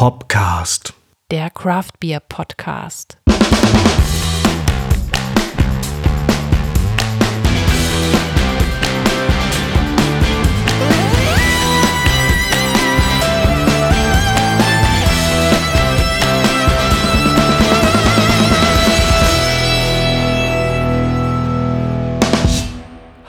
Hopcast. 0.00 0.94
Der 1.30 1.50
Craft 1.50 2.00
Beer 2.00 2.20
Podcast. 2.20 3.18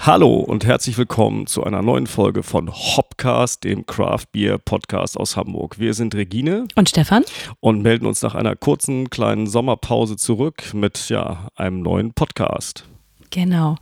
Hallo 0.03 0.37
und 0.37 0.65
herzlich 0.65 0.97
willkommen 0.97 1.45
zu 1.45 1.63
einer 1.63 1.83
neuen 1.83 2.07
Folge 2.07 2.41
von 2.41 2.71
Hopcast, 2.71 3.63
dem 3.63 3.85
Craft 3.85 4.31
Beer 4.31 4.57
Podcast 4.57 5.15
aus 5.15 5.37
Hamburg. 5.37 5.77
Wir 5.77 5.93
sind 5.93 6.15
Regine 6.15 6.67
Und 6.73 6.89
Stefan? 6.89 7.23
und 7.59 7.83
melden 7.83 8.07
uns 8.07 8.23
nach 8.23 8.33
einer 8.33 8.55
kurzen 8.55 9.11
kleinen 9.11 9.45
Sommerpause 9.45 10.17
zurück 10.17 10.73
mit 10.73 11.09
ja, 11.09 11.49
einem 11.55 11.83
neuen 11.83 12.13
Podcast. 12.13 12.85
Genau. 13.29 13.75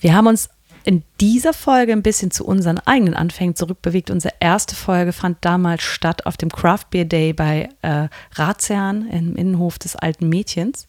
Wir 0.00 0.12
haben 0.16 0.26
uns 0.26 0.48
in 0.90 1.04
dieser 1.20 1.52
Folge 1.52 1.92
ein 1.92 2.02
bisschen 2.02 2.32
zu 2.32 2.44
unseren 2.44 2.80
eigenen 2.80 3.14
Anfängen 3.14 3.54
zurückbewegt. 3.54 4.10
Unsere 4.10 4.34
erste 4.40 4.74
Folge 4.74 5.12
fand 5.12 5.38
damals 5.42 5.84
statt 5.84 6.26
auf 6.26 6.36
dem 6.36 6.50
Craft 6.50 6.86
Beer 6.90 7.04
Day 7.04 7.32
bei 7.32 7.68
äh, 7.82 8.08
Ratsherrn 8.34 9.06
im 9.08 9.36
Innenhof 9.36 9.78
des 9.78 9.94
alten 9.94 10.28
Mädchens. 10.28 10.88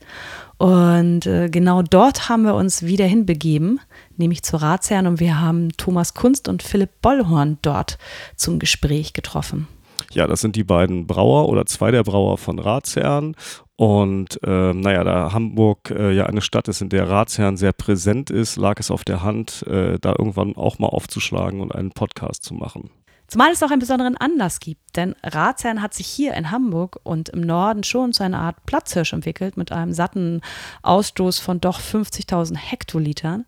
Und 0.57 1.27
äh, 1.27 1.49
genau 1.49 1.83
dort 1.83 2.29
haben 2.29 2.41
wir 2.41 2.55
uns 2.55 2.81
wieder 2.81 3.05
hinbegeben, 3.05 3.79
nämlich 4.17 4.41
zu 4.41 4.57
Ratsherrn. 4.57 5.05
Und 5.05 5.19
wir 5.19 5.39
haben 5.39 5.69
Thomas 5.77 6.15
Kunst 6.15 6.47
und 6.47 6.63
Philipp 6.63 6.89
Bollhorn 7.03 7.59
dort 7.61 7.99
zum 8.35 8.57
Gespräch 8.57 9.13
getroffen. 9.13 9.67
Ja, 10.13 10.25
das 10.25 10.41
sind 10.41 10.55
die 10.55 10.63
beiden 10.63 11.05
Brauer 11.05 11.47
oder 11.47 11.67
zwei 11.67 11.91
der 11.91 12.03
Brauer 12.03 12.39
von 12.39 12.57
Ratsherrn. 12.57 13.35
Und 13.81 14.39
ähm, 14.45 14.81
naja, 14.81 15.03
da 15.03 15.33
Hamburg 15.33 15.89
äh, 15.89 16.11
ja 16.11 16.27
eine 16.27 16.41
Stadt 16.41 16.67
ist, 16.67 16.81
in 16.81 16.89
der 16.89 17.09
Ratsherrn 17.09 17.57
sehr 17.57 17.73
präsent 17.73 18.29
ist, 18.29 18.55
lag 18.55 18.79
es 18.79 18.91
auf 18.91 19.03
der 19.03 19.23
Hand, 19.23 19.65
äh, 19.65 19.97
da 19.99 20.13
irgendwann 20.19 20.55
auch 20.55 20.77
mal 20.77 20.89
aufzuschlagen 20.89 21.61
und 21.61 21.73
einen 21.73 21.89
Podcast 21.89 22.43
zu 22.43 22.53
machen. 22.53 22.91
Zumal 23.31 23.53
es 23.53 23.63
auch 23.63 23.71
einen 23.71 23.79
besonderen 23.79 24.17
Anlass 24.17 24.59
gibt, 24.59 24.97
denn 24.97 25.15
Ratsherrn 25.23 25.81
hat 25.81 25.93
sich 25.93 26.05
hier 26.05 26.33
in 26.33 26.51
Hamburg 26.51 26.99
und 27.03 27.29
im 27.29 27.39
Norden 27.39 27.85
schon 27.85 28.11
zu 28.11 28.23
einer 28.23 28.39
Art 28.39 28.65
Platzhirsch 28.65 29.13
entwickelt 29.13 29.55
mit 29.55 29.71
einem 29.71 29.93
satten 29.93 30.41
Ausstoß 30.81 31.39
von 31.39 31.61
doch 31.61 31.79
50.000 31.79 32.57
Hektolitern. 32.57 33.45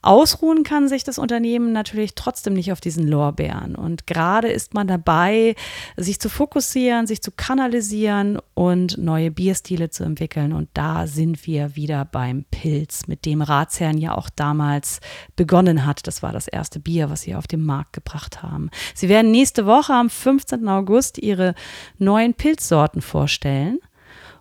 Ausruhen 0.00 0.62
kann 0.62 0.86
sich 0.86 1.02
das 1.02 1.18
Unternehmen 1.18 1.72
natürlich 1.72 2.14
trotzdem 2.14 2.54
nicht 2.54 2.70
auf 2.70 2.80
diesen 2.80 3.08
Lorbeeren 3.08 3.74
und 3.74 4.06
gerade 4.06 4.46
ist 4.46 4.74
man 4.74 4.86
dabei, 4.86 5.56
sich 5.96 6.20
zu 6.20 6.28
fokussieren, 6.28 7.08
sich 7.08 7.20
zu 7.20 7.32
kanalisieren 7.32 8.38
und 8.54 8.96
neue 8.96 9.32
Bierstile 9.32 9.90
zu 9.90 10.04
entwickeln 10.04 10.52
und 10.52 10.68
da 10.74 11.08
sind 11.08 11.48
wir 11.48 11.74
wieder 11.74 12.04
beim 12.04 12.44
Pilz, 12.52 13.08
mit 13.08 13.24
dem 13.24 13.42
Ratsherrn 13.42 13.98
ja 13.98 14.16
auch 14.16 14.30
damals 14.30 15.00
begonnen 15.34 15.84
hat. 15.84 16.06
Das 16.06 16.22
war 16.22 16.30
das 16.30 16.46
erste 16.46 16.78
Bier, 16.78 17.10
was 17.10 17.22
sie 17.22 17.34
auf 17.34 17.48
den 17.48 17.64
Markt 17.64 17.92
gebracht 17.92 18.44
haben. 18.44 18.70
Sie 18.94 19.08
werden 19.08 19.15
nächste 19.22 19.66
Woche 19.66 19.92
am 19.94 20.10
15. 20.10 20.68
August 20.68 21.18
ihre 21.18 21.54
neuen 21.98 22.34
Pilzsorten 22.34 23.02
vorstellen. 23.02 23.78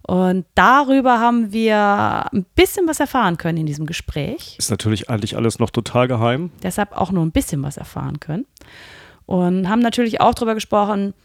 Und 0.08 0.46
darüber 0.54 1.20
haben 1.20 1.52
wir 1.52 2.28
ein 2.32 2.46
bisschen 2.56 2.88
was 2.88 3.00
erfahren 3.00 3.38
können 3.38 3.58
in 3.58 3.66
diesem 3.66 3.88
Gespräch. 3.88 4.56
Ist 4.60 4.70
natürlich 4.70 5.10
eigentlich 5.10 5.36
alles 5.36 5.58
noch 5.58 5.72
total 5.72 6.08
geheim. 6.08 6.52
Deshalb 6.62 6.92
auch 6.92 7.12
nur 7.12 7.26
ein 7.26 7.32
bisschen 7.32 7.64
was 7.64 7.78
erfahren 7.78 8.20
können. 8.20 8.46
Und 9.26 9.68
haben 9.68 9.80
natürlich 9.80 10.22
auch 10.22 10.36
darüber 10.36 10.54
gesprochen, 10.54 11.16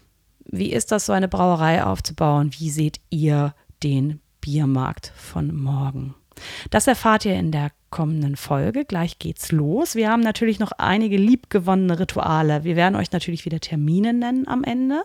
wie 0.45 0.71
ist 0.71 0.91
das, 0.91 1.05
so 1.05 1.13
eine 1.13 1.27
Brauerei 1.27 1.83
aufzubauen? 1.83 2.51
Wie 2.57 2.71
seht 2.71 2.99
ihr 3.11 3.53
den 3.83 4.19
Biermarkt 4.41 5.13
von 5.15 5.55
morgen? 5.55 6.15
Das 6.71 6.87
erfahrt 6.87 7.25
ihr 7.25 7.35
in 7.35 7.51
der 7.51 7.71
kommenden 7.91 8.35
Folge. 8.35 8.85
Gleich 8.85 9.19
geht's 9.19 9.51
los. 9.51 9.95
Wir 9.95 10.09
haben 10.09 10.21
natürlich 10.21 10.59
noch 10.59 10.71
einige 10.71 11.17
liebgewonnene 11.17 11.99
Rituale. 11.99 12.63
Wir 12.63 12.75
werden 12.75 12.95
euch 12.95 13.11
natürlich 13.11 13.45
wieder 13.45 13.59
Termine 13.59 14.13
nennen 14.13 14.47
am 14.47 14.63
Ende. 14.63 15.03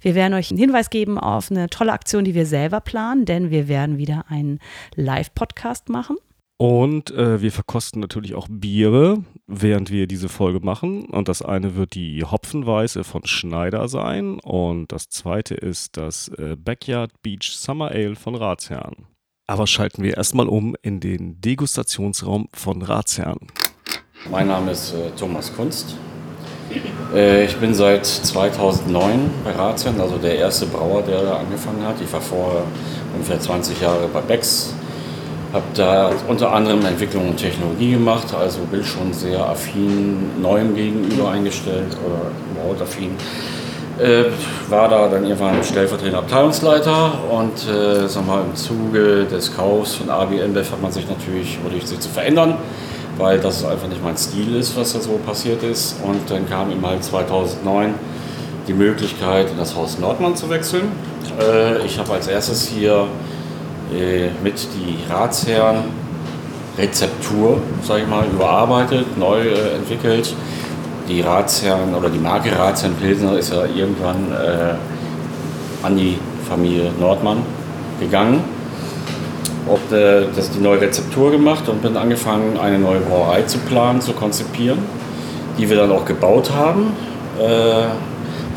Wir 0.00 0.14
werden 0.14 0.34
euch 0.34 0.50
einen 0.50 0.58
Hinweis 0.58 0.90
geben 0.90 1.18
auf 1.18 1.50
eine 1.50 1.70
tolle 1.70 1.92
Aktion, 1.92 2.24
die 2.24 2.34
wir 2.34 2.44
selber 2.44 2.80
planen, 2.80 3.24
denn 3.24 3.50
wir 3.50 3.68
werden 3.68 3.96
wieder 3.96 4.26
einen 4.28 4.58
Live-Podcast 4.96 5.88
machen. 5.88 6.16
Und 6.56 7.10
äh, 7.10 7.42
wir 7.42 7.50
verkosten 7.50 8.00
natürlich 8.00 8.34
auch 8.34 8.46
Biere, 8.48 9.24
während 9.46 9.90
wir 9.90 10.06
diese 10.06 10.28
Folge 10.28 10.60
machen. 10.60 11.06
Und 11.06 11.28
das 11.28 11.42
eine 11.42 11.74
wird 11.74 11.94
die 11.94 12.22
Hopfenweiße 12.22 13.02
von 13.02 13.26
Schneider 13.26 13.88
sein. 13.88 14.38
Und 14.40 14.92
das 14.92 15.08
zweite 15.08 15.54
ist 15.54 15.96
das 15.96 16.28
äh, 16.28 16.56
Backyard 16.56 17.10
Beach 17.22 17.50
Summer 17.56 17.90
Ale 17.90 18.14
von 18.14 18.36
Ratsherrn. 18.36 19.06
Aber 19.46 19.66
schalten 19.66 20.02
wir 20.02 20.16
erstmal 20.16 20.48
um 20.48 20.74
in 20.80 21.00
den 21.00 21.38
Degustationsraum 21.42 22.48
von 22.54 22.80
Ratsherrn. 22.80 23.38
Mein 24.30 24.46
Name 24.48 24.70
ist 24.70 24.94
äh, 24.94 25.10
Thomas 25.18 25.54
Kunst. 25.54 25.96
Äh, 27.14 27.44
ich 27.44 27.54
bin 27.56 27.74
seit 27.74 28.06
2009 28.06 29.30
bei 29.44 29.50
Ratsherrn, 29.50 30.00
also 30.00 30.16
der 30.16 30.36
erste 30.36 30.64
Brauer, 30.64 31.02
der 31.02 31.20
da 31.22 31.36
angefangen 31.36 31.86
hat. 31.86 32.00
Ich 32.00 32.10
war 32.10 32.22
vorher 32.22 32.62
ungefähr 33.12 33.38
20 33.38 33.82
Jahre 33.82 34.08
bei 34.08 34.22
Becks. 34.22 34.72
Habe 35.52 35.66
da 35.74 36.10
unter 36.26 36.50
anderem 36.50 36.84
Entwicklung 36.86 37.28
und 37.28 37.36
Technologie 37.36 37.92
gemacht, 37.92 38.32
also 38.32 38.60
bin 38.70 38.82
schon 38.82 39.12
sehr 39.12 39.46
affin 39.46 40.40
Neuem 40.40 40.74
gegenüber 40.74 41.30
eingestellt 41.30 41.96
oder 42.04 42.30
überhaupt 42.50 42.80
affin. 42.80 43.10
Äh, 43.98 44.24
war 44.68 44.88
da 44.88 45.06
dann 45.06 45.22
irgendwann 45.22 45.62
stellvertretender 45.62 46.18
Abteilungsleiter 46.18 47.12
und 47.30 47.52
äh, 47.68 48.08
sag 48.08 48.26
mal, 48.26 48.42
im 48.42 48.56
Zuge 48.56 49.24
des 49.24 49.54
Kaufs 49.54 49.94
von 49.94 50.10
AB 50.10 50.32
InBev 50.32 50.72
hat 50.72 50.82
man 50.82 50.90
sich 50.90 51.08
natürlich 51.08 51.58
überlegt, 51.60 51.86
sich 51.86 52.00
zu 52.00 52.08
verändern, 52.08 52.56
weil 53.18 53.38
das 53.38 53.64
einfach 53.64 53.86
nicht 53.86 54.02
mein 54.02 54.16
Stil 54.16 54.56
ist, 54.56 54.76
was 54.76 54.94
da 54.94 55.00
so 55.00 55.20
passiert 55.24 55.62
ist. 55.62 55.96
Und 56.02 56.28
dann 56.28 56.48
kam 56.48 56.72
eben 56.72 56.84
halt 56.84 57.04
2009 57.04 57.94
die 58.66 58.72
Möglichkeit, 58.72 59.50
in 59.50 59.58
das 59.58 59.76
Haus 59.76 59.96
Nordmann 60.00 60.34
zu 60.34 60.50
wechseln. 60.50 60.90
Äh, 61.40 61.86
ich 61.86 61.96
habe 61.96 62.14
als 62.14 62.26
erstes 62.26 62.66
hier 62.66 63.06
äh, 63.94 64.28
mit 64.42 64.54
die 64.74 65.08
Ratsherren 65.08 65.84
Rezeptur, 66.76 67.58
sage 67.82 68.02
ich 68.02 68.08
mal, 68.08 68.24
überarbeitet, 68.26 69.16
neu 69.16 69.40
äh, 69.40 69.76
entwickelt 69.76 70.34
die 71.08 71.20
Ratsherren 71.20 71.94
oder 71.94 72.08
die 72.08 72.18
Marke 72.18 72.56
Ratsherren 72.56 72.96
Pilsner 72.96 73.36
ist 73.38 73.52
ja 73.52 73.64
irgendwann 73.64 74.32
äh, 74.32 74.74
an 75.84 75.96
die 75.96 76.18
Familie 76.48 76.90
Nordmann 76.98 77.38
gegangen. 78.00 78.42
Und 79.66 79.96
äh, 79.96 80.26
das 80.34 80.50
die 80.50 80.60
neue 80.60 80.80
Rezeptur 80.80 81.30
gemacht 81.30 81.68
und 81.68 81.80
bin 81.82 81.96
angefangen, 81.96 82.58
eine 82.58 82.78
neue 82.78 83.00
Brauerei 83.00 83.42
zu 83.42 83.58
planen, 83.58 84.00
zu 84.00 84.12
konzipieren, 84.12 84.78
die 85.58 85.68
wir 85.68 85.76
dann 85.76 85.90
auch 85.90 86.04
gebaut 86.04 86.50
haben. 86.54 86.92
Äh, 87.38 87.86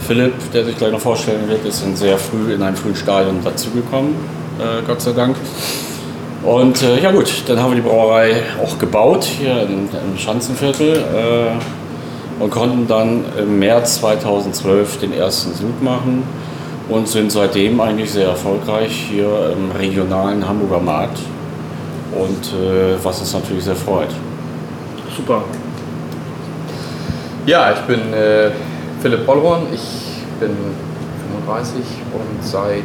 Philipp, 0.05 0.33
der 0.53 0.65
sich 0.65 0.77
gleich 0.77 0.91
noch 0.91 0.99
vorstellen 0.99 1.47
wird, 1.47 1.65
ist 1.65 1.83
in 1.83 1.95
sehr 1.95 2.17
früh 2.17 2.53
in 2.53 2.61
einem 2.61 2.75
frühen 2.75 2.95
Stadium 2.95 3.43
dazugekommen, 3.43 4.15
äh, 4.59 4.85
Gott 4.85 5.01
sei 5.01 5.11
Dank. 5.13 5.37
Und 6.43 6.81
äh, 6.83 7.01
ja 7.01 7.11
gut, 7.11 7.31
dann 7.47 7.59
haben 7.59 7.71
wir 7.71 7.81
die 7.81 7.87
Brauerei 7.87 8.43
auch 8.63 8.77
gebaut 8.77 9.23
hier 9.23 9.63
im, 9.63 9.89
im 9.89 10.17
Schanzenviertel 10.17 10.97
äh, 10.97 11.86
und 12.39 12.49
konnten 12.49 12.87
dann 12.87 13.25
im 13.37 13.59
März 13.59 13.99
2012 13.99 14.99
den 14.99 15.13
ersten 15.13 15.53
Sud 15.53 15.81
machen 15.81 16.23
und 16.89 17.07
sind 17.07 17.31
seitdem 17.31 17.79
eigentlich 17.81 18.11
sehr 18.11 18.27
erfolgreich 18.27 19.07
hier 19.09 19.53
im 19.53 19.71
regionalen 19.71 20.47
Hamburger 20.47 20.79
Markt 20.79 21.19
und 22.13 22.53
äh, 22.53 22.95
was 23.03 23.19
uns 23.19 23.33
natürlich 23.33 23.63
sehr 23.63 23.75
freut. 23.75 24.09
Super. 25.15 25.43
Ja, 27.45 27.71
ich 27.71 27.79
bin 27.81 28.13
äh, 28.13 28.51
Philipp 29.01 29.25
Bollhorn, 29.25 29.63
ich 29.73 29.81
bin 30.39 30.51
35 31.45 31.81
und 32.13 32.43
seit 32.43 32.83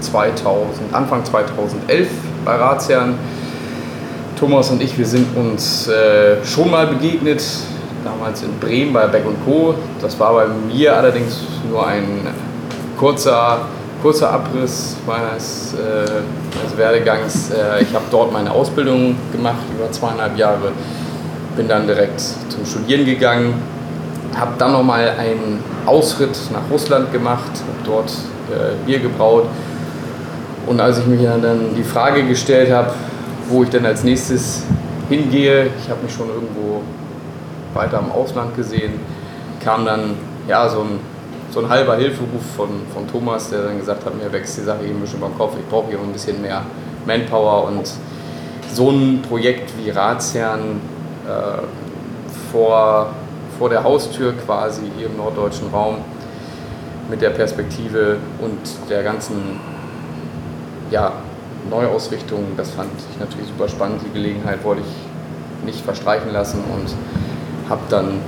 2000, 0.00 0.92
Anfang 0.92 1.24
2011 1.24 2.08
bei 2.44 2.54
Ratsherren. 2.54 3.14
Thomas 4.38 4.70
und 4.70 4.82
ich, 4.82 4.98
wir 4.98 5.06
sind 5.06 5.26
uns 5.36 5.88
äh, 5.88 6.44
schon 6.44 6.70
mal 6.70 6.86
begegnet, 6.86 7.42
damals 8.04 8.42
in 8.42 8.58
Bremen 8.60 8.92
bei 8.92 9.06
Beck 9.06 9.24
Co. 9.44 9.74
Das 10.00 10.18
war 10.20 10.34
bei 10.34 10.46
mir 10.46 10.96
allerdings 10.96 11.40
nur 11.68 11.86
ein 11.86 12.28
kurzer, 12.98 13.62
kurzer 14.02 14.30
Abriss 14.30 14.96
meines, 15.06 15.74
äh, 15.74 16.22
meines 16.56 16.76
Werdegangs. 16.76 17.50
Äh, 17.50 17.82
ich 17.82 17.94
habe 17.94 18.04
dort 18.10 18.32
meine 18.32 18.50
Ausbildung 18.50 19.16
gemacht, 19.32 19.64
über 19.76 19.90
zweieinhalb 19.90 20.36
Jahre. 20.36 20.72
Bin 21.56 21.68
dann 21.68 21.86
direkt 21.86 22.20
zum 22.20 22.64
Studieren 22.66 23.04
gegangen, 23.04 23.54
habe 24.38 24.52
dann 24.58 24.72
nochmal 24.72 25.10
einen 25.18 25.62
Ausritt 25.86 26.36
nach 26.52 26.62
Russland 26.70 27.12
gemacht, 27.12 27.50
habe 27.50 27.84
dort 27.84 28.10
äh, 28.50 28.74
Bier 28.86 28.98
gebraut. 28.98 29.46
Und 30.66 30.80
als 30.80 30.98
ich 30.98 31.06
mir 31.06 31.38
dann 31.40 31.74
die 31.76 31.84
Frage 31.84 32.24
gestellt 32.24 32.72
habe, 32.72 32.90
wo 33.48 33.62
ich 33.62 33.68
denn 33.68 33.84
als 33.84 34.02
nächstes 34.02 34.62
hingehe, 35.08 35.66
ich 35.78 35.90
habe 35.90 36.02
mich 36.02 36.12
schon 36.12 36.28
irgendwo 36.28 36.82
weiter 37.74 37.98
im 37.98 38.12
Ausland 38.12 38.56
gesehen, 38.56 39.00
kam 39.62 39.84
dann 39.84 40.16
ja 40.48 40.68
so 40.68 40.80
ein, 40.80 41.00
so 41.50 41.60
ein 41.60 41.68
halber 41.68 41.96
Hilferuf 41.96 42.42
von, 42.56 42.68
von 42.92 43.08
Thomas, 43.08 43.50
der 43.50 43.62
dann 43.62 43.78
gesagt 43.78 44.04
hat, 44.04 44.14
mir 44.14 44.32
wächst 44.32 44.58
die 44.58 44.62
Sache 44.62 44.80
hier 44.84 44.94
ein 44.94 45.00
bisschen 45.00 45.20
beim 45.20 45.36
Kopf, 45.36 45.54
ich 45.58 45.68
brauche 45.68 45.88
hier 45.88 45.98
ein 45.98 46.12
bisschen 46.12 46.40
mehr 46.42 46.62
Manpower 47.06 47.64
und 47.68 47.90
so 48.72 48.90
ein 48.90 49.22
Projekt 49.22 49.72
wie 49.78 49.90
Ratsherrn 49.90 50.80
äh, 51.26 51.62
vor, 52.50 53.10
vor 53.58 53.68
der 53.68 53.84
Haustür 53.84 54.32
quasi 54.32 54.82
hier 54.96 55.06
im 55.06 55.16
norddeutschen 55.16 55.70
Raum 55.70 55.98
mit 57.08 57.20
der 57.22 57.30
Perspektive 57.30 58.16
und 58.40 58.90
der 58.90 59.02
ganzen 59.02 59.60
ja, 60.90 61.12
Neuausrichtung, 61.68 62.44
das 62.56 62.70
fand 62.70 62.90
ich 63.10 63.18
natürlich 63.18 63.48
super 63.48 63.68
spannend. 63.68 64.00
Die 64.04 64.12
Gelegenheit 64.12 64.64
wollte 64.64 64.82
ich 64.82 65.64
nicht 65.66 65.84
verstreichen 65.84 66.32
lassen 66.32 66.62
und 66.72 66.94
habe 67.68 67.80
dann 67.88 68.20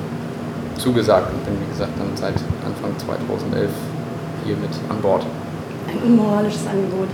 zugesagt 0.78 1.32
und 1.32 1.44
bin, 1.44 1.54
wie 1.60 1.70
gesagt, 1.72 1.92
dann 1.98 2.08
seit 2.14 2.34
Anfang 2.64 2.96
2011 2.98 3.70
hier 4.44 4.56
mit 4.56 4.70
an 4.88 5.00
Bord. 5.00 5.22
Ein 5.88 6.10
unmoralisches 6.10 6.66
Angebot. 6.66 7.08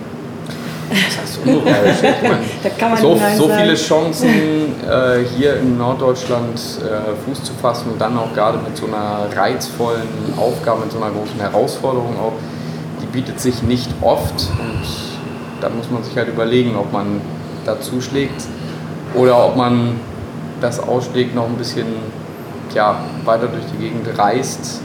Das 0.90 1.18
heißt 1.18 1.40
unmoralisch. 1.44 1.96
Ich 2.02 2.22
meine, 2.28 2.44
Da 2.62 2.68
kann 2.70 2.90
man 2.90 3.00
so, 3.00 3.18
so 3.36 3.48
viele 3.48 3.74
Chancen 3.74 4.28
äh, 4.28 5.24
hier 5.36 5.56
in 5.56 5.78
Norddeutschland 5.78 6.58
äh, 6.58 7.14
Fuß 7.24 7.44
zu 7.44 7.52
fassen 7.54 7.92
und 7.92 8.00
dann 8.00 8.16
auch 8.18 8.32
gerade 8.34 8.58
mit 8.58 8.76
so 8.76 8.86
einer 8.86 9.26
reizvollen 9.34 10.08
Aufgabe, 10.36 10.82
mit 10.82 10.92
so 10.92 10.98
einer 10.98 11.10
großen 11.10 11.40
Herausforderung 11.40 12.18
auch, 12.18 12.32
die 13.00 13.06
bietet 13.06 13.40
sich 13.40 13.62
nicht 13.62 13.90
oft 14.00 14.48
und 14.58 14.82
da 15.60 15.68
muss 15.68 15.90
man 15.90 16.02
sich 16.02 16.16
halt 16.16 16.28
überlegen, 16.28 16.76
ob 16.76 16.92
man 16.92 17.20
da 17.64 17.80
zuschlägt 17.80 18.42
oder 19.14 19.46
ob 19.46 19.56
man 19.56 20.00
das 20.62 20.80
ausschlägt, 20.80 21.34
noch 21.34 21.46
ein 21.46 21.56
bisschen 21.56 21.86
ja, 22.74 23.04
weiter 23.24 23.48
durch 23.48 23.64
die 23.72 23.82
Gegend 23.82 24.06
reist 24.18 24.80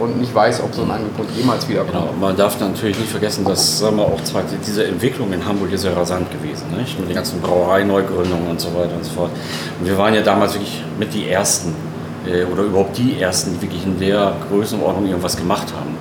und 0.00 0.18
nicht 0.18 0.34
weiß, 0.34 0.62
ob 0.62 0.74
so 0.74 0.82
ein 0.82 0.90
Angebot 0.90 1.26
jemals 1.36 1.68
wiederkommt. 1.68 1.92
Genau, 1.92 2.14
man 2.18 2.36
darf 2.36 2.58
natürlich 2.58 2.98
nicht 2.98 3.10
vergessen, 3.10 3.44
dass 3.44 3.78
sagen 3.78 3.96
wir, 3.96 4.04
auch 4.04 4.22
zwar 4.24 4.42
diese 4.66 4.84
Entwicklung 4.84 5.32
in 5.32 5.44
Hamburg 5.44 5.72
ist 5.72 5.84
ja 5.84 5.92
rasant 5.92 6.30
gewesen, 6.30 6.64
nicht? 6.76 6.98
mit 6.98 7.08
den 7.08 7.14
ganzen 7.14 7.40
Brauereineugründungen 7.40 8.48
und 8.48 8.60
so 8.60 8.68
weiter 8.74 8.94
und 8.96 9.04
so 9.04 9.12
fort. 9.12 9.30
Und 9.78 9.86
wir 9.86 9.96
waren 9.98 10.14
ja 10.14 10.22
damals 10.22 10.54
wirklich 10.54 10.82
mit 10.98 11.12
die 11.12 11.28
Ersten 11.28 11.74
äh, 12.26 12.44
oder 12.44 12.62
überhaupt 12.62 12.96
die 12.96 13.20
Ersten, 13.20 13.54
die 13.54 13.62
wirklich 13.62 13.84
in 13.84 13.98
der 14.00 14.32
Größenordnung 14.48 15.06
irgendwas 15.06 15.36
gemacht 15.36 15.68
haben. 15.74 15.96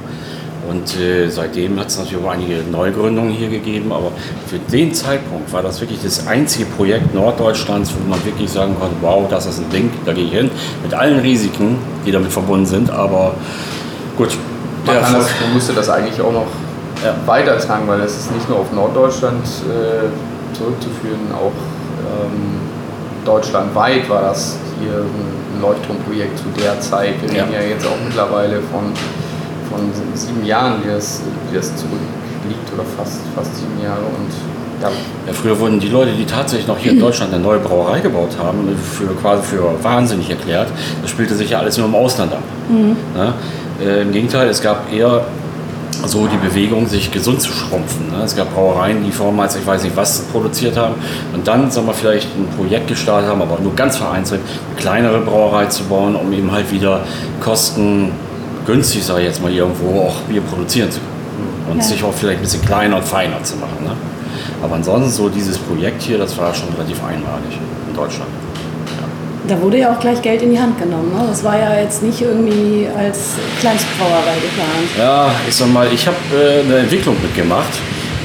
Und 0.70 0.96
äh, 1.00 1.28
seitdem 1.30 1.80
hat 1.80 1.88
es 1.88 1.98
natürlich 1.98 2.24
auch 2.24 2.30
einige 2.30 2.58
Neugründungen 2.72 3.32
hier 3.32 3.50
gegeben, 3.50 3.92
aber 3.92 4.12
für 4.46 4.60
den 4.72 4.94
Zeitpunkt 4.94 5.52
war 5.52 5.64
das 5.64 5.82
wirklich 5.82 6.00
das 6.04 6.28
einzige 6.28 6.66
Projekt 6.66 7.14
Norddeutschlands, 7.16 7.92
wo 7.94 8.08
man 8.10 8.24
wirklich 8.24 8.52
sagen 8.52 8.76
konnte, 8.80 8.96
wow, 9.02 9.26
das 9.28 9.48
ist 9.48 9.60
ein 9.60 9.70
Ding, 9.72 9.90
da 10.06 10.14
gehe 10.14 10.26
ich 10.26 10.32
hin, 10.32 10.52
mit 10.84 10.94
allen 10.94 11.20
Risiken, 11.20 11.78
die 12.06 12.12
damit 12.12 12.32
verbunden 12.32 12.68
sind, 12.68 12.92
aber 12.92 13.34
gut. 14.16 14.30
Man, 14.86 15.02
kann 15.02 15.14
das, 15.16 15.28
man 15.42 15.54
müsste 15.54 15.74
das 15.74 15.90
eigentlich 15.90 16.22
auch 16.22 16.32
noch 16.32 16.48
Ja. 17.04 17.16
weitertragen, 17.26 17.88
weil 17.88 18.02
es 18.02 18.16
ist 18.18 18.32
nicht 18.32 18.48
nur 18.50 18.60
auf 18.60 18.72
Norddeutschland 18.72 19.44
äh, 19.46 20.56
zurückzuführen, 20.56 21.32
auch 21.34 21.52
ähm, 22.06 22.60
deutschlandweit 23.26 24.08
war 24.10 24.22
das 24.22 24.58
hier 24.80 25.00
ein 25.00 25.62
Leuchtturmprojekt 25.62 26.38
zu 26.38 26.46
der 26.62 26.80
Zeit. 26.80 27.16
Wir 27.22 27.38
Ja. 27.38 27.44
reden 27.46 27.54
ja 27.54 27.62
jetzt 27.70 27.86
auch 27.88 27.98
mittlerweile 28.06 28.58
von, 28.72 28.94
von 29.70 29.92
sieben 30.16 30.46
Jahren, 30.46 30.84
wie 30.84 30.90
das, 30.90 31.22
wie 31.50 31.56
das 31.56 31.76
zurückliegt, 31.76 32.74
oder 32.74 32.84
fast, 32.98 33.20
fast 33.36 33.56
sieben 33.56 33.82
Jahre. 33.84 34.02
Und 34.02 34.32
ja, 34.82 34.90
Ja, 35.28 35.34
früher 35.34 35.60
wurden 35.60 35.80
die 35.80 35.90
Leute, 35.90 36.12
die 36.14 36.26
tatsächlich 36.26 36.68
noch 36.68 36.78
hier 36.78 36.94
in 36.94 37.00
Deutschland 37.00 37.34
eine 37.34 37.44
neue 37.44 37.60
Brauerei 37.60 38.00
gebaut 38.00 38.38
haben, 38.42 38.76
für, 38.78 39.08
quasi 39.22 39.44
für 39.44 39.84
wahnsinnig 39.84 40.30
erklärt. 40.30 40.70
Das 41.02 41.12
spielte 41.12 41.36
sich 41.36 41.50
ja 41.50 41.60
alles 41.60 41.78
nur 41.78 41.88
im 41.88 41.96
Ausland 41.96 42.34
ab. 42.34 42.44
Ne? 43.16 43.34
Äh, 43.86 44.02
Im 44.04 44.12
Gegenteil, 44.12 44.48
es 44.48 44.62
gab 44.62 44.92
eher 44.92 45.26
so 46.06 46.28
die 46.28 46.38
Bewegung, 46.38 46.88
sich 46.88 47.12
gesund 47.12 47.42
zu 47.42 47.52
schrumpfen. 47.52 48.10
Ne? 48.10 48.24
Es 48.24 48.36
gab 48.36 48.54
Brauereien, 48.54 49.04
die 49.04 49.12
vormals, 49.12 49.56
ich 49.58 49.66
weiß 49.66 49.84
nicht 49.84 49.98
was, 49.98 50.20
produziert 50.32 50.78
haben 50.78 50.96
und 51.34 51.46
dann, 51.46 51.70
sagen 51.70 51.88
wir, 51.88 51.94
vielleicht 51.94 52.28
ein 52.38 52.48
Projekt 52.56 52.88
gestartet 52.88 53.30
haben, 53.30 53.42
aber 53.42 53.60
nur 53.60 53.76
ganz 53.76 53.98
vereinzelt, 53.98 54.42
eine 54.42 54.82
kleinere 54.82 55.20
Brauerei 55.20 55.66
zu 55.66 55.84
bauen, 55.84 56.16
um 56.16 56.32
eben 56.32 56.52
halt 56.52 56.72
wieder 56.72 57.02
kostengünstig, 58.70 59.04
sage 59.04 59.22
ich 59.22 59.28
jetzt 59.28 59.42
mal, 59.42 59.52
irgendwo 59.52 60.02
auch 60.02 60.16
Bier 60.22 60.42
produzieren 60.42 60.92
zu 60.92 61.00
können. 61.00 61.72
Und 61.72 61.78
Ja. 61.78 61.84
sich 61.84 62.04
auch 62.04 62.14
vielleicht 62.14 62.40
ein 62.40 62.44
bisschen 62.44 62.66
kleiner 62.66 62.98
und 62.98 63.06
feiner 63.06 63.42
zu 63.44 63.56
machen. 63.58 63.84
Ne? 63.84 63.92
Aber 64.64 64.76
ansonsten 64.76 65.12
so 65.12 65.30
dieses 65.30 65.58
Projekt 65.58 66.02
hier, 66.02 66.18
das 66.18 66.38
war 66.38 66.54
schon 66.54 66.70
relativ 66.74 66.98
einmalig 67.04 67.58
in 67.88 67.96
Deutschland. 67.96 68.30
Da 69.48 69.60
wurde 69.62 69.78
ja 69.80 69.92
auch 69.94 70.00
gleich 70.00 70.22
Geld 70.22 70.42
in 70.42 70.52
die 70.52 70.60
Hand 70.60 70.78
genommen. 70.80 71.12
Ne? 71.14 71.26
Das 71.28 71.44
war 71.44 71.58
ja 71.58 71.80
jetzt 71.80 72.04
nicht 72.04 72.22
irgendwie 72.22 72.88
als 72.98 73.36
Kleinstbrauerei 73.60 74.36
geplant. 74.42 74.90
Ja, 74.98 75.32
ich 75.48 75.56
sag 75.56 75.72
mal, 75.72 75.88
ich 75.94 76.06
habe 76.06 76.18
äh, 76.34 76.62
eine 76.64 76.78
Entwicklung 76.80 77.16
mitgemacht. 77.22 77.74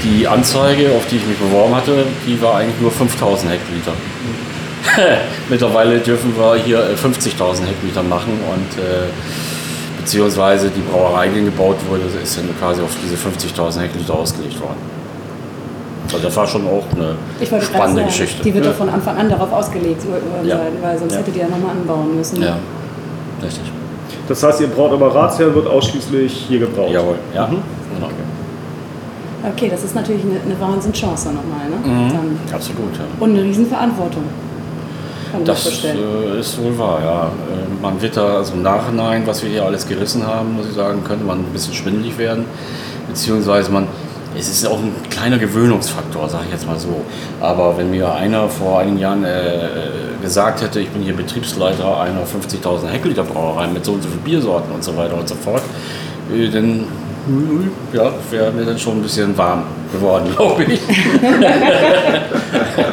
Die 0.03 0.27
Anzeige, 0.27 0.91
auf 0.97 1.07
die 1.11 1.17
ich 1.17 1.27
mich 1.27 1.39
beworben 1.39 1.75
hatte, 1.75 2.05
die 2.27 2.41
war 2.43 2.57
eigentlich 2.57 2.81
nur 2.81 2.91
5000 2.91 3.53
Hektoliter. 3.53 3.93
Mittlerweile 5.49 5.99
dürfen 5.99 6.35
wir 6.37 6.57
hier 6.57 6.79
äh, 6.79 6.95
50.000 6.95 7.67
Hektoliter 7.67 8.03
machen 8.03 8.33
und 8.53 8.83
äh, 8.83 9.09
beziehungsweise 10.05 10.69
die 10.69 10.83
Brauerei, 10.83 11.29
die 11.29 11.45
gebaut 11.45 11.77
wurde, 11.89 12.03
ist 12.23 12.37
dann 12.37 12.49
quasi 12.61 12.83
auf 12.83 12.91
diese 13.03 13.15
50.000 13.17 13.81
Hektoliter 13.81 14.15
ausgelegt 14.15 14.61
worden. 14.61 14.77
Also 16.13 16.19
das 16.19 16.37
war 16.37 16.47
schon 16.47 16.67
auch 16.67 16.85
eine 16.95 17.15
Ich 17.41 17.51
wollte 17.51 17.65
gerade 17.65 17.77
spannende 17.79 18.03
sagen, 18.03 18.09
Geschichte. 18.09 18.43
die 18.45 18.55
wird 18.55 18.67
doch 18.67 18.75
von 18.75 18.89
Anfang 18.91 19.17
an 19.17 19.29
darauf 19.31 19.51
ausgelegt 19.53 20.07
worden 20.07 20.47
Ja. 20.47 20.59
sein, 20.59 20.73
weil 20.83 20.99
sonst 20.99 21.13
Ja. 21.15 21.19
hättet 21.21 21.37
ihr 21.37 21.43
ja 21.45 21.49
nochmal 21.49 21.71
anbauen 21.71 22.15
müssen. 22.17 22.43
Ja, 22.43 22.57
richtig. 23.43 23.65
Das 24.29 24.43
heißt, 24.43 24.61
ihr 24.61 24.67
braut 24.69 24.93
aber 24.93 25.15
Ratsherrn 25.15 25.55
wird 25.55 25.67
ausschließlich 25.67 26.33
hier 26.49 26.59
gebraut. 26.61 26.91
Jawohl, 26.93 27.17
ja. 27.35 27.47
Mhm. 27.47 27.63
Genau. 27.95 28.11
Okay, 29.55 29.69
das 29.71 29.85
ist 29.85 29.95
natürlich 29.95 30.23
eine, 30.25 30.41
eine 30.45 30.61
Wahnsinnschance 30.61 31.29
nochmal. 31.29 31.69
Ne? 31.71 31.77
Mhm. 31.77 32.09
Dann, 32.13 32.39
Absolut, 32.55 32.95
ja. 32.97 33.05
und 33.21 33.31
eine 33.31 33.43
Riesenverantwortung. 33.43 34.23
Kann 35.35 35.45
Das 35.45 35.85
äh, 35.85 36.39
ist 36.39 36.63
wohl 36.63 36.79
wahr, 36.79 37.01
ja. 37.03 37.23
Äh, 37.25 37.83
Man 37.83 38.01
wird 38.01 38.17
da, 38.17 38.37
also 38.37 38.55
im 38.55 38.63
Nachhinein, 38.63 39.27
was 39.27 39.43
wir 39.43 39.51
hier 39.51 39.65
alles 39.65 39.87
gerissen 39.87 40.25
haben, 40.27 40.55
muss 40.55 40.69
ich 40.69 40.75
sagen, 40.75 41.03
könnte 41.03 41.25
man 41.25 41.41
ein 41.41 41.53
bisschen 41.53 41.75
schwindelig 41.75 42.17
werden. 42.19 42.45
Beziehungsweise 43.09 43.73
man, 43.73 43.89
es 44.39 44.49
ist 44.49 44.67
auch 44.67 44.79
ein 44.79 44.95
kleiner 45.11 45.39
Gewöhnungsfaktor, 45.39 46.29
sage 46.29 46.45
ich 46.47 46.53
jetzt 46.53 46.67
mal 46.67 46.79
so. 46.79 47.03
Aber 47.41 47.77
wenn 47.77 47.91
mir 47.91 48.13
einer 48.15 48.49
vor 48.49 48.79
einigen 48.81 48.99
Jahren 48.99 49.25
äh, 49.25 49.69
gesagt 50.23 50.63
hätte, 50.63 50.81
ich 50.81 50.91
bin 50.91 51.03
hier 51.03 51.17
Betriebsleiter 51.17 52.01
einer 52.01 52.21
50.000 52.21 52.87
Hektoliter 52.87 53.25
Brauerei 53.25 53.67
mit 53.67 53.85
so 53.85 53.93
und 53.93 54.03
so 54.03 54.09
vielen 54.09 54.23
Biersorten 54.23 54.73
und 54.73 54.85
so 54.85 54.97
weiter 54.97 55.15
und 55.19 55.29
so 55.29 55.35
fort, 55.35 55.63
äh, 56.33 56.49
dann 56.49 56.85
ja, 57.93 58.13
wäre 58.31 58.53
mir 58.53 58.65
dann 58.65 58.79
schon 58.79 58.99
ein 58.99 59.03
bisschen 59.03 59.37
warm 59.37 59.65
geworden, 59.93 60.27
glaube 60.37 60.65
ich. 60.65 60.81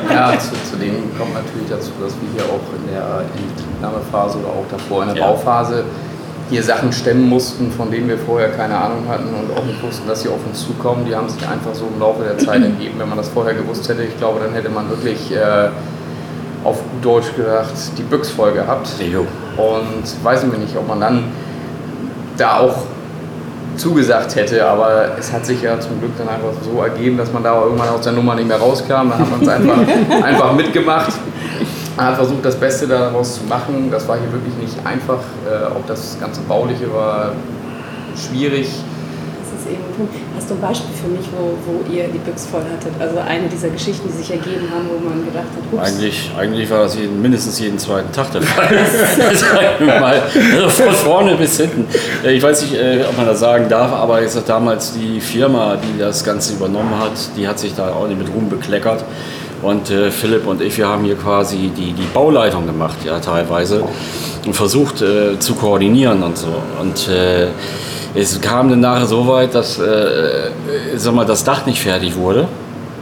Ja, 0.10 0.38
zu, 0.39 0.50
zudem 0.72 0.96
kommt 1.17 1.34
natürlich 1.34 1.70
dazu, 1.70 1.91
dass 2.01 2.13
wir 2.13 2.29
hier 2.34 2.44
auch 2.46 2.62
in 2.77 2.94
der 2.94 3.24
Inbetriebnahmephase 3.38 4.38
oder 4.39 4.50
auch 4.50 4.65
davor 4.70 5.03
in 5.03 5.10
der 5.10 5.17
Ja. 5.17 5.27
Bauphase 5.27 5.84
hier 6.50 6.63
Sachen 6.63 6.91
stemmen 6.91 7.29
mussten, 7.29 7.72
von 7.72 7.89
denen 7.91 8.10
wir 8.10 8.17
vorher 8.17 8.50
keine 8.50 8.75
Ahnung 8.77 9.08
hatten 9.08 9.29
und 9.34 9.58
auch 9.58 9.63
nicht 9.63 9.82
wussten, 9.82 10.08
dass 10.08 10.22
sie 10.22 10.29
auf 10.29 10.46
uns 10.46 10.65
zukommen. 10.65 11.06
Die 11.06 11.15
haben 11.15 11.29
sich 11.29 11.41
einfach 11.48 11.74
so 11.74 11.88
im 11.94 12.00
Laufe 12.00 12.24
der 12.24 12.38
Zeit 12.38 12.62
ergeben. 12.63 12.96
Wenn 12.98 13.08
man 13.10 13.17
das 13.17 13.29
vorher 13.29 13.53
gewusst 13.53 13.88
hätte, 13.88 14.03
ich 14.03 14.17
glaube, 14.17 14.39
dann 14.41 14.53
hätte 14.53 14.70
man 14.70 14.89
wirklich 14.89 15.32
äh, 15.32 15.70
auf 16.63 16.77
gut 16.77 17.06
Deutsch 17.06 17.36
gesagt 17.36 17.72
die 17.98 18.03
Büchs 18.03 18.29
voll 18.29 18.51
gehabt. 18.51 18.89
Jo. 19.00 19.22
Und 19.58 20.24
weiß 20.24 20.44
ich 20.44 20.51
mir 20.51 20.58
nicht, 20.58 20.75
ob 20.75 20.88
man 20.88 21.00
dann 21.00 21.24
da 22.38 22.60
auch 22.60 22.84
zugesagt 23.78 24.36
hätte, 24.36 24.66
aber 24.66 25.18
es 25.18 25.32
hat 25.32 25.46
sich 25.46 25.62
ja 25.62 25.80
zum 25.80 26.00
Glück 26.00 26.12
dann 26.18 26.30
einfach 26.30 26.54
so 26.63 26.82
ergeben, 26.82 27.18
dass 27.18 27.32
man 27.32 27.44
da 27.44 27.62
irgendwann 27.63 27.90
aus 27.90 28.01
der 28.01 28.13
Nummer 28.13 28.36
nicht 28.36 28.48
mehr 28.48 28.58
rauskam. 28.58 29.10
Da 29.10 29.18
hat 29.20 29.32
man 29.32 29.42
es 29.42 29.48
einfach, 29.48 29.78
einfach 30.24 30.54
mitgemacht. 30.54 31.13
Man 31.96 32.06
hat 32.06 32.16
versucht, 32.16 32.46
das 32.46 32.56
Beste 32.56 32.88
daraus 32.88 33.36
zu 33.36 33.44
machen. 33.46 33.90
Das 33.92 34.08
war 34.08 34.18
hier 34.18 34.32
wirklich 34.32 34.56
nicht 34.56 34.86
einfach. 34.86 35.20
Äh, 35.50 35.66
auch 35.66 35.86
das 35.88 36.18
ganze 36.20 36.42
Bauliche 36.42 36.92
war 36.94 37.34
schwierig. 38.16 38.68
Das 38.68 39.62
ist 39.62 39.72
eben 39.72 39.84
ein 39.84 39.96
Punkt. 39.96 40.16
Du 40.51 40.58
ein 40.58 40.62
Beispiel 40.62 40.93
für 41.01 41.08
mich, 41.08 41.25
wo, 41.31 41.55
wo 41.65 41.81
ihr 41.89 42.10
die 42.10 42.17
Büchs 42.17 42.46
voll 42.46 42.62
hattet? 42.62 42.91
Also 43.00 43.20
eine 43.20 43.48
dieser 43.48 43.70
Geschichten, 43.70 44.10
die 44.10 44.13
sich 44.17 44.31
ergeben 44.31 44.70
haben, 44.70 44.89
wo 44.89 45.00
man 45.00 45.24
gedacht 45.24 45.46
hat, 45.46 45.63
ups, 45.72 45.81
Eigentlich, 45.81 46.29
eigentlich 46.38 46.70
war 46.70 46.84
das 46.84 46.98
jeden, 46.98 47.22
mindestens 47.22 47.58
jeden 47.60 47.79
zweiten 47.79 48.12
Tag 48.12 48.34
der 48.34 48.41
Fall. 48.41 48.67
Von 50.67 50.93
vorne 50.93 51.36
bis 51.36 51.55
hinten. 51.55 51.88
Ich 52.25 52.43
weiß 52.43 52.63
nicht, 52.63 52.74
äh, 52.74 53.05
ob 53.08 53.15
man 53.15 53.27
das 53.27 53.39
sagen 53.39 53.70
darf, 53.70 53.93
aber 53.93 54.27
sag, 54.27 54.46
damals 54.46 54.91
die 54.93 55.22
Firma, 55.22 55.77
die 55.77 55.98
das 55.98 56.22
Ganze 56.22 56.51
übernommen 56.53 57.00
hat, 57.00 57.13
die 57.38 57.48
hat 57.48 57.58
sich 57.58 57.74
da 57.74 57.93
auch 57.93 58.10
nicht 58.10 58.17
mit 58.17 58.27
Ruhm 58.34 58.50
bekleckert. 58.50 59.05
Und 59.62 59.89
äh, 59.89 60.12
Philipp 60.12 60.46
und 60.48 60.60
ich, 60.60 60.77
wir 60.77 60.88
haben 60.88 61.05
hier 61.05 61.15
quasi 61.15 61.72
die, 61.74 61.93
die 61.93 62.08
Bauleitung 62.13 62.65
gemacht, 62.65 62.98
ja, 63.05 63.20
teilweise, 63.20 63.86
und 64.46 64.53
versucht 64.53 65.01
äh, 65.01 65.39
zu 65.39 65.55
koordinieren 65.55 66.22
und 66.24 66.38
so. 66.38 66.53
Und 66.81 67.08
äh, 67.08 67.48
es 68.15 68.39
kam 68.41 68.70
dann 68.70 68.82
nachher 68.82 69.06
so 69.06 69.27
weit, 69.27 69.56
dass 69.56 69.80
äh, 69.80 69.84
äh, 69.84 70.51
sag 70.96 71.13
mal, 71.13 71.25
das 71.25 71.44
Dach 71.44 71.65
nicht 71.65 71.82
fertig 71.82 72.15
wurde. 72.15 72.48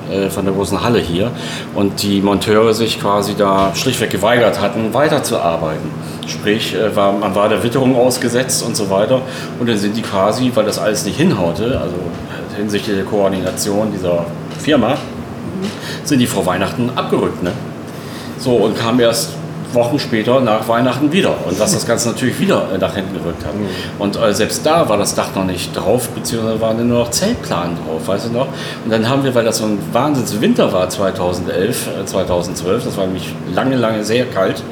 äh, 0.10 0.30
von 0.30 0.46
der 0.46 0.54
großen 0.54 0.82
Halle 0.82 1.00
hier 1.00 1.32
und 1.76 2.02
die 2.02 2.22
Monteure 2.22 2.74
sich 2.74 3.00
quasi 3.00 3.36
da 3.36 3.74
schlichtweg 3.76 4.10
geweigert 4.10 4.60
hatten, 4.60 4.94
weiterzuarbeiten. 4.94 5.90
Sprich, 6.28 6.76
äh, 6.76 6.96
war, 6.96 7.12
man 7.12 7.36
war 7.36 7.50
der 7.50 7.64
Witterung 7.64 7.96
ausgesetzt 7.96 8.64
und 8.64 8.76
so 8.76 8.90
weiter 8.90 9.22
und 9.60 9.70
dann 9.70 9.78
sind 9.78 9.96
die 9.96 10.02
quasi, 10.02 10.52
weil 10.54 10.66
das 10.66 10.80
alles 10.80 11.06
nicht 11.06 11.18
hinhaute, 11.18 11.80
also 11.80 11.96
hinsichtlich 12.58 12.96
der 12.96 13.06
Koordination 13.06 13.92
dieser 13.92 14.26
Firma, 14.60 14.98
sind 16.04 16.20
die 16.20 16.28
vor 16.28 16.46
Weihnachten 16.46 16.90
abgerückt. 16.96 17.44
Ne? 17.44 17.52
So, 18.38 18.52
und 18.56 18.78
kam 18.78 19.00
erst 19.00 19.32
Wochen 19.74 20.00
später 20.00 20.40
nach 20.42 20.68
Weihnachten 20.68 21.12
wieder. 21.12 21.36
Und 21.46 21.60
was 21.60 21.74
das 21.74 21.86
Ganze 21.86 22.10
natürlich 22.10 22.40
wieder 22.40 22.68
äh, 22.74 22.78
nach 22.78 22.96
hinten 22.96 23.14
gerückt 23.14 23.44
hat. 23.46 23.54
Und 23.98 24.16
äh, 24.16 24.34
selbst 24.34 24.66
da 24.66 24.90
war 24.90 24.98
das 24.98 25.16
Dach 25.16 25.36
noch 25.36 25.46
nicht 25.46 25.76
drauf, 25.76 26.10
beziehungsweise 26.10 26.62
waren 26.62 26.88
nur 26.88 27.00
noch 27.00 27.12
Zeltplanen 27.12 27.78
drauf, 27.78 28.08
weißt 28.08 28.28
du 28.28 28.32
noch? 28.32 28.48
Und 28.84 28.92
dann 28.92 29.08
haben 29.08 29.24
wir, 29.24 29.34
weil 29.36 29.46
das 29.46 29.58
so 29.58 29.66
ein 29.66 29.80
Wahnsinnswinter 29.92 30.72
war 30.74 30.90
2011, 30.90 31.88
äh, 32.02 32.06
2012, 32.06 32.86
das 32.86 32.98
war 32.98 33.06
nämlich 33.06 33.34
lange, 33.54 33.76
lange 33.76 34.04
sehr 34.04 34.26
kalt, 34.26 34.64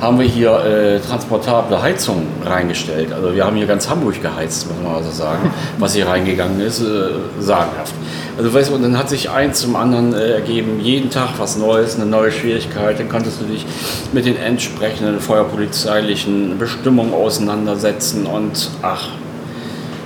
haben 0.00 0.18
wir 0.18 0.26
hier 0.26 0.52
äh, 0.64 0.98
transportable 1.00 1.80
Heizungen 1.82 2.26
reingestellt. 2.44 3.12
Also 3.12 3.34
wir 3.34 3.44
haben 3.44 3.56
hier 3.56 3.66
ganz 3.66 3.88
Hamburg 3.88 4.20
geheizt, 4.22 4.66
muss 4.68 4.82
man 4.82 4.94
also 4.94 5.10
sagen. 5.10 5.50
Was 5.78 5.94
hier 5.94 6.08
reingegangen 6.08 6.60
ist, 6.60 6.80
äh, 6.80 7.10
sagenhaft. 7.38 7.94
Also 8.38 8.54
weißt 8.54 8.70
du, 8.70 8.74
und 8.76 8.82
dann 8.82 8.96
hat 8.96 9.10
sich 9.10 9.30
eins 9.30 9.60
zum 9.60 9.76
anderen 9.76 10.14
äh, 10.14 10.32
ergeben, 10.32 10.80
jeden 10.80 11.10
Tag 11.10 11.38
was 11.38 11.56
Neues, 11.58 11.96
eine 11.96 12.06
neue 12.06 12.32
Schwierigkeit. 12.32 12.98
Dann 12.98 13.10
konntest 13.10 13.40
du 13.42 13.44
dich 13.44 13.66
mit 14.12 14.24
den 14.24 14.36
entsprechenden 14.36 15.20
feuerpolizeilichen 15.20 16.58
Bestimmungen 16.58 17.12
auseinandersetzen 17.12 18.24
und 18.24 18.70
ach, 18.80 19.08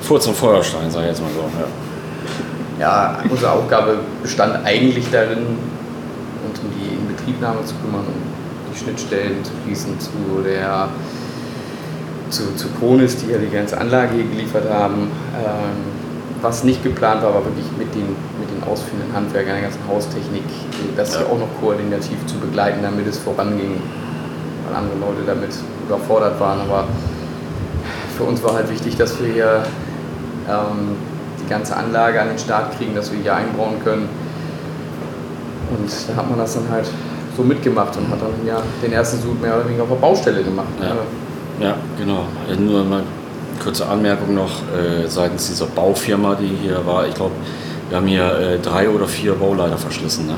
vor 0.01 0.21
zum 0.21 0.35
Feuerstein, 0.35 0.91
sag 0.91 1.03
ich 1.03 1.09
jetzt 1.09 1.23
mal 1.23 1.31
so. 1.33 1.49
Ja. 2.81 3.15
ja, 3.15 3.23
unsere 3.31 3.53
Aufgabe 3.53 3.99
bestand 4.23 4.67
eigentlich 4.67 5.05
darin, 5.13 5.47
uns 6.49 6.59
um 6.59 6.67
die 6.79 6.95
Inbetriebnahme 6.97 7.65
zu 7.65 7.75
kümmern, 7.77 8.05
um 8.07 8.34
die 8.75 8.79
Schnittstellen 8.79 9.45
zu 9.45 9.53
fließen 9.65 9.99
zu 10.01 10.43
der 10.45 10.89
zu, 12.31 12.55
zu 12.57 12.69
Kronis, 12.79 13.17
die 13.17 13.31
ja 13.31 13.39
die 13.39 13.51
ganze 13.51 13.79
Anlage 13.79 14.15
hier 14.15 14.25
geliefert 14.25 14.69
haben. 14.71 15.11
Ähm, 15.37 15.95
was 16.43 16.65
nicht 16.65 16.83
geplant 16.83 17.23
war, 17.23 17.33
war 17.33 17.45
wirklich 17.45 17.67
mit 17.79 17.95
den, 17.95 18.09
mit 18.39 18.51
den 18.51 18.63
ausführenden 18.69 19.15
Handwerkern, 19.15 19.55
der 19.55 19.63
ganzen 19.63 19.81
Haustechnik, 19.89 20.43
das 20.97 21.15
ja. 21.15 21.21
hier 21.21 21.29
auch 21.29 21.39
noch 21.39 21.49
koordinativ 21.61 22.19
zu 22.27 22.39
begleiten, 22.39 22.83
damit 22.83 23.07
es 23.07 23.19
voranging, 23.19 23.81
weil 24.67 24.77
andere 24.77 24.99
Leute 24.99 25.23
damit 25.27 25.51
überfordert 25.87 26.39
waren. 26.41 26.61
Aber 26.61 26.87
für 28.19 28.25
uns 28.25 28.43
war 28.43 28.55
halt 28.55 28.71
wichtig, 28.71 28.97
dass 28.97 29.19
wir 29.23 29.33
hier 29.33 29.65
ähm, 30.51 30.97
die 31.43 31.49
ganze 31.49 31.77
Anlage 31.77 32.21
an 32.21 32.29
den 32.29 32.39
Start 32.39 32.77
kriegen, 32.77 32.95
dass 32.95 33.11
wir 33.11 33.21
hier 33.21 33.37
einbauen 33.37 33.83
können. 33.83 34.09
Und 35.71 35.91
da 36.09 36.17
hat 36.17 36.29
man 36.29 36.39
das 36.39 36.55
dann 36.55 36.69
halt 36.71 36.89
so 37.37 37.43
mitgemacht 37.43 37.97
und 37.97 38.11
hat 38.11 38.21
dann 38.21 38.47
ja 38.47 38.63
den 38.83 38.93
ersten 38.93 39.21
Sud 39.21 39.41
mehr 39.41 39.57
oder 39.57 39.67
weniger 39.67 39.83
auf 39.83 39.89
der 39.89 39.97
Baustelle 39.97 40.43
gemacht. 40.43 40.69
Ja, 40.81 41.67
ja 41.67 41.77
genau. 41.99 42.27
Nur 42.59 42.85
mal 42.85 43.03
kurze 43.63 43.87
Anmerkung 43.87 44.35
noch 44.35 44.51
äh, 44.51 45.07
seitens 45.09 45.49
dieser 45.49 45.67
Baufirma, 45.67 46.35
die 46.35 46.57
hier 46.63 46.85
war. 46.87 47.07
Ich 47.07 47.15
glaube, 47.15 47.33
wir 47.89 47.97
haben 47.99 48.07
hier 48.07 48.39
äh, 48.39 48.59
drei 48.59 48.89
oder 48.89 49.07
vier 49.07 49.35
Bauleiter 49.35 49.79
verschlissen. 49.79 50.27
Ne? 50.27 50.35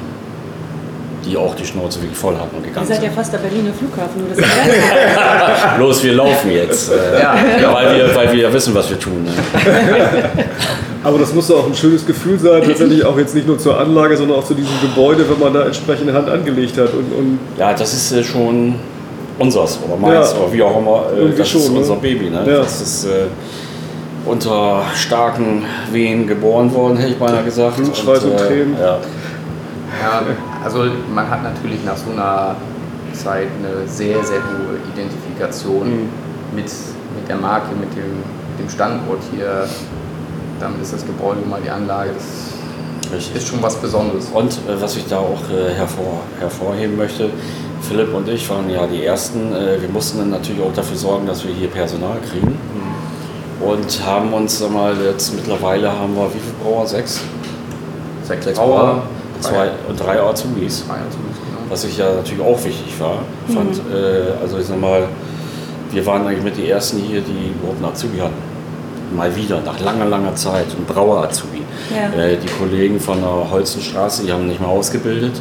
die 1.26 1.36
auch 1.36 1.54
die 1.54 1.64
Schnauze 1.64 2.00
wirklich 2.00 2.16
voll 2.16 2.36
hatten 2.36 2.56
und 2.56 2.62
gegangen 2.62 2.86
Ihr 2.88 2.94
seid 2.94 3.04
ja 3.04 3.10
fast 3.10 3.32
der 3.32 3.38
Berliner 3.38 3.72
Flughafen, 3.72 4.20
nur 4.20 4.28
das 4.28 5.78
Los, 5.78 6.04
wir 6.04 6.12
laufen 6.12 6.50
jetzt. 6.50 6.92
Äh, 6.92 7.20
ja. 7.20 7.34
ja. 7.60 7.74
weil, 7.74 7.96
wir, 7.96 8.14
weil 8.14 8.32
wir 8.32 8.42
ja 8.42 8.52
wissen, 8.52 8.74
was 8.74 8.88
wir 8.88 8.98
tun. 8.98 9.24
Ne? 9.24 9.32
Aber 11.06 11.20
das 11.20 11.32
muss 11.32 11.48
auch 11.52 11.64
ein 11.64 11.74
schönes 11.76 12.04
Gefühl 12.04 12.36
sein, 12.36 12.64
tatsächlich 12.64 13.04
auch 13.04 13.16
jetzt 13.16 13.32
nicht 13.32 13.46
nur 13.46 13.60
zur 13.60 13.78
Anlage, 13.78 14.16
sondern 14.16 14.38
auch 14.40 14.44
zu 14.44 14.54
diesem 14.54 14.74
Gebäude, 14.80 15.24
wenn 15.30 15.38
man 15.38 15.54
da 15.54 15.64
entsprechende 15.64 16.12
Hand 16.12 16.28
angelegt 16.28 16.76
hat. 16.78 16.92
Und, 16.92 17.12
und 17.16 17.38
ja, 17.56 17.72
das 17.72 17.94
ist 17.94 18.10
äh, 18.10 18.24
schon 18.24 18.74
unseres 19.38 19.78
oder 19.86 19.96
meins 19.96 20.32
ja. 20.32 20.38
oder 20.38 20.52
wie 20.52 20.62
auch 20.64 20.76
immer. 20.76 21.04
Äh, 21.16 21.32
das 21.36 21.48
schon, 21.48 21.60
ist 21.60 21.70
ne? 21.70 21.78
unser 21.78 21.94
Baby. 21.94 22.28
Ne? 22.28 22.42
Ja. 22.44 22.58
Das 22.58 22.80
ist 22.80 23.04
äh, 23.04 23.26
unter 24.24 24.82
starken 24.96 25.64
Wehen 25.92 26.26
geboren 26.26 26.74
worden, 26.74 26.96
hätte 26.96 27.12
ich 27.12 27.18
beinahe 27.18 27.44
gesagt. 27.44 27.76
Blutschweiß 27.76 28.24
und, 28.24 28.32
und 28.32 28.40
äh, 28.40 28.46
Tränen. 28.48 28.76
Ja. 28.76 28.98
ja, 30.02 30.22
also 30.64 30.86
man 31.14 31.30
hat 31.30 31.44
natürlich 31.44 31.84
nach 31.84 31.96
so 31.96 32.10
einer 32.10 32.56
Zeit 33.12 33.46
eine 33.60 33.86
sehr, 33.86 34.24
sehr 34.24 34.40
hohe 34.40 34.78
Identifikation 34.92 35.88
mhm. 35.88 36.08
mit, 36.56 36.64
mit 36.64 37.28
der 37.28 37.36
Marke, 37.36 37.76
mit 37.76 37.94
dem, 37.94 38.24
dem 38.58 38.68
Standort 38.68 39.20
hier. 39.32 39.68
Dann 40.60 40.80
ist 40.80 40.92
das 40.92 41.04
Gebäude 41.04 41.40
mal 41.48 41.60
die 41.62 41.70
Anlage. 41.70 42.10
Das 42.14 43.12
Richtig. 43.12 43.36
ist 43.36 43.48
schon 43.48 43.62
was 43.62 43.76
Besonderes. 43.76 44.28
Und 44.32 44.52
äh, 44.52 44.80
was 44.80 44.96
ich 44.96 45.06
da 45.06 45.18
auch 45.18 45.42
äh, 45.50 45.74
hervor, 45.74 46.22
hervorheben 46.40 46.96
möchte, 46.96 47.30
Philipp 47.82 48.12
und 48.14 48.28
ich 48.28 48.48
waren 48.50 48.68
ja 48.68 48.86
die 48.86 49.04
Ersten. 49.04 49.54
Äh, 49.54 49.80
wir 49.80 49.88
mussten 49.88 50.18
dann 50.18 50.30
natürlich 50.30 50.62
auch 50.62 50.72
dafür 50.74 50.96
sorgen, 50.96 51.26
dass 51.26 51.44
wir 51.44 51.52
hier 51.52 51.68
Personal 51.68 52.18
kriegen. 52.30 52.52
Mhm. 52.52 53.68
Und 53.68 54.04
haben 54.04 54.32
uns, 54.32 54.58
sag 54.58 54.72
mal, 54.72 54.94
jetzt 55.02 55.34
mittlerweile 55.34 55.90
haben 55.90 56.14
wir 56.14 56.26
wie 56.34 56.38
viele 56.38 56.54
Brauer? 56.62 56.86
Sechs? 56.86 57.20
Sechs, 58.24 58.44
Sechs 58.44 58.58
Brauer, 58.58 59.02
zwei 59.40 59.70
und 59.88 60.00
drei 60.00 60.20
Azubis. 60.20 60.84
Drei 60.86 60.94
Azubis, 60.94 61.36
genau. 61.36 61.58
Was 61.68 61.84
ich 61.84 61.96
ja 61.96 62.12
natürlich 62.14 62.42
auch 62.42 62.62
wichtig 62.64 62.98
war. 62.98 63.20
Mhm. 63.46 63.52
Fand, 63.52 63.80
äh, 63.92 64.42
also 64.42 64.58
ich 64.58 64.66
sag 64.66 64.80
mal, 64.80 65.04
wir 65.92 66.04
waren 66.06 66.26
eigentlich 66.26 66.42
mit 66.42 66.56
die 66.56 66.68
Ersten 66.68 66.98
hier, 66.98 67.20
die 67.20 67.52
überhaupt 67.54 67.76
einen 67.76 67.92
Azubi 67.92 68.18
hatten. 68.18 68.55
Mal 69.14 69.34
wieder, 69.36 69.60
nach 69.60 69.78
langer, 69.80 70.06
langer 70.06 70.34
Zeit, 70.34 70.66
ein 70.76 70.84
Brauer-Azubi. 70.84 71.62
Ja. 71.94 72.18
Äh, 72.18 72.36
die 72.36 72.48
Kollegen 72.48 72.98
von 72.98 73.20
der 73.20 73.50
Holzenstraße, 73.50 74.24
die 74.24 74.32
haben 74.32 74.48
nicht 74.48 74.60
mehr 74.60 74.68
ausgebildet. 74.68 75.40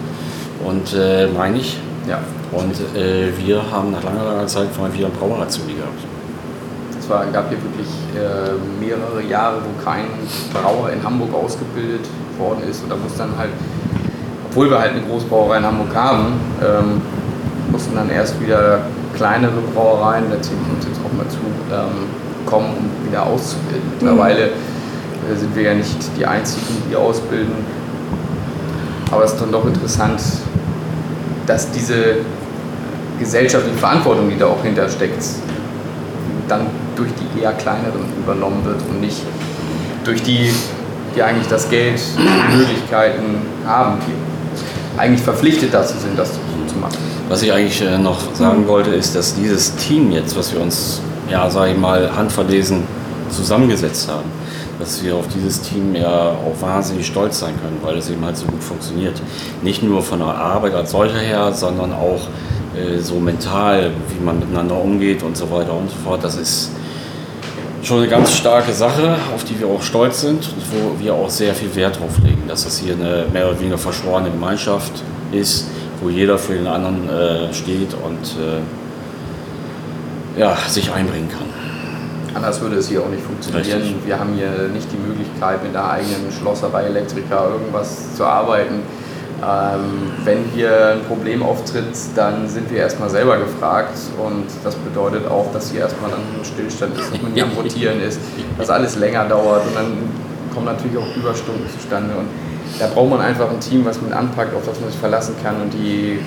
Und 0.63 0.93
äh, 0.93 1.27
meine 1.27 1.57
ich, 1.57 1.77
ja. 2.07 2.19
Und 2.51 2.75
äh, 2.95 3.31
wir 3.37 3.61
haben 3.71 3.91
nach 3.91 4.03
langer, 4.03 4.23
langer 4.23 4.47
Zeit 4.47 4.67
mal 4.79 4.93
wieder 4.93 5.07
einen 5.07 5.15
Brauer-Azubi 5.15 5.73
gehabt. 5.73 5.99
Es 6.99 7.09
war, 7.09 7.25
gab 7.27 7.49
hier 7.49 7.57
wirklich 7.61 7.87
äh, 8.15 8.83
mehrere 8.83 9.21
Jahre, 9.23 9.57
wo 9.57 9.83
kein 9.83 10.05
Brauer 10.53 10.91
in 10.91 11.03
Hamburg 11.03 11.33
ausgebildet 11.33 12.05
worden 12.37 12.63
ist. 12.69 12.83
Und 12.83 12.89
da 12.89 12.95
mussten 12.95 13.19
dann 13.19 13.37
halt, 13.37 13.51
obwohl 14.49 14.69
wir 14.69 14.79
halt 14.79 14.91
eine 14.91 15.01
Großbrauerei 15.01 15.57
in 15.57 15.65
Hamburg 15.65 15.95
haben, 15.95 16.33
ähm, 16.63 17.01
mussten 17.71 17.95
dann 17.95 18.09
erst 18.09 18.39
wieder 18.41 18.79
kleinere 19.15 19.61
Brauereien, 19.73 20.25
da 20.29 20.41
zähle 20.41 20.57
ich 20.65 20.75
uns 20.75 20.85
jetzt 20.85 20.99
auch 21.05 21.13
mal 21.17 21.27
zu, 21.29 21.37
ähm, 21.71 22.09
kommen, 22.45 22.69
um 22.77 23.07
wieder 23.07 23.25
auszubilden. 23.25 23.89
Mittlerweile 23.99 24.45
äh, 24.45 25.35
sind 25.35 25.55
wir 25.55 25.63
ja 25.63 25.73
nicht 25.73 25.97
die 26.17 26.25
Einzigen, 26.25 26.83
die 26.89 26.95
ausbilden. 26.95 27.53
Aber 29.11 29.23
es 29.23 29.33
ist 29.33 29.41
dann 29.41 29.51
doch 29.51 29.65
interessant, 29.65 30.21
dass 31.45 31.71
diese 31.71 32.17
gesellschaftliche 33.19 33.77
Verantwortung, 33.77 34.29
die 34.29 34.37
da 34.37 34.47
auch 34.47 34.63
hintersteckt, 34.63 35.23
dann 36.47 36.67
durch 36.95 37.11
die 37.13 37.41
eher 37.41 37.53
kleineren 37.53 38.01
übernommen 38.17 38.63
wird 38.65 38.81
und 38.89 39.01
nicht 39.01 39.21
durch 40.03 40.21
die, 40.21 40.49
die 41.15 41.21
eigentlich 41.21 41.47
das 41.47 41.69
Geld, 41.69 41.99
die 42.17 42.57
Möglichkeiten 42.57 43.41
haben, 43.65 43.97
die 44.07 44.99
eigentlich 44.99 45.21
verpflichtet 45.21 45.73
dazu 45.73 45.95
sind, 45.97 46.17
das 46.17 46.31
zu 46.67 46.77
machen. 46.79 46.97
Was 47.27 47.41
ich 47.41 47.51
eigentlich 47.51 47.81
äh, 47.81 47.97
noch 47.97 48.33
sagen 48.35 48.67
wollte, 48.67 48.91
ist, 48.91 49.15
dass 49.15 49.35
dieses 49.35 49.75
Team 49.75 50.11
jetzt, 50.11 50.37
was 50.37 50.53
wir 50.53 50.61
uns, 50.61 51.01
ja, 51.29 51.49
sage 51.49 51.71
ich 51.71 51.77
mal, 51.77 52.15
handverlesen 52.15 52.83
zusammengesetzt 53.29 54.09
haben, 54.09 54.29
dass 54.79 55.03
wir 55.03 55.15
auf 55.15 55.27
dieses 55.27 55.61
Team 55.61 55.95
ja 55.95 56.31
auch 56.31 56.61
wahnsinnig 56.61 57.07
stolz 57.07 57.39
sein 57.39 57.53
können, 57.61 57.77
weil 57.81 57.97
es 57.97 58.09
eben 58.09 58.23
halt 58.23 58.37
so 58.37 58.45
gut 58.45 58.63
funktioniert. 58.63 59.21
Nicht 59.63 59.83
nur 59.83 60.01
von 60.01 60.19
der 60.19 60.27
Arbeit 60.27 60.73
als 60.73 60.91
solcher 60.91 61.19
her, 61.19 61.51
sondern 61.53 61.93
auch 61.93 62.21
äh, 62.75 62.99
so 62.99 63.15
mental, 63.15 63.91
wie 64.09 64.23
man 64.23 64.39
miteinander 64.39 64.79
umgeht 64.79 65.23
und 65.23 65.35
so 65.35 65.49
weiter 65.51 65.73
und 65.73 65.89
so 65.89 65.95
fort. 66.03 66.23
Das 66.23 66.35
ist 66.35 66.71
schon 67.83 67.99
eine 67.99 68.07
ganz 68.07 68.33
starke 68.33 68.73
Sache, 68.73 69.15
auf 69.33 69.43
die 69.43 69.59
wir 69.59 69.67
auch 69.67 69.81
stolz 69.81 70.21
sind 70.21 70.47
und 70.47 70.63
wo 70.71 71.03
wir 71.03 71.13
auch 71.13 71.29
sehr 71.29 71.53
viel 71.53 71.73
Wert 71.75 71.99
drauf 71.99 72.17
legen, 72.23 72.43
dass 72.47 72.63
das 72.63 72.79
hier 72.79 72.93
eine 72.93 73.25
mehr 73.31 73.47
oder 73.47 73.59
weniger 73.59 73.77
verschworene 73.77 74.31
Gemeinschaft 74.31 75.03
ist, 75.31 75.67
wo 76.01 76.09
jeder 76.09 76.37
für 76.37 76.53
den 76.53 76.67
anderen 76.67 77.09
äh, 77.09 77.53
steht 77.53 77.93
und 77.93 78.41
äh, 78.41 78.59
ja, 80.37 80.55
sich 80.67 80.91
einbringen 80.91 81.29
kann. 81.29 81.47
Anders 82.35 82.59
würde 82.59 82.75
es 82.75 82.89
hier 82.89 83.01
auch 83.01 83.09
nicht 83.09 83.23
funktionieren. 83.23 83.81
Richtig. 83.81 84.05
Wir 84.05 84.19
haben 84.19 84.33
hier 84.33 84.67
nicht 84.73 84.91
die 84.91 84.97
Möglichkeit, 84.97 85.63
mit 85.63 85.75
einer 85.75 85.89
eigenen 85.89 86.31
Schlosserei, 86.37 86.83
Elektriker 86.83 87.49
irgendwas 87.49 88.13
zu 88.15 88.25
arbeiten. 88.25 88.81
Ähm, 89.41 90.11
wenn 90.23 90.43
hier 90.53 90.93
ein 90.93 91.03
Problem 91.07 91.43
auftritt, 91.43 91.85
dann 92.15 92.47
sind 92.47 92.69
wir 92.71 92.79
erstmal 92.79 93.09
selber 93.09 93.37
gefragt 93.37 93.97
und 94.17 94.45
das 94.63 94.75
bedeutet 94.75 95.27
auch, 95.27 95.51
dass 95.53 95.71
hier 95.71 95.81
erstmal 95.81 96.11
ein 96.11 96.43
Stillstand 96.43 96.97
ist, 96.97 97.13
dass 97.13 97.21
man 97.21 97.33
hier 97.33 97.43
am 97.43 97.51
Rotieren 97.57 98.01
ist, 98.01 98.19
dass 98.57 98.69
alles 98.69 98.95
länger 98.95 99.25
dauert 99.25 99.65
und 99.67 99.75
dann 99.75 100.09
kommen 100.53 100.65
natürlich 100.65 100.97
auch 100.97 101.15
Überstunden 101.15 101.69
zustande 101.69 102.15
und 102.15 102.27
da 102.79 102.87
braucht 102.87 103.09
man 103.09 103.21
einfach 103.21 103.49
ein 103.49 103.59
Team, 103.59 103.85
was 103.85 104.01
man 104.01 104.13
anpackt, 104.13 104.55
auf 104.55 104.65
das 104.65 104.79
man 104.79 104.89
sich 104.89 104.99
verlassen 104.99 105.35
kann 105.43 105.61
und 105.61 105.73
die 105.73 106.19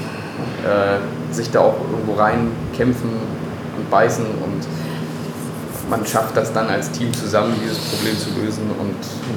äh, 0.64 1.34
sich 1.34 1.50
da 1.50 1.60
auch 1.60 1.76
irgendwo 1.90 2.14
reinkämpfen 2.14 3.10
und 3.88 3.90
beißen 3.90 4.24
und 4.24 5.90
man 5.90 6.04
schafft 6.06 6.36
das 6.36 6.52
dann 6.52 6.68
als 6.68 6.90
Team 6.90 7.12
zusammen, 7.14 7.54
dieses 7.62 7.78
Problem 7.78 8.16
zu 8.18 8.28
lösen 8.40 8.64
und 8.78 8.94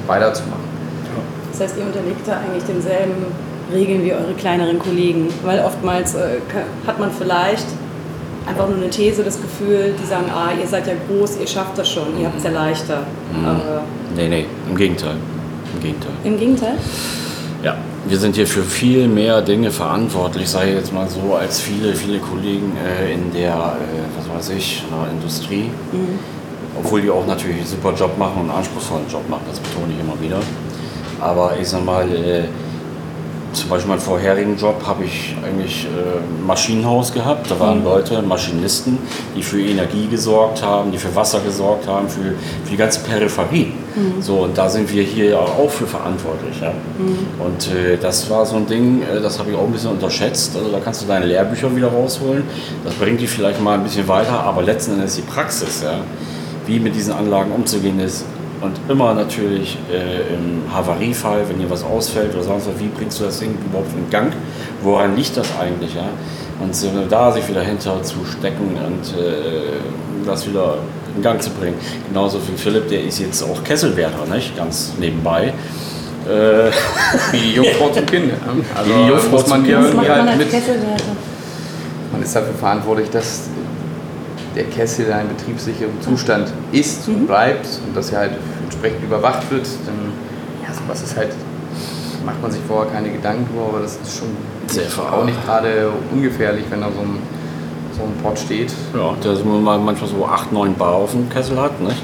weiterzumachen. 0.08 0.62
Das 1.50 1.60
heißt, 1.60 1.76
ihr 1.78 1.84
unterliegt 1.86 2.26
da 2.26 2.38
eigentlich 2.38 2.64
denselben 2.64 3.26
Regeln 3.72 4.04
wie 4.04 4.12
eure 4.12 4.34
kleineren 4.34 4.78
Kollegen, 4.78 5.28
weil 5.44 5.60
oftmals 5.60 6.14
äh, 6.14 6.38
hat 6.86 6.98
man 6.98 7.10
vielleicht 7.10 7.66
einfach 8.46 8.68
nur 8.68 8.76
eine 8.78 8.90
These, 8.90 9.22
das 9.22 9.40
Gefühl, 9.40 9.94
die 10.02 10.06
sagen, 10.06 10.26
ah, 10.34 10.50
ihr 10.60 10.66
seid 10.66 10.86
ja 10.86 10.94
groß, 11.08 11.38
ihr 11.40 11.46
schafft 11.46 11.78
das 11.78 11.88
schon, 11.88 12.18
ihr 12.18 12.26
habt 12.26 12.38
es 12.38 12.44
ja 12.44 12.50
leichter. 12.50 12.98
Mhm. 13.34 13.44
Aber 13.46 13.82
Nee, 14.16 14.28
nee, 14.28 14.46
im 14.68 14.76
Gegenteil. 14.76 15.16
Im 15.74 15.80
Gegenteil. 15.82 16.12
im 16.24 16.38
Gegenteil? 16.38 16.74
Ja, 17.62 17.76
wir 18.04 18.18
sind 18.18 18.34
hier 18.34 18.46
für 18.46 18.62
viel 18.62 19.06
mehr 19.08 19.42
Dinge 19.42 19.70
verantwortlich, 19.70 20.48
sei 20.48 20.72
jetzt 20.72 20.92
mal 20.92 21.08
so, 21.08 21.34
als 21.34 21.60
viele, 21.60 21.94
viele 21.94 22.18
Kollegen 22.18 22.72
äh, 22.76 23.14
in 23.14 23.32
der, 23.32 23.52
äh, 23.52 24.18
was 24.18 24.48
weiß 24.48 24.56
ich, 24.56 24.82
in 24.82 24.96
der 24.96 25.12
Industrie. 25.12 25.70
Obwohl 26.78 27.02
die 27.02 27.10
auch 27.10 27.26
natürlich 27.26 27.58
einen 27.58 27.66
super 27.66 27.92
Job 27.94 28.18
machen 28.18 28.42
und 28.42 28.50
einen 28.50 28.58
anspruchsvollen 28.58 29.08
Job 29.08 29.28
machen, 29.28 29.42
das 29.48 29.60
betone 29.60 29.92
ich 29.92 30.00
immer 30.00 30.20
wieder. 30.20 30.40
Aber 31.20 31.56
ich 31.60 31.68
sag 31.68 31.84
mal, 31.84 32.10
äh, 32.10 32.44
zum 33.52 33.68
Beispiel 33.68 33.90
meinen 33.90 34.00
vorherigen 34.00 34.56
Job 34.56 34.82
habe 34.86 35.04
ich 35.04 35.36
eigentlich 35.44 35.84
äh, 35.84 36.18
ein 36.18 36.46
Maschinenhaus 36.46 37.12
gehabt. 37.12 37.50
Da 37.50 37.60
waren 37.60 37.84
Leute, 37.84 38.20
Maschinisten, 38.22 38.98
die 39.36 39.42
für 39.42 39.60
Energie 39.60 40.08
gesorgt 40.08 40.62
haben, 40.62 40.90
die 40.90 40.98
für 40.98 41.14
Wasser 41.14 41.40
gesorgt 41.40 41.86
haben, 41.86 42.08
für, 42.08 42.34
für 42.64 42.70
die 42.70 42.76
ganze 42.76 43.00
Peripherie. 43.00 43.72
So, 44.20 44.40
und 44.40 44.56
da 44.56 44.68
sind 44.68 44.92
wir 44.92 45.02
hier 45.02 45.30
ja 45.30 45.38
auch 45.38 45.70
für 45.70 45.86
verantwortlich. 45.86 46.60
Ja? 46.60 46.72
Und 47.38 47.68
äh, 47.74 47.96
das 47.96 48.28
war 48.30 48.46
so 48.46 48.56
ein 48.56 48.66
Ding, 48.66 49.02
äh, 49.02 49.20
das 49.20 49.38
habe 49.38 49.50
ich 49.50 49.56
auch 49.56 49.64
ein 49.64 49.72
bisschen 49.72 49.90
unterschätzt. 49.90 50.56
Also 50.56 50.70
da 50.70 50.80
kannst 50.80 51.02
du 51.02 51.06
deine 51.06 51.26
Lehrbücher 51.26 51.74
wieder 51.74 51.88
rausholen. 51.88 52.44
Das 52.84 52.94
bringt 52.94 53.20
dich 53.20 53.30
vielleicht 53.30 53.60
mal 53.60 53.74
ein 53.74 53.84
bisschen 53.84 54.08
weiter, 54.08 54.40
aber 54.40 54.62
letzten 54.62 54.92
Endes 54.92 55.16
die 55.16 55.22
Praxis, 55.22 55.82
ja? 55.82 55.98
wie 56.66 56.78
mit 56.78 56.94
diesen 56.94 57.12
Anlagen 57.12 57.52
umzugehen 57.52 58.00
ist, 58.00 58.24
und 58.62 58.78
immer 58.88 59.12
natürlich 59.12 59.76
äh, 59.90 60.34
im 60.34 60.62
Havariefall, 60.72 61.48
wenn 61.48 61.58
hier 61.58 61.68
was 61.68 61.82
ausfällt 61.82 62.32
oder 62.32 62.44
sonst 62.44 62.68
was, 62.68 62.78
wie 62.78 62.86
bringst 62.86 63.18
du 63.18 63.24
das 63.24 63.40
Ding 63.40 63.58
überhaupt 63.66 63.90
in 63.96 64.08
Gang? 64.08 64.32
Woran 64.82 65.16
liegt 65.16 65.36
das 65.36 65.48
eigentlich? 65.60 65.94
Ja? 65.94 66.08
Und 66.60 66.72
da 67.10 67.32
sich 67.32 67.48
wieder 67.48 67.62
hinter 67.62 68.02
zu 68.04 68.24
stecken 68.24 68.76
und 68.76 69.20
äh, 69.20 70.24
das 70.24 70.48
wieder 70.48 70.76
in 71.16 71.22
Gang 71.22 71.40
zu 71.42 71.50
bringen. 71.50 71.76
Genauso 72.08 72.38
wie 72.46 72.56
Philipp, 72.56 72.88
der 72.88 73.02
ist 73.04 73.18
jetzt 73.18 73.42
auch 73.42 73.62
Kesselwärter, 73.64 74.26
nicht? 74.32 74.56
ganz 74.56 74.92
nebenbei. 74.98 75.52
Äh, 76.28 76.70
Wie 77.32 77.38
die 77.38 77.54
Jungfrau 77.54 77.90
zum 77.90 78.06
Kind. 78.06 78.32
Also 78.76 78.92
die 78.92 79.08
Jungfrau 79.08 79.28
muss 79.30 79.46
man 79.48 79.64
hier 79.64 79.80
irgendwie 79.80 80.08
halt 80.08 80.36
mit. 80.38 80.48
Man 82.12 82.22
ist 82.22 82.36
dafür 82.36 82.54
verantwortlich, 82.54 83.10
dass 83.10 83.42
der 84.54 84.64
Kessel 84.64 85.06
in 85.06 85.12
einem 85.12 85.28
betriebssicheren 85.30 86.00
Zustand 86.00 86.52
ist 86.72 87.08
Mhm. 87.08 87.14
und 87.14 87.26
bleibt 87.26 87.66
und 87.86 87.96
dass 87.96 88.12
er 88.12 88.18
halt 88.20 88.32
entsprechend 88.64 89.02
überwacht 89.02 89.50
wird. 89.50 89.66
Dann, 89.86 90.12
ja, 90.66 90.72
sowas 90.74 91.02
ist 91.02 91.16
halt, 91.16 91.30
macht 92.24 92.40
man 92.40 92.50
sich 92.52 92.60
vorher 92.68 92.92
keine 92.92 93.10
Gedanken 93.10 93.46
drüber, 93.48 93.68
aber 93.70 93.80
das 93.80 93.98
ist 94.02 94.18
schon 94.18 94.28
Sehr 94.68 94.84
auch 95.12 95.24
nicht 95.24 95.42
gerade 95.44 95.90
ungefährlich, 96.12 96.64
wenn 96.70 96.82
da 96.82 96.88
so 96.94 97.00
ein, 97.00 97.18
so 97.96 98.02
ein 98.02 98.12
Pott 98.22 98.38
steht. 98.38 98.72
ja, 98.94 99.14
der 99.22 99.36
so 99.36 99.44
mal 99.44 99.78
manchmal 99.78 100.08
so 100.10 100.24
8, 100.26 100.52
9 100.52 100.74
Bar 100.74 100.94
auf 100.94 101.10
dem 101.12 101.28
Kessel 101.28 101.60
hat. 101.60 101.78
Nicht? 101.80 102.02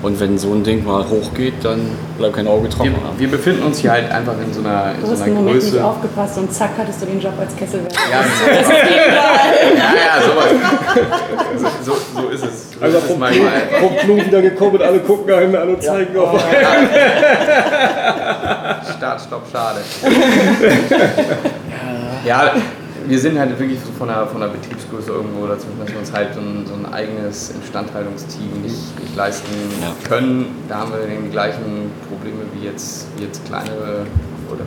Und 0.00 0.20
wenn 0.20 0.38
so 0.38 0.52
ein 0.52 0.62
Ding 0.62 0.84
mal 0.86 1.04
hochgeht, 1.08 1.54
dann 1.64 1.80
bleibt 2.18 2.36
kein 2.36 2.46
Auge 2.46 2.62
Wir, 2.64 2.70
trocken. 2.70 2.94
wir 3.16 3.28
befinden 3.28 3.64
uns 3.64 3.78
hier 3.80 3.90
halt 3.90 4.08
einfach 4.12 4.34
in 4.40 4.52
so 4.52 4.60
einer, 4.60 4.92
in 4.94 5.00
Du 5.00 5.06
so 5.06 5.12
hast 5.12 5.22
einer 5.22 5.30
einen 5.32 5.44
Moment 5.44 5.56
nicht 5.64 5.72
Größe. 5.72 5.84
aufgepasst 5.84 6.38
und 6.38 6.52
zack 6.54 6.70
hattest 6.78 7.02
du 7.02 7.06
den 7.06 7.20
Job 7.20 7.32
als 7.40 7.56
Kesselwärter. 7.56 7.96
Ja, 8.08 8.22
genau. 8.22 8.68
ja, 9.74 9.94
ja, 9.96 10.22
sowas. 10.22 10.50
So, 11.82 11.82
so, 11.92 11.96
so 12.22 12.28
ist 12.28 12.44
es. 12.44 12.70
So 12.74 12.80
Also 12.80 12.98
ist 12.98 13.04
es 13.04 13.10
vom, 13.10 13.18
manchmal. 13.18 13.50
vom 13.80 13.96
Klo 13.96 14.16
wieder 14.24 14.40
gekommen 14.40 14.76
und 14.76 14.82
alle 14.82 15.00
gucken 15.00 15.34
einen 15.34 15.56
an 15.56 15.68
und 15.70 15.82
zeigen 15.82 16.16
auf. 16.16 16.40
Start, 18.96 19.20
Stopp, 19.20 19.42
schade. 19.50 19.80
ja, 22.24 22.52
wir 23.08 23.18
sind 23.18 23.38
halt 23.38 23.58
wirklich 23.58 23.78
so 23.80 23.90
von 23.92 24.08
der, 24.08 24.26
von 24.26 24.40
der 24.40 24.48
Betriebsgröße 24.48 25.10
irgendwo 25.10 25.46
dazu, 25.46 25.66
dass 25.80 25.88
wir 25.90 25.98
uns 25.98 26.12
halt 26.12 26.34
so 26.34 26.40
ein, 26.40 26.64
so 26.66 26.74
ein 26.74 26.92
eigenes 26.92 27.50
Instandhaltungsteam 27.50 28.62
nicht, 28.62 29.00
nicht 29.00 29.16
leisten 29.16 29.48
Ja. 29.80 29.92
können. 30.06 30.46
Da 30.68 30.80
haben 30.80 30.92
wir 30.92 31.00
die 31.06 31.30
gleichen 31.30 31.90
Probleme 32.08 32.42
wie 32.54 32.66
jetzt, 32.66 33.06
wie 33.16 33.24
jetzt 33.24 33.44
kleine 33.46 33.70
oder 34.50 34.64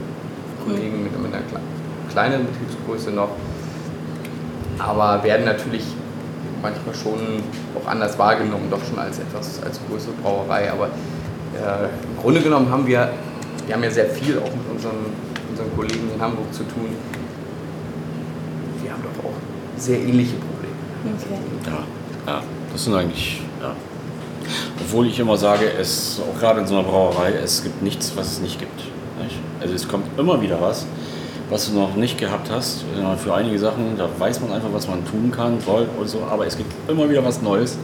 Kollegen 0.65 1.03
mit, 1.03 1.11
mit 1.21 1.33
einer 1.33 1.43
kle- 1.43 2.11
kleineren 2.11 2.45
Betriebsgröße 2.47 3.11
noch. 3.11 3.29
Aber 4.79 5.23
werden 5.23 5.45
natürlich 5.45 5.83
manchmal 6.61 6.95
schon 6.95 7.19
auch 7.75 7.87
anders 7.87 8.17
wahrgenommen, 8.17 8.67
doch 8.71 8.83
schon 8.87 8.97
als 8.99 9.19
etwas 9.19 9.61
als 9.63 9.79
größere 9.89 10.13
Brauerei. 10.23 10.71
Aber 10.71 10.85
äh, 10.87 11.85
im 11.85 12.21
Grunde 12.21 12.41
genommen 12.41 12.69
haben 12.71 12.87
wir, 12.87 13.09
wir 13.67 13.75
haben 13.75 13.83
ja 13.83 13.91
sehr 13.91 14.07
viel 14.07 14.37
auch 14.39 14.45
mit 14.53 14.65
unseren, 14.71 14.97
unseren 15.49 15.75
Kollegen 15.75 16.09
in 16.15 16.21
Hamburg 16.21 16.51
zu 16.53 16.63
tun. 16.63 16.89
Wir 18.83 18.91
haben 18.91 19.03
doch 19.03 19.23
auch 19.23 19.33
sehr 19.81 19.99
ähnliche 19.99 20.35
Probleme. 20.35 20.75
Okay. 21.03 21.71
Ja, 22.27 22.33
ja, 22.33 22.43
das 22.71 22.83
sind 22.83 22.93
eigentlich, 22.93 23.41
ja. 23.59 23.73
Obwohl 24.79 25.07
ich 25.07 25.19
immer 25.19 25.37
sage, 25.37 25.65
es, 25.79 26.19
auch 26.19 26.39
gerade 26.39 26.61
in 26.61 26.67
so 26.67 26.77
einer 26.77 26.87
Brauerei, 26.87 27.33
es 27.33 27.63
gibt 27.63 27.81
nichts, 27.81 28.13
was 28.15 28.33
es 28.33 28.41
nicht 28.41 28.59
gibt. 28.59 28.79
Nicht? 29.21 29.37
Also 29.59 29.73
es 29.73 29.87
kommt 29.87 30.05
immer 30.19 30.41
wieder 30.41 30.59
was, 30.59 30.85
was 31.49 31.67
du 31.67 31.73
noch 31.77 31.95
nicht 31.95 32.17
gehabt 32.17 32.49
hast. 32.51 32.83
Für 33.23 33.33
einige 33.33 33.57
Sachen, 33.57 33.97
da 33.97 34.09
weiß 34.17 34.41
man 34.41 34.51
einfach, 34.51 34.73
was 34.73 34.87
man 34.87 35.05
tun 35.05 35.31
kann, 35.31 35.59
soll 35.61 35.87
und 35.97 36.07
so, 36.07 36.23
aber 36.29 36.45
es 36.45 36.57
gibt 36.57 36.71
immer 36.89 37.09
wieder 37.09 37.23
was 37.23 37.41
Neues. 37.41 37.77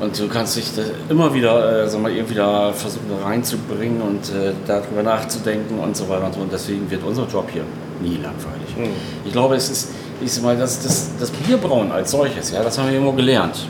Und 0.00 0.18
du 0.18 0.28
kannst 0.28 0.56
dich 0.56 0.66
immer 1.08 1.34
wieder, 1.34 1.84
äh, 1.84 1.88
sag 1.88 2.00
mal, 2.00 2.12
irgendwie 2.12 2.36
da 2.36 2.72
versuchen 2.72 3.06
da 3.10 3.26
reinzubringen 3.26 4.00
und 4.00 4.30
äh, 4.30 4.52
darüber 4.64 5.02
nachzudenken 5.02 5.78
und 5.80 5.96
so 5.96 6.08
weiter 6.08 6.26
und 6.26 6.34
so. 6.34 6.40
Und 6.40 6.52
deswegen 6.52 6.88
wird 6.88 7.02
unser 7.02 7.26
Job 7.26 7.48
hier 7.52 7.64
nie 8.00 8.16
langweilig. 8.16 8.92
Ich 9.24 9.32
glaube, 9.32 9.56
es 9.56 9.68
ist, 9.68 9.88
ich 10.20 10.32
sag 10.32 10.44
mal, 10.44 10.56
das, 10.56 10.82
das, 10.82 11.10
das 11.18 11.30
Bierbrauen 11.30 11.92
als 11.92 12.10
solches, 12.10 12.50
ja, 12.52 12.62
das 12.62 12.78
haben 12.78 12.86
wir 12.86 12.94
irgendwo 12.94 13.12
gelernt. 13.12 13.66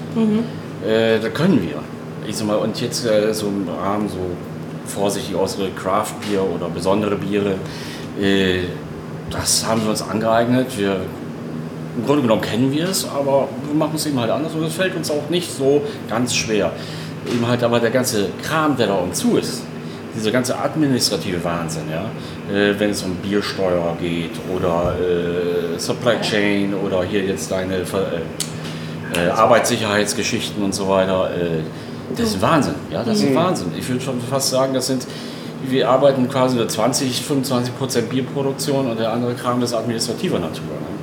Äh, 0.87 1.19
da 1.21 1.29
können 1.29 1.61
wir. 1.63 1.81
Ich 2.27 2.37
sag 2.37 2.47
mal, 2.47 2.57
und 2.57 2.81
jetzt 2.81 3.05
äh, 3.07 3.33
so 3.33 3.47
im 3.47 3.67
Rahmen 3.69 4.09
so 4.09 4.19
vorsichtig 4.87 5.35
ausgedrückt 5.35 5.77
Craft-Bier 5.77 6.43
oder 6.43 6.69
besondere 6.69 7.17
Biere, 7.17 7.55
äh, 8.21 8.61
das 9.31 9.67
haben 9.67 9.83
wir 9.83 9.91
uns 9.91 10.03
angeeignet. 10.03 10.67
Wir, 10.77 11.01
Im 11.97 12.07
Grunde 12.07 12.23
genommen 12.23 12.43
kennen 12.43 12.73
wir 12.73 12.89
es, 12.89 13.07
aber 13.09 13.49
wir 13.67 13.75
machen 13.75 13.93
es 13.97 14.07
eben 14.07 14.19
halt 14.19 14.31
anders 14.31 14.55
und 14.55 14.65
es 14.65 14.75
fällt 14.75 14.95
uns 14.97 15.11
auch 15.11 15.29
nicht 15.31 15.51
so 15.53 15.83
ganz 16.09 16.35
schwer. 16.35 16.73
Eben 17.31 17.47
halt 17.47 17.63
aber 17.63 17.81
der 17.81 17.91
ganze 17.91 18.29
Kram, 18.43 18.77
der 18.77 18.87
da 18.87 18.95
um 18.95 19.13
zu 19.13 19.37
ist, 19.37 19.63
dieser 20.19 20.31
ganze 20.31 20.59
administrative 20.59 21.43
Wahnsinn, 21.45 21.85
ja, 21.91 22.05
äh, 22.55 22.79
wenn 22.79 22.91
es 22.91 23.03
um 23.03 23.15
Biersteuer 23.17 23.97
geht 24.01 24.33
oder 24.55 24.95
äh, 24.99 25.79
Supply 25.79 26.21
Chain 26.21 26.75
oder 26.75 27.05
hier 27.05 27.25
jetzt 27.25 27.51
deine 27.51 27.77
äh, 27.77 27.83
äh, 29.17 29.31
Arbeitssicherheitsgeschichten 29.31 30.63
und 30.63 30.75
so 30.75 30.89
weiter, 30.89 31.31
äh, 31.31 31.63
das 32.17 32.31
ist 32.31 32.43
Wahnsinn, 32.43 32.75
ja, 32.91 33.03
das 33.05 33.21
ist 33.21 33.35
Wahnsinn. 33.35 33.69
Ich 33.79 33.89
würde 33.89 34.01
schon 34.01 34.21
fast 34.21 34.51
sagen, 34.51 34.75
das 34.75 34.87
sind, 34.87 35.07
wir 35.69 35.89
arbeiten 35.89 36.29
quasi 36.29 36.57
nur 36.57 36.69
20, 36.69 37.23
25 37.23 37.77
Prozent 37.77 38.09
Bierproduktion 38.09 38.91
und 38.91 38.99
der 38.99 39.13
andere 39.13 39.35
Kram 39.35 39.63
ist 39.63 39.75
administrativer 39.75 40.39
Natur. 40.39 40.65
Ne? 40.65 40.99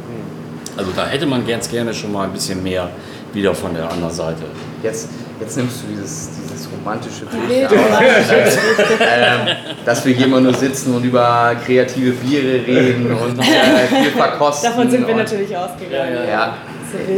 Also 0.77 0.91
da 0.95 1.05
hätte 1.05 1.25
man 1.25 1.45
ganz 1.47 1.69
gerne 1.69 1.93
schon 1.93 2.11
mal 2.11 2.25
ein 2.25 2.33
bisschen 2.33 2.61
mehr 2.63 2.89
wieder 3.33 3.53
von 3.53 3.73
der 3.73 3.91
anderen 3.91 4.13
Seite. 4.13 4.43
Jetzt, 4.81 5.09
jetzt 5.39 5.57
nimmst 5.57 5.83
du 5.83 5.87
dieses, 5.93 6.29
dieses 6.41 6.67
romantische 6.85 7.25
romantische 7.25 8.35
ähm, 8.99 9.47
dass 9.83 10.05
wir 10.05 10.13
hier 10.13 10.27
immer 10.27 10.39
nur 10.39 10.53
sitzen 10.53 10.95
und 10.95 11.03
über 11.03 11.55
kreative 11.65 12.11
Biere 12.11 12.65
reden 12.65 13.11
und 13.23 13.39
äh, 13.39 13.87
viel 14.01 14.11
verkosten. 14.11 14.69
Davon 14.69 14.89
sind 14.89 15.07
wir 15.07 15.15
natürlich 15.15 15.55
ausgegangen. 15.55 16.17
Ja, 16.29 16.57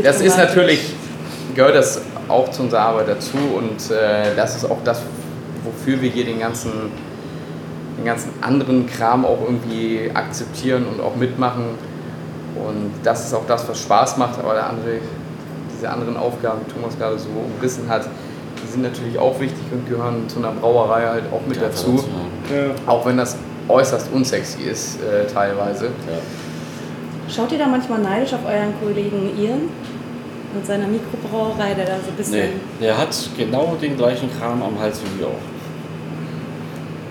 das 0.04 0.22
ist 0.22 0.38
natürlich, 0.38 0.94
gehört 1.54 1.76
das 1.76 2.02
auch 2.28 2.50
zu 2.52 2.64
unserer 2.64 2.82
Arbeit 2.82 3.10
dazu 3.10 3.38
und 3.58 3.92
äh, 3.92 4.36
das 4.36 4.56
ist 4.56 4.66
auch 4.66 4.80
das, 4.84 5.02
wofür 5.64 6.02
wir 6.02 6.10
hier 6.10 6.26
den 6.26 6.40
ganzen, 6.40 6.72
den 7.98 8.06
ganzen 8.06 8.32
anderen 8.42 8.88
Kram 8.88 9.26
auch 9.26 9.40
irgendwie 9.42 10.12
akzeptieren 10.14 10.86
und 10.88 11.02
auch 11.02 11.16
mitmachen. 11.16 11.76
Und 12.56 12.92
das 13.04 13.26
ist 13.26 13.34
auch 13.34 13.46
das, 13.48 13.70
was 13.70 13.80
Spaß 13.82 14.18
macht, 14.18 14.40
aber 14.40 14.54
der 14.56 14.68
andere, 14.68 15.00
diese 15.76 15.90
anderen 15.90 16.18
Aufgaben, 16.18 16.62
die 16.68 16.74
Thomas 16.74 16.98
gerade 16.98 17.20
so 17.20 17.30
umrissen 17.30 17.88
hat, 17.88 18.08
sind 18.78 18.84
natürlich 18.84 19.18
auch 19.18 19.40
wichtig 19.40 19.64
und 19.72 19.90
gehören 19.90 20.30
zu 20.30 20.38
einer 20.38 20.52
Brauerei 20.52 21.06
halt 21.08 21.24
auch 21.34 21.42
mit 21.48 21.60
dazu. 21.60 22.04
Ja. 22.50 22.76
Auch 22.86 23.06
wenn 23.06 23.18
das 23.18 23.36
äußerst 23.68 24.10
unsexy 24.14 24.64
ist 24.64 25.00
äh, 25.02 25.26
teilweise. 25.26 25.86
Ja. 25.86 26.20
Schaut 27.28 27.52
ihr 27.52 27.58
da 27.58 27.68
manchmal 27.68 28.00
neidisch 28.00 28.34
auf 28.34 28.46
euren 28.46 28.74
Kollegen 28.82 29.32
Ian? 29.38 29.70
Mit 30.54 30.66
seiner 30.66 30.88
Mikrobrauerei, 30.88 31.74
der 31.74 31.86
da 31.86 31.96
so 31.98 32.10
ein 32.10 32.16
bisschen. 32.16 32.40
Nee, 32.40 32.50
der 32.82 32.98
hat 32.98 33.16
genau 33.38 33.76
den 33.82 33.98
gleichen 33.98 34.30
Kram 34.40 34.64
am 34.64 34.80
Hals 34.80 35.02
wie 35.04 35.20
wir 35.20 35.28
auch. 35.28 35.57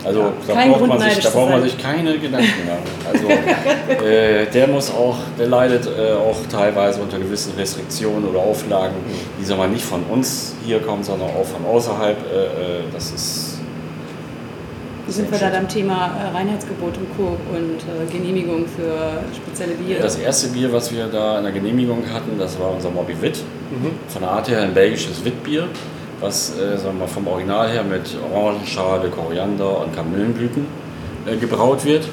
Also 0.07 0.33
da, 0.47 0.55
Kein 0.55 0.71
braucht 0.71 0.87
man, 0.87 1.01
sich, 1.01 1.19
da 1.19 1.31
braucht 1.31 1.51
man 1.51 1.63
sich 1.63 1.77
keine 1.79 2.17
Gedanken 2.19 2.67
machen. 2.67 3.13
Also 3.13 4.05
äh, 4.05 4.47
der 4.47 4.69
muss 4.69 4.91
auch, 4.91 5.17
der 5.37 5.49
leidet 5.49 5.87
äh, 5.87 6.13
auch 6.13 6.37
teilweise 6.51 7.01
unter 7.01 7.19
gewissen 7.19 7.55
Restriktionen 7.59 8.25
oder 8.29 8.39
Auflagen, 8.39 8.95
die 9.41 9.45
sagen 9.45 9.61
wir 9.61 9.67
nicht 9.67 9.85
von 9.85 10.05
uns 10.05 10.55
hier 10.65 10.79
kommen, 10.81 11.03
sondern 11.03 11.31
auch 11.31 11.45
von 11.45 11.65
außerhalb. 11.67 12.17
Äh, 12.17 12.45
äh, 12.45 12.83
das 12.93 13.11
ist 13.11 13.59
Sind 15.09 15.31
wir 15.31 15.39
da 15.39 15.51
beim 15.51 15.69
Thema 15.69 16.13
äh, 16.17 16.37
Reinheitsgebot 16.37 16.97
und 16.99 17.17
Co. 17.17 17.37
und 17.53 17.81
äh, 17.81 18.13
Genehmigung 18.13 18.67
für 18.67 19.25
spezielle 19.35 19.75
Biere? 19.75 20.03
Das 20.03 20.17
erste 20.17 20.49
Bier, 20.49 20.73
was 20.73 20.93
wir 20.95 21.07
da 21.07 21.39
in 21.39 21.45
der 21.45 21.53
Genehmigung 21.53 22.05
hatten, 22.13 22.39
das 22.39 22.61
war 22.61 22.73
unser 22.73 22.91
Moby 22.91 23.21
Witt. 23.21 23.39
Mhm. 23.71 23.91
Von 24.07 24.23
der 24.23 24.31
Art 24.31 24.49
her 24.49 24.63
ein 24.63 24.73
belgisches 24.73 25.25
Witbier, 25.25 25.67
was 26.21 26.59
äh, 26.59 26.79
sagen 26.79 26.99
wir, 26.99 27.09
vom 27.09 27.27
Original 27.27 27.69
her 27.69 27.85
mit 27.85 28.17
Orangenschale, 28.33 29.09
Koriander 29.09 29.83
und 29.83 29.95
Kamillenblüten 29.95 30.67
äh, 31.27 31.37
gebraut 31.37 31.85
wird. 31.85 32.05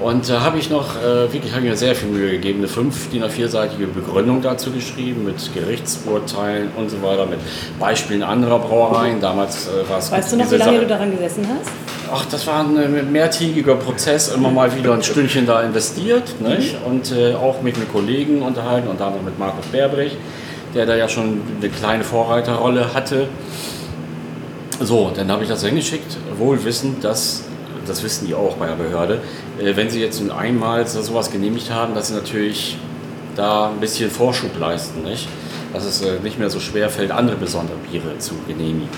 Und 0.00 0.28
da 0.28 0.36
äh, 0.36 0.40
habe 0.40 0.58
ich 0.58 0.70
noch, 0.70 0.96
äh, 0.96 1.32
wirklich 1.32 1.52
habe 1.52 1.62
ich 1.62 1.70
mir 1.70 1.76
sehr 1.76 1.94
viel 1.94 2.08
Mühe 2.08 2.32
gegeben, 2.32 2.58
eine 2.58 2.68
fünf 2.68 3.10
DIN 3.10 3.24
A4-seitige 3.24 3.86
Begründung 3.86 4.42
dazu 4.42 4.70
geschrieben, 4.70 5.24
mit 5.24 5.36
Gerichtsurteilen 5.54 6.70
und 6.76 6.90
so 6.90 7.00
weiter, 7.02 7.26
mit 7.26 7.38
Beispielen 7.78 8.22
anderer 8.22 8.58
Brauereien. 8.58 9.20
Damals 9.20 9.68
äh, 9.68 9.88
war 9.88 9.98
es. 9.98 10.10
Weißt 10.10 10.32
du 10.32 10.36
noch, 10.36 10.50
wie 10.50 10.56
lange 10.56 10.72
Sache. 10.72 10.80
du 10.80 10.86
daran 10.86 11.10
gesessen 11.12 11.46
hast? 11.48 11.70
Ach, 12.12 12.26
das 12.26 12.46
war 12.46 12.60
ein 12.60 12.76
äh, 12.76 13.02
mehrtägiger 13.02 13.76
Prozess, 13.76 14.28
immer 14.28 14.50
mal 14.50 14.76
wieder 14.76 14.92
ein 14.92 15.02
Stündchen 15.02 15.46
da 15.46 15.62
investiert? 15.62 16.34
Mhm. 16.40 16.46
und 16.86 17.12
äh, 17.12 17.34
auch 17.34 17.62
mit 17.62 17.76
einem 17.76 17.90
Kollegen 17.90 18.42
unterhalten, 18.42 18.88
unter 18.88 19.06
anderem 19.06 19.24
mit 19.24 19.38
Markus 19.38 19.66
Berbrich, 19.66 20.16
der 20.74 20.86
da 20.86 20.96
ja 20.96 21.08
schon 21.08 21.40
eine 21.60 21.70
kleine 21.70 22.04
Vorreiterrolle 22.04 22.94
hatte. 22.94 23.28
So, 24.80 25.12
dann 25.14 25.30
habe 25.30 25.44
ich 25.44 25.48
das 25.48 25.64
hingeschickt, 25.64 26.16
wohl 26.36 26.64
wissend, 26.64 27.04
dass 27.04 27.44
das 27.86 28.02
wissen 28.02 28.26
die 28.26 28.34
auch 28.34 28.54
bei 28.56 28.66
der 28.66 28.74
Behörde, 28.74 29.20
äh, 29.60 29.76
wenn 29.76 29.90
sie 29.90 30.00
jetzt 30.00 30.22
einmal 30.30 30.86
sowas 30.86 31.30
genehmigt 31.30 31.70
haben, 31.70 31.94
dass 31.94 32.08
sie 32.08 32.14
natürlich 32.14 32.76
da 33.36 33.68
ein 33.68 33.80
bisschen 33.80 34.10
Vorschub 34.10 34.58
leisten, 34.58 35.02
nicht? 35.02 35.28
dass 35.74 35.84
es 35.84 36.02
äh, 36.02 36.20
nicht 36.22 36.38
mehr 36.38 36.50
so 36.50 36.60
schwer 36.60 36.88
fällt, 36.88 37.10
andere 37.10 37.36
besondere 37.36 37.76
Biere 37.90 38.16
zu 38.18 38.34
genehmigen. 38.46 38.88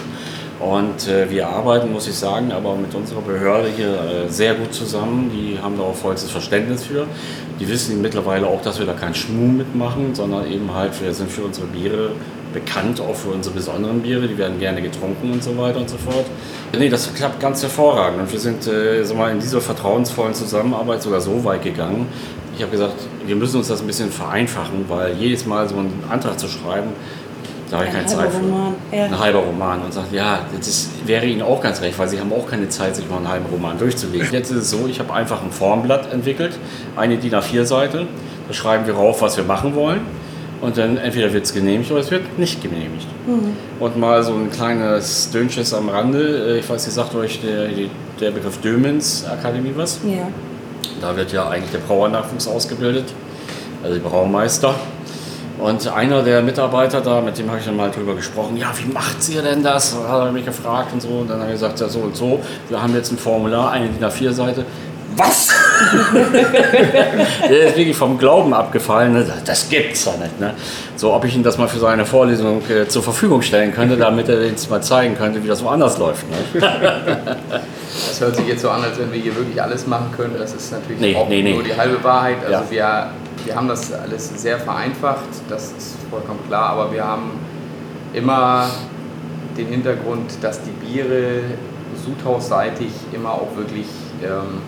Und 0.61 1.07
äh, 1.09 1.29
wir 1.29 1.49
arbeiten, 1.49 1.93
muss 1.93 2.07
ich 2.07 2.15
sagen, 2.15 2.53
aber 2.53 2.77
mit 2.77 2.95
unserer 2.95 3.21
Behörde 3.21 3.69
hier 3.75 3.89
äh, 3.89 4.29
sehr 4.29 4.55
gut 4.55 4.73
zusammen. 4.73 5.31
Die 5.31 5.59
haben 5.61 5.77
da 5.77 5.85
auch 5.85 5.95
vollstes 5.95 6.31
Verständnis 6.31 6.85
für. 6.85 7.07
Die 7.59 7.69
wissen 7.69 8.03
mittlerweile 8.03 8.47
auch, 8.47 8.61
dass 8.61 8.79
wir 8.79 8.87
da 8.87 8.93
keinen 8.93 9.15
Schmuh 9.15 9.49
mitmachen, 9.49 10.15
sondern 10.15 10.51
eben 10.51 10.75
halt, 10.75 11.01
wir 11.03 11.13
sind 11.15 11.31
für 11.31 11.43
unsere 11.43 11.67
Biere 11.69 12.11
bekannt, 12.53 13.01
auch 13.01 13.15
für 13.15 13.31
unsere 13.31 13.55
besonderen 13.55 14.03
Biere. 14.03 14.29
Die 14.29 14.37
werden 14.37 14.59
gerne 14.59 14.83
getrunken 14.83 15.33
und 15.33 15.43
so 15.43 15.57
weiter 15.57 15.79
und 15.79 15.89
so 15.89 15.97
fort. 15.97 16.27
Nee, 16.79 16.89
das 16.89 17.13
klappt 17.15 17.41
ganz 17.41 17.63
hervorragend. 17.63 18.21
Und 18.21 18.33
wir 18.33 18.41
sind 18.41 18.67
äh, 18.67 19.03
mal, 19.15 19.33
in 19.33 19.41
dieser 19.41 19.61
vertrauensvollen 19.61 20.35
Zusammenarbeit 20.35 21.03
sogar 21.03 21.21
so 21.21 21.45
weit 21.45 21.63
gegangen. 21.63 22.07
Ich 22.57 22.63
habe 22.63 22.73
gesagt, 22.73 22.95
wir 23.27 23.37
müssen 23.37 23.59
uns 23.59 23.69
das 23.69 23.81
ein 23.81 23.87
bisschen 23.87 24.11
vereinfachen, 24.11 24.85
weil 24.89 25.15
jedes 25.15 25.47
Mal 25.47 25.69
so 25.69 25.77
einen 25.77 26.05
Antrag 26.09 26.39
zu 26.39 26.49
schreiben, 26.49 26.91
da 27.71 27.79
habe 27.79 27.87
ich 27.87 27.93
keine 27.93 28.07
Zeit 28.07 28.31
für. 28.31 28.39
Roman. 28.39 28.75
Ja. 28.93 29.05
Ein 29.05 29.19
halber 29.19 29.41
Roman. 29.41 29.83
Und 29.83 29.93
sagt, 29.93 30.13
ja, 30.13 30.41
das 30.57 30.89
wäre 31.05 31.27
Ihnen 31.27 31.43
auch 31.43 31.61
ganz 31.61 31.81
recht, 31.81 31.99
weil 31.99 32.09
Sie 32.09 32.21
haben 32.21 32.33
auch 32.33 32.49
keine 32.49 32.69
Zeit, 32.69 32.97
sich 32.97 33.09
mal 33.09 33.17
einen 33.17 33.29
halben 33.29 33.47
Roman 33.47 33.79
durchzulegen. 33.79 34.29
Jetzt 34.31 34.51
ist 34.51 34.57
es 34.57 34.71
so, 34.71 34.87
ich 34.87 34.99
habe 35.01 35.13
einfach 35.13 35.43
ein 35.43 35.51
Formblatt 35.51 36.13
entwickelt, 36.13 36.59
eine 36.97 37.17
DIN 37.17 37.35
A4-Seite. 37.35 38.07
Da 38.47 38.55
schreiben 38.55 38.87
wir 38.87 38.95
rauf, 38.95 39.23
was 39.23 39.37
wir 39.37 39.45
machen 39.45 39.75
wollen. 39.75 40.01
Und 40.61 40.79
dann 40.79 40.97
entweder 40.97 41.33
wird 41.33 41.45
es 41.45 41.53
genehmigt 41.53 41.91
oder 41.91 42.01
es 42.01 42.11
wird 42.11 42.39
nicht 42.39 42.63
genehmigt. 42.63 43.07
Mhm. 43.27 43.57
Und 43.79 43.99
mal 43.99 44.23
so 44.23 44.33
ein 44.33 44.51
kleines 44.51 45.31
Dönches 45.31 45.75
am 45.75 45.89
Rande. 45.89 46.55
Äh, 46.55 46.59
ich 46.61 46.69
weiß, 46.69 46.87
ihr 46.87 46.93
sagt 46.93 47.15
euch 47.15 47.41
der, 47.41 47.69
der 48.21 48.31
Begriff 48.31 48.59
Dömens 48.61 49.27
Akademie 49.27 49.73
was? 49.75 50.01
Ja. 50.07 50.29
Da 51.01 51.17
wird 51.17 51.33
ja 51.33 51.49
eigentlich 51.49 51.73
der 51.73 51.79
Brauernachwuchs 51.81 52.47
ausgebildet, 52.49 53.13
also 53.83 53.95
die 53.97 54.01
Braumeister. 54.01 54.75
Und 55.59 55.89
einer 55.89 56.23
der 56.23 56.43
Mitarbeiter 56.43 57.01
da, 57.01 57.21
mit 57.21 57.39
dem 57.39 57.49
habe 57.49 57.59
ich 57.59 57.65
dann 57.65 57.77
mal 57.77 57.91
drüber 57.91 58.15
gesprochen, 58.15 58.57
ja, 58.57 58.73
wie 58.77 58.93
macht 58.93 59.29
ihr 59.29 59.43
denn 59.43 59.63
das? 59.63 59.95
Und 59.95 60.07
hat 60.07 60.27
er 60.27 60.33
mich 60.33 60.45
gefragt 60.45 60.93
und 60.93 61.01
so. 61.01 61.09
Und 61.09 61.31
dann 61.31 61.41
hat 61.41 61.47
er 61.47 61.53
gesagt, 61.53 61.81
ja, 61.81 61.89
so 61.89 62.01
und 62.01 62.17
so, 62.17 62.41
wir 62.69 62.83
haben 62.83 62.95
jetzt 62.95 63.11
ein 63.11 63.19
Formular, 63.19 63.73
eine 63.73 63.89
DIN 63.89 64.05
A4-Seite. 64.05 64.65
Was? 65.17 65.49
der 67.49 67.69
ist 67.69 67.77
wirklich 67.77 67.97
vom 67.97 68.19
Glauben 68.19 68.53
abgefallen. 68.53 69.15
Ne? 69.15 69.27
Das 69.47 69.69
gibt's 69.71 70.05
ja 70.05 70.13
nicht. 70.13 70.39
Ne? 70.39 70.53
So, 70.97 71.15
ob 71.15 71.25
ich 71.25 71.35
ihm 71.35 71.43
das 71.43 71.57
mal 71.57 71.69
für 71.69 71.79
seine 71.79 72.05
Vorlesung 72.05 72.61
äh, 72.69 72.87
zur 72.87 73.03
Verfügung 73.03 73.41
stellen 73.41 73.73
könnte, 73.73 73.97
damit 73.99 74.29
er 74.29 74.47
uns 74.47 74.69
mal 74.69 74.83
zeigen 74.83 75.17
könnte, 75.17 75.43
wie 75.43 75.49
das 75.49 75.65
woanders 75.65 75.97
läuft. 75.97 76.27
Ne? 76.31 76.61
das 76.61 78.21
hört 78.21 78.37
sich 78.37 78.47
jetzt 78.47 78.61
so 78.61 78.69
an, 78.69 78.83
als 78.83 78.99
wenn 78.99 79.11
wir 79.11 79.21
hier 79.21 79.35
wirklich 79.35 79.61
alles 79.63 79.87
machen 79.87 80.11
können. 80.15 80.35
Das 80.39 80.53
ist 80.53 80.71
natürlich 80.73 81.01
nee, 81.01 81.17
auch 81.17 81.29
nee, 81.29 81.43
nee. 81.43 81.55
nur 81.55 81.63
die 81.63 81.75
halbe 81.75 82.03
Wahrheit. 82.05 82.37
Also 82.45 82.53
ja. 82.53 82.65
wir 82.71 83.11
wir 83.45 83.57
haben 83.57 83.69
das 83.69 83.93
alles 83.93 84.31
sehr 84.41 84.59
vereinfacht, 84.59 85.29
das 85.49 85.73
ist 85.73 85.97
vollkommen 86.11 86.41
klar, 86.47 86.71
aber 86.71 86.93
wir 86.93 87.05
haben 87.05 87.33
immer 88.13 88.69
den 89.57 89.69
Hintergrund, 89.69 90.39
dass 90.43 90.61
die 90.63 90.71
Biere 90.71 91.41
suthausseitig 92.05 92.91
immer 93.13 93.33
auch 93.33 93.57
wirklich 93.57 93.87
ähm, 94.23 94.61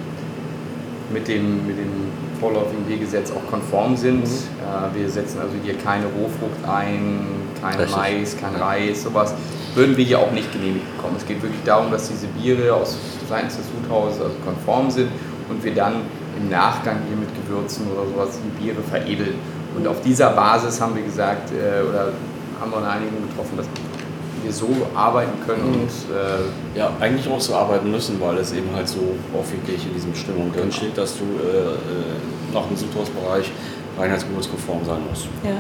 mit, 1.12 1.28
dem, 1.28 1.66
mit 1.66 1.78
dem 1.78 1.92
vorläufigen 2.40 2.84
Biergesetz 2.84 3.30
auch 3.30 3.50
konform 3.50 3.96
sind. 3.96 4.22
Mhm. 4.22 4.94
Äh, 4.94 5.00
wir 5.00 5.10
setzen 5.10 5.40
also 5.40 5.54
hier 5.62 5.74
keine 5.74 6.06
Rohfrucht 6.06 6.64
ein, 6.66 7.26
kein 7.60 7.78
Richtig. 7.78 7.96
Mais, 7.96 8.36
kein 8.36 8.54
Reis, 8.54 9.02
sowas 9.02 9.34
würden 9.74 9.96
wir 9.96 10.04
hier 10.04 10.18
auch 10.18 10.32
nicht 10.32 10.52
genehmigt 10.52 10.86
bekommen. 10.96 11.16
Es 11.16 11.26
geht 11.26 11.42
wirklich 11.42 11.62
darum, 11.64 11.90
dass 11.90 12.08
diese 12.08 12.26
Biere 12.28 12.74
aus 12.74 12.96
seitens 13.28 13.56
des 13.56 13.66
Suthauses 13.68 14.20
also 14.20 14.34
konform 14.44 14.90
sind 14.90 15.10
und 15.48 15.62
wir 15.62 15.74
dann 15.74 16.02
im 16.36 16.48
Nachgang 16.50 16.98
hier 17.08 17.16
mit 17.16 17.28
Gewürzen 17.34 17.86
oder 17.92 18.08
sowas 18.08 18.38
die 18.44 18.62
Biere 18.62 18.82
veredeln. 18.82 19.34
Und 19.76 19.86
auf 19.86 20.00
dieser 20.02 20.30
Basis 20.30 20.80
haben 20.80 20.94
wir 20.94 21.02
gesagt, 21.02 21.50
äh, 21.52 21.88
oder 21.88 22.12
haben 22.60 22.70
wir 22.70 22.78
eine 22.78 22.88
Einigung 22.88 23.28
getroffen, 23.28 23.56
dass 23.56 23.66
wir 24.42 24.52
so 24.52 24.68
arbeiten 24.94 25.32
können 25.46 25.68
mhm. 25.68 25.80
und 25.82 25.90
äh, 26.14 26.78
ja, 26.78 26.90
eigentlich 27.00 27.28
auch 27.28 27.40
so 27.40 27.54
arbeiten 27.54 27.90
müssen, 27.90 28.20
weil 28.20 28.38
es 28.38 28.52
eben 28.52 28.68
halt 28.74 28.88
so 28.88 29.14
offensichtlich 29.36 29.86
in 29.86 29.94
diesen 29.94 30.12
Bestimmungen 30.12 30.52
drin 30.52 30.72
steht, 30.72 30.96
dass 30.96 31.16
du 31.18 31.24
äh, 31.24 31.72
äh 31.72 32.54
nach 32.54 32.66
dem 32.66 32.76
Südhausbereich 32.76 33.52
reinheitsgeburtskonform 33.98 34.84
sein 34.86 35.00
musst. 35.08 35.26
Ja. 35.44 35.50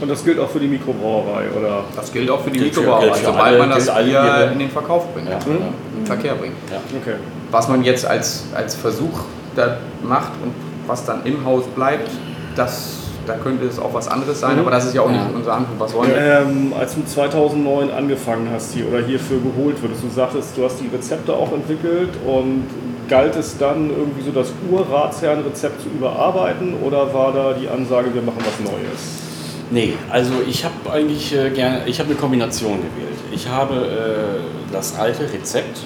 Und 0.00 0.08
das 0.08 0.24
gilt 0.24 0.38
auch 0.38 0.48
für 0.48 0.60
die 0.60 0.68
Mikrobrauerei, 0.68 1.46
oder? 1.56 1.84
Das 1.94 2.12
gilt 2.12 2.30
auch 2.30 2.40
für 2.40 2.50
die 2.50 2.60
gilt 2.60 2.76
Mikrobrauerei, 2.76 3.14
für, 3.14 3.26
sobald 3.26 3.42
alle, 3.42 3.58
man 3.58 3.70
das 3.70 3.86
Bier 3.86 4.50
in 4.52 4.58
den 4.58 4.70
Verkauf 4.70 5.12
bringt, 5.12 5.28
ja. 5.28 5.38
Mhm. 5.38 5.74
im 5.98 6.06
Verkehr 6.06 6.34
bringt. 6.34 6.54
Ja. 6.70 6.78
Okay. 7.00 7.16
Was 7.50 7.68
man 7.68 7.82
jetzt 7.82 8.06
als, 8.06 8.44
als 8.54 8.74
Versuch 8.74 9.20
da 9.54 9.78
macht 10.02 10.32
und 10.42 10.52
was 10.86 11.04
dann 11.04 11.24
im 11.24 11.44
Haus 11.44 11.64
bleibt, 11.74 12.10
das, 12.56 12.98
da 13.26 13.34
könnte 13.34 13.66
es 13.66 13.78
auch 13.78 13.94
was 13.94 14.08
anderes 14.08 14.40
sein, 14.40 14.54
mhm. 14.54 14.60
aber 14.60 14.70
das 14.70 14.86
ist 14.86 14.94
ja 14.94 15.02
auch 15.02 15.10
nicht 15.10 15.24
unser 15.34 15.54
Anspruch. 15.54 15.76
Was 15.78 15.94
wollen 15.94 16.10
wir? 16.10 16.16
Ähm, 16.16 16.72
als 16.78 16.94
du 16.94 17.04
2009 17.04 17.90
angefangen 17.90 18.48
hast 18.52 18.72
hier 18.72 18.88
oder 18.88 19.04
hierfür 19.04 19.38
geholt 19.40 19.82
wurdest, 19.82 20.02
du 20.02 20.08
sagtest, 20.08 20.56
du 20.56 20.64
hast 20.64 20.80
die 20.80 20.88
Rezepte 20.94 21.32
auch 21.32 21.52
entwickelt 21.52 22.10
und 22.26 22.64
galt 23.08 23.36
es 23.36 23.58
dann 23.58 23.90
irgendwie 23.90 24.22
so 24.22 24.30
das 24.30 24.52
Urratsherrenrezept 24.70 25.82
zu 25.82 25.88
überarbeiten 25.88 26.74
oder 26.82 27.12
war 27.12 27.32
da 27.32 27.52
die 27.52 27.68
Ansage, 27.68 28.14
wir 28.14 28.22
machen 28.22 28.38
was 28.38 28.70
Neues? 28.70 29.22
Nee, 29.70 29.94
also 30.10 30.34
ich 30.46 30.64
habe 30.64 30.74
eigentlich 30.92 31.34
äh, 31.34 31.50
gerne, 31.50 31.82
ich 31.86 31.98
habe 31.98 32.10
eine 32.10 32.18
Kombination 32.18 32.78
gewählt. 32.78 33.18
Ich 33.32 33.48
habe 33.48 33.74
äh, 33.74 34.72
das 34.72 34.98
alte 34.98 35.32
Rezept 35.32 35.80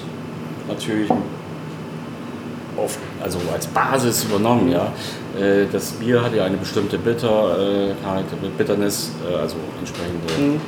natürlich 0.67 1.09
auf, 2.77 2.97
also 3.21 3.39
als 3.53 3.67
Basis 3.67 4.23
übernommen. 4.25 4.71
Ja. 4.71 4.91
Äh, 5.39 5.65
das 5.71 5.91
Bier 5.93 6.23
hat 6.23 6.33
ja 6.33 6.45
eine 6.45 6.57
bestimmte 6.57 6.97
Bitter, 6.97 7.57
äh, 7.59 8.47
Bitternis, 8.57 9.11
äh, 9.29 9.35
also 9.35 9.55
entsprechende 9.79 10.33
mhm. 10.39 10.61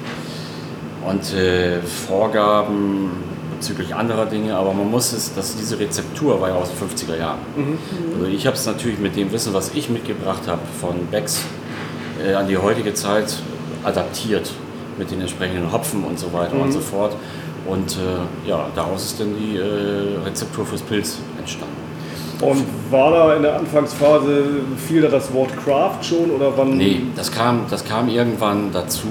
und 1.08 1.34
äh, 1.34 1.82
Vorgaben 1.82 3.12
bezüglich 3.60 3.94
anderer 3.94 4.26
Dinge, 4.26 4.56
aber 4.56 4.74
man 4.74 4.90
muss 4.90 5.12
es, 5.12 5.34
dass 5.34 5.58
diese 5.58 5.78
Rezeptur 5.80 6.40
war 6.40 6.50
ja 6.50 6.56
aus 6.56 6.70
den 6.70 6.90
50er 6.90 7.18
Jahren. 7.18 7.40
Mhm. 7.56 7.78
Also 8.16 8.32
ich 8.32 8.48
habe 8.48 8.56
es 8.56 8.66
natürlich 8.66 9.00
mit 9.00 9.18
dem 9.18 9.32
Wissen, 9.34 9.54
was 9.54 9.74
ich 9.76 9.90
mitgebracht 9.90 10.44
habe 10.48 10.62
von 10.80 11.08
Becks 11.12 11.44
äh, 12.26 12.34
an 12.34 12.48
die 12.48 12.58
heutige 12.58 12.94
Zeit 12.94 13.36
adaptiert 13.84 14.52
mit 14.98 15.12
den 15.12 15.22
entsprechenden 15.22 15.72
Hopfen 15.72 16.04
und 16.04 16.20
so 16.20 16.32
weiter 16.32 16.56
mhm. 16.56 16.62
und 16.62 16.72
so 16.72 16.80
fort. 16.80 17.16
Und 17.66 17.98
äh, 17.98 18.50
ja, 18.50 18.68
daraus 18.76 19.06
ist 19.06 19.20
dann 19.20 19.36
die 19.38 19.58
äh, 19.58 20.24
Rezeptur 20.26 20.66
fürs 20.66 20.82
Pilz 20.82 21.18
entstanden. 21.38 21.79
Und 22.42 22.66
war 22.90 23.12
da 23.12 23.36
in 23.36 23.42
der 23.42 23.58
Anfangsphase, 23.58 24.44
fiel 24.88 25.02
da 25.02 25.10
das 25.10 25.34
Wort 25.34 25.52
Craft 25.62 26.02
schon 26.02 26.32
oder 26.32 26.54
wann? 26.56 26.78
Nee, 26.78 27.02
das 27.16 27.32
kam, 27.32 27.66
das 27.70 27.84
kam 27.84 28.08
irgendwann 28.08 28.72
dazu. 28.72 29.08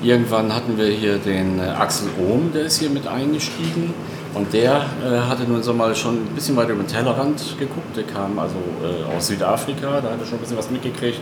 Irgendwann 0.00 0.54
hatten 0.54 0.78
wir 0.78 0.86
hier 0.86 1.18
den 1.18 1.58
äh, 1.58 1.62
Axel 1.62 2.08
Ohm, 2.20 2.52
der 2.54 2.62
ist 2.62 2.78
hier 2.78 2.90
mit 2.90 3.08
eingestiegen. 3.08 3.94
Und 4.34 4.52
der 4.52 4.86
äh, 5.04 5.28
hatte 5.28 5.42
nun 5.42 5.62
so 5.64 5.74
mal 5.74 5.96
schon 5.96 6.18
ein 6.18 6.34
bisschen 6.36 6.54
weiter 6.54 6.70
über 6.70 6.84
den 6.84 6.88
Tellerrand 6.88 7.56
geguckt. 7.58 7.96
Der 7.96 8.04
kam 8.04 8.38
also 8.38 8.54
äh, 8.82 9.16
aus 9.16 9.26
Südafrika, 9.26 10.00
da 10.00 10.10
hat 10.10 10.20
er 10.20 10.26
schon 10.26 10.38
ein 10.38 10.40
bisschen 10.40 10.58
was 10.58 10.70
mitgekriegt. 10.70 11.18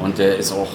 Und 0.00 0.16
der 0.16 0.38
ist 0.38 0.52
auch 0.52 0.68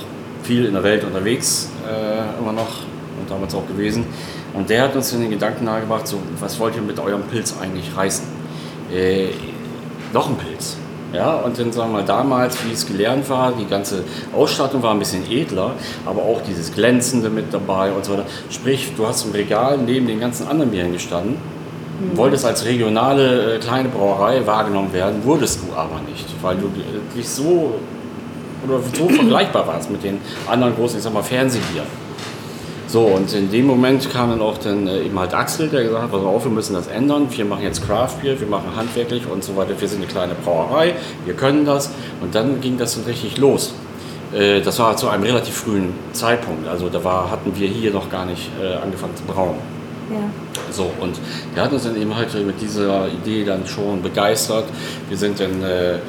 viel 0.44 0.66
in 0.66 0.74
der 0.74 0.84
Welt 0.84 1.04
unterwegs, 1.04 1.72
äh, 1.88 2.40
immer 2.40 2.54
noch 2.54 2.84
und 3.20 3.30
damals 3.30 3.56
auch 3.56 3.68
gewesen. 3.68 4.06
Und 4.54 4.70
der 4.70 4.84
hat 4.84 4.96
uns 4.96 5.10
den 5.10 5.30
Gedanken 5.30 5.66
nahegebracht, 5.66 6.08
so, 6.08 6.20
was 6.40 6.60
wollt 6.60 6.76
ihr 6.76 6.82
mit 6.84 7.00
eurem 7.00 7.24
Pilz 7.24 7.56
eigentlich 7.60 7.96
reißen? 7.96 8.26
Noch 10.14 10.30
ein 10.30 10.38
Pilz. 10.38 10.78
Ja, 11.14 11.38
und 11.38 11.58
dann 11.58 11.72
sagen 11.72 11.92
wir 11.92 12.00
mal, 12.00 12.06
damals, 12.06 12.64
wie 12.66 12.72
es 12.72 12.86
gelernt 12.86 13.28
war, 13.30 13.52
die 13.52 13.66
ganze 13.66 14.04
Ausstattung 14.36 14.84
war 14.84 14.92
ein 14.92 15.00
bisschen 15.00 15.30
edler, 15.30 15.72
aber 16.06 16.22
auch 16.22 16.42
dieses 16.48 16.72
Glänzende 16.72 17.30
mit 17.30 17.52
dabei 17.52 17.92
und 17.92 18.06
so 18.06 18.14
weiter. 18.14 18.26
Sprich, 18.52 18.94
du 18.96 19.08
hast 19.08 19.26
im 19.26 19.32
Regal 19.32 19.80
neben 19.80 20.06
den 20.06 20.20
ganzen 20.20 20.48
anderen 20.48 20.70
Bieren 20.70 20.94
gestanden 20.94 21.38
Du 22.00 22.16
wolltest 22.16 22.46
als 22.46 22.64
regionale 22.64 23.56
äh, 23.56 23.60
kleine 23.60 23.90
Brauerei 23.90 24.46
wahrgenommen 24.46 24.94
werden, 24.94 25.24
wurdest 25.26 25.62
du 25.62 25.76
aber 25.76 26.00
nicht, 26.08 26.26
weil 26.42 26.56
du 26.56 26.68
äh, 26.68 27.18
dich 27.18 27.28
so 27.28 27.74
oder 28.66 28.80
so 28.98 29.10
vergleichbar 29.10 29.68
warst 29.68 29.92
mit 29.92 30.04
den 30.04 30.20
anderen 30.50 30.76
großen, 30.76 30.98
ich 30.98 31.04
sag 31.04 31.14
mal, 31.14 31.24
Fernsehbieren. 31.24 31.88
So, 32.90 33.02
und 33.02 33.32
in 33.36 33.52
dem 33.52 33.68
Moment 33.68 34.12
kam 34.12 34.32
dann 34.32 34.42
auch 34.42 34.58
dann 34.58 34.88
äh, 34.88 35.04
eben 35.04 35.20
halt 35.20 35.36
Axel, 35.36 35.70
der 35.70 35.84
gesagt 35.84 36.06
hat, 36.06 36.12
pass 36.12 36.24
auf, 36.24 36.44
wir 36.44 36.52
müssen 36.52 36.74
das 36.74 36.88
ändern, 36.88 37.28
wir 37.30 37.46
machen 37.46 37.62
jetzt 37.62 37.86
Craft 37.86 38.16
Beer, 38.20 38.40
wir 38.40 38.48
machen 38.48 38.76
handwerklich 38.76 39.28
und 39.32 39.44
so 39.44 39.56
weiter, 39.56 39.80
wir 39.80 39.88
sind 39.88 40.00
eine 40.00 40.08
kleine 40.08 40.34
Brauerei, 40.34 40.96
wir 41.24 41.36
können 41.36 41.66
das. 41.66 41.92
Und 42.20 42.34
dann 42.34 42.62
ging 42.62 42.80
das 42.80 42.96
dann 42.96 43.04
richtig 43.04 43.38
los. 43.38 43.76
Äh, 44.34 44.62
das 44.62 44.80
war 44.80 44.98
zu 44.98 45.08
einem 45.08 45.22
relativ 45.22 45.54
frühen 45.54 45.94
Zeitpunkt, 46.14 46.68
also 46.68 46.90
da 46.90 47.04
war, 47.04 47.30
hatten 47.30 47.52
wir 47.56 47.68
hier 47.68 47.92
noch 47.92 48.10
gar 48.10 48.26
nicht 48.26 48.50
äh, 48.60 48.78
angefangen 48.78 49.16
zu 49.16 49.24
brauen. 49.24 49.58
Ja. 50.10 50.32
So, 50.72 50.90
und 51.00 51.20
wir 51.54 51.62
hatten 51.62 51.76
uns 51.76 51.84
dann 51.84 51.96
eben 51.96 52.16
halt 52.16 52.34
mit 52.44 52.60
dieser 52.60 53.08
Idee 53.08 53.46
dann 53.46 53.68
schon 53.68 54.02
begeistert. 54.02 54.66
Wir 55.08 55.18
sind 55.18 55.40
dann, 55.40 55.62
äh, 55.62 56.00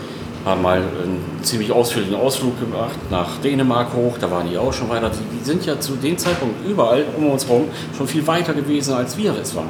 haben 0.44 0.62
mal 0.62 0.78
einen 0.78 1.20
ziemlich 1.42 1.70
ausführlichen 1.70 2.16
Ausflug 2.16 2.58
gemacht 2.60 2.96
nach 3.10 3.38
Dänemark 3.38 3.92
hoch, 3.94 4.16
da 4.18 4.30
waren 4.30 4.48
die 4.48 4.56
auch 4.56 4.72
schon 4.72 4.88
weiter. 4.88 5.10
Die, 5.10 5.44
sind 5.44 5.66
ja 5.66 5.78
zu 5.78 5.96
dem 5.96 6.16
Zeitpunkt 6.16 6.54
überall 6.66 7.04
um 7.16 7.26
uns 7.30 7.46
herum 7.46 7.64
schon 7.96 8.06
viel 8.06 8.26
weiter 8.26 8.54
gewesen, 8.54 8.94
als 8.94 9.16
wir 9.16 9.34
es 9.40 9.54
waren. 9.54 9.68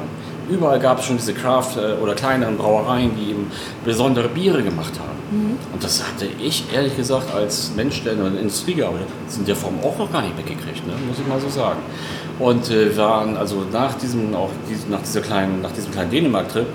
Überall 0.49 0.79
gab 0.79 0.99
es 0.99 1.05
schon 1.05 1.17
diese 1.17 1.33
Craft- 1.33 1.77
äh, 1.77 2.01
oder 2.01 2.13
kleineren 2.13 2.57
Brauereien, 2.57 3.11
die 3.17 3.31
eben 3.31 3.47
besondere 3.85 4.27
Biere 4.27 4.61
gemacht 4.63 4.93
haben. 4.99 5.11
Und 5.71 5.81
das 5.81 6.03
hatte 6.05 6.25
ich 6.41 6.65
ehrlich 6.73 6.95
gesagt 6.97 7.33
als 7.33 7.71
Mensch, 7.75 8.03
der 8.03 8.13
in 8.13 8.19
der 8.19 8.27
Industrie 8.41 8.73
gearbeitet 8.73 9.07
hat, 9.07 9.37
in 9.39 9.45
der 9.45 9.55
Form 9.55 9.75
auch 9.81 9.97
noch 9.97 10.11
gar 10.11 10.21
nicht 10.21 10.35
mitgekriegt, 10.35 10.85
ne? 10.85 10.93
muss 11.07 11.19
ich 11.19 11.27
mal 11.27 11.39
so 11.39 11.47
sagen. 11.47 11.79
Und 12.37 12.69
äh, 12.69 12.95
waren 12.97 13.37
also 13.37 13.63
nach 13.71 13.93
diesem, 13.93 14.35
auch 14.35 14.49
dies- 14.69 14.87
nach, 14.89 15.01
dieser 15.01 15.21
kleinen, 15.21 15.61
nach 15.61 15.71
diesem 15.71 15.91
kleinen 15.93 16.11
Dänemark-Trip 16.11 16.65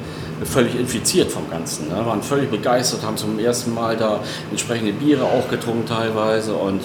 völlig 0.44 0.78
infiziert 0.78 1.30
vom 1.30 1.48
Ganzen. 1.50 1.88
Ne? 1.88 2.04
Waren 2.04 2.22
völlig 2.22 2.50
begeistert, 2.50 3.02
haben 3.02 3.16
zum 3.16 3.38
ersten 3.38 3.74
Mal 3.74 3.96
da 3.96 4.20
entsprechende 4.50 4.92
Biere 4.92 5.24
auch 5.24 5.48
getrunken 5.48 5.86
teilweise 5.86 6.54
und 6.54 6.82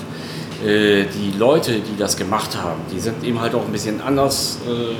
äh, 0.65 1.05
die 1.05 1.37
Leute, 1.37 1.73
die 1.73 1.97
das 1.97 2.15
gemacht 2.15 2.55
haben, 2.55 2.81
die 2.93 2.99
sind 2.99 3.23
eben 3.23 3.41
halt 3.41 3.55
auch 3.55 3.65
ein 3.65 3.71
bisschen 3.71 3.99
anders 4.01 4.59
äh, 4.67 4.95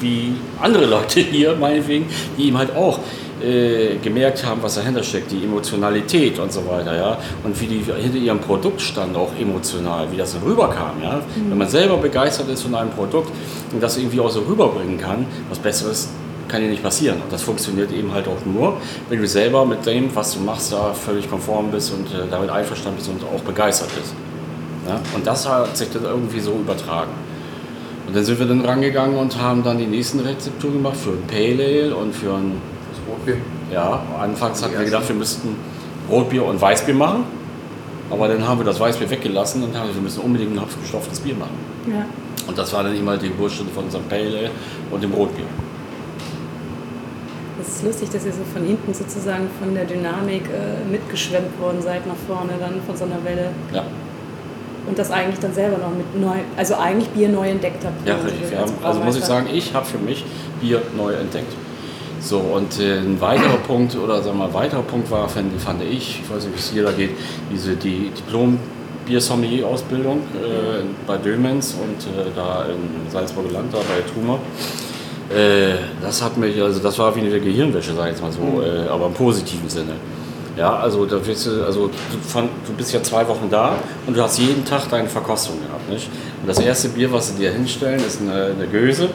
wie 0.00 0.34
andere 0.60 0.86
Leute 0.86 1.20
hier, 1.30 1.56
meinetwegen, 1.56 2.06
die 2.36 2.48
eben 2.48 2.58
halt 2.58 2.74
auch 2.76 2.98
äh, 3.42 3.96
gemerkt 4.02 4.44
haben, 4.44 4.62
was 4.62 4.74
dahinter 4.74 5.02
steckt, 5.02 5.30
die 5.30 5.44
Emotionalität 5.44 6.38
und 6.38 6.52
so 6.52 6.66
weiter, 6.68 6.94
ja, 6.94 7.18
und 7.42 7.58
wie 7.60 7.66
die 7.66 7.82
hinter 7.98 8.18
ihrem 8.18 8.40
Produkt 8.40 8.82
standen, 8.82 9.16
auch 9.16 9.30
emotional, 9.38 10.12
wie 10.12 10.16
das 10.16 10.36
rüberkam, 10.44 11.02
ja. 11.02 11.22
Wenn 11.48 11.56
man 11.56 11.68
selber 11.68 11.96
begeistert 11.96 12.50
ist 12.50 12.62
von 12.62 12.74
einem 12.74 12.90
Produkt 12.90 13.30
und 13.72 13.82
das 13.82 13.96
irgendwie 13.96 14.20
auch 14.20 14.30
so 14.30 14.40
rüberbringen 14.40 14.98
kann, 14.98 15.24
was 15.48 15.58
Besseres 15.58 16.10
kann 16.50 16.62
ja 16.62 16.68
nicht 16.68 16.82
passieren. 16.82 17.16
Und 17.22 17.32
das 17.32 17.42
funktioniert 17.42 17.92
eben 17.92 18.12
halt 18.12 18.26
auch 18.28 18.44
nur, 18.44 18.76
wenn 19.08 19.20
du 19.20 19.26
selber 19.26 19.64
mit 19.64 19.86
dem, 19.86 20.14
was 20.14 20.34
du 20.34 20.40
machst, 20.40 20.72
da 20.72 20.92
völlig 20.92 21.30
konform 21.30 21.70
bist 21.70 21.92
und 21.92 22.06
äh, 22.08 22.26
damit 22.30 22.50
einverstanden 22.50 22.98
bist 22.98 23.08
und 23.10 23.22
auch 23.24 23.40
begeistert 23.42 23.88
bist. 23.94 24.14
Ja? 24.88 25.00
Und 25.14 25.26
das 25.26 25.48
hat 25.48 25.76
sich 25.76 25.90
dann 25.90 26.04
irgendwie 26.04 26.40
so 26.40 26.52
übertragen. 26.52 27.12
Und 28.06 28.16
dann 28.16 28.24
sind 28.24 28.38
wir 28.40 28.46
dann 28.46 28.64
rangegangen 28.64 29.16
und 29.16 29.40
haben 29.40 29.62
dann 29.62 29.78
die 29.78 29.86
nächsten 29.86 30.20
Rezepturen 30.20 30.74
gemacht 30.74 30.96
für 30.96 31.10
ein 31.10 31.22
Pale 31.28 31.64
Ale 31.64 31.94
und 31.96 32.14
für 32.14 32.34
ein, 32.34 32.60
Das 32.90 33.00
Rotbier. 33.08 33.36
ja, 33.72 34.02
anfangs 34.20 34.62
hatten 34.62 34.76
wir 34.76 34.84
gedacht, 34.84 35.08
wir 35.08 35.14
müssten 35.14 35.56
Rotbier 36.10 36.44
und 36.44 36.60
Weißbier 36.60 36.94
machen. 36.94 37.24
Aber 38.10 38.26
dann 38.26 38.46
haben 38.48 38.58
wir 38.58 38.64
das 38.64 38.80
Weißbier 38.80 39.08
weggelassen 39.08 39.62
und 39.62 39.68
haben 39.68 39.82
gesagt, 39.82 39.94
wir 39.94 40.02
müssen 40.02 40.20
unbedingt 40.22 40.52
ein 40.52 40.60
hopfgestopftes 40.60 41.20
Bier 41.20 41.34
machen. 41.36 41.54
Ja. 41.86 42.04
Und 42.48 42.58
das 42.58 42.72
war 42.72 42.82
dann 42.82 42.96
immer 42.96 43.16
die 43.16 43.28
Geburtsstunde 43.28 43.72
von 43.72 43.84
unserem 43.84 44.04
Pale 44.06 44.26
Ale 44.26 44.50
und 44.90 45.00
dem 45.04 45.12
Rotbier. 45.12 45.44
Das 47.60 47.76
ist 47.76 47.84
lustig, 47.84 48.08
dass 48.10 48.24
ihr 48.24 48.32
so 48.32 48.42
von 48.54 48.64
hinten 48.64 48.94
sozusagen 48.94 49.48
von 49.60 49.74
der 49.74 49.84
Dynamik 49.84 50.44
äh, 50.44 50.90
mitgeschwemmt 50.90 51.60
worden 51.60 51.82
seid 51.82 52.06
nach 52.06 52.16
vorne, 52.26 52.52
dann 52.58 52.80
von 52.86 52.96
so 52.96 53.04
einer 53.04 53.22
Welle. 53.22 53.50
Ja. 53.72 53.84
Und 54.88 54.98
das 54.98 55.10
eigentlich 55.10 55.38
dann 55.40 55.52
selber 55.52 55.76
noch 55.76 55.90
mit 55.90 56.18
neu, 56.18 56.38
also 56.56 56.74
eigentlich 56.76 57.08
Bier 57.10 57.28
neu 57.28 57.50
entdeckt 57.50 57.84
habt. 57.84 58.08
Ja, 58.08 58.16
richtig. 58.16 58.56
haben, 58.56 58.72
also 58.82 59.00
muss 59.00 59.16
ich 59.16 59.24
sagen, 59.24 59.46
ich 59.52 59.74
habe 59.74 59.84
für 59.84 59.98
mich 59.98 60.24
Bier 60.60 60.80
neu 60.96 61.12
entdeckt. 61.12 61.52
So, 62.20 62.38
und 62.38 62.80
äh, 62.80 62.98
ein 62.98 63.20
weiterer 63.20 63.58
Punkt, 63.66 63.94
oder 63.94 64.22
sagen 64.22 64.38
wir 64.38 64.44
mal, 64.44 64.48
ein 64.48 64.54
weiterer 64.54 64.82
Punkt 64.82 65.10
war, 65.10 65.28
fand, 65.28 65.60
fand 65.60 65.82
ich, 65.82 66.22
ich 66.22 66.30
weiß 66.30 66.44
nicht, 66.44 66.54
wie 66.54 66.58
es 66.58 66.72
jeder 66.72 66.92
geht, 66.92 67.10
diese 67.52 67.76
die 67.76 68.10
Diplom 68.16 68.58
Bier-Sommelier-Ausbildung 69.06 70.18
äh, 70.18 70.82
bei 71.06 71.18
Dömens 71.18 71.74
und 71.74 72.06
äh, 72.06 72.30
da 72.34 72.64
in 72.64 73.10
Salzburger 73.10 73.50
Land, 73.50 73.74
da 73.74 73.78
bei 73.78 74.00
Trumer. 74.12 74.38
Äh, 75.30 75.76
das 76.02 76.22
hat 76.22 76.36
mich, 76.36 76.60
also 76.60 76.80
das 76.80 76.98
war 76.98 77.14
wie 77.14 77.20
eine 77.20 77.38
Gehirnwäsche, 77.38 77.94
sag 77.94 78.06
ich 78.06 78.12
jetzt 78.12 78.22
mal 78.22 78.32
so, 78.32 78.62
äh, 78.62 78.88
aber 78.88 79.06
im 79.06 79.14
positiven 79.14 79.68
Sinne. 79.68 79.92
Ja, 80.56 80.76
also 80.76 81.06
da 81.06 81.24
wirst 81.24 81.46
du, 81.46 81.64
also 81.64 81.86
du, 81.86 82.28
von, 82.28 82.48
du 82.66 82.72
bist 82.72 82.92
ja 82.92 83.02
zwei 83.02 83.26
Wochen 83.28 83.48
da 83.48 83.76
und 84.06 84.16
du 84.16 84.22
hast 84.22 84.38
jeden 84.38 84.64
Tag 84.64 84.88
deine 84.90 85.08
Verkostung 85.08 85.56
gehabt, 85.62 85.88
nicht? 85.88 86.08
Und 86.40 86.48
das 86.48 86.58
erste 86.58 86.88
Bier, 86.88 87.12
was 87.12 87.28
sie 87.28 87.34
dir 87.34 87.52
hinstellen, 87.52 88.00
ist 88.04 88.20
eine, 88.20 88.46
eine 88.46 88.66
Göse, 88.66 89.08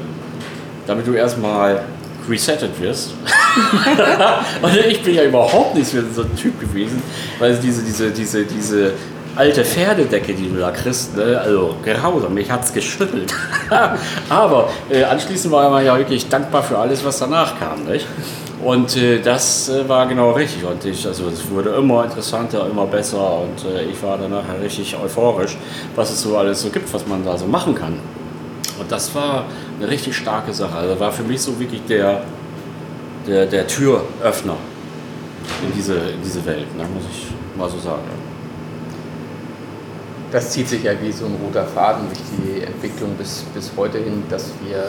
damit 0.88 1.06
du 1.06 1.14
erstmal 1.14 1.84
resettet 2.30 2.72
wirst. 2.80 3.12
und 4.62 4.76
ich 4.88 5.04
bin 5.04 5.16
ja 5.16 5.24
überhaupt 5.26 5.76
nicht 5.76 5.88
so 5.88 5.98
ein 6.00 6.36
Typ 6.36 6.60
gewesen, 6.60 7.02
weil 7.40 7.56
diese, 7.58 7.84
diese, 7.84 8.12
diese, 8.12 8.46
diese 8.46 8.94
alte 9.36 9.66
Pferdedecke, 9.66 10.34
die 10.34 10.50
du 10.50 10.60
da 10.60 10.72
kriegst, 10.72 11.16
ne? 11.16 11.40
also 11.40 11.76
grausam, 11.84 12.34
mich 12.34 12.50
hat's 12.50 12.74
geschüttelt. 12.74 13.34
Aber 14.30 14.70
äh, 14.90 15.04
anschließend 15.04 15.54
war 15.54 15.70
man 15.70 15.86
ja 15.86 15.98
wirklich 15.98 16.28
dankbar 16.30 16.64
für 16.64 16.78
alles, 16.78 17.04
was 17.04 17.20
danach 17.20 17.60
kam, 17.60 17.84
nicht? 17.84 18.08
Und 18.64 18.96
äh, 18.96 19.20
das 19.20 19.70
äh, 19.70 19.88
war 19.88 20.08
genau 20.08 20.32
richtig. 20.32 20.64
Und 20.64 20.84
ich, 20.86 21.06
also 21.06 21.28
es 21.28 21.50
wurde 21.50 21.72
immer 21.72 22.06
interessanter, 22.06 22.68
immer 22.70 22.86
besser 22.86 23.40
und 23.40 23.64
äh, 23.66 23.84
ich 23.84 24.02
war 24.02 24.18
danach 24.18 24.44
richtig 24.62 24.98
euphorisch, 24.98 25.58
was 25.96 26.12
es 26.12 26.22
so 26.22 26.38
alles 26.38 26.62
so 26.62 26.70
gibt, 26.70 26.92
was 26.94 27.06
man 27.06 27.24
da 27.24 27.38
so 27.38 27.46
machen 27.46 27.76
kann. 27.76 28.00
Und 28.80 28.92
das 28.92 29.14
war 29.14 29.46
eine 29.80 29.90
richtig 29.90 30.16
starke 30.16 30.54
Sache. 30.54 30.76
Also 30.76 31.00
war 31.00 31.12
für 31.12 31.24
mich 31.24 31.42
so 31.42 31.60
wirklich 31.60 31.82
der, 31.88 32.22
der, 33.28 33.46
der 33.46 33.68
Türöffner 33.68 34.58
in 35.62 35.74
diese, 35.76 35.96
in 35.96 36.22
diese 36.24 36.46
Welt, 36.46 36.76
ne, 36.76 36.84
muss 36.94 37.04
ich 37.12 37.28
mal 37.58 37.70
so 37.70 37.78
sagen. 37.80 38.02
Das 40.36 40.50
zieht 40.50 40.68
sich 40.68 40.84
ja 40.84 40.92
wie 41.02 41.14
so 41.14 41.28
ein 41.28 41.36
roter 41.42 41.64
Faden 41.64 42.08
durch 42.08 42.20
die 42.38 42.62
Entwicklung 42.62 43.12
bis, 43.12 43.46
bis 43.54 43.72
heute 43.78 44.00
hin, 44.00 44.22
dass 44.30 44.52
wir 44.68 44.84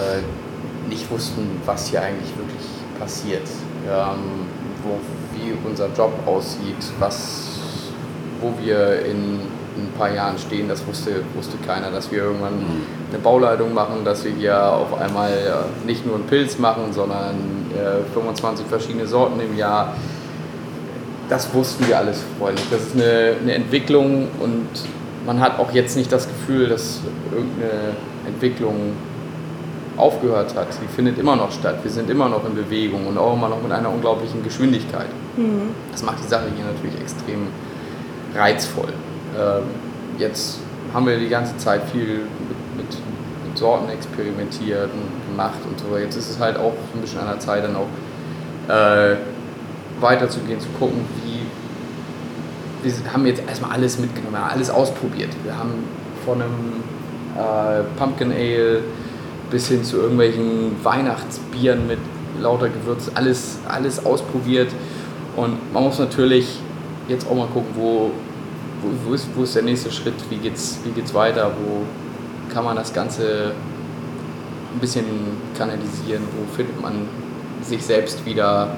nicht 0.89 1.09
wussten, 1.09 1.61
was 1.65 1.87
hier 1.87 2.03
eigentlich 2.03 2.37
wirklich 2.37 2.67
passiert. 2.99 3.45
Ähm, 3.89 4.47
wo, 4.83 4.99
wie 5.37 5.55
unser 5.65 5.87
Job 5.97 6.13
aussieht, 6.27 6.75
was, 6.99 7.61
wo 8.41 8.55
wir 8.61 9.05
in 9.07 9.39
ein 9.77 9.93
paar 9.97 10.13
Jahren 10.13 10.37
stehen, 10.37 10.69
das 10.69 10.85
wusste, 10.85 11.23
wusste 11.37 11.59
keiner, 11.65 11.93
dass 11.93 12.11
wir 12.11 12.25
irgendwann 12.25 12.65
eine 13.11 13.19
Bauleitung 13.21 13.73
machen, 13.73 14.05
dass 14.05 14.25
wir 14.25 14.33
hier 14.33 14.73
auf 14.73 15.01
einmal 15.01 15.31
äh, 15.31 15.87
nicht 15.87 16.05
nur 16.05 16.17
einen 16.17 16.27
Pilz 16.27 16.59
machen, 16.59 16.93
sondern 16.93 17.37
äh, 17.73 18.03
25 18.15 18.67
verschiedene 18.67 19.07
Sorten 19.07 19.39
im 19.39 19.57
Jahr. 19.57 19.95
Das 21.29 21.55
wussten 21.55 21.87
wir 21.87 21.99
alles 21.99 22.21
vorher 22.37 22.57
nicht. 22.57 22.73
Das 22.73 22.81
ist 22.81 22.95
eine, 22.95 23.37
eine 23.41 23.55
Entwicklung 23.55 24.27
und 24.41 24.67
man 25.27 25.41
hat 25.41 25.59
auch 25.59 25.73
jetzt 25.73 25.97
nicht 25.97 26.11
das 26.12 26.29
Gefühl, 26.29 26.69
dass 26.69 27.01
irgendeine 27.33 27.97
Entwicklung 28.27 28.93
aufgehört 29.97 30.55
hat. 30.55 30.69
Die 30.83 30.89
findet 30.95 31.19
immer 31.19 31.37
noch 31.37 31.51
statt. 31.51 31.79
Wir 31.83 31.91
sind 31.91 32.09
immer 32.11 32.29
noch 32.29 32.47
in 32.47 32.55
Bewegung 32.55 33.07
und 33.07 33.19
auch 33.19 33.35
immer 33.35 33.49
noch 33.49 33.62
mit 33.62 33.73
einer 33.73 33.91
unglaublichen 33.91 34.43
Geschwindigkeit. 34.45 35.09
Das 35.93 36.03
macht 36.03 36.23
die 36.23 36.29
Sache 36.29 36.45
hier 36.55 36.65
natürlich 36.65 37.01
extrem 37.01 37.49
reizvoll. 38.35 38.93
Ähm, 39.39 39.65
jetzt 40.19 40.61
haben 40.95 41.07
wir 41.07 41.19
die 41.19 41.29
ganze 41.29 41.57
Zeit 41.57 41.83
viel 41.91 42.21
mit, 42.49 42.77
mit, 42.77 42.99
mit 43.47 43.59
Sorten 43.59 43.89
experimentiert 43.89 44.91
und 44.93 45.31
gemacht 45.33 45.59
und 45.69 45.79
so. 45.81 45.97
Jetzt 45.99 46.17
ist 46.17 46.31
es 46.31 46.39
halt 46.39 46.57
auch 46.57 46.75
ein 46.95 47.01
bisschen 47.01 47.21
an 47.21 47.29
der 47.29 47.41
Zeit, 47.41 47.65
dann 47.65 47.77
auch 47.77 48.73
äh, 48.73 49.17
weiterzugehen, 50.01 50.61
zu 50.61 50.69
gucken, 50.79 51.05
wie. 51.25 51.26
Wir 52.83 52.93
haben 53.12 53.27
jetzt 53.27 53.43
erstmal 53.47 53.73
alles 53.73 53.99
mitgenommen, 53.99 54.37
alles 54.37 54.71
ausprobiert. 54.71 55.31
Wir 55.45 55.57
haben 55.57 55.73
von 56.25 56.43
einem 56.43 56.83
äh, 57.37 57.83
Pumpkin 57.99 58.33
Ale 58.33 58.83
bis 59.51 59.69
hin 59.69 59.85
zu 59.85 59.99
irgendwelchen 59.99 60.73
Weihnachtsbieren 60.83 61.87
mit 61.87 61.99
lauter 62.41 62.69
Gewürz, 62.69 63.11
alles, 63.15 63.59
alles 63.69 64.05
ausprobiert. 64.05 64.69
Und 65.37 65.73
man 65.73 65.85
muss 65.85 65.99
natürlich 65.99 66.59
jetzt 67.09 67.27
auch 67.29 67.35
mal 67.35 67.47
gucken, 67.47 67.71
wo, 67.75 68.11
wo, 68.83 69.09
wo, 69.09 69.15
ist, 69.15 69.29
wo 69.35 69.43
ist 69.43 69.55
der 69.55 69.62
nächste 69.62 69.91
Schritt, 69.91 70.15
wie 70.31 70.37
geht's, 70.37 70.79
wie 70.85 70.91
geht's 70.91 71.15
weiter, 71.15 71.53
wo 71.65 71.83
kann 72.53 72.65
man 72.65 72.77
das 72.77 72.93
Ganze 72.93 73.53
ein 74.75 74.81
bisschen 74.81 75.05
kanalisieren, 75.57 76.23
wo 76.37 76.55
findet 76.55 76.81
man 76.81 77.09
sich 77.62 77.85
selbst 77.85 78.25
wieder. 78.25 78.77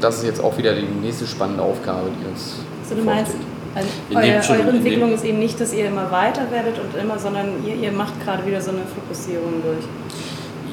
Und 0.00 0.04
das 0.04 0.16
ist 0.16 0.24
jetzt 0.24 0.42
auch 0.42 0.56
wieder 0.56 0.72
die 0.72 0.86
nächste 1.02 1.26
spannende 1.26 1.62
Aufgabe, 1.62 2.08
die 2.08 2.26
uns 2.26 2.60
Also 2.84 2.94
du 2.94 3.04
meinst, 3.04 3.34
also 3.74 3.88
dem- 4.08 4.16
eure, 4.16 4.76
Entwicklung 4.76 5.12
ist 5.12 5.26
eben 5.26 5.38
nicht, 5.38 5.60
dass 5.60 5.74
ihr 5.74 5.88
immer 5.88 6.10
weiter 6.10 6.50
werdet 6.50 6.76
und 6.78 6.98
immer, 6.98 7.18
sondern 7.18 7.48
ihr, 7.66 7.74
ihr 7.74 7.92
macht 7.92 8.14
gerade 8.24 8.46
wieder 8.46 8.62
so 8.62 8.70
eine 8.70 8.80
Fokussierung 8.80 9.60
durch. 9.62 9.84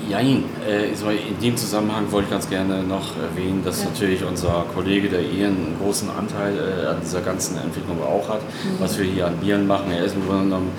Jein, 0.10 0.46
äh, 0.66 0.92
in 0.94 1.40
dem 1.44 1.58
Zusammenhang 1.58 2.10
wollte 2.10 2.28
ich 2.28 2.32
ganz 2.32 2.50
gerne 2.50 2.84
noch 2.84 3.18
erwähnen, 3.18 3.64
dass 3.66 3.84
ja. 3.84 3.90
natürlich 3.90 4.24
unser 4.24 4.64
Kollege, 4.74 5.10
der 5.10 5.20
Ian, 5.20 5.48
einen 5.48 5.76
großen 5.84 6.10
Anteil 6.10 6.54
äh, 6.56 6.88
an 6.88 6.96
dieser 7.04 7.20
ganzen 7.20 7.58
Entwicklung 7.58 8.02
auch 8.02 8.30
hat, 8.30 8.40
mhm. 8.40 8.80
was 8.80 8.98
wir 8.98 9.04
hier 9.04 9.28
an 9.28 9.36
Bieren 9.40 9.68
machen. 9.68 9.92
Er 9.92 10.06
ist 10.06 10.16
im 10.16 10.26
Grunde 10.26 10.46
genommen 10.46 10.72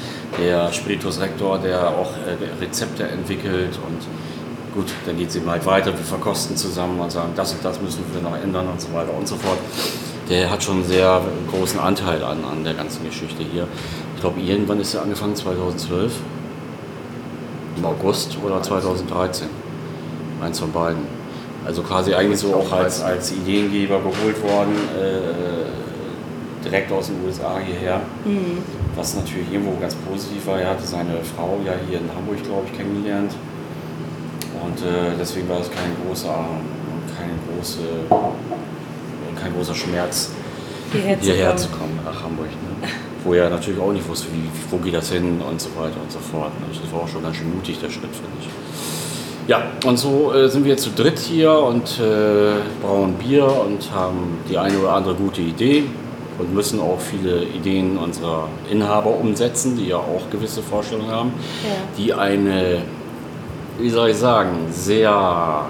der 0.43 0.73
Spiritus-Rektor, 0.73 1.59
der 1.59 1.87
auch 1.89 2.13
äh, 2.13 2.65
Rezepte 2.65 3.03
entwickelt 3.03 3.79
und 3.87 4.01
gut, 4.75 4.87
dann 5.07 5.17
geht 5.17 5.29
es 5.29 5.37
eben 5.37 5.49
halt 5.51 5.65
weiter, 5.67 5.93
wir 5.93 6.05
verkosten 6.05 6.57
zusammen 6.57 7.01
und 7.01 7.11
sagen, 7.11 7.33
das 7.37 7.53
und 7.53 7.65
das 7.65 7.81
müssen 7.81 8.05
wir 8.13 8.23
noch 8.23 8.37
ändern 8.37 8.69
und 8.69 8.81
so 8.81 8.93
weiter 8.93 9.13
und 9.17 9.27
so 9.27 9.37
fort. 9.37 9.59
Der 10.29 10.51
hat 10.51 10.63
schon 10.63 10.77
einen 10.77 10.85
sehr 10.85 11.23
großen 11.51 11.81
Anteil 11.81 12.23
an, 12.23 12.45
an 12.45 12.63
der 12.63 12.75
ganzen 12.75 13.05
Geschichte 13.05 13.43
hier. 13.43 13.67
Ich 14.15 14.21
glaube, 14.21 14.41
irgendwann 14.41 14.81
ist 14.81 14.95
er 14.95 15.03
angefangen, 15.03 15.35
2012 15.35 16.13
im 17.79 17.85
August 17.85 18.37
oder 18.45 18.63
2013. 18.63 19.49
Eins 20.43 20.59
von 20.59 20.73
beiden. 20.73 21.03
Also 21.65 21.83
quasi 21.83 22.15
eigentlich 22.15 22.41
so 22.41 22.55
auch 22.55 22.73
als, 22.73 23.03
als 23.03 23.33
Ideengeber 23.33 23.99
geholt 23.99 24.43
worden, 24.43 24.75
äh, 24.99 26.65
direkt 26.65 26.91
aus 26.93 27.09
den 27.09 27.17
USA 27.27 27.59
hierher. 27.59 28.01
Mhm. 28.25 28.59
Was 28.97 29.15
natürlich 29.15 29.53
irgendwo 29.53 29.79
ganz 29.81 29.95
positiv 29.95 30.47
war. 30.47 30.61
Er 30.61 30.71
hatte 30.71 30.85
seine 30.85 31.23
Frau 31.37 31.59
ja 31.65 31.73
hier 31.89 31.99
in 31.99 32.09
Hamburg, 32.15 32.43
glaube 32.45 32.67
ich, 32.71 32.77
kennengelernt. 32.77 33.33
Und 34.65 34.81
äh, 34.81 35.17
deswegen 35.19 35.49
war 35.49 35.61
es 35.61 35.71
kein 35.71 35.97
großer, 36.05 36.35
kein, 37.17 37.31
große, 37.49 37.81
kein 39.41 39.55
großer 39.55 39.75
Schmerz, 39.75 40.31
hierher, 40.93 41.17
hierher 41.21 41.57
zu 41.57 41.69
kommen 41.69 41.99
nach 42.05 42.23
Hamburg. 42.23 42.49
Ne? 42.49 42.89
wo 43.25 43.35
er 43.35 43.51
natürlich 43.51 43.81
auch 43.81 43.93
nicht 43.93 44.09
wusste, 44.09 44.29
wie, 44.33 44.49
wo 44.71 44.79
geht 44.79 44.95
das 44.95 45.11
hin 45.11 45.41
und 45.41 45.61
so 45.61 45.69
weiter 45.77 46.01
und 46.01 46.11
so 46.11 46.19
fort. 46.19 46.53
Also 46.69 46.81
das 46.81 46.93
war 46.93 47.03
auch 47.03 47.09
schon 47.09 47.23
ganz 47.23 47.37
schön 47.37 47.55
mutig, 47.55 47.79
der 47.81 47.91
Schritt, 47.91 48.11
finde 48.13 48.31
ich. 48.41 48.49
Ja, 49.49 49.63
und 49.87 49.99
so 49.99 50.33
äh, 50.33 50.49
sind 50.49 50.65
wir 50.65 50.77
zu 50.77 50.91
dritt 50.91 51.19
hier 51.19 51.53
und 51.53 51.99
äh, 51.99 52.53
brauen 52.83 53.15
Bier 53.15 53.45
und 53.45 53.91
haben 53.93 54.39
die 54.49 54.59
eine 54.59 54.79
oder 54.79 54.93
andere 54.93 55.15
gute 55.15 55.41
Idee 55.41 55.85
und 56.39 56.55
müssen 56.55 56.81
auch 56.81 57.01
viele 57.01 57.45
Ideen 57.45 57.97
unserer 57.97 58.49
Inhaber 58.71 59.11
umsetzen, 59.11 59.77
die 59.77 59.89
ja 59.89 59.97
auch 59.97 60.31
gewisse 60.31 60.63
Vorstellungen 60.63 61.11
haben, 61.11 61.33
ja. 61.65 61.71
die 61.97 62.13
eine, 62.13 62.83
wie 63.79 63.91
soll 63.91 64.11
ich 64.11 64.17
sagen, 64.17 64.51
sehr, 64.71 65.67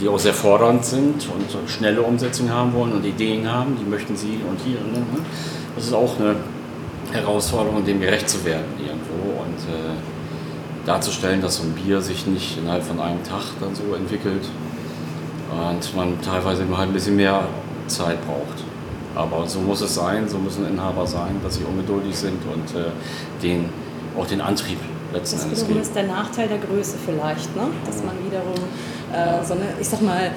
die 0.00 0.08
auch 0.08 0.18
sehr 0.18 0.34
fordernd 0.34 0.84
sind 0.84 1.28
und 1.28 1.68
schnelle 1.70 2.00
Umsetzung 2.00 2.50
haben 2.50 2.72
wollen 2.72 2.92
und 2.92 3.04
Ideen 3.04 3.50
haben, 3.50 3.76
die 3.78 3.88
möchten 3.88 4.16
sie 4.16 4.40
und 4.48 4.58
hier. 4.64 4.78
Ne? 4.78 5.04
Das 5.76 5.86
ist 5.86 5.92
auch 5.92 6.18
eine 6.18 6.36
Herausforderung, 7.12 7.84
dem 7.84 8.00
gerecht 8.00 8.28
zu 8.28 8.44
werden 8.44 8.64
irgendwo 8.78 9.42
und 9.42 9.58
äh, 9.68 10.86
darzustellen, 10.86 11.42
dass 11.42 11.56
so 11.56 11.64
ein 11.64 11.72
Bier 11.72 12.00
sich 12.00 12.26
nicht 12.26 12.58
innerhalb 12.58 12.82
von 12.82 12.98
einem 12.98 13.22
Tag 13.24 13.42
dann 13.60 13.74
so 13.74 13.94
entwickelt 13.94 14.44
und 15.50 15.96
man 15.96 16.20
teilweise 16.22 16.62
immer 16.62 16.78
ein 16.78 16.92
bisschen 16.92 17.16
mehr 17.16 17.42
Zeit 17.88 18.24
braucht. 18.24 18.64
Aber 19.14 19.46
so 19.46 19.60
muss 19.60 19.80
es 19.80 19.94
sein, 19.94 20.28
so 20.28 20.38
müssen 20.38 20.66
Inhaber 20.66 21.06
sein, 21.06 21.40
dass 21.42 21.56
sie 21.56 21.64
ungeduldig 21.64 22.16
sind 22.16 22.38
und 22.44 22.80
äh, 22.80 22.90
den, 23.42 23.68
auch 24.16 24.26
den 24.26 24.40
Antrieb 24.40 24.78
letzten 25.12 25.36
das 25.36 25.44
Endes. 25.44 25.66
Das 25.66 25.86
ist 25.88 25.96
der 25.96 26.06
Nachteil 26.06 26.48
der 26.48 26.58
Größe 26.58 26.96
vielleicht, 27.04 27.54
ne? 27.56 27.68
dass 27.86 28.02
man 28.04 28.14
wiederum 28.24 28.54
äh, 29.12 29.44
so 29.44 29.54
eine, 29.54 29.64
ich 29.80 29.88
sag 29.88 30.02
mal, 30.02 30.30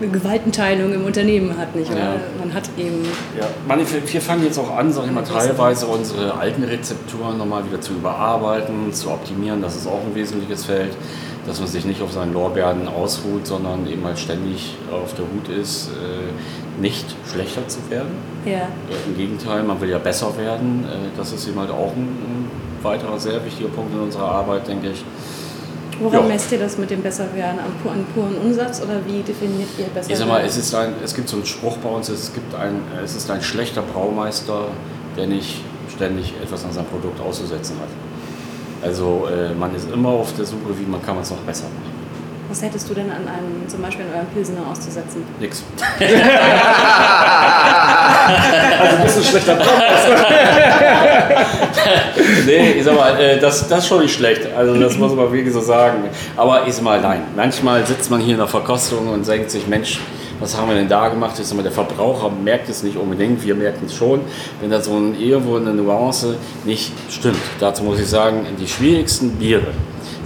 eine 0.00 0.10
Gewaltenteilung 0.10 0.92
im 0.92 1.04
Unternehmen 1.04 1.56
hat, 1.58 1.74
nicht? 1.74 1.90
Ja. 1.90 2.16
Man 2.38 2.54
hat 2.54 2.70
eben. 2.76 3.04
Ja, 3.38 3.46
man, 3.68 3.80
wir 3.80 4.20
fangen 4.20 4.44
jetzt 4.44 4.58
auch 4.58 4.74
an, 4.76 4.92
sag 4.92 5.04
ich 5.06 5.12
mal, 5.12 5.24
teilweise 5.24 5.86
unsere 5.86 6.34
alten 6.38 6.64
Rezepturen 6.64 7.38
nochmal 7.38 7.66
wieder 7.66 7.80
zu 7.80 7.92
überarbeiten, 7.92 8.92
zu 8.92 9.10
optimieren. 9.10 9.60
Das 9.60 9.76
ist 9.76 9.86
auch 9.86 10.00
ein 10.00 10.14
wesentliches 10.14 10.64
Feld, 10.64 10.96
dass 11.46 11.60
man 11.60 11.68
sich 11.68 11.84
nicht 11.84 12.00
auf 12.02 12.12
seinen 12.12 12.32
Lorbeeren 12.32 12.88
ausruht, 12.88 13.46
sondern 13.46 13.86
eben 13.86 14.04
halt 14.04 14.18
ständig 14.18 14.76
auf 14.90 15.14
der 15.14 15.26
Hut 15.26 15.48
ist, 15.54 15.88
äh, 15.88 16.80
nicht 16.80 17.04
schlechter 17.30 17.68
zu 17.68 17.78
werden. 17.90 18.12
Ja. 18.46 18.68
Im 19.06 19.16
Gegenteil, 19.16 19.62
man 19.62 19.80
will 19.80 19.90
ja 19.90 19.98
besser 19.98 20.36
werden. 20.38 20.84
Äh, 20.84 21.16
das 21.16 21.32
ist 21.32 21.46
eben 21.46 21.58
halt 21.58 21.70
auch 21.70 21.92
ein 21.94 22.50
weiterer 22.84 23.18
sehr 23.18 23.44
wichtiger 23.44 23.68
Punkt 23.68 23.94
in 23.94 24.00
unserer 24.00 24.30
Arbeit, 24.30 24.68
denke 24.68 24.90
ich. 24.90 25.04
Woran 26.00 26.28
messt 26.28 26.50
ihr 26.52 26.58
das 26.58 26.76
mit 26.76 26.90
dem 26.90 27.02
Besserwerden? 27.02 27.60
An 27.60 28.06
puren 28.14 28.36
Umsatz 28.36 28.82
oder 28.82 28.96
wie 29.06 29.22
definiert 29.22 29.68
ihr 29.78 29.86
Besserwerden? 29.86 30.10
Ich 30.10 30.18
sag 30.18 30.28
mal, 30.28 30.44
es, 30.44 30.56
ist 30.56 30.74
ein, 30.74 30.94
es 31.02 31.14
gibt 31.14 31.28
so 31.28 31.36
einen 31.36 31.46
Spruch 31.46 31.76
bei 31.78 31.88
uns, 31.88 32.08
es, 32.08 32.34
gibt 32.34 32.54
ein, 32.54 32.82
es 33.02 33.14
ist 33.14 33.30
ein 33.30 33.42
schlechter 33.42 33.82
Braumeister, 33.82 34.66
der 35.16 35.26
nicht 35.26 35.60
ständig 35.94 36.34
etwas 36.42 36.64
an 36.64 36.72
seinem 36.72 36.86
Produkt 36.86 37.20
auszusetzen 37.20 37.76
hat. 37.80 38.88
Also 38.88 39.28
äh, 39.28 39.54
man 39.54 39.74
ist 39.74 39.90
immer 39.90 40.10
auf 40.10 40.34
der 40.34 40.44
Suche, 40.44 40.78
wie 40.78 40.84
man 40.84 41.02
kann 41.02 41.16
es 41.18 41.30
noch 41.30 41.38
besser 41.38 41.64
machen. 41.64 41.94
Was 42.48 42.62
hättest 42.62 42.90
du 42.90 42.94
denn 42.94 43.10
an 43.10 43.26
einem, 43.26 43.68
zum 43.68 43.80
Beispiel 43.80 44.04
an 44.04 44.14
eurem 44.14 44.26
Pilsener 44.26 44.66
auszusetzen? 44.70 45.24
Nix. 45.40 45.62
also 48.80 49.02
bist 49.02 49.18
du 49.18 49.22
schlechter 49.22 49.56
Nee, 52.46 52.72
ich 52.72 52.84
sag 52.84 52.96
mal, 52.96 53.18
äh, 53.20 53.38
das, 53.38 53.68
das 53.68 53.80
ist 53.80 53.88
schon 53.88 54.02
nicht 54.02 54.14
schlecht. 54.14 54.42
Also 54.56 54.78
das 54.78 54.96
muss 54.96 55.14
man 55.14 55.32
wirklich 55.32 55.52
so 55.52 55.60
sagen. 55.60 56.04
Aber 56.36 56.62
sag 56.68 56.82
mal, 56.82 57.00
nein. 57.00 57.22
Manchmal 57.36 57.86
sitzt 57.86 58.10
man 58.10 58.20
hier 58.20 58.34
in 58.34 58.38
der 58.38 58.48
Verkostung 58.48 59.08
und 59.08 59.26
denkt 59.26 59.50
sich, 59.50 59.66
Mensch, 59.66 60.00
was 60.40 60.56
haben 60.56 60.68
wir 60.68 60.74
denn 60.74 60.88
da 60.88 61.08
gemacht? 61.08 61.38
Ich 61.38 61.46
sag 61.46 61.56
mal, 61.56 61.62
der 61.62 61.72
Verbraucher 61.72 62.30
merkt 62.30 62.68
es 62.68 62.82
nicht 62.82 62.96
unbedingt, 62.96 63.44
wir 63.44 63.54
merken 63.54 63.86
es 63.86 63.94
schon, 63.94 64.20
wenn 64.60 64.70
da 64.70 64.80
so 64.80 64.96
ein, 64.96 65.18
irgendwo 65.18 65.56
eine 65.56 65.72
Nuance 65.72 66.36
nicht 66.64 66.92
stimmt. 67.08 67.38
Dazu 67.60 67.84
muss 67.84 68.00
ich 68.00 68.08
sagen, 68.08 68.46
die 68.60 68.68
schwierigsten 68.68 69.30
Biere 69.32 69.68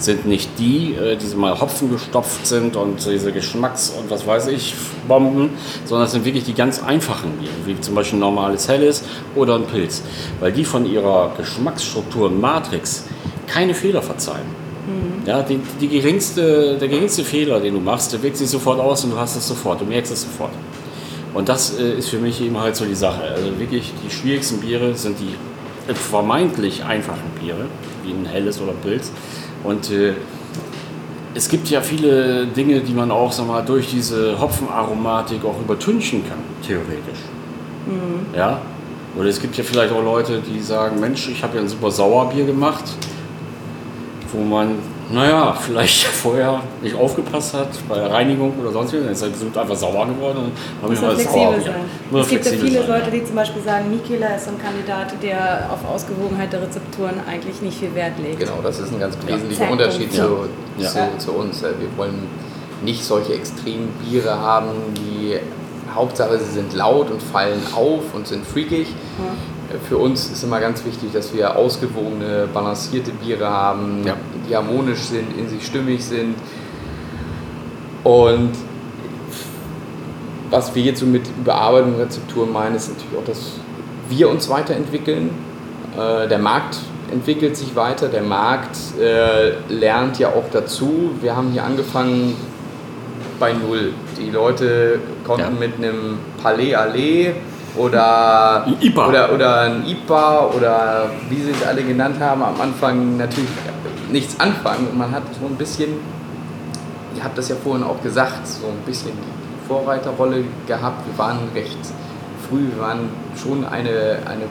sind 0.02 0.26
nicht 0.26 0.50
die, 0.58 0.94
äh, 0.94 1.16
die 1.16 1.37
mal 1.37 1.61
Hopfen 1.61 1.90
gestopft 1.90 2.46
sind 2.46 2.76
und 2.76 3.04
diese 3.04 3.32
Geschmacks- 3.32 3.90
und 3.90 4.11
was 4.11 4.26
weiß 4.26 4.48
ich, 4.48 4.74
Bomben, 5.06 5.50
sondern 5.84 6.06
es 6.06 6.12
sind 6.12 6.24
wirklich 6.24 6.44
die 6.44 6.54
ganz 6.54 6.82
einfachen 6.82 7.32
Biere, 7.38 7.52
wie 7.66 7.80
zum 7.80 7.94
Beispiel 7.94 8.18
ein 8.18 8.20
normales 8.20 8.68
Helles 8.68 9.02
oder 9.34 9.56
ein 9.56 9.66
Pilz, 9.66 10.02
weil 10.40 10.52
die 10.52 10.64
von 10.64 10.87
ihrer 10.87 11.32
Geschmacksstruktur 11.37 12.30
Matrix 12.30 13.04
keine 13.46 13.74
Fehler 13.74 14.02
verzeihen. 14.02 14.46
Mhm. 14.87 15.26
Ja, 15.26 15.42
die, 15.42 15.61
die 15.80 15.88
geringste, 15.88 16.78
der 16.78 16.88
geringste 16.88 17.24
Fehler, 17.24 17.61
den 17.61 17.74
du 17.74 17.80
machst, 17.80 18.12
der 18.12 18.22
wirkt 18.22 18.37
sich 18.37 18.48
sofort 18.48 18.80
aus 18.80 19.04
und 19.04 19.11
du 19.11 19.18
hast 19.18 19.37
es 19.37 19.46
sofort, 19.46 19.80
du 19.80 19.84
merkst 19.84 20.12
es 20.12 20.22
sofort. 20.22 20.52
Und 21.34 21.48
das 21.48 21.78
äh, 21.78 21.98
ist 21.98 22.08
für 22.08 22.18
mich 22.18 22.40
eben 22.40 22.58
halt 22.58 22.76
so 22.76 22.84
die 22.84 22.94
Sache. 22.94 23.22
Also 23.22 23.58
wirklich, 23.58 23.92
die 24.04 24.11
schwierigsten 24.11 24.61
Biere 24.61 24.94
sind 24.94 25.18
die 25.18 25.94
vermeintlich 25.94 26.84
einfachen 26.84 27.30
Biere, 27.40 27.66
wie 28.04 28.12
ein 28.12 28.26
helles 28.26 28.61
oder 28.61 28.72
Pilz. 28.72 29.12
Und 29.64 29.90
äh, 29.90 30.14
es 31.34 31.48
gibt 31.48 31.68
ja 31.68 31.80
viele 31.80 32.46
Dinge, 32.46 32.80
die 32.80 32.92
man 32.92 33.10
auch 33.10 33.32
sag 33.32 33.46
mal, 33.46 33.62
durch 33.62 33.90
diese 33.90 34.40
Hopfenaromatik 34.40 35.44
auch 35.44 35.60
übertünchen 35.60 36.22
kann, 36.28 36.38
theoretisch. 36.66 37.20
Mhm. 37.86 38.34
Ja? 38.36 38.60
Oder 39.16 39.28
es 39.28 39.40
gibt 39.40 39.56
ja 39.56 39.64
vielleicht 39.64 39.92
auch 39.92 40.02
Leute, 40.02 40.40
die 40.40 40.60
sagen, 40.60 41.00
Mensch, 41.00 41.28
ich 41.28 41.42
habe 41.42 41.56
ja 41.56 41.62
ein 41.62 41.68
super 41.68 41.90
Sauerbier 41.90 42.44
gemacht, 42.44 42.84
wo 44.32 44.42
man 44.42 44.76
naja, 45.10 45.56
vielleicht 45.58 46.04
vorher 46.22 46.62
nicht 46.82 46.94
aufgepasst 46.94 47.54
hat 47.54 47.68
bei 47.88 47.96
der 47.96 48.10
Reinigung 48.10 48.52
oder 48.60 48.72
sonst 48.72 48.92
was, 48.92 49.20
dann 49.20 49.32
ist 49.32 49.42
er 49.54 49.62
einfach 49.62 49.76
sauer 49.76 50.06
geworden. 50.06 50.52
Und 50.82 50.88
muss 50.88 50.98
flexibel 50.98 51.60
sein. 51.62 51.74
Muss 52.10 52.24
es 52.24 52.30
gibt 52.30 52.44
ja 52.44 52.52
viele 52.52 52.80
sein. 52.80 52.88
Leute, 52.88 53.10
die 53.10 53.24
zum 53.24 53.36
Beispiel 53.36 53.62
sagen, 53.62 53.90
Mikela 53.90 54.34
ist 54.34 54.48
ein 54.48 54.58
Kandidat, 54.58 55.14
der 55.22 55.70
auf 55.72 55.94
Ausgewogenheit 55.94 56.52
der 56.52 56.62
Rezepturen 56.62 57.20
eigentlich 57.28 57.62
nicht 57.62 57.78
viel 57.78 57.94
Wert 57.94 58.18
legt. 58.22 58.40
Genau, 58.40 58.60
das 58.62 58.78
ist 58.80 58.92
ein 58.92 59.00
ganz 59.00 59.16
wesentlicher 59.26 59.64
ja. 59.64 59.70
Unterschied 59.70 60.12
ja. 60.12 60.24
Zu, 60.24 60.48
ja. 60.78 60.88
Zu, 60.88 61.26
zu, 61.26 61.32
uns. 61.32 61.62
Wir 61.62 61.96
wollen 61.96 62.26
nicht 62.82 63.04
solche 63.04 63.34
extremen 63.34 63.88
Biere 64.04 64.38
haben, 64.38 64.68
die 64.94 65.38
Hauptsache 65.94 66.38
sie 66.38 66.52
sind 66.52 66.74
laut 66.74 67.10
und 67.10 67.22
fallen 67.22 67.62
auf 67.74 68.14
und 68.14 68.26
sind 68.26 68.46
freakig. 68.46 68.88
Für 69.87 69.98
uns 69.98 70.31
ist 70.31 70.42
immer 70.44 70.61
ganz 70.61 70.85
wichtig, 70.85 71.12
dass 71.12 71.35
wir 71.35 71.57
ausgewogene, 71.57 72.48
balancierte 72.52 73.11
Biere 73.11 73.48
haben, 73.50 74.02
ja. 74.04 74.16
die 74.48 74.57
harmonisch 74.57 75.00
sind, 75.00 75.37
in 75.37 75.48
sich 75.48 75.66
stimmig 75.66 76.02
sind. 76.02 76.37
Und 78.02 78.52
was 80.50 80.74
wir 80.74 80.83
jetzt 80.83 81.00
so 81.00 81.07
mit 81.07 81.22
Überarbeitung 81.38 81.96
Rezepturen 81.96 82.50
meinen, 82.50 82.76
ist 82.76 82.88
natürlich 82.88 83.18
auch, 83.18 83.26
dass 83.26 83.52
wir 84.09 84.31
uns 84.31 84.48
weiterentwickeln. 84.48 85.31
Äh, 85.94 86.28
der 86.28 86.38
Markt 86.38 86.78
entwickelt 87.12 87.57
sich 87.57 87.76
weiter, 87.76 88.09
der 88.09 88.22
Markt 88.22 88.76
äh, 88.99 89.53
lernt 89.68 90.18
ja 90.18 90.28
auch 90.28 90.45
dazu. 90.51 91.11
Wir 91.20 91.36
haben 91.36 91.51
hier 91.51 91.64
angefangen 91.64 92.36
bei 93.38 93.53
Null. 93.53 93.92
Die 94.18 94.30
Leute 94.30 95.01
konnten 95.24 95.42
ja. 95.42 95.51
mit 95.51 95.76
einem 95.76 96.18
Palais 96.42 96.74
Allee 96.74 97.34
oder, 97.79 98.66
IPA. 98.81 99.09
oder, 99.09 99.33
oder 99.33 99.61
ein 99.62 99.87
IPA 99.87 100.51
oder 100.57 101.11
wie 101.29 101.37
sie 101.37 101.51
es 101.51 101.66
alle 101.66 101.83
genannt 101.83 102.16
haben, 102.20 102.43
am 102.43 102.61
Anfang 102.61 103.16
natürlich 103.16 103.51
nichts 104.11 104.39
anfangen. 104.41 104.89
Und 104.89 104.99
man 104.99 105.12
hat 105.12 105.22
so 105.41 105.47
ein 105.47 105.57
bisschen, 105.57 105.91
ihr 107.16 107.24
habt 107.24 107.39
das 107.39 107.49
ja 107.49 107.57
vorhin 107.57 107.85
auch 107.85 108.03
gesagt, 108.03 108.47
so 108.47 108.66
ein 108.66 108.85
bisschen 108.85 109.12
die 109.12 109.68
Vorreiterrolle 109.68 110.45
gehabt. 110.66 111.07
Wir 111.07 111.18
waren 111.18 111.39
recht 111.55 111.79
früh, 112.49 112.66
wir 112.74 112.83
waren 112.83 113.09
schon 113.41 113.64
eine, 113.64 114.18
eine 114.26 114.45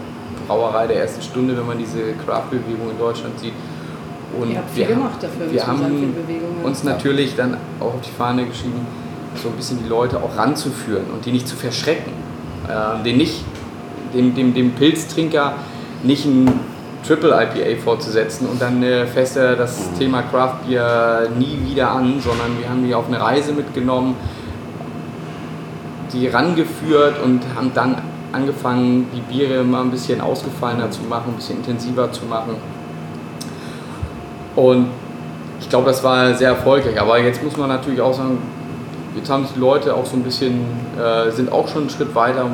Brauerei 0.48 0.88
der 0.88 1.02
ersten 1.02 1.22
Stunde, 1.22 1.58
wenn 1.58 1.68
man 1.68 1.78
diese 1.78 2.14
Craft-Bewegung 2.26 2.92
in 2.92 2.98
Deutschland 2.98 3.40
sieht. 3.40 3.54
Und 4.40 4.52
Ihr 4.52 4.58
habt 4.58 4.70
viel 4.72 4.88
wir, 4.88 4.96
gemacht 4.96 5.22
dafür, 5.22 5.52
wir 5.52 5.60
sagen, 5.60 5.84
haben 5.84 6.16
ja. 6.28 6.66
uns 6.68 6.84
natürlich 6.84 7.36
dann 7.36 7.58
auch 7.80 7.96
auf 7.96 8.02
die 8.02 8.12
Fahne 8.12 8.46
geschrieben, 8.46 8.86
so 9.42 9.50
ein 9.50 9.56
bisschen 9.56 9.80
die 9.82 9.90
Leute 9.90 10.18
auch 10.18 10.38
ranzuführen 10.38 11.06
und 11.14 11.26
die 11.26 11.32
nicht 11.32 11.48
zu 11.48 11.56
verschrecken. 11.56 12.27
Äh, 12.68 13.04
den 13.04 13.18
nicht, 13.18 13.44
dem, 14.14 14.36
dem, 14.36 14.54
dem 14.54 14.72
Pilztrinker 14.72 15.54
nicht 16.04 16.26
ein 16.26 16.60
Triple 17.06 17.30
IPA 17.32 17.82
vorzusetzen 17.82 18.48
und 18.48 18.62
dann 18.62 18.84
äh, 18.84 19.06
fässt 19.06 19.38
er 19.38 19.56
das 19.56 19.94
Thema 19.98 20.24
Craft 20.24 20.68
Beer 20.68 21.30
nie 21.38 21.58
wieder 21.66 21.92
an, 21.92 22.20
sondern 22.20 22.60
wir 22.60 22.70
haben 22.70 22.86
die 22.86 22.94
auf 22.94 23.08
eine 23.08 23.22
Reise 23.22 23.54
mitgenommen, 23.54 24.16
die 26.12 26.28
rangeführt 26.28 27.22
und 27.24 27.42
haben 27.56 27.72
dann 27.74 28.02
angefangen, 28.34 29.08
die 29.14 29.22
Biere 29.22 29.64
mal 29.64 29.82
ein 29.82 29.92
bisschen 29.92 30.20
ausgefallener 30.20 30.92
zu 30.92 31.02
machen, 31.04 31.34
ein 31.34 31.36
bisschen 31.36 31.58
intensiver 31.58 32.12
zu 32.12 32.26
machen. 32.26 32.56
Und 34.56 34.88
ich 35.62 35.70
glaube, 35.70 35.86
das 35.86 36.04
war 36.04 36.34
sehr 36.34 36.50
erfolgreich. 36.50 37.00
Aber 37.00 37.20
jetzt 37.20 37.44
muss 37.44 37.56
man 37.58 37.70
natürlich 37.70 38.02
auch 38.02 38.14
sagen, 38.14 38.38
jetzt 39.18 39.30
haben 39.30 39.44
sich 39.44 39.54
die 39.54 39.60
Leute 39.60 39.96
auch 39.96 40.06
so 40.06 40.16
ein 40.16 40.24
bisschen, 40.24 40.62
äh, 40.98 41.32
sind 41.32 41.52
auch 41.52 41.68
schon 41.68 41.82
einen 41.82 41.90
Schritt 41.90 42.16
weiter, 42.16 42.50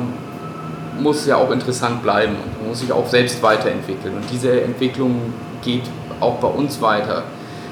muss 1.00 1.26
ja 1.26 1.36
auch 1.36 1.50
interessant 1.50 2.02
bleiben 2.02 2.34
und 2.60 2.68
muss 2.68 2.80
sich 2.80 2.92
auch 2.92 3.06
selbst 3.06 3.42
weiterentwickeln. 3.42 4.16
Und 4.16 4.24
diese 4.30 4.62
Entwicklung 4.62 5.32
geht 5.62 5.82
auch 6.20 6.36
bei 6.36 6.48
uns 6.48 6.80
weiter. 6.80 7.24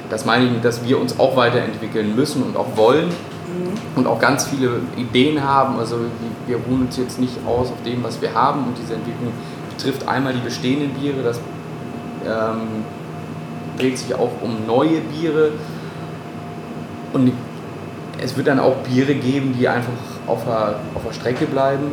Das 0.09 0.25
meine 0.25 0.45
ich, 0.45 0.61
dass 0.61 0.85
wir 0.85 0.99
uns 0.99 1.19
auch 1.19 1.35
weiterentwickeln 1.35 2.15
müssen 2.15 2.43
und 2.43 2.55
auch 2.57 2.75
wollen 2.75 3.09
und 3.95 4.07
auch 4.07 4.19
ganz 4.19 4.45
viele 4.45 4.81
Ideen 4.97 5.43
haben. 5.43 5.79
Also 5.79 5.97
wir 6.47 6.57
ruhen 6.57 6.83
uns 6.83 6.97
jetzt 6.97 7.19
nicht 7.19 7.37
aus 7.47 7.69
auf 7.69 7.81
dem, 7.85 8.03
was 8.03 8.21
wir 8.21 8.33
haben 8.33 8.65
und 8.65 8.77
diese 8.77 8.95
Entwicklung 8.95 9.31
betrifft 9.75 10.07
einmal 10.07 10.33
die 10.33 10.41
bestehenden 10.41 10.91
Biere, 10.91 11.23
das 11.23 11.39
ähm, 12.25 12.85
dreht 13.77 13.97
sich 13.97 14.13
auch 14.13 14.31
um 14.41 14.67
neue 14.67 14.99
Biere 15.01 15.51
und 17.13 17.31
es 18.23 18.37
wird 18.37 18.47
dann 18.47 18.59
auch 18.59 18.75
Biere 18.77 19.15
geben, 19.15 19.55
die 19.57 19.67
einfach 19.67 19.91
auf 20.27 20.45
der, 20.45 20.79
auf 20.95 21.03
der 21.05 21.13
Strecke 21.13 21.45
bleiben, 21.45 21.91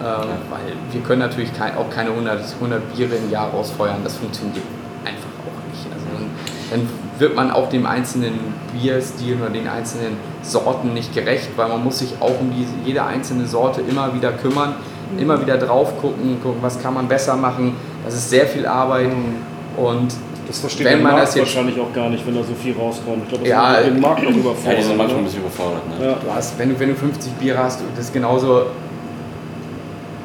ähm, 0.00 0.28
weil 0.50 0.72
wir 0.92 1.00
können 1.02 1.20
natürlich 1.20 1.56
kein, 1.56 1.76
auch 1.76 1.90
keine 1.90 2.10
100, 2.10 2.40
100 2.54 2.96
Biere 2.96 3.16
im 3.16 3.30
Jahr 3.30 3.50
rausfeuern, 3.50 3.98
das 4.02 4.16
funktioniert 4.16 4.64
einfach 5.04 5.28
auch 5.44 5.70
nicht. 5.70 5.86
Also 5.92 6.06
dann, 6.14 6.30
dann 6.70 6.88
wird 7.18 7.34
man 7.34 7.50
auch 7.50 7.68
dem 7.68 7.84
einzelnen 7.84 8.54
Bierstil 8.72 9.36
oder 9.40 9.50
den 9.50 9.68
einzelnen 9.68 10.16
Sorten 10.42 10.94
nicht 10.94 11.14
gerecht, 11.14 11.50
weil 11.56 11.68
man 11.68 11.84
muss 11.84 11.98
sich 11.98 12.14
auch 12.20 12.40
um 12.40 12.52
diese, 12.56 12.72
jede 12.84 13.04
einzelne 13.04 13.46
Sorte 13.46 13.80
immer 13.82 14.14
wieder 14.14 14.32
kümmern, 14.32 14.74
immer 15.18 15.40
wieder 15.40 15.58
drauf 15.58 16.00
gucken, 16.00 16.40
gucken, 16.42 16.62
was 16.62 16.80
kann 16.80 16.94
man 16.94 17.08
besser 17.08 17.36
machen. 17.36 17.74
Das 18.04 18.14
ist 18.14 18.30
sehr 18.30 18.46
viel 18.46 18.66
Arbeit. 18.66 19.10
Und 19.76 20.12
Das 20.48 20.58
versteht 20.60 20.86
Wenn 20.86 20.98
der 21.00 21.06
man 21.06 21.16
das 21.16 21.34
jetzt- 21.34 21.46
wahrscheinlich 21.46 21.78
auch 21.78 21.92
gar 21.92 22.08
nicht, 22.08 22.26
wenn 22.26 22.34
da 22.34 22.42
so 22.42 22.54
viel 22.54 22.74
rauskommt. 22.74 23.22
Ich 23.24 23.28
glaube, 23.28 23.44
das 23.44 23.50
Ja, 23.50 23.80
den 23.82 24.00
Markt 24.00 24.22
noch 24.24 24.30
Ja, 24.30 24.36
überfordert. 24.36 24.78
die 24.78 24.82
sind 24.82 24.96
manchmal 24.96 25.18
ein 25.20 25.24
bisschen 25.24 25.40
überfordert. 25.40 25.82
Ne? 26.00 26.06
Ja. 26.06 26.14
du 26.14 26.34
hast, 26.34 26.58
wenn 26.58 26.70
du, 26.70 26.80
wenn 26.80 26.88
du 26.88 26.94
50 26.96 27.32
Biere 27.34 27.58
hast, 27.58 27.80
das 27.94 28.06
ist 28.06 28.12
genauso, 28.14 28.62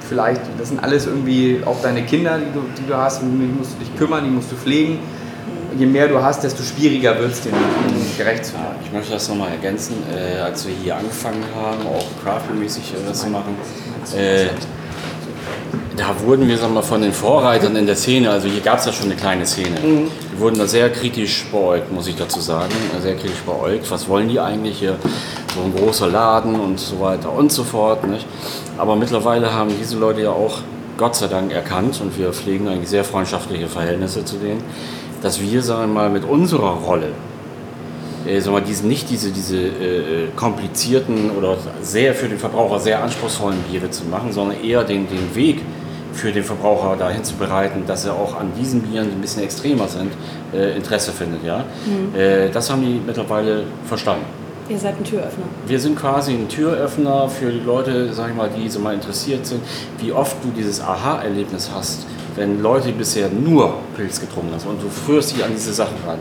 vielleicht, 0.07 0.41
das 0.57 0.69
sind 0.69 0.83
alles 0.83 1.05
irgendwie 1.07 1.61
auch 1.65 1.81
deine 1.81 2.03
Kinder, 2.03 2.37
die 2.37 2.51
du, 2.53 2.63
die 2.77 2.87
du 2.87 2.95
hast, 2.95 3.21
um 3.21 3.39
die 3.39 3.45
musst 3.47 3.73
du 3.73 3.79
dich 3.85 3.95
kümmern, 3.97 4.23
die 4.23 4.29
musst 4.31 4.51
du 4.51 4.55
pflegen. 4.55 4.99
Je 5.77 5.87
mehr 5.87 6.07
du 6.07 6.21
hast, 6.21 6.43
desto 6.43 6.61
schwieriger 6.61 7.17
wird 7.19 7.31
es, 7.31 7.41
denen 7.41 7.55
gerecht 8.17 8.45
zu 8.45 8.53
Ja, 8.53 8.59
werden. 8.63 8.75
ich 8.85 8.91
möchte 8.91 9.11
das 9.13 9.27
nochmal 9.27 9.49
ergänzen. 9.49 9.95
Äh, 10.13 10.39
als 10.39 10.67
wir 10.67 10.73
hier 10.83 10.95
angefangen 10.97 11.43
haben, 11.55 11.87
auch 11.87 12.05
Craft-mäßig 12.23 12.93
äh, 12.93 13.07
das 13.09 13.21
zu 13.21 13.29
machen, 13.29 13.55
äh, 14.15 14.45
da 15.95 16.15
wurden 16.25 16.47
wir 16.47 16.57
sagen 16.57 16.73
wir, 16.73 16.81
mal, 16.81 16.87
von 16.87 17.01
den 17.01 17.13
Vorreitern 17.13 17.75
in 17.75 17.85
der 17.85 17.95
Szene, 17.95 18.29
also 18.29 18.47
hier 18.47 18.61
gab 18.61 18.79
es 18.79 18.85
ja 18.85 18.93
schon 18.93 19.05
eine 19.05 19.15
kleine 19.15 19.45
Szene, 19.45 19.77
wir 19.81 20.39
wurden 20.39 20.57
da 20.57 20.67
sehr 20.67 20.89
kritisch 20.89 21.45
beäugt, 21.51 21.91
muss 21.91 22.07
ich 22.07 22.15
dazu 22.15 22.39
sagen, 22.39 22.73
sehr 23.01 23.15
kritisch 23.15 23.41
beäugt. 23.45 23.89
Was 23.91 24.07
wollen 24.07 24.27
die 24.27 24.39
eigentlich 24.39 24.79
hier? 24.79 24.97
So 25.55 25.61
ein 25.61 25.73
großer 25.75 26.07
Laden 26.07 26.59
und 26.59 26.79
so 26.79 26.99
weiter 26.99 27.31
und 27.31 27.51
so 27.51 27.63
fort. 27.63 28.07
Nicht? 28.07 28.25
Aber 28.77 28.95
mittlerweile 28.95 29.53
haben 29.53 29.69
diese 29.79 29.97
Leute 29.97 30.21
ja 30.21 30.31
auch 30.31 30.61
Gott 30.97 31.15
sei 31.15 31.27
Dank 31.27 31.51
erkannt 31.51 31.99
und 32.01 32.17
wir 32.17 32.33
pflegen 32.33 32.67
eigentlich 32.67 32.89
sehr 32.89 33.03
freundschaftliche 33.03 33.67
Verhältnisse 33.67 34.25
zu 34.25 34.37
denen, 34.37 34.63
dass 35.21 35.39
wir, 35.41 35.61
sagen 35.61 35.93
wir 35.93 36.01
mal, 36.01 36.09
mit 36.09 36.23
unserer 36.23 36.71
Rolle 36.71 37.09
äh, 38.25 38.39
sagen 38.39 38.55
wir, 38.55 38.61
diesen, 38.61 38.87
nicht 38.87 39.09
diese, 39.09 39.31
diese 39.31 39.57
äh, 39.57 40.27
komplizierten 40.35 41.31
oder 41.31 41.57
sehr 41.81 42.15
für 42.15 42.27
den 42.27 42.39
Verbraucher 42.39 42.79
sehr 42.79 43.03
anspruchsvollen 43.03 43.59
Biere 43.69 43.91
zu 43.91 44.05
machen, 44.05 44.31
sondern 44.31 44.63
eher 44.63 44.83
den, 44.83 45.07
den 45.07 45.35
Weg 45.35 45.61
für 46.13 46.31
den 46.31 46.43
Verbraucher 46.43 46.95
dahin 46.95 47.23
zu 47.23 47.35
bereiten, 47.35 47.83
dass 47.87 48.05
er 48.05 48.13
auch 48.13 48.39
an 48.39 48.51
diesen 48.59 48.81
Bieren, 48.81 49.09
die 49.09 49.15
ein 49.15 49.21
bisschen 49.21 49.43
extremer 49.43 49.87
sind, 49.87 50.11
äh, 50.53 50.75
Interesse 50.75 51.11
findet. 51.11 51.43
Ja? 51.43 51.65
Äh, 52.15 52.49
das 52.49 52.69
haben 52.69 52.81
die 52.81 53.01
mittlerweile 53.05 53.63
verstanden. 53.85 54.25
Ihr 54.69 54.77
seid 54.77 54.97
ein 54.97 55.03
Türöffner. 55.03 55.43
Wir 55.67 55.79
sind 55.79 55.97
quasi 55.97 56.33
ein 56.33 56.47
Türöffner 56.47 57.27
für 57.27 57.51
die 57.51 57.59
Leute, 57.59 58.13
sag 58.13 58.29
ich 58.29 58.35
mal, 58.35 58.49
die 58.49 58.69
so 58.69 58.79
mal 58.79 58.93
interessiert 58.93 59.45
sind, 59.45 59.61
wie 59.99 60.13
oft 60.13 60.37
du 60.43 60.51
dieses 60.55 60.79
Aha-Erlebnis 60.79 61.69
hast, 61.73 62.05
wenn 62.35 62.61
Leute 62.61 62.93
bisher 62.93 63.27
nur 63.29 63.73
Pilz 63.97 64.21
getrunken 64.21 64.53
haben 64.53 64.69
und 64.69 64.81
du 64.81 64.89
führst 64.89 65.35
sie 65.35 65.43
an 65.43 65.51
diese 65.53 65.73
Sachen 65.73 65.97
ran. 66.07 66.19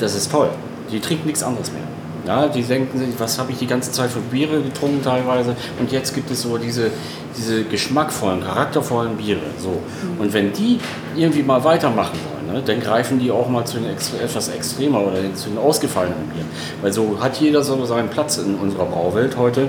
Das 0.00 0.14
ist 0.14 0.30
toll. 0.30 0.48
Die 0.90 0.98
trinken 0.98 1.26
nichts 1.26 1.42
anderes 1.42 1.70
mehr. 1.72 1.82
Ja, 2.26 2.48
die 2.48 2.62
denken 2.62 2.98
sich, 2.98 3.08
was 3.18 3.38
habe 3.38 3.52
ich 3.52 3.58
die 3.58 3.68
ganze 3.68 3.92
Zeit 3.92 4.10
für 4.10 4.18
Biere 4.18 4.60
getrunken 4.60 5.00
teilweise 5.02 5.54
und 5.78 5.92
jetzt 5.92 6.12
gibt 6.12 6.28
es 6.30 6.42
so 6.42 6.58
diese, 6.58 6.90
diese 7.36 7.62
geschmackvollen, 7.64 8.42
charaktervollen 8.42 9.16
Biere. 9.16 9.40
So. 9.58 9.80
Und 10.18 10.32
wenn 10.32 10.52
die 10.52 10.80
irgendwie 11.14 11.44
mal 11.44 11.62
weitermachen 11.62 12.18
wollen, 12.32 12.56
ne, 12.56 12.62
dann 12.66 12.80
greifen 12.80 13.20
die 13.20 13.30
auch 13.30 13.48
mal 13.48 13.64
zu 13.64 13.78
den 13.78 13.90
ex 13.90 14.12
etwas 14.14 14.48
extremer 14.48 15.02
oder 15.02 15.34
zu 15.34 15.50
den 15.50 15.58
ausgefallenen 15.58 16.28
Bieren. 16.32 16.48
Weil 16.82 16.92
so 16.92 17.16
hat 17.20 17.36
jeder 17.36 17.62
so 17.62 17.84
seinen 17.84 18.08
Platz 18.08 18.38
in 18.38 18.56
unserer 18.56 18.86
Brauwelt 18.86 19.36
heute. 19.36 19.68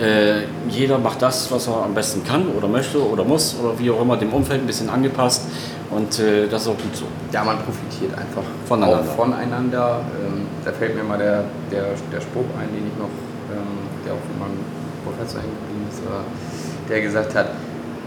Äh, 0.00 0.42
jeder 0.68 0.98
macht 0.98 1.22
das, 1.22 1.50
was 1.50 1.66
er 1.66 1.82
am 1.82 1.94
besten 1.94 2.22
kann 2.22 2.46
oder 2.48 2.68
möchte 2.68 3.02
oder 3.02 3.24
muss 3.24 3.56
oder 3.60 3.78
wie 3.78 3.90
auch 3.90 4.00
immer, 4.02 4.16
dem 4.16 4.32
Umfeld 4.32 4.60
ein 4.60 4.66
bisschen 4.66 4.90
angepasst 4.90 5.42
und 5.90 6.18
äh, 6.18 6.46
das 6.48 6.62
ist 6.62 6.68
auch 6.68 6.76
gut 6.76 6.94
so. 6.94 7.06
Ja, 7.32 7.42
man 7.42 7.56
profitiert 7.58 8.12
einfach 8.12 8.42
Voneinander. 8.66 9.10
auch 9.10 9.16
voneinander. 9.16 10.00
Ähm, 10.22 10.46
da 10.66 10.72
fällt 10.72 10.96
mir 10.96 11.04
mal 11.04 11.16
der, 11.16 11.44
der, 11.70 11.84
der 12.12 12.20
Spruch 12.20 12.44
ein, 12.58 12.68
den 12.74 12.88
ich 12.88 12.98
noch, 12.98 13.08
ähm, 13.54 13.86
der 14.04 14.14
auch 14.14 14.24
von 14.26 14.38
meinem 14.40 14.58
Professor 15.04 15.40
hängen 15.40 15.54
geblieben 15.62 15.86
ist, 15.88 16.00
äh, 16.00 16.88
der 16.90 17.00
gesagt 17.00 17.34
hat, 17.36 17.50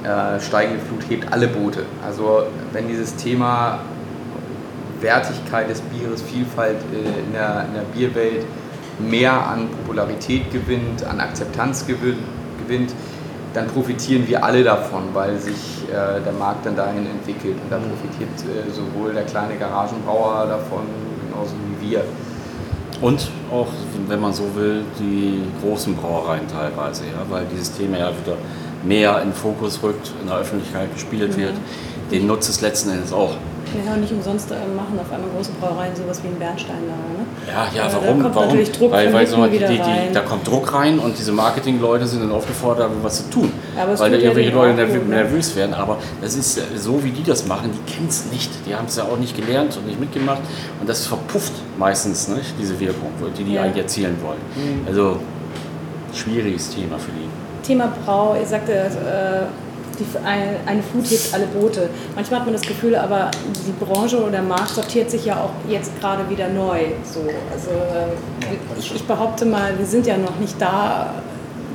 äh, 0.03 0.39
steigende 0.41 0.81
Flut 0.83 1.09
hebt 1.09 1.31
alle 1.31 1.47
Boote. 1.47 1.83
Also 2.05 2.43
wenn 2.73 2.89
dieses 2.89 3.15
Thema 3.15 3.79
Wertigkeit 4.99 5.69
des 5.69 5.79
Bieres, 5.81 6.21
Vielfalt 6.21 6.77
äh, 6.93 7.19
in, 7.21 7.31
der, 7.33 7.65
in 7.69 7.73
der 7.75 7.85
Bierwelt 7.93 8.45
mehr 8.99 9.31
an 9.31 9.69
Popularität 9.69 10.51
gewinnt, 10.51 11.05
an 11.05 11.21
Akzeptanz 11.21 11.85
gewinnt, 11.87 12.91
dann 13.53 13.67
profitieren 13.67 14.27
wir 14.27 14.43
alle 14.43 14.65
davon, 14.65 15.03
weil 15.13 15.37
sich 15.39 15.87
äh, 15.87 16.19
der 16.21 16.33
Markt 16.37 16.65
dann 16.65 16.75
dahin 16.75 17.07
entwickelt. 17.07 17.55
Und 17.63 17.71
da 17.71 17.77
profitiert 17.77 18.29
äh, 18.41 18.69
sowohl 18.69 19.13
der 19.13 19.23
kleine 19.23 19.55
Garagenbrauer 19.55 20.45
davon, 20.47 20.81
genauso 21.25 21.53
wie 21.79 21.89
wir. 21.91 22.03
Und 23.01 23.29
auch, 23.51 23.67
wenn 24.07 24.19
man 24.19 24.33
so 24.33 24.43
will, 24.55 24.83
die 24.99 25.41
großen 25.63 25.95
Brauereien 25.95 26.47
teilweise, 26.47 27.05
ja, 27.05 27.23
weil 27.29 27.45
dieses 27.45 27.71
Thema 27.71 27.97
ja 27.97 28.09
wieder 28.09 28.37
mehr 28.83 29.21
in 29.21 29.29
den 29.29 29.33
Fokus 29.33 29.81
rückt, 29.81 30.11
in 30.21 30.27
der 30.27 30.37
Öffentlichkeit 30.37 30.93
gespielt 30.93 31.37
wird. 31.37 31.53
Den 32.11 32.27
nutzt 32.27 32.49
es 32.49 32.61
letzten 32.61 32.89
Endes 32.89 33.13
auch. 33.13 33.35
Ja, 33.85 33.95
nicht 33.95 34.11
umsonst 34.11 34.51
äh, 34.51 34.55
machen 34.75 34.99
auf 34.99 35.11
einmal 35.11 35.29
große 35.35 35.51
Brauereien 35.59 35.95
sowas 35.95 36.21
wie 36.23 36.27
ein 36.27 36.39
Bernstein 36.39 36.77
da. 36.87 36.93
Ne? 36.93 37.25
Ja, 37.47 37.83
ja, 37.83 37.87
da 37.87 38.01
warum? 38.01 38.21
kommt 38.21 38.35
warum? 38.35 38.47
natürlich 38.47 38.71
Druck 38.71 38.91
weil 38.91 39.13
weil 39.13 39.27
so, 39.27 39.45
die, 39.45 39.57
die, 39.57 39.65
die, 39.67 40.13
da 40.13 40.21
kommt 40.21 40.47
Druck 40.47 40.73
rein 40.73 40.99
und 40.99 41.17
diese 41.17 41.31
Marketingleute 41.31 42.05
sind 42.07 42.21
dann 42.21 42.31
aufgefordert, 42.31 42.89
was 43.01 43.23
zu 43.23 43.29
tun. 43.29 43.51
Weil 43.75 44.11
da 44.11 44.17
irgendwelche 44.17 44.51
Leute 44.51 44.71
auch 44.73 44.75
nervö 44.75 44.99
gut, 44.99 45.09
ne? 45.09 45.15
nervös 45.15 45.55
werden. 45.55 45.73
Aber 45.73 45.97
das 46.21 46.35
ist 46.35 46.59
so, 46.77 47.03
wie 47.03 47.11
die 47.11 47.23
das 47.23 47.45
machen, 47.47 47.71
die 47.71 47.91
kennen 47.91 48.07
es 48.07 48.25
nicht. 48.31 48.51
Die 48.67 48.75
haben 48.75 48.85
es 48.87 48.95
ja 48.95 49.03
auch 49.03 49.17
nicht 49.17 49.35
gelernt 49.35 49.77
und 49.77 49.87
nicht 49.87 49.99
mitgemacht. 49.99 50.41
Und 50.79 50.89
das 50.89 51.05
verpufft 51.07 51.53
meistens 51.77 52.27
nicht, 52.27 52.53
diese 52.59 52.79
Wirkung, 52.79 53.11
die 53.37 53.43
die 53.43 53.53
Ja. 53.53 53.63
eigentlich 53.63 53.83
erzielen 53.83 54.17
wollen. 54.23 54.39
Mhm. 54.55 54.87
Also, 54.87 55.17
schwieriges 56.13 56.69
Thema 56.69 56.97
für 56.97 57.11
die. 57.11 57.65
Thema 57.65 57.91
Brau, 58.05 58.35
ihr 58.39 58.45
sagte, 58.47 58.73
äh, 58.73 59.68
die, 59.99 60.05
eine, 60.25 60.83
Flut 60.83 61.05
hebt 61.09 61.33
alle 61.33 61.47
Boote. 61.47 61.89
Manchmal 62.15 62.39
hat 62.39 62.47
man 62.47 62.53
das 62.53 62.63
Gefühl, 62.63 62.95
aber 62.95 63.31
die 63.67 63.71
Branche 63.83 64.17
oder 64.19 64.31
der 64.31 64.41
Markt 64.41 64.69
sortiert 64.69 65.11
sich 65.11 65.25
ja 65.25 65.35
auch 65.35 65.51
jetzt 65.69 65.99
gerade 65.99 66.29
wieder 66.29 66.47
neu. 66.47 66.79
So, 67.03 67.21
also, 67.51 67.71
äh, 67.71 68.79
ich, 68.79 68.95
ich 68.95 69.03
behaupte 69.03 69.45
mal, 69.45 69.77
wir 69.77 69.85
sind 69.85 70.07
ja 70.07 70.17
noch 70.17 70.37
nicht 70.39 70.59
da 70.59 71.13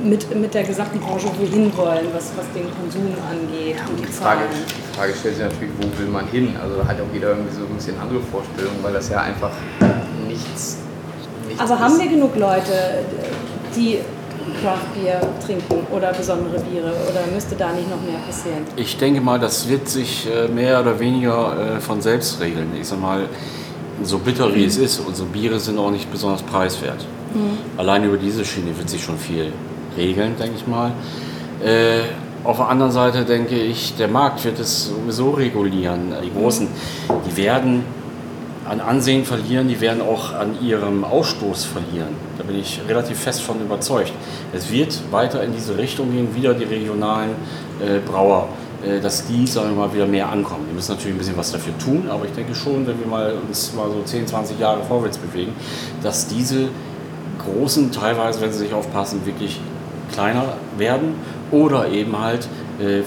mit, 0.03 0.35
mit 0.35 0.53
der 0.53 0.63
gesamten 0.63 0.99
Branche, 0.99 1.27
wo 1.27 1.41
wir 1.41 1.49
hinwollen, 1.49 2.07
was, 2.13 2.31
was 2.35 2.45
den 2.53 2.67
Konsum 2.79 3.13
angeht 3.29 3.77
und 3.89 3.99
die 3.99 4.05
Die 4.05 4.11
Frage, 4.11 4.41
die 4.51 4.97
Frage 4.97 5.13
stellt 5.13 5.35
sich 5.35 5.43
natürlich, 5.43 5.73
wo 5.79 5.99
will 5.99 6.07
man 6.07 6.27
hin? 6.27 6.55
Also 6.61 6.77
da 6.77 6.87
hat 6.87 6.97
auch 6.99 7.13
jeder 7.13 7.29
irgendwie 7.29 7.55
so 7.55 7.61
ein 7.61 7.75
bisschen 7.75 7.99
andere 7.99 8.19
Vorstellungen, 8.19 8.77
weil 8.81 8.93
das 8.93 9.09
ja 9.09 9.21
einfach 9.21 9.51
nichts, 10.27 10.77
nichts 11.47 11.61
Aber 11.61 11.75
ist. 11.75 11.79
haben 11.79 11.99
wir 11.99 12.07
genug 12.09 12.35
Leute, 12.35 13.05
die 13.75 13.99
Craft 14.61 14.93
Beer 14.95 15.21
trinken 15.45 15.87
oder 15.91 16.13
besondere 16.13 16.59
Biere? 16.59 16.93
Oder 17.09 17.21
müsste 17.33 17.55
da 17.55 17.71
nicht 17.71 17.89
noch 17.89 18.01
mehr 18.01 18.19
passieren? 18.25 18.63
Ich 18.75 18.97
denke 18.97 19.21
mal, 19.21 19.39
das 19.39 19.67
wird 19.67 19.89
sich 19.89 20.27
äh, 20.27 20.47
mehr 20.47 20.81
oder 20.81 20.99
weniger 20.99 21.77
äh, 21.77 21.79
von 21.79 22.01
selbst 22.01 22.39
regeln. 22.39 22.69
Ich 22.79 22.87
sag 22.87 22.99
mal, 22.99 23.27
so 24.03 24.17
bitter 24.19 24.53
wie 24.53 24.65
es 24.65 24.77
ist, 24.77 24.99
unsere 24.99 25.27
Biere 25.29 25.59
sind 25.59 25.77
auch 25.79 25.91
nicht 25.91 26.11
besonders 26.11 26.41
preiswert. 26.41 27.05
Allein 27.77 28.03
über 28.05 28.17
diese 28.17 28.45
Schiene 28.45 28.77
wird 28.77 28.89
sich 28.89 29.03
schon 29.03 29.17
viel 29.17 29.51
regeln, 29.97 30.35
denke 30.39 30.55
ich 30.55 30.67
mal. 30.67 30.91
Äh, 31.63 32.01
auf 32.43 32.57
der 32.57 32.69
anderen 32.69 32.91
Seite 32.91 33.25
denke 33.25 33.55
ich, 33.55 33.95
der 33.95 34.07
Markt 34.07 34.45
wird 34.45 34.59
es 34.59 34.87
sowieso 34.87 35.31
regulieren. 35.31 36.13
Die 36.23 36.31
Großen, 36.31 36.67
die 37.27 37.37
werden 37.37 37.83
an 38.67 38.81
Ansehen 38.81 39.25
verlieren, 39.25 39.67
die 39.67 39.79
werden 39.79 40.01
auch 40.01 40.33
an 40.33 40.57
ihrem 40.61 41.03
Ausstoß 41.03 41.65
verlieren. 41.65 42.15
Da 42.37 42.43
bin 42.43 42.57
ich 42.57 42.81
relativ 42.87 43.19
fest 43.19 43.41
von 43.41 43.61
überzeugt. 43.61 44.11
Es 44.53 44.71
wird 44.71 44.99
weiter 45.11 45.43
in 45.43 45.53
diese 45.53 45.77
Richtung 45.77 46.11
gehen, 46.11 46.33
wieder 46.33 46.53
die 46.53 46.63
regionalen 46.63 47.31
äh, 47.79 47.99
Brauer, 47.99 48.49
äh, 48.83 48.99
dass 48.99 49.27
die, 49.27 49.45
sagen 49.45 49.69
wir 49.69 49.87
mal, 49.87 49.93
wieder 49.93 50.07
mehr 50.07 50.29
ankommen. 50.29 50.65
Die 50.69 50.73
müssen 50.73 50.93
natürlich 50.93 51.15
ein 51.15 51.19
bisschen 51.19 51.37
was 51.37 51.51
dafür 51.51 51.77
tun, 51.77 52.07
aber 52.09 52.25
ich 52.25 52.31
denke 52.31 52.55
schon, 52.55 52.87
wenn 52.87 52.99
wir 52.99 53.07
mal 53.07 53.35
uns 53.47 53.73
mal 53.73 53.89
so 53.89 54.01
10, 54.03 54.25
20 54.25 54.59
Jahre 54.59 54.83
vorwärts 54.83 55.19
bewegen, 55.19 55.53
dass 56.01 56.27
diese 56.27 56.69
großen, 57.45 57.91
teilweise, 57.91 58.41
wenn 58.41 58.51
sie 58.51 58.59
sich 58.59 58.73
aufpassen, 58.73 59.25
wirklich 59.25 59.59
kleiner 60.11 60.53
werden 60.77 61.15
oder 61.51 61.87
eben 61.89 62.17
halt 62.17 62.47
äh, 62.79 63.01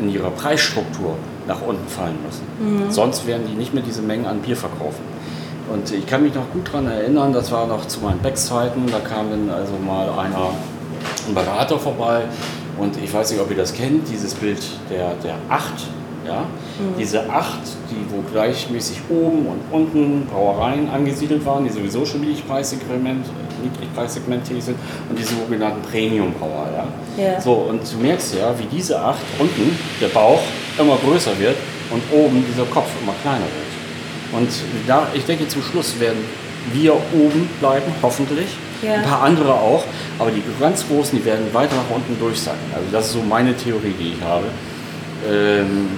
in 0.00 0.10
ihrer 0.10 0.30
Preisstruktur 0.30 1.16
nach 1.46 1.60
unten 1.62 1.86
fallen 1.88 2.16
müssen. 2.24 2.90
Sonst 2.90 3.26
werden 3.26 3.42
die 3.48 3.54
nicht 3.54 3.74
mehr 3.74 3.82
diese 3.82 4.02
Mengen 4.02 4.26
an 4.26 4.40
Bier 4.40 4.56
verkaufen. 4.56 5.02
Und 5.72 5.90
ich 5.92 6.06
kann 6.06 6.22
mich 6.22 6.34
noch 6.34 6.50
gut 6.52 6.68
daran 6.68 6.86
erinnern, 6.86 7.32
das 7.32 7.50
war 7.50 7.66
noch 7.66 7.86
zu 7.86 8.00
meinen 8.00 8.18
Becks-Zeiten, 8.18 8.86
da 8.90 9.00
kam 9.00 9.30
dann 9.30 9.50
also 9.50 9.72
mal 9.84 10.08
einer, 10.10 10.50
ein 11.26 11.34
Berater 11.34 11.78
vorbei 11.78 12.22
und 12.78 12.96
ich 13.02 13.12
weiß 13.12 13.30
nicht, 13.30 13.40
ob 13.40 13.50
ihr 13.50 13.56
das 13.56 13.72
kennt, 13.72 14.08
dieses 14.10 14.34
Bild 14.34 14.60
der, 14.90 15.14
der 15.22 15.36
Acht. 15.48 15.86
Ja? 16.26 16.44
Diese 16.98 17.30
Acht, 17.30 17.60
die 17.90 18.14
wo 18.14 18.20
gleichmäßig 18.30 19.02
oben 19.08 19.46
und 19.46 19.60
unten 19.70 20.26
Brauereien 20.26 20.88
angesiedelt 20.90 21.44
waren, 21.46 21.64
die 21.64 21.70
sowieso 21.70 22.04
schon 22.04 22.22
Niedrigpreissegment, 23.64 24.46
sind 24.46 24.76
und 25.08 25.18
die 25.18 25.22
sogenannten 25.22 25.82
Premium-Brauer. 25.90 26.68
Ja? 26.76 27.22
Ja. 27.22 27.40
So, 27.40 27.52
und 27.52 27.80
du 27.92 27.98
merkst 27.98 28.34
ja, 28.34 28.54
wie 28.58 28.66
diese 28.66 29.00
Acht 29.00 29.22
unten, 29.38 29.78
der 30.00 30.08
Bauch, 30.08 30.40
immer 30.78 30.96
größer 30.96 31.38
wird 31.38 31.56
und 31.90 32.02
oben 32.12 32.44
dieser 32.50 32.66
Kopf 32.66 32.88
immer 33.02 33.14
kleiner 33.22 33.44
wird. 33.44 34.40
Und 34.40 34.48
da, 34.86 35.08
ich 35.14 35.24
denke, 35.24 35.46
zum 35.48 35.62
Schluss 35.62 35.98
werden 36.00 36.24
wir 36.72 36.94
oben 36.94 37.48
bleiben, 37.60 37.92
hoffentlich. 38.02 38.48
Ja. 38.82 38.94
Ein 38.94 39.02
paar 39.02 39.22
andere 39.22 39.54
auch, 39.54 39.84
aber 40.18 40.30
die 40.30 40.42
ganz 40.60 40.86
Großen, 40.86 41.18
die 41.18 41.24
werden 41.24 41.46
weiter 41.52 41.76
nach 41.76 41.94
unten 41.94 42.18
durchsacken. 42.18 42.60
Also 42.74 42.86
das 42.92 43.06
ist 43.06 43.12
so 43.12 43.22
meine 43.22 43.56
Theorie, 43.56 43.94
die 43.98 44.14
ich 44.14 44.22
habe. 44.22 44.46
Ähm, 45.30 45.88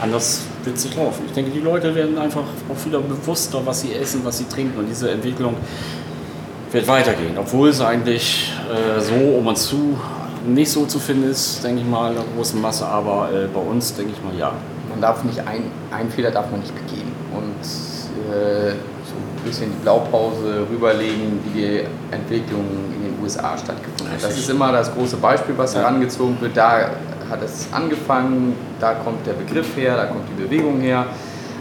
anders 0.00 0.42
wird 0.64 0.76
es 0.76 0.84
nicht 0.84 0.96
laufen. 0.96 1.24
Ich 1.26 1.32
denke, 1.32 1.50
die 1.50 1.60
Leute 1.60 1.94
werden 1.94 2.16
einfach 2.18 2.42
auch 2.42 2.86
wieder 2.86 3.00
bewusster, 3.00 3.60
was 3.64 3.82
sie 3.82 3.94
essen, 3.94 4.20
was 4.24 4.38
sie 4.38 4.44
trinken. 4.44 4.78
Und 4.78 4.88
diese 4.88 5.10
Entwicklung 5.10 5.54
wird 6.76 6.86
weitergehen. 6.88 7.36
Obwohl 7.38 7.70
es 7.70 7.80
eigentlich 7.80 8.52
äh, 8.70 9.00
so 9.00 9.14
um 9.38 9.46
uns 9.46 9.66
zu 9.66 9.98
nicht 10.46 10.70
so 10.70 10.86
zu 10.86 11.00
finden 11.00 11.28
ist, 11.30 11.64
denke 11.64 11.80
ich 11.80 11.86
mal, 11.88 12.10
in 12.10 12.16
der 12.16 12.24
großen 12.36 12.60
Masse. 12.60 12.86
Aber 12.86 13.28
äh, 13.32 13.48
bei 13.52 13.60
uns 13.60 13.94
denke 13.96 14.12
ich 14.12 14.22
mal 14.22 14.38
ja. 14.38 14.52
Man 14.88 15.00
darf 15.00 15.24
nicht, 15.24 15.40
ein, 15.40 15.64
einen 15.90 16.10
Fehler 16.10 16.30
darf 16.30 16.50
man 16.50 16.60
nicht 16.60 16.74
begehen. 16.74 17.10
Und 17.34 17.60
äh, 18.32 18.70
so 19.04 19.14
ein 19.16 19.44
bisschen 19.44 19.70
die 19.72 19.82
Blaupause 19.82 20.66
rüberlegen, 20.70 21.40
wie 21.44 21.60
die 21.60 21.80
Entwicklung 22.12 22.64
in 22.94 23.02
den 23.16 23.22
USA 23.22 23.56
stattgefunden 23.58 24.14
hat. 24.14 24.22
Das 24.22 24.38
ist 24.38 24.48
immer 24.48 24.70
das 24.70 24.94
große 24.94 25.16
Beispiel, 25.16 25.54
was 25.58 25.74
Ja. 25.74 25.80
herangezogen 25.80 26.36
wird. 26.40 26.56
Da 26.56 26.90
hat 27.28 27.42
es 27.42 27.66
angefangen, 27.72 28.54
da 28.78 28.94
kommt 28.94 29.26
der 29.26 29.32
Begriff 29.32 29.76
her, 29.76 29.96
da 29.96 30.04
kommt 30.06 30.28
die 30.28 30.42
Bewegung 30.44 30.80
her. 30.80 31.06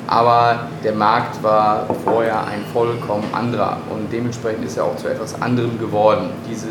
Aber 0.07 0.67
der 0.83 0.93
Markt 0.93 1.41
war 1.41 1.87
vorher 2.03 2.45
ein 2.45 2.63
vollkommen 2.71 3.25
anderer 3.33 3.77
und 3.89 4.11
dementsprechend 4.11 4.65
ist 4.65 4.77
er 4.77 4.85
auch 4.85 4.95
zu 4.97 5.07
etwas 5.07 5.41
anderem 5.41 5.79
geworden. 5.79 6.29
Diese 6.49 6.67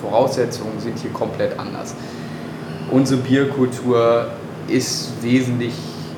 Voraussetzungen 0.00 0.80
sind 0.80 0.98
hier 0.98 1.12
komplett 1.12 1.58
anders. 1.58 1.94
Unsere 2.90 3.20
Bierkultur 3.20 4.26
ist 4.68 5.22
wesentlich 5.22 5.74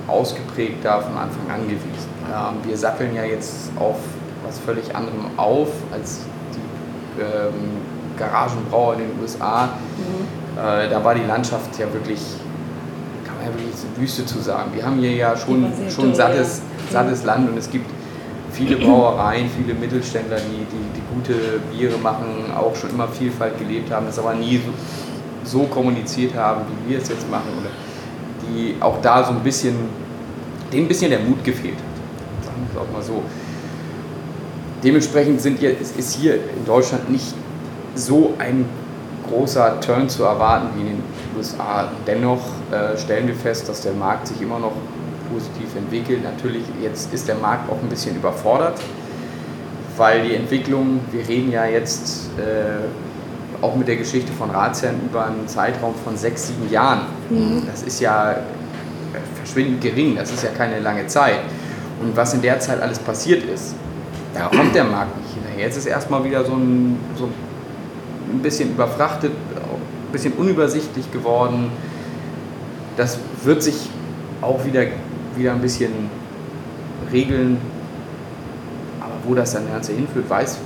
ausgeprägter 0.06 1.02
von 1.02 1.16
Anfang 1.16 1.50
an 1.52 1.62
gewesen. 1.64 2.08
Ähm, 2.32 2.68
wir 2.68 2.76
satteln 2.76 3.14
ja 3.14 3.24
jetzt 3.24 3.70
auf 3.78 3.96
was 4.44 4.58
völlig 4.58 4.94
anderem 4.94 5.30
auf 5.36 5.68
als 5.92 6.20
die 6.54 7.20
ähm, 7.22 7.78
Garagenbrauer 8.18 8.94
in 8.94 9.00
den 9.00 9.20
USA. 9.20 9.70
Äh, 10.56 10.88
da 10.88 11.02
war 11.02 11.14
die 11.14 11.24
Landschaft 11.24 11.78
ja 11.78 11.92
wirklich, 11.92 12.20
kann 13.24 13.33
man 13.33 13.33
ja 13.33 13.33
wirklich 13.33 13.33
so 13.33 13.33
Wüste 13.96 14.24
zu 14.26 14.38
sagen. 14.40 14.70
Wir 14.74 14.84
haben 14.84 14.98
hier 14.98 15.12
ja 15.12 15.36
schon, 15.36 15.66
schon 15.88 16.14
sattes, 16.14 16.62
sattes 16.90 17.24
Land 17.24 17.48
und 17.50 17.56
es 17.56 17.70
gibt 17.70 17.86
viele 18.52 18.76
Brauereien, 18.76 19.48
viele 19.56 19.74
Mittelständler, 19.74 20.36
die, 20.36 20.64
die, 20.64 21.00
die 21.00 21.02
gute 21.14 21.60
Biere 21.72 21.98
machen, 21.98 22.52
auch 22.56 22.74
schon 22.74 22.90
immer 22.90 23.08
Vielfalt 23.08 23.58
gelebt 23.58 23.90
haben, 23.90 24.06
das 24.06 24.18
aber 24.18 24.34
nie 24.34 24.60
so, 25.44 25.58
so 25.58 25.64
kommuniziert 25.64 26.34
haben, 26.34 26.62
wie 26.86 26.92
wir 26.92 26.98
es 26.98 27.08
jetzt 27.08 27.28
machen. 27.30 27.48
Oder 27.60 27.70
die 28.48 28.76
auch 28.80 29.00
da 29.00 29.24
so 29.24 29.30
ein 29.32 29.40
bisschen, 29.40 29.74
denen 30.72 30.84
ein 30.84 30.88
bisschen 30.88 31.10
der 31.10 31.20
Mut 31.20 31.42
gefehlt 31.44 31.74
hat. 31.74 32.44
Sagen 32.46 32.66
wir 32.72 32.80
es 32.80 32.88
auch 32.88 32.92
mal 32.92 33.02
so. 33.02 33.22
Dementsprechend 34.82 35.40
sind 35.40 35.58
hier, 35.58 35.78
ist 35.80 36.14
hier 36.14 36.34
in 36.34 36.64
Deutschland 36.66 37.10
nicht 37.10 37.34
so 37.94 38.34
ein 38.38 38.66
großer 39.28 39.80
Turn 39.80 40.08
zu 40.08 40.24
erwarten 40.24 40.68
wie 40.76 40.82
in 40.82 40.86
den 40.88 41.02
USA. 41.36 41.88
Dennoch 42.06 42.40
äh, 42.70 42.96
stellen 42.96 43.26
wir 43.26 43.34
fest, 43.34 43.68
dass 43.68 43.82
der 43.82 43.92
Markt 43.92 44.28
sich 44.28 44.40
immer 44.40 44.58
noch 44.58 44.72
positiv 45.32 45.74
entwickelt. 45.76 46.22
Natürlich, 46.22 46.62
jetzt 46.82 47.12
ist 47.12 47.28
der 47.28 47.36
Markt 47.36 47.70
auch 47.70 47.80
ein 47.82 47.88
bisschen 47.88 48.16
überfordert, 48.16 48.80
weil 49.96 50.22
die 50.22 50.34
Entwicklung, 50.34 51.00
wir 51.10 51.26
reden 51.26 51.50
ja 51.50 51.66
jetzt 51.66 52.28
äh, 52.38 53.62
auch 53.62 53.76
mit 53.76 53.88
der 53.88 53.96
Geschichte 53.96 54.32
von 54.32 54.50
Ratsherrn 54.50 54.96
über 55.04 55.26
einen 55.26 55.48
Zeitraum 55.48 55.94
von 56.04 56.16
sechs, 56.16 56.48
sieben 56.48 56.70
Jahren. 56.70 57.02
Das 57.66 57.82
ist 57.82 58.00
ja 58.00 58.36
verschwindend 59.34 59.80
gering, 59.80 60.16
das 60.16 60.32
ist 60.32 60.42
ja 60.42 60.50
keine 60.50 60.80
lange 60.80 61.06
Zeit. 61.06 61.40
Und 62.00 62.16
was 62.16 62.34
in 62.34 62.42
der 62.42 62.58
Zeit 62.60 62.80
alles 62.80 62.98
passiert 62.98 63.44
ist, 63.44 63.74
da 64.34 64.48
kommt 64.48 64.74
der 64.74 64.84
Markt 64.84 65.16
nicht 65.18 65.34
hinterher. 65.34 65.66
Jetzt 65.66 65.76
ist 65.76 65.86
erstmal 65.86 66.24
wieder 66.24 66.44
so 66.44 66.54
ein, 66.54 66.98
so 67.16 67.28
ein 68.32 68.42
bisschen 68.42 68.70
überfrachtet, 68.70 69.32
bisschen 70.14 70.32
unübersichtlich 70.34 71.10
geworden. 71.12 71.70
Das 72.96 73.18
wird 73.42 73.62
sich 73.62 73.90
auch 74.40 74.64
wieder, 74.64 74.82
wieder 75.36 75.52
ein 75.52 75.60
bisschen 75.60 75.92
regeln. 77.12 77.58
Aber 79.00 79.14
wo 79.24 79.34
das 79.34 79.52
dann 79.52 79.70
Ganze 79.70 79.92
hinführt, 79.92 80.30
weiß, 80.30 80.58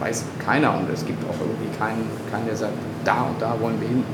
weiß 0.00 0.24
keiner. 0.44 0.76
Und 0.76 0.90
es 0.92 1.06
gibt 1.06 1.22
auch 1.24 1.40
irgendwie 1.40 1.78
keinen, 1.78 2.06
keinen, 2.30 2.46
der 2.46 2.56
sagt, 2.56 2.72
da 3.04 3.22
und 3.22 3.40
da 3.40 3.56
wollen 3.60 3.80
wir 3.80 3.88
hin. 3.88 4.04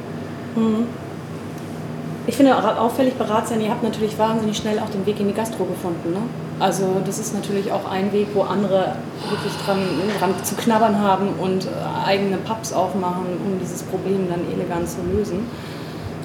Ich 2.26 2.36
finde 2.36 2.54
auffällig 2.78 3.14
bei 3.14 3.24
ihr 3.60 3.70
habt 3.70 3.82
natürlich 3.82 4.18
wahnsinnig 4.18 4.56
schnell 4.56 4.78
auch 4.80 4.90
den 4.90 5.06
Weg 5.06 5.18
in 5.18 5.28
die 5.28 5.34
Gastro 5.34 5.64
gefunden. 5.64 6.12
Ne? 6.12 6.20
Also 6.60 7.00
das 7.04 7.18
ist 7.18 7.34
natürlich 7.34 7.70
auch 7.70 7.88
ein 7.90 8.12
Weg, 8.12 8.28
wo 8.34 8.42
andere 8.42 8.96
wirklich 9.30 9.52
dran, 9.64 9.78
dran 10.18 10.34
zu 10.42 10.54
knabbern 10.56 11.00
haben 11.00 11.28
und 11.38 11.66
äh, 11.66 11.68
eigene 12.04 12.36
Pubs 12.38 12.72
aufmachen, 12.72 13.26
um 13.44 13.58
dieses 13.60 13.82
Problem 13.84 14.26
dann 14.28 14.40
elegant 14.52 14.88
zu 14.88 14.98
lösen. 15.12 15.46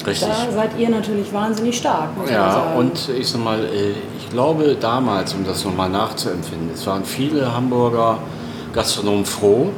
Richtig. 0.06 0.28
Da 0.28 0.52
seid 0.52 0.78
ihr 0.78 0.90
natürlich 0.90 1.32
wahnsinnig 1.32 1.78
stark, 1.78 2.10
Ja, 2.30 2.74
und 2.76 3.08
ich 3.16 3.28
sag 3.28 3.42
mal, 3.42 3.64
äh, 3.64 3.92
ich 4.18 4.28
glaube 4.28 4.76
damals, 4.78 5.32
um 5.34 5.44
das 5.46 5.64
nochmal 5.64 5.88
nachzuempfinden, 5.88 6.70
es 6.74 6.86
waren 6.86 7.04
viele 7.04 7.54
Hamburger 7.54 8.18
Gastronomen 8.74 9.24
froh, 9.24 9.70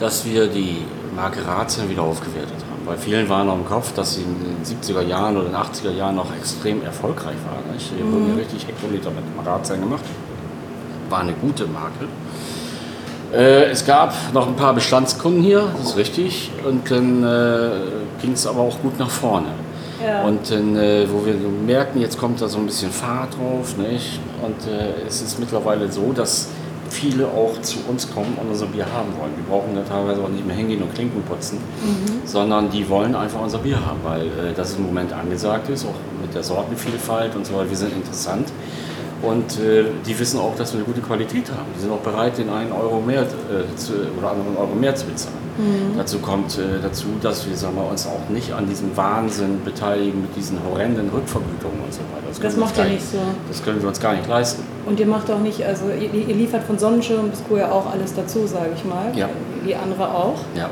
dass 0.00 0.24
wir 0.24 0.48
die 0.48 0.78
Marke 1.14 1.46
Ratsherrn 1.46 1.88
wieder 1.88 2.02
aufgewertet 2.02 2.56
haben. 2.70 2.75
Bei 2.86 2.96
vielen 2.96 3.28
war 3.28 3.44
noch 3.44 3.56
im 3.56 3.66
Kopf, 3.66 3.92
dass 3.94 4.14
sie 4.14 4.22
in 4.22 4.36
den 4.38 4.64
70er 4.64 5.02
Jahren 5.02 5.36
oder 5.36 5.46
den 5.46 5.56
80er 5.56 5.90
Jahren 5.90 6.14
noch 6.14 6.32
extrem 6.36 6.84
erfolgreich 6.84 7.34
waren. 7.44 7.74
Nicht? 7.74 7.90
Hier 7.96 8.06
wurden 8.06 8.28
ja 8.28 8.34
richtig 8.36 8.66
Hektoliter 8.68 9.10
mit 9.10 9.24
Ratsherrn 9.44 9.80
gemacht. 9.80 10.04
War 11.10 11.20
eine 11.20 11.32
gute 11.32 11.66
Marke. 11.66 12.06
Äh, 13.32 13.70
es 13.70 13.84
gab 13.84 14.14
noch 14.32 14.46
ein 14.46 14.54
paar 14.54 14.72
Bestandskunden 14.72 15.42
hier, 15.42 15.68
das 15.76 15.90
ist 15.90 15.96
richtig. 15.96 16.52
Und 16.64 16.88
dann 16.88 17.24
äh, 17.24 17.70
ging 18.22 18.32
es 18.32 18.46
aber 18.46 18.60
auch 18.60 18.80
gut 18.80 18.98
nach 19.00 19.10
vorne. 19.10 19.48
Ja. 20.04 20.22
Und 20.22 20.48
dann, 20.48 20.76
äh, 20.76 21.06
wo 21.10 21.26
wir 21.26 21.34
merken, 21.34 22.00
jetzt 22.00 22.18
kommt 22.18 22.40
da 22.40 22.48
so 22.48 22.58
ein 22.58 22.66
bisschen 22.66 22.92
Fahrt 22.92 23.36
drauf. 23.36 23.76
Nicht? 23.78 24.20
Und 24.42 24.72
äh, 24.72 25.06
es 25.08 25.22
ist 25.22 25.40
mittlerweile 25.40 25.90
so, 25.90 26.12
dass 26.12 26.50
viele 26.90 27.26
auch 27.26 27.60
zu 27.62 27.78
uns 27.88 28.10
kommen 28.12 28.36
und 28.40 28.48
unser 28.50 28.66
Bier 28.66 28.86
haben 28.86 29.08
wollen. 29.18 29.32
Die 29.36 29.48
brauchen 29.48 29.74
da 29.74 29.82
teilweise 29.82 30.22
auch 30.22 30.28
nicht 30.28 30.46
mehr 30.46 30.56
hingehen 30.56 30.82
und 30.82 30.94
Klinken 30.94 31.22
putzen, 31.22 31.58
sondern 32.24 32.70
die 32.70 32.88
wollen 32.88 33.14
einfach 33.14 33.40
unser 33.40 33.58
Bier 33.58 33.84
haben, 33.84 34.00
weil 34.02 34.26
äh, 34.26 34.54
das 34.54 34.76
im 34.76 34.86
Moment 34.86 35.12
angesagt 35.12 35.68
ist, 35.68 35.84
auch 35.84 35.94
mit 36.20 36.34
der 36.34 36.42
Sortenvielfalt 36.42 37.34
und 37.36 37.46
so 37.46 37.54
weiter. 37.54 37.70
Wir 37.70 37.76
sind 37.76 37.92
interessant. 37.92 38.48
Und 39.26 39.58
äh, 39.58 39.84
die 40.06 40.18
wissen 40.18 40.38
auch, 40.38 40.54
dass 40.56 40.72
wir 40.72 40.78
eine 40.78 40.86
gute 40.86 41.00
Qualität 41.00 41.50
haben. 41.50 41.66
Die 41.76 41.80
sind 41.80 41.90
auch 41.90 42.00
bereit, 42.00 42.38
den 42.38 42.48
einen 42.48 42.72
Euro 42.72 43.00
mehr 43.00 43.22
äh, 43.22 43.76
zu, 43.76 43.92
oder 44.18 44.30
anderen 44.30 44.56
Euro 44.56 44.74
mehr 44.74 44.94
zu 44.94 45.06
bezahlen. 45.06 45.36
Mhm. 45.58 45.96
Dazu 45.96 46.18
kommt 46.18 46.58
äh, 46.58 46.80
dazu, 46.82 47.06
dass 47.22 47.48
wir, 47.48 47.56
sagen 47.56 47.76
wir 47.76 47.88
uns 47.88 48.06
auch 48.06 48.28
nicht 48.28 48.52
an 48.52 48.68
diesem 48.68 48.96
Wahnsinn 48.96 49.62
beteiligen 49.64 50.20
mit 50.20 50.36
diesen 50.36 50.58
horrenden 50.64 51.08
Rückvergütungen 51.08 51.80
und 51.84 51.92
so 51.92 52.00
weiter. 52.00 52.26
Das, 52.28 52.40
das 52.40 52.56
macht 52.56 52.76
ihr 52.78 52.84
nicht 52.84 53.10
so. 53.10 53.18
Das 53.48 53.64
können 53.64 53.80
wir 53.80 53.88
uns 53.88 54.00
gar 54.00 54.14
nicht 54.14 54.28
leisten. 54.28 54.62
Und 54.84 55.00
ihr 55.00 55.06
macht 55.06 55.30
auch 55.30 55.40
nicht, 55.40 55.64
also 55.64 55.86
ihr, 55.88 56.12
ihr 56.12 56.34
liefert 56.34 56.64
von 56.64 56.78
Sonnenschirm 56.78 57.30
bis 57.30 57.42
Co. 57.48 57.56
ja 57.56 57.72
auch 57.72 57.90
alles 57.90 58.14
dazu, 58.14 58.46
sage 58.46 58.70
ich 58.76 58.84
mal. 58.84 59.16
Ja. 59.16 59.28
Wie 59.64 59.74
andere 59.74 60.08
auch. 60.08 60.38
Ja. 60.54 60.70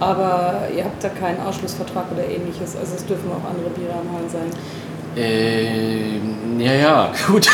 Aber 0.00 0.62
ihr 0.76 0.84
habt 0.84 1.02
da 1.02 1.08
keinen 1.08 1.40
Ausschlussvertrag 1.40 2.06
oder 2.12 2.24
ähnliches. 2.24 2.76
Also 2.76 2.96
es 2.96 3.06
dürfen 3.06 3.30
auch 3.30 3.48
andere 3.48 3.70
Biere 3.70 3.92
am 3.92 4.10
Hahn 4.12 4.28
sein. 4.28 4.50
Äh, 5.16 6.18
ja, 6.58 6.72
ja, 6.72 7.12
gut. 7.26 7.48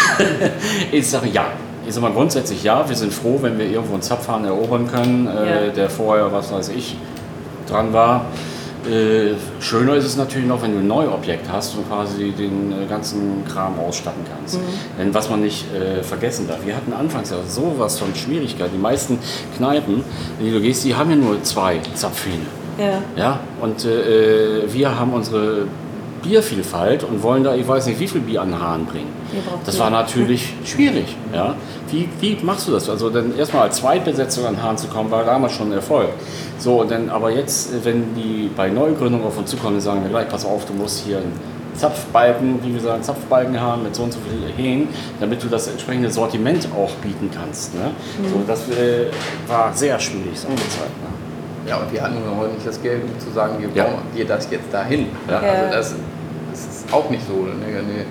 ich 0.92 1.08
sage 1.08 1.28
ja. 1.28 1.46
Ich 1.86 1.94
sage 1.94 2.06
mal 2.06 2.12
grundsätzlich 2.12 2.62
ja. 2.62 2.88
Wir 2.88 2.96
sind 2.96 3.12
froh, 3.12 3.38
wenn 3.40 3.58
wir 3.58 3.66
irgendwo 3.66 3.94
einen 3.94 4.02
Zapfhahn 4.02 4.44
erobern 4.44 4.86
können, 4.90 5.26
äh, 5.26 5.66
ja. 5.66 5.72
der 5.72 5.90
vorher, 5.90 6.32
was 6.32 6.52
weiß 6.52 6.68
ich, 6.70 6.96
dran 7.66 7.92
war. 7.92 8.26
Äh, 8.88 9.34
schöner 9.60 9.94
ist 9.94 10.06
es 10.06 10.16
natürlich 10.16 10.48
noch, 10.48 10.62
wenn 10.62 10.72
du 10.72 10.78
ein 10.78 10.86
Neuobjekt 10.86 11.50
hast 11.50 11.76
und 11.76 11.86
quasi 11.88 12.32
den 12.32 12.72
äh, 12.72 12.86
ganzen 12.86 13.44
Kram 13.46 13.78
ausstatten 13.78 14.22
kannst. 14.30 14.56
Mhm. 14.56 14.64
Denn 14.98 15.14
was 15.14 15.28
man 15.28 15.42
nicht 15.42 15.66
äh, 15.74 16.02
vergessen 16.02 16.48
darf, 16.48 16.64
wir 16.64 16.74
hatten 16.74 16.92
anfangs 16.94 17.30
ja 17.30 17.36
sowas 17.46 17.98
von 17.98 18.14
Schwierigkeit. 18.14 18.70
Die 18.72 18.78
meisten 18.78 19.18
Kneipen, 19.56 20.02
in 20.38 20.46
die 20.46 20.52
du 20.52 20.60
gehst, 20.60 20.84
die 20.84 20.94
haben 20.94 21.10
ja 21.10 21.16
nur 21.16 21.42
zwei 21.42 21.80
Zapfhähne. 21.94 22.46
Ja. 22.78 23.02
ja? 23.16 23.40
Und 23.60 23.84
äh, 23.84 24.72
wir 24.72 24.98
haben 24.98 25.12
unsere 25.12 25.66
Biervielfalt 26.22 27.04
und 27.04 27.22
wollen 27.22 27.44
da, 27.44 27.54
ich 27.54 27.66
weiß 27.66 27.86
nicht, 27.86 28.00
wie 28.00 28.08
viel 28.08 28.20
Bier 28.20 28.42
an 28.42 28.50
den 28.50 28.60
Hahn 28.60 28.86
bringen. 28.86 29.08
Das 29.64 29.78
war 29.78 29.90
natürlich 29.90 30.54
schwierig. 30.64 31.16
Ja? 31.32 31.54
Wie, 31.90 32.08
wie 32.20 32.38
machst 32.42 32.68
du 32.68 32.72
das? 32.72 32.88
Also 32.88 33.10
dann 33.10 33.36
erstmal 33.36 33.64
als 33.64 33.76
Zweitbesetzung 33.76 34.46
an 34.46 34.54
den 34.54 34.62
Hahn 34.62 34.78
zu 34.78 34.88
kommen, 34.88 35.10
war 35.10 35.24
damals 35.24 35.52
schon 35.54 35.68
ein 35.68 35.74
Erfolg. 35.74 36.10
So, 36.58 36.82
und 36.82 36.90
dann, 36.90 37.08
aber 37.08 37.30
jetzt, 37.30 37.84
wenn 37.84 38.14
die 38.14 38.50
bei 38.54 38.68
Neugründung 38.68 39.24
auf 39.24 39.38
uns 39.38 39.50
zukommen, 39.50 39.80
sagen 39.80 40.02
wir 40.02 40.10
gleich, 40.10 40.28
pass 40.28 40.44
auf, 40.44 40.66
du 40.66 40.74
musst 40.74 41.04
hier 41.04 41.18
einen 41.18 41.32
Zapfbalken, 41.74 42.62
wie 42.62 42.74
wir 42.74 42.80
sagen, 42.80 43.02
Zapfbalken 43.02 43.58
haben 43.58 43.84
mit 43.84 43.94
so 43.94 44.02
und 44.02 44.12
so 44.12 44.18
viel 44.20 44.52
Hähnen, 44.52 44.88
damit 45.18 45.42
du 45.42 45.48
das 45.48 45.68
entsprechende 45.68 46.10
Sortiment 46.10 46.68
auch 46.76 46.90
bieten 46.96 47.30
kannst. 47.34 47.74
Ne? 47.74 47.92
Mhm. 48.18 48.28
So, 48.28 48.42
das 48.46 48.68
äh, 48.68 49.06
war 49.46 49.72
sehr 49.72 49.98
schwierig, 49.98 50.38
so 50.38 50.48
eine 50.48 50.56
Zeit. 50.56 50.90
Ne? 51.02 51.10
Ja, 51.66 51.76
und 51.76 51.92
wir 51.92 52.02
hatten 52.02 52.16
heute 52.38 52.54
nicht 52.54 52.66
das 52.66 52.82
Geld, 52.82 53.02
um 53.04 53.20
zu 53.20 53.30
sagen, 53.30 53.54
wir 53.60 53.68
ja. 53.74 53.84
bauen 53.84 54.02
dir 54.14 54.24
das 54.24 54.50
jetzt 54.50 54.72
dahin. 54.72 55.06
Ja. 55.28 55.38
Also 55.38 55.72
das, 55.72 55.94
auch 56.92 57.10
nicht 57.10 57.22
so. 57.26 57.34
Ne? 57.44 58.04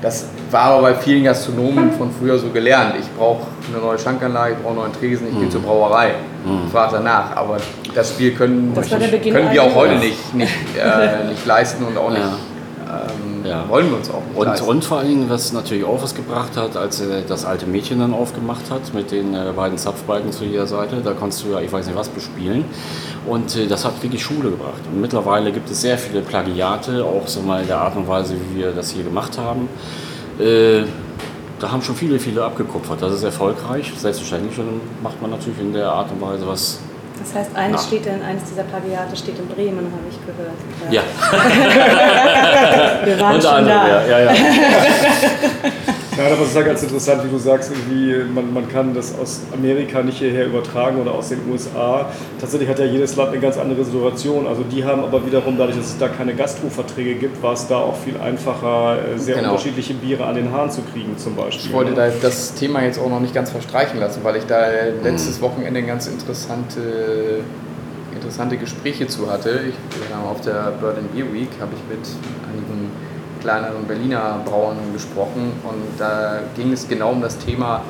Das 0.00 0.26
war 0.50 0.62
aber 0.64 0.82
bei 0.82 0.94
vielen 0.96 1.22
Gastronomen 1.22 1.92
von 1.92 2.10
früher 2.10 2.36
so 2.36 2.48
gelernt. 2.48 2.94
Ich 2.98 3.08
brauche 3.16 3.46
eine 3.68 3.80
neue 3.80 3.98
Schankanlage, 3.98 4.54
ich 4.54 4.58
brauche 4.58 4.72
einen 4.72 4.80
neuen 4.80 4.92
Tresen, 4.92 5.28
ich 5.28 5.34
mhm. 5.34 5.40
gehe 5.40 5.48
zur 5.48 5.62
Brauerei. 5.62 6.14
Mhm. 6.44 6.68
Frage 6.70 6.94
danach. 6.94 7.36
Aber 7.36 7.58
das 7.94 8.10
Spiel 8.10 8.32
können, 8.32 8.72
das 8.74 8.90
können 8.90 9.52
wir 9.52 9.62
auch 9.62 9.74
heute 9.74 9.96
nicht, 9.96 10.34
nicht, 10.34 10.52
äh, 10.76 11.28
nicht 11.28 11.46
leisten 11.46 11.84
und 11.84 11.96
auch 11.96 12.10
nicht. 12.10 12.22
Ja 12.86 13.02
ähm, 13.02 13.44
ja. 13.44 13.68
wollen 13.68 13.90
wir 13.90 13.96
uns 13.96 14.10
auch 14.10 14.22
nicht 14.24 14.60
und, 14.62 14.68
und, 14.68 14.84
vor 14.84 14.98
allen 14.98 15.08
Dingen, 15.08 15.30
was 15.30 15.52
natürlich 15.52 15.84
auch 15.84 16.02
was 16.02 16.14
gebracht 16.14 16.56
hat, 16.56 16.76
als 16.76 17.00
er 17.00 17.22
das 17.22 17.44
alte 17.44 17.66
Mädchen 17.66 18.00
dann 18.00 18.12
aufgemacht 18.12 18.70
hat 18.70 18.92
mit 18.94 19.10
den 19.10 19.34
äh, 19.34 19.52
beiden 19.54 19.78
Zapfbalken 19.78 20.32
zu 20.32 20.44
jeder 20.44 20.66
Seite, 20.66 20.96
da 21.02 21.12
konntest 21.12 21.44
du 21.44 21.52
ja, 21.52 21.60
ich 21.60 21.72
weiß 21.72 21.86
nicht 21.86 21.96
was, 21.96 22.08
bespielen. 22.08 22.64
Und 23.26 23.56
äh, 23.56 23.66
das 23.66 23.84
hat 23.84 24.02
wirklich 24.02 24.22
Schule 24.22 24.50
gebracht. 24.50 24.82
Und 24.92 25.00
mittlerweile 25.00 25.52
gibt 25.52 25.70
es 25.70 25.80
sehr 25.80 25.98
viele 25.98 26.22
Plagiate, 26.22 27.04
auch 27.04 27.26
so 27.26 27.40
mal 27.40 27.62
in 27.62 27.68
der 27.68 27.80
Art 27.80 27.96
und 27.96 28.08
Weise, 28.08 28.34
wie 28.34 28.60
wir 28.60 28.72
das 28.72 28.90
hier 28.90 29.04
gemacht 29.04 29.38
haben. 29.38 29.68
Äh, 30.38 30.84
da 31.58 31.70
haben 31.70 31.82
schon 31.82 31.94
viele, 31.94 32.18
viele 32.18 32.44
abgekupfert. 32.44 33.00
Das 33.00 33.12
ist 33.12 33.22
erfolgreich, 33.22 33.92
selbstverständlich. 33.96 34.58
Und 34.58 34.66
dann 34.66 34.80
macht 35.02 35.22
man 35.22 35.30
natürlich 35.30 35.60
in 35.60 35.72
der 35.72 35.90
Art 35.90 36.10
und 36.10 36.20
Weise 36.20 36.46
was 36.46 36.80
das 37.22 37.34
heißt, 37.34 37.56
eines, 37.56 37.86
steht 37.86 38.06
in, 38.06 38.22
eines 38.22 38.44
dieser 38.44 38.64
Plagiate 38.64 39.16
steht 39.16 39.38
in 39.38 39.46
Bremen, 39.48 39.92
habe 39.92 40.08
ich 40.10 40.18
gehört. 40.26 40.56
Ja. 40.90 41.02
Wir 43.04 43.20
waren 43.20 43.34
Unter 43.36 43.48
schon 43.48 43.58
anderem, 43.58 43.80
da. 43.88 44.06
Ja, 44.06 44.18
ja, 44.18 44.32
ja. 44.32 44.34
Ja, 46.16 46.26
aber 46.26 46.42
es 46.42 46.48
ist 46.48 46.56
ja 46.56 46.62
ganz 46.62 46.82
interessant, 46.82 47.24
wie 47.24 47.30
du 47.30 47.38
sagst, 47.38 47.70
irgendwie, 47.70 48.30
man, 48.34 48.52
man 48.52 48.68
kann 48.68 48.92
das 48.92 49.18
aus 49.18 49.40
Amerika 49.52 50.02
nicht 50.02 50.18
hierher 50.18 50.46
übertragen 50.46 51.00
oder 51.00 51.12
aus 51.12 51.30
den 51.30 51.40
USA. 51.50 52.10
Tatsächlich 52.38 52.68
hat 52.68 52.78
ja 52.78 52.84
jedes 52.84 53.16
Land 53.16 53.30
eine 53.30 53.40
ganz 53.40 53.56
andere 53.56 53.82
Situation. 53.82 54.46
Also 54.46 54.62
die 54.62 54.84
haben 54.84 55.02
aber 55.02 55.24
wiederum, 55.24 55.56
dadurch, 55.56 55.78
dass 55.78 55.86
es 55.86 55.98
da 55.98 56.08
keine 56.08 56.34
Gastroverträge 56.34 57.14
gibt, 57.14 57.42
war 57.42 57.54
es 57.54 57.66
da 57.66 57.78
auch 57.78 57.96
viel 57.96 58.18
einfacher, 58.18 58.98
äh, 59.14 59.18
sehr 59.18 59.36
genau. 59.36 59.52
unterschiedliche 59.52 59.94
Biere 59.94 60.26
an 60.26 60.34
den 60.34 60.52
Haaren 60.52 60.70
zu 60.70 60.82
kriegen 60.82 61.16
zum 61.16 61.34
Beispiel. 61.34 61.66
Ich 61.66 61.72
wollte 61.72 61.94
da 61.94 62.08
das 62.20 62.54
Thema 62.54 62.82
jetzt 62.82 62.98
auch 62.98 63.08
noch 63.08 63.20
nicht 63.20 63.34
ganz 63.34 63.50
verstreichen 63.50 63.98
lassen, 63.98 64.20
weil 64.22 64.36
ich 64.36 64.44
da 64.44 64.66
letztes 65.02 65.40
Wochenende 65.40 65.82
ganz 65.82 66.08
interessante 66.08 67.40
interessante 68.14 68.56
Gespräche 68.56 69.06
zu 69.08 69.30
hatte. 69.30 69.60
Ich, 69.68 69.74
auf 70.14 70.40
der 70.42 70.72
Bird 70.80 70.98
and 70.98 71.12
Beer 71.12 71.32
Week 71.32 71.48
habe 71.60 71.72
ich 71.74 71.96
mit 71.96 72.06
einigen 72.48 72.90
kleineren 73.42 73.84
Berliner 73.86 74.40
Brauern 74.44 74.76
gesprochen 74.92 75.52
und 75.64 75.98
da 75.98 76.40
ging 76.56 76.72
es 76.72 76.88
genau 76.88 77.10
um 77.10 77.20
das 77.20 77.38
Thema 77.38 77.82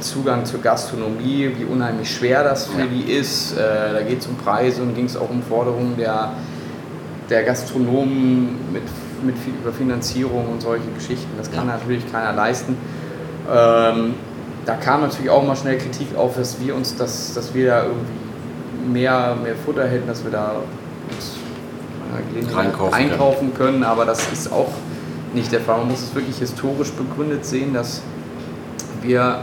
Zugang 0.00 0.44
zur 0.44 0.62
Gastronomie, 0.62 1.50
wie 1.58 1.64
unheimlich 1.64 2.14
schwer 2.14 2.42
das 2.42 2.66
für 2.66 2.86
die 2.86 3.10
ist. 3.12 3.56
Äh, 3.56 3.92
da 3.92 4.02
geht 4.02 4.20
es 4.20 4.26
um 4.26 4.36
Preise 4.36 4.82
und 4.82 4.94
ging 4.94 5.04
es 5.04 5.16
auch 5.16 5.28
um 5.28 5.42
Forderungen 5.42 5.96
der, 5.96 6.32
der 7.28 7.42
Gastronomen 7.42 8.72
mit, 8.72 8.82
mit 9.22 9.36
über 9.60 9.72
Finanzierung 9.72 10.48
und 10.50 10.62
solche 10.62 10.88
Geschichten. 10.94 11.30
Das 11.36 11.50
kann 11.50 11.66
natürlich 11.66 12.10
keiner 12.10 12.32
leisten. 12.32 12.76
Ähm, 13.52 14.14
da 14.64 14.74
kam 14.76 15.02
natürlich 15.02 15.30
auch 15.30 15.46
mal 15.46 15.56
schnell 15.56 15.76
Kritik 15.76 16.16
auf, 16.16 16.36
dass 16.36 16.60
wir 16.60 16.74
uns 16.74 16.96
das, 16.96 17.34
dass 17.34 17.52
wir 17.52 17.66
da 17.66 17.82
irgendwie 17.82 18.90
mehr, 18.90 19.36
mehr 19.42 19.54
Futter 19.56 19.86
hätten, 19.86 20.06
dass 20.06 20.24
wir 20.24 20.30
da 20.30 20.56
uns 21.10 21.34
einkaufen, 22.92 23.52
können. 23.54 23.84
Aber 23.84 24.04
das 24.04 24.32
ist 24.32 24.52
auch 24.52 24.70
nicht 25.34 25.52
der 25.52 25.60
Fall. 25.60 25.78
Man 25.78 25.88
muss 25.88 26.02
es 26.02 26.14
wirklich 26.14 26.38
historisch 26.38 26.92
begründet 26.92 27.44
sehen, 27.44 27.74
dass 27.74 28.02
wir 29.02 29.40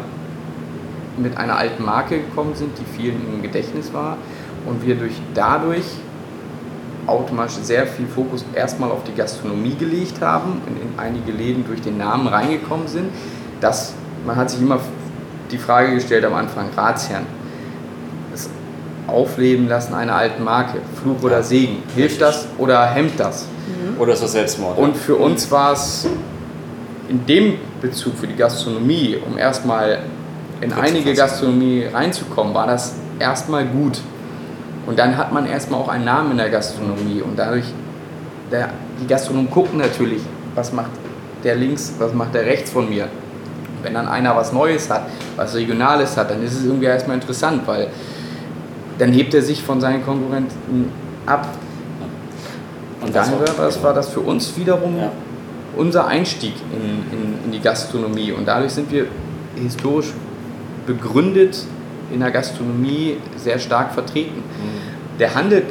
mit 1.18 1.38
einer 1.38 1.58
alten 1.58 1.84
Marke 1.84 2.20
gekommen 2.20 2.56
sind, 2.56 2.72
die 2.78 2.98
vielen 2.98 3.22
im 3.34 3.42
Gedächtnis 3.42 3.94
war 3.94 4.18
und 4.66 4.86
wir 4.86 4.96
durch 4.96 5.14
dadurch 5.34 5.86
automatisch 7.08 7.56
sehr 7.64 7.88
viel 7.88 8.08
Fokus 8.08 8.46
erstmal 8.54 8.92
auf 8.92 9.04
die 9.04 9.14
Gastronomie 9.14 9.76
gelegt 9.76 10.22
haben 10.22 10.62
und 10.66 10.82
in 10.82 11.00
einige 11.00 11.32
Läden 11.32 11.66
durch 11.66 11.82
den 11.82 11.98
Namen 11.98 12.28
reingekommen 12.28 12.88
sind. 12.88 13.10
Das, 13.60 13.94
man 14.26 14.36
hat 14.36 14.50
sich 14.50 14.62
immer 14.62 14.80
die 15.52 15.58
Frage 15.58 15.94
gestellt 15.94 16.24
am 16.26 16.34
Anfang, 16.34 16.70
Ratsherrn, 16.76 17.26
das 18.32 18.50
Aufleben 19.08 19.68
lassen 19.68 19.94
einer 19.94 20.16
alten 20.16 20.44
Marke, 20.44 20.78
Fluch 21.02 21.22
oder 21.24 21.44
Segen, 21.44 21.84
hilft 21.96 22.22
das 22.22 22.48
oder 22.58 22.86
hemmt 22.86 23.20
das? 23.20 23.48
Oder 24.00 24.14
ist 24.14 24.24
das 24.24 24.32
Selbstmord? 24.32 24.78
Und 24.78 24.98
für 24.98 25.16
uns 25.16 25.50
war 25.52 25.74
es 25.74 26.08
in 27.10 27.26
dem 27.26 27.56
Bezug 27.82 28.18
für 28.18 28.28
die 28.28 28.36
Gastronomie, 28.36 29.18
um 29.26 29.38
erstmal 29.38 30.00
in 30.62 30.72
einige 30.74 31.14
Gastronomie 31.14 31.86
reinzukommen, 31.92 32.54
war 32.54 32.68
das 32.68 32.96
erstmal 33.20 33.66
gut. 33.66 34.00
Und 34.86 34.98
dann 34.98 35.18
hat 35.18 35.32
man 35.32 35.46
erstmal 35.46 35.80
auch 35.80 35.90
einen 35.90 36.06
Namen 36.06 36.32
in 36.32 36.38
der 36.38 36.50
Gastronomie 36.50 37.22
und 37.22 37.38
dadurch, 37.38 37.66
der, 38.52 38.70
die 39.00 39.08
Gastronomen 39.08 39.50
gucken 39.50 39.80
natürlich, 39.80 40.22
was 40.56 40.72
macht 40.74 40.92
der 41.44 41.56
links, 41.56 41.94
was 42.00 42.14
macht 42.14 42.34
der 42.34 42.46
rechts 42.46 42.72
von 42.72 42.90
mir. 42.90 43.08
Wenn 43.84 43.94
dann 43.94 44.08
einer 44.08 44.36
was 44.36 44.54
Neues 44.54 44.90
hat, 44.90 45.08
was 45.36 45.56
Regionales 45.56 46.16
hat, 46.18 46.30
dann 46.30 46.44
ist 46.44 46.54
es 46.54 46.66
irgendwie 46.66 46.86
erstmal 46.86 47.16
interessant, 47.16 47.64
weil 47.66 47.88
dann 48.98 49.12
hebt 49.12 49.34
er 49.34 49.42
sich 49.42 49.64
von 49.64 49.82
seinen 49.82 50.04
Konkurrenten 50.06 50.92
ab. 51.26 51.48
Und 53.12 53.16
dann 53.16 53.32
war 53.58 53.66
das, 53.66 53.84
war 53.84 53.94
das 53.94 54.10
für 54.10 54.22
uns 54.22 54.56
wiederum 54.58 54.98
ja. 54.98 55.12
unser 55.76 56.08
Einstieg 56.08 56.54
in, 56.72 57.18
in, 57.18 57.46
in 57.46 57.52
die 57.52 57.60
Gastronomie. 57.60 58.32
Und 58.32 58.48
dadurch 58.48 58.72
sind 58.72 58.92
wir 58.92 59.08
historisch 59.56 60.14
begründet 60.86 61.66
in 62.12 62.22
der 62.22 62.32
Gastronomie 62.32 63.18
sehr 63.38 63.60
stark 63.60 63.94
vertreten. 63.94 64.38
Mhm. 64.38 65.20
Der 65.20 65.36
Handel 65.36 65.64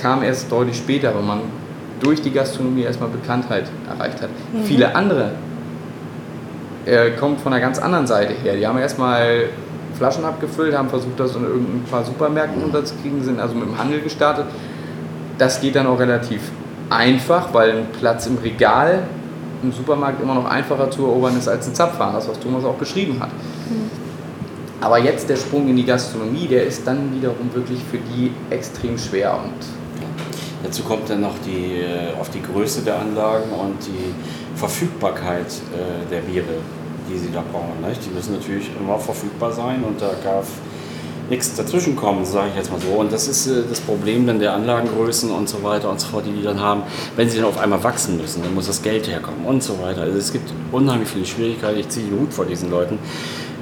kam 0.00 0.22
erst 0.22 0.50
deutlich 0.50 0.76
später, 0.76 1.14
weil 1.14 1.22
man 1.22 1.40
durch 2.00 2.20
die 2.20 2.30
Gastronomie 2.30 2.82
erstmal 2.82 3.10
Bekanntheit 3.10 3.64
erreicht 3.88 4.20
hat. 4.22 4.30
Mhm. 4.52 4.64
Viele 4.64 4.94
andere 4.94 5.32
äh, 6.86 7.10
kommen 7.12 7.38
von 7.38 7.52
einer 7.52 7.62
ganz 7.62 7.78
anderen 7.78 8.06
Seite 8.06 8.32
her. 8.32 8.56
Die 8.56 8.66
haben 8.66 8.78
erstmal 8.78 9.44
Flaschen 9.96 10.24
abgefüllt, 10.24 10.76
haben 10.76 10.88
versucht, 10.88 11.20
das 11.20 11.36
in 11.36 11.44
irgendein 11.44 11.84
paar 11.90 12.04
Supermärkten 12.04 12.58
mhm. 12.58 12.66
unterzukriegen, 12.66 13.22
sind 13.22 13.40
also 13.40 13.54
mit 13.54 13.68
dem 13.68 13.78
Handel 13.78 14.00
gestartet 14.00 14.46
das 15.38 15.60
geht 15.60 15.76
dann 15.76 15.86
auch 15.86 15.98
relativ 15.98 16.40
einfach, 16.94 17.52
weil 17.52 17.70
ein 17.70 17.86
Platz 17.98 18.26
im 18.26 18.38
Regal 18.38 19.02
im 19.62 19.72
Supermarkt 19.72 20.20
immer 20.20 20.34
noch 20.34 20.46
einfacher 20.46 20.90
zu 20.90 21.04
erobern 21.04 21.38
ist 21.38 21.48
als 21.48 21.68
ein 21.68 21.74
Zapfhahn, 21.74 22.14
das 22.14 22.28
was 22.28 22.38
Thomas 22.40 22.64
auch 22.64 22.78
geschrieben 22.78 23.20
hat. 23.20 23.30
Mhm. 23.30 23.90
Aber 24.80 24.98
jetzt 24.98 25.28
der 25.28 25.36
Sprung 25.36 25.68
in 25.68 25.76
die 25.76 25.84
Gastronomie, 25.84 26.48
der 26.48 26.64
ist 26.64 26.84
dann 26.86 27.14
wiederum 27.14 27.54
wirklich 27.54 27.78
für 27.88 27.98
die 27.98 28.32
extrem 28.50 28.98
schwer. 28.98 29.34
Und 29.34 29.64
Dazu 30.62 30.82
kommt 30.84 31.10
dann 31.10 31.20
noch 31.20 31.34
die, 31.44 31.80
äh, 31.80 32.18
auf 32.20 32.30
die 32.30 32.40
Größe 32.40 32.82
der 32.82 33.00
Anlagen 33.00 33.50
und 33.50 33.76
die 33.84 34.14
Verfügbarkeit 34.58 35.46
äh, 35.46 36.08
der 36.08 36.20
Biere, 36.20 36.60
die 37.10 37.18
sie 37.18 37.30
da 37.32 37.42
brauchen. 37.52 37.80
Nicht? 37.86 38.04
Die 38.06 38.10
müssen 38.10 38.34
natürlich 38.34 38.70
immer 38.78 38.98
verfügbar 38.98 39.52
sein 39.52 39.82
und 39.82 40.00
da 40.00 40.10
darf 40.22 40.46
nichts 41.32 41.54
dazwischen 41.54 41.96
kommen, 41.96 42.26
sage 42.26 42.50
ich 42.50 42.56
jetzt 42.56 42.70
mal 42.70 42.78
so. 42.78 42.88
Und 42.88 43.10
das 43.10 43.26
ist 43.26 43.46
äh, 43.46 43.62
das 43.68 43.80
Problem 43.80 44.26
dann 44.26 44.38
der 44.38 44.52
Anlagengrößen 44.52 45.30
und 45.30 45.48
so 45.48 45.62
weiter 45.62 45.90
und 45.90 45.98
so 45.98 46.08
fort, 46.08 46.26
die 46.26 46.32
die 46.32 46.42
dann 46.42 46.60
haben. 46.60 46.82
Wenn 47.16 47.28
sie 47.28 47.38
dann 47.38 47.46
auf 47.46 47.58
einmal 47.58 47.82
wachsen 47.82 48.18
müssen, 48.18 48.42
dann 48.42 48.54
muss 48.54 48.66
das 48.66 48.82
Geld 48.82 49.08
herkommen 49.08 49.46
und 49.46 49.62
so 49.62 49.80
weiter. 49.80 50.02
Also 50.02 50.18
es 50.18 50.30
gibt 50.30 50.52
unheimlich 50.70 51.08
viele 51.08 51.24
Schwierigkeiten. 51.24 51.80
Ich 51.80 51.88
ziehe 51.88 52.06
den 52.06 52.20
Hut 52.20 52.34
vor 52.34 52.44
diesen 52.44 52.70
Leuten, 52.70 52.98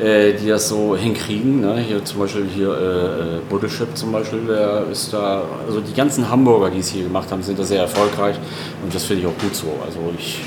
äh, 0.01 0.33
die 0.33 0.49
das 0.49 0.69
so 0.69 0.97
hinkriegen. 0.97 1.61
Ne? 1.61 1.79
Hier 1.79 2.05
zum 2.05 2.19
Beispiel 2.19 2.47
hier 2.53 2.71
äh, 2.73 3.49
Buddelship 3.49 3.97
zum 3.97 4.11
Beispiel, 4.11 4.41
der 4.49 4.87
ist 4.91 5.13
da, 5.13 5.45
also 5.67 5.81
die 5.81 5.95
ganzen 5.95 6.29
Hamburger, 6.29 6.71
die 6.71 6.81
es 6.81 6.89
hier 6.89 7.05
gemacht 7.05 7.31
haben, 7.31 7.43
sind 7.43 7.57
da 7.57 7.63
sehr 7.63 7.83
erfolgreich 7.83 8.37
und 8.83 8.93
das 8.93 9.05
finde 9.05 9.23
ich 9.23 9.29
auch 9.29 9.39
gut 9.41 9.55
so. 9.55 9.69
Also 9.87 10.01
ich 10.19 10.41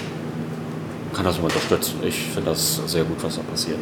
kann 1.14 1.26
das 1.26 1.38
unterstützen. 1.38 1.96
Ich 2.06 2.16
finde 2.16 2.50
das 2.50 2.82
sehr 2.86 3.04
gut, 3.04 3.18
was 3.22 3.36
da 3.36 3.42
passiert. 3.44 3.78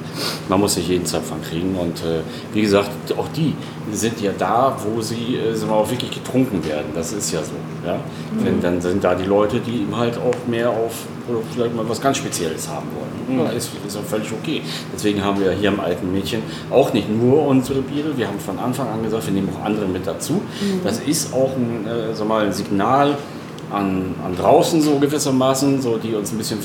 Man 0.49 0.59
muss 0.59 0.75
sich 0.75 0.87
jeden 0.87 1.05
von 1.05 1.41
kriegen 1.41 1.75
und 1.75 1.99
äh, 1.99 2.21
wie 2.53 2.61
gesagt, 2.61 2.89
auch 3.17 3.27
die 3.29 3.55
sind 3.91 4.21
ja 4.21 4.31
da, 4.37 4.77
wo 4.83 5.01
sie 5.01 5.37
äh, 5.37 5.53
sind 5.53 5.69
auch 5.69 5.89
wirklich 5.89 6.11
getrunken 6.11 6.63
werden. 6.65 6.91
Das 6.93 7.11
ist 7.13 7.31
ja 7.31 7.39
so. 7.41 7.51
Ja? 7.85 7.95
Mhm. 7.95 8.45
Wenn, 8.45 8.61
dann 8.61 8.81
sind 8.81 9.03
da 9.03 9.15
die 9.15 9.25
Leute, 9.25 9.59
die 9.59 9.81
eben 9.81 9.95
halt 9.95 10.17
auch 10.17 10.47
mehr 10.47 10.69
auf 10.69 10.93
vielleicht 11.53 11.75
mal 11.75 11.87
was 11.87 12.01
ganz 12.01 12.17
Spezielles 12.17 12.67
haben 12.67 12.87
wollen. 12.95 13.39
Mhm. 13.39 13.45
Ja, 13.45 13.51
ist, 13.51 13.71
ist 13.85 13.97
auch 13.97 14.03
völlig 14.03 14.31
okay. 14.31 14.61
Deswegen 14.93 15.23
haben 15.23 15.39
wir 15.39 15.51
hier 15.51 15.69
im 15.69 15.79
alten 15.79 16.11
Mädchen 16.11 16.41
auch 16.69 16.93
nicht 16.93 17.09
nur 17.09 17.47
unsere 17.47 17.81
Biere, 17.81 18.17
wir 18.17 18.27
haben 18.27 18.39
von 18.39 18.59
Anfang 18.59 18.87
an 18.87 19.03
gesagt, 19.03 19.27
wir 19.27 19.33
nehmen 19.33 19.49
auch 19.55 19.65
andere 19.65 19.85
mit 19.85 20.05
dazu. 20.05 20.33
Mhm. 20.33 20.81
Das 20.83 20.99
ist 20.99 21.33
auch 21.33 21.51
ein, 21.55 21.87
äh, 21.87 22.25
mal, 22.25 22.45
ein 22.45 22.53
Signal, 22.53 23.17
an, 23.71 24.15
an 24.23 24.35
draußen 24.35 24.81
so 24.81 24.99
gewissermaßen, 24.99 25.81
so 25.81 25.97
die 25.97 26.13
uns 26.13 26.31
ein 26.31 26.37
bisschen 26.37 26.59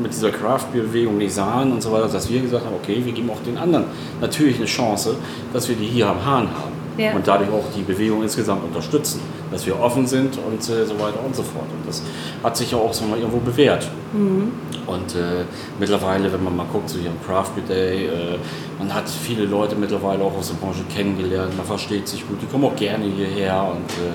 mit 0.00 0.12
dieser 0.12 0.30
Craft-Bewegung 0.30 1.18
nicht 1.18 1.34
sahen 1.34 1.72
und 1.72 1.82
so 1.82 1.92
weiter, 1.92 2.08
dass 2.08 2.30
wir 2.30 2.40
gesagt 2.40 2.64
haben, 2.64 2.74
okay, 2.74 3.00
wir 3.04 3.12
geben 3.12 3.30
auch 3.30 3.42
den 3.44 3.58
anderen 3.58 3.84
natürlich 4.20 4.56
eine 4.56 4.66
Chance, 4.66 5.16
dass 5.52 5.68
wir 5.68 5.76
die 5.76 5.86
hier 5.86 6.08
am 6.08 6.24
Hahn 6.24 6.48
haben. 6.48 6.76
Ja. 6.98 7.12
Und 7.12 7.28
dadurch 7.28 7.50
auch 7.50 7.64
die 7.76 7.82
Bewegung 7.82 8.22
insgesamt 8.22 8.64
unterstützen, 8.64 9.20
dass 9.50 9.66
wir 9.66 9.78
offen 9.78 10.06
sind 10.06 10.38
und 10.38 10.60
äh, 10.60 10.86
so 10.86 10.98
weiter 10.98 11.22
und 11.24 11.36
so 11.36 11.42
fort. 11.42 11.66
Und 11.70 11.86
das 11.86 12.02
hat 12.42 12.56
sich 12.56 12.70
ja 12.70 12.78
auch 12.78 12.92
so 12.92 13.04
mal 13.04 13.18
irgendwo 13.18 13.38
bewährt. 13.38 13.86
Mhm. 14.14 14.52
Und 14.86 15.14
äh, 15.14 15.44
mittlerweile, 15.78 16.32
wenn 16.32 16.42
man 16.42 16.56
mal 16.56 16.66
guckt, 16.72 16.88
so 16.88 16.98
hier 16.98 17.10
im 17.10 17.22
Craft 17.26 17.50
Day, 17.68 18.06
äh, 18.06 18.38
man 18.78 18.94
hat 18.94 19.08
viele 19.08 19.44
Leute 19.44 19.76
mittlerweile 19.76 20.22
auch 20.24 20.38
aus 20.38 20.48
der 20.48 20.54
Branche 20.54 20.84
kennengelernt, 20.94 21.54
man 21.56 21.66
versteht 21.66 22.08
sich 22.08 22.26
gut, 22.26 22.38
die 22.40 22.46
kommen 22.46 22.64
auch 22.64 22.76
gerne 22.76 23.04
hierher 23.04 23.62
und 23.70 23.90
äh, 23.90 24.14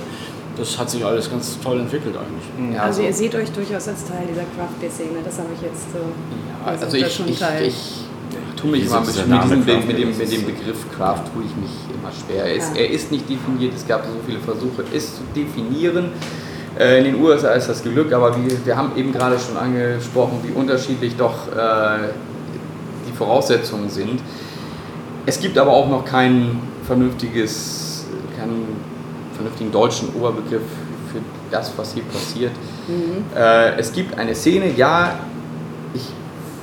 das 0.58 0.78
hat 0.78 0.89
sich 0.89 1.04
alles 1.04 1.30
ganz 1.30 1.58
toll 1.64 1.80
entwickelt 1.80 2.16
eigentlich. 2.16 2.76
Ja, 2.76 2.84
also, 2.84 3.02
also 3.02 3.08
ihr 3.08 3.14
seht 3.14 3.36
euch 3.36 3.52
durchaus 3.52 3.88
als 3.88 4.06
Teil 4.06 4.28
dieser 4.30 4.43
Craft 4.56 4.80
Beer 4.80 4.91
Szene, 4.91 5.20
das 5.24 5.38
habe 5.38 5.49
ich 5.56 5.62
jetzt 5.62 5.91
so. 5.91 5.99
Ja, 5.99 6.72
also, 6.72 6.97
ich, 6.97 7.04
ich, 7.04 7.41
ich, 7.41 7.68
ich 7.68 8.62
tue 8.62 8.72
mich 8.72 8.86
immer 8.86 9.02
mit, 9.02 9.10
diesem, 9.10 9.88
mit, 9.88 9.97
dem, 9.97 10.18
mit 10.18 10.32
dem 10.32 10.45
Begriff 10.45 10.86
Craft 10.95 11.24
tue 11.34 11.43
ich 11.45 11.56
mich 11.56 11.72
immer 11.93 12.12
schwer. 12.12 12.45
Er 12.45 12.56
ist, 12.56 12.76
ja. 12.76 12.82
er 12.82 12.89
ist 12.89 13.12
nicht 13.12 13.30
definiert, 13.30 13.74
es 13.76 13.88
gab 13.88 14.06
so 14.06 14.12
viele 14.26 14.39
Versuche, 14.39 14.84
es 14.93 15.16
zu 15.16 15.22
definieren. 15.36 16.12
Äh, 16.78 16.99
in 16.99 17.04
den 17.06 17.24
USA 17.24 17.52
ist 17.52 17.68
das 17.68 17.84
Glück, 17.84 18.14
aber 18.14 18.36
wir, 18.36 18.66
wir 18.66 18.78
haben 18.78 18.91
eben 18.95 19.12
gerade 19.12 19.38
schon 19.39 19.58
angesprochen, 19.58 20.39
wie 20.43 20.52
unterschiedlich 20.52 21.16
doch 21.16 21.47
äh, 21.47 22.10
die 23.10 23.16
Voraussetzungen 23.16 23.89
sind. 23.89 24.22
Es 25.26 25.39
gibt 25.39 25.58
aber 25.58 25.72
auch 25.72 25.89
noch 25.89 26.06
kein 26.06 26.60
vernünftiges, 26.86 28.06
kein 28.38 28.66
vernünftigen 29.41 29.71
deutschen 29.71 30.09
Oberbegriff 30.15 30.61
für 31.11 31.19
das, 31.49 31.73
was 31.75 31.93
hier 31.93 32.03
passiert. 32.03 32.51
Mhm. 32.87 33.25
Äh, 33.35 33.77
es 33.77 33.91
gibt 33.91 34.17
eine 34.17 34.35
Szene, 34.35 34.71
ja, 34.75 35.15
ich 35.93 36.03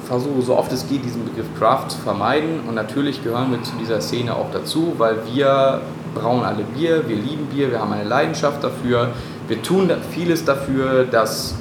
versuche 0.06 0.40
so 0.42 0.56
oft 0.56 0.72
es 0.72 0.88
geht, 0.88 1.04
diesen 1.04 1.24
Begriff 1.24 1.46
Craft 1.58 1.88
zu 1.90 1.98
vermeiden 1.98 2.60
und 2.66 2.74
natürlich 2.74 3.22
gehören 3.22 3.50
wir 3.50 3.62
zu 3.62 3.72
dieser 3.78 4.00
Szene 4.00 4.34
auch 4.34 4.50
dazu, 4.52 4.94
weil 4.96 5.16
wir 5.32 5.82
brauen 6.14 6.44
alle 6.44 6.64
Bier, 6.64 7.06
wir 7.06 7.16
lieben 7.16 7.46
Bier, 7.46 7.70
wir 7.70 7.80
haben 7.80 7.92
eine 7.92 8.08
Leidenschaft 8.08 8.64
dafür, 8.64 9.10
wir 9.48 9.62
tun 9.62 9.90
vieles 10.10 10.44
dafür, 10.44 11.04
dass 11.04 11.54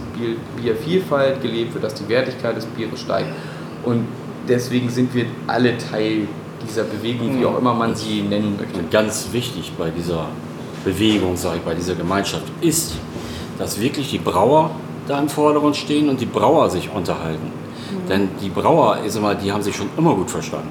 Biervielfalt 0.56 1.42
gelebt 1.42 1.74
wird, 1.74 1.84
dass 1.84 1.94
die 1.96 2.08
Wertigkeit 2.08 2.56
des 2.56 2.66
Bieres 2.66 3.02
steigt 3.02 3.28
und 3.84 4.06
deswegen 4.48 4.90
sind 4.90 5.14
wir 5.14 5.26
alle 5.48 5.78
Teil 5.78 6.28
dieser 6.66 6.84
Bewegung, 6.84 7.40
wie 7.40 7.46
auch 7.46 7.58
immer 7.58 7.74
man 7.74 7.96
sie 7.96 8.22
nennen 8.22 8.58
möchte. 8.60 8.82
Ganz 8.90 9.28
wichtig 9.32 9.74
bei 9.78 9.90
dieser 9.90 10.28
Bewegung, 10.84 11.36
sage 11.36 11.58
ich, 11.58 11.64
bei 11.64 11.74
dieser 11.74 11.96
Gemeinschaft 11.96 12.46
ist, 12.62 12.94
dass 13.58 13.80
wirklich 13.80 14.10
die 14.10 14.20
Brauer 14.20 14.72
da 15.08 15.20
im 15.20 15.30
Vordergrund 15.30 15.76
stehen 15.76 16.10
und 16.10 16.20
die 16.20 16.26
Brauer 16.26 16.70
sich 16.70 16.90
unterhalten. 16.94 17.48
Mhm. 17.48 18.10
Denn 18.10 18.30
die 18.42 18.50
Brauer, 18.50 19.00
ich 19.06 19.12
sag 19.12 19.22
mal, 19.22 19.36
die 19.36 19.52
haben 19.52 19.64
sich 19.64 19.76
schon 19.76 19.90
immer 19.98 20.14
gut 20.14 20.30
verstanden. 20.30 20.70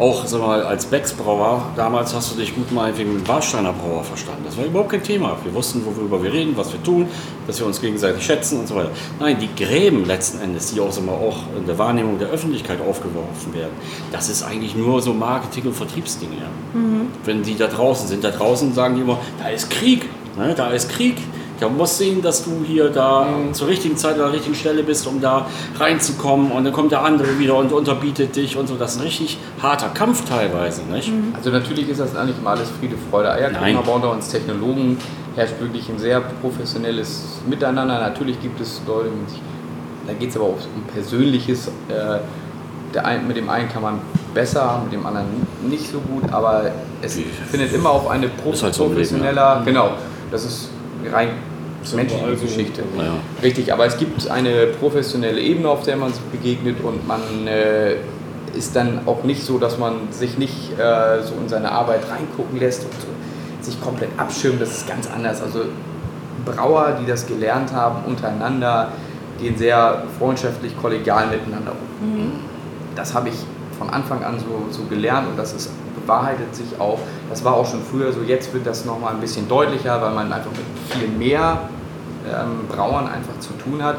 Auch 0.00 0.24
sag 0.26 0.40
mal, 0.40 0.62
als 0.62 0.86
Becks-Brauer, 0.86 1.72
damals 1.76 2.14
hast 2.14 2.32
du 2.32 2.38
dich 2.40 2.54
gut 2.54 2.72
mal 2.72 2.96
wegen 2.96 3.18
dem 3.18 3.28
Warsteiner 3.28 3.74
Brauer 3.74 4.02
verstanden. 4.02 4.44
Das 4.46 4.56
war 4.56 4.64
überhaupt 4.64 4.88
kein 4.88 5.02
Thema. 5.02 5.36
Wir 5.44 5.52
wussten, 5.52 5.84
worüber 5.84 6.22
wir 6.22 6.32
reden, 6.32 6.56
was 6.56 6.72
wir 6.72 6.82
tun, 6.82 7.06
dass 7.46 7.60
wir 7.60 7.66
uns 7.66 7.82
gegenseitig 7.82 8.24
schätzen 8.24 8.60
und 8.60 8.66
so 8.66 8.76
weiter. 8.76 8.92
Nein, 9.18 9.36
die 9.38 9.62
Gräben 9.62 10.06
letzten 10.06 10.40
Endes, 10.40 10.72
die 10.72 10.80
auch, 10.80 10.90
sag 10.90 11.04
mal, 11.04 11.12
auch 11.12 11.36
in 11.54 11.66
der 11.66 11.76
Wahrnehmung 11.76 12.18
der 12.18 12.28
Öffentlichkeit 12.28 12.80
aufgeworfen 12.80 13.52
werden, 13.52 13.74
das 14.10 14.30
ist 14.30 14.42
eigentlich 14.42 14.74
nur 14.74 15.02
so 15.02 15.12
Marketing- 15.12 15.64
und 15.66 15.74
Vertriebsdinge. 15.74 16.32
Mhm. 16.72 17.08
Wenn 17.26 17.42
die 17.42 17.58
da 17.58 17.66
draußen 17.66 18.08
sind, 18.08 18.24
da 18.24 18.30
draußen 18.30 18.72
sagen 18.72 18.94
die 18.94 19.02
immer, 19.02 19.18
da 19.38 19.50
ist 19.50 19.68
Krieg, 19.68 20.08
ne, 20.38 20.54
da 20.54 20.70
ist 20.70 20.88
Krieg, 20.88 21.16
der 21.60 21.68
muss 21.68 21.98
sehen, 21.98 22.22
dass 22.22 22.44
du 22.44 22.64
hier 22.66 22.88
da 22.90 23.24
mhm. 23.24 23.54
zur 23.54 23.68
richtigen 23.68 23.96
Zeit 23.96 24.14
an 24.14 24.20
der 24.20 24.32
richtigen 24.32 24.54
Stelle 24.54 24.82
bist, 24.82 25.06
um 25.06 25.20
da 25.20 25.46
reinzukommen. 25.78 26.52
Und 26.52 26.64
dann 26.64 26.72
kommt 26.72 26.92
der 26.92 27.04
andere 27.04 27.38
wieder 27.38 27.56
und 27.56 27.72
unterbietet 27.72 28.34
dich 28.36 28.56
und 28.56 28.66
so. 28.66 28.76
Das 28.76 28.92
ist 28.92 28.98
ein 28.98 29.04
richtig 29.04 29.38
harter 29.62 29.88
Kampf 29.88 30.28
teilweise. 30.28 30.82
Nicht? 30.82 31.08
Mhm. 31.08 31.34
Also 31.36 31.50
natürlich 31.50 31.88
ist 31.88 32.00
das 32.00 32.16
eigentlich 32.16 32.38
immer 32.38 32.50
alles 32.50 32.70
Friede, 32.70 32.96
Freude, 33.10 33.30
Eierkuchen, 33.32 33.76
aber 33.76 33.94
unter 33.94 34.10
uns 34.10 34.28
Technologen 34.28 34.98
herrscht 35.36 35.60
wirklich 35.60 35.88
ein 35.88 35.98
sehr 35.98 36.20
professionelles 36.20 37.40
Miteinander. 37.48 38.00
Natürlich 38.00 38.40
gibt 38.40 38.60
es 38.60 38.80
Leute, 38.86 39.10
da 40.06 40.12
geht 40.14 40.30
es 40.30 40.36
aber 40.36 40.46
auch 40.46 40.58
um 40.74 40.82
Persönliches. 40.92 41.68
Äh, 41.88 42.18
der 42.94 43.06
ein, 43.06 43.26
mit 43.26 43.36
dem 43.36 43.48
einen 43.48 43.68
kann 43.68 43.82
man 43.82 44.00
besser, 44.34 44.80
mit 44.84 44.92
dem 44.92 45.06
anderen 45.06 45.26
nicht 45.62 45.90
so 45.90 46.00
gut, 46.00 46.24
aber 46.32 46.70
es 47.02 47.16
Wie? 47.16 47.22
findet 47.22 47.72
immer 47.72 47.90
auf 47.90 48.08
eine 48.08 48.28
Pro 48.28 48.52
halt 48.52 48.74
so 48.74 48.86
professioneller, 48.86 49.60
Leben, 49.60 49.66
ja. 49.76 49.82
genau, 49.82 49.90
das 50.30 50.44
ist 50.44 50.70
rein 51.12 51.28
menschliche 51.94 52.24
also, 52.24 52.44
Geschichte. 52.44 52.82
Ja. 52.98 53.14
Richtig, 53.42 53.72
aber 53.72 53.86
es 53.86 53.96
gibt 53.96 54.30
eine 54.30 54.66
professionelle 54.66 55.40
Ebene, 55.40 55.68
auf 55.68 55.82
der 55.84 55.96
man 55.96 56.12
sich 56.12 56.22
begegnet 56.24 56.76
und 56.82 57.06
man 57.06 57.46
äh, 57.46 57.96
ist 58.54 58.76
dann 58.76 59.00
auch 59.06 59.24
nicht 59.24 59.42
so, 59.42 59.58
dass 59.58 59.78
man 59.78 60.10
sich 60.10 60.36
nicht 60.36 60.78
äh, 60.78 61.22
so 61.22 61.34
in 61.40 61.48
seine 61.48 61.72
Arbeit 61.72 62.02
reingucken 62.10 62.58
lässt 62.58 62.84
und 62.84 62.92
so, 62.92 63.08
sich 63.62 63.80
komplett 63.80 64.10
abschirmt. 64.16 64.60
Das 64.60 64.70
ist 64.70 64.88
ganz 64.88 65.08
anders. 65.10 65.42
Also 65.42 65.64
Brauer, 66.44 66.98
die 67.00 67.06
das 67.06 67.26
gelernt 67.26 67.72
haben, 67.72 68.04
untereinander 68.06 68.92
gehen 69.38 69.56
sehr 69.56 70.04
freundschaftlich, 70.18 70.76
kollegial 70.76 71.28
miteinander 71.28 71.72
um. 71.72 72.08
Mhm. 72.08 72.32
Das 72.94 73.14
habe 73.14 73.30
ich 73.30 73.36
von 73.78 73.88
Anfang 73.88 74.22
an 74.22 74.38
so, 74.38 74.66
so 74.70 74.84
gelernt 74.84 75.28
und 75.28 75.38
das 75.38 75.54
ist 75.54 75.70
bewahrheitet 76.10 76.54
sich 76.54 76.80
auch. 76.80 76.98
Das 77.28 77.44
war 77.44 77.54
auch 77.54 77.66
schon 77.66 77.80
früher 77.82 78.12
so, 78.12 78.20
jetzt 78.22 78.52
wird 78.52 78.66
das 78.66 78.84
nochmal 78.84 79.14
ein 79.14 79.20
bisschen 79.20 79.48
deutlicher, 79.48 80.00
weil 80.02 80.12
man 80.12 80.32
einfach 80.32 80.50
mit 80.50 80.98
viel 80.98 81.08
mehr 81.08 81.60
ähm, 82.26 82.66
Brauern 82.68 83.06
einfach 83.06 83.38
zu 83.38 83.52
tun 83.54 83.82
hat. 83.82 83.96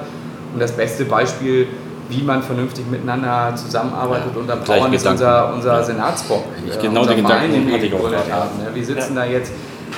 Und 0.53 0.61
das 0.61 0.73
beste 0.73 1.05
Beispiel, 1.05 1.67
wie 2.09 2.21
man 2.23 2.43
vernünftig 2.43 2.85
miteinander 2.91 3.53
zusammenarbeitet 3.55 4.31
ja, 4.33 4.41
unter 4.41 4.55
Brauern, 4.57 4.93
ist 4.93 5.07
unser, 5.07 5.53
unser 5.53 5.83
Senatsbock. 5.83 6.43
Ich 6.67 6.75
äh, 6.75 6.81
genau 6.81 7.05
den 7.05 7.17
Gedanken 7.23 7.71
hatte 7.71 7.85
ich 7.85 7.93
auch 7.93 7.99
gerade. 7.99 8.33
Haben, 8.33 8.57
ne? 8.57 8.69
Wir 8.73 8.85
sitzen 8.85 9.15
ja. 9.15 9.21
da 9.21 9.27
jetzt 9.27 9.53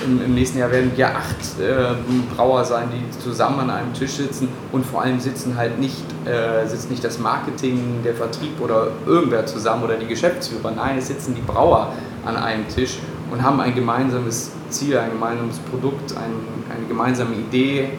im, 0.06 0.24
im, 0.24 0.36
nächsten 0.36 0.60
Jahr 0.60 0.72
werden 0.72 0.92
ja 0.98 1.10
acht 1.10 1.60
äh, 1.60 1.94
Brauer 2.36 2.64
sein, 2.64 2.90
die 2.92 3.20
zusammen 3.20 3.62
an 3.62 3.70
einem 3.70 3.94
Tisch 3.94 4.12
sitzen 4.12 4.48
und 4.72 4.86
vor 4.86 5.02
allem 5.02 5.20
sitzen 5.20 5.56
halt 5.58 5.80
nicht, 5.80 6.04
äh, 6.26 6.68
sitzt 6.68 6.90
nicht 6.90 7.04
das 7.04 7.20
Marketing, 7.20 8.02
der 8.04 8.14
Vertrieb 8.14 8.60
oder 8.62 8.88
irgendwer 9.06 9.46
zusammen 9.46 9.84
oder 9.84 9.96
die 9.96 10.08
Geschäftsführer. 10.08 10.72
Nein, 10.72 10.98
es 10.98 11.08
sitzen 11.08 11.36
die 11.36 11.42
Brauer 11.42 11.94
an 12.26 12.36
einem 12.36 12.68
Tisch 12.68 13.00
und 13.32 13.42
haben 13.42 13.60
ein 13.60 13.74
gemeinsames 13.76 14.52
Ziel, 14.70 14.98
ein 14.98 15.12
gemeinsames 15.12 15.60
Produkt, 15.60 16.16
ein, 16.16 16.34
eine 16.76 16.88
gemeinsame 16.88 17.36
Idee, 17.36 17.90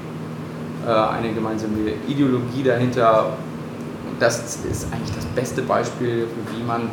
äh, 0.86 0.90
eine 0.90 1.32
gemeinsame 1.32 1.92
Ideologie 2.08 2.62
dahinter. 2.62 3.36
Und 4.10 4.20
das 4.20 4.58
ist 4.70 4.86
eigentlich 4.92 5.14
das 5.14 5.26
beste 5.26 5.62
Beispiel, 5.62 6.26
wie 6.52 6.62
man 6.62 6.88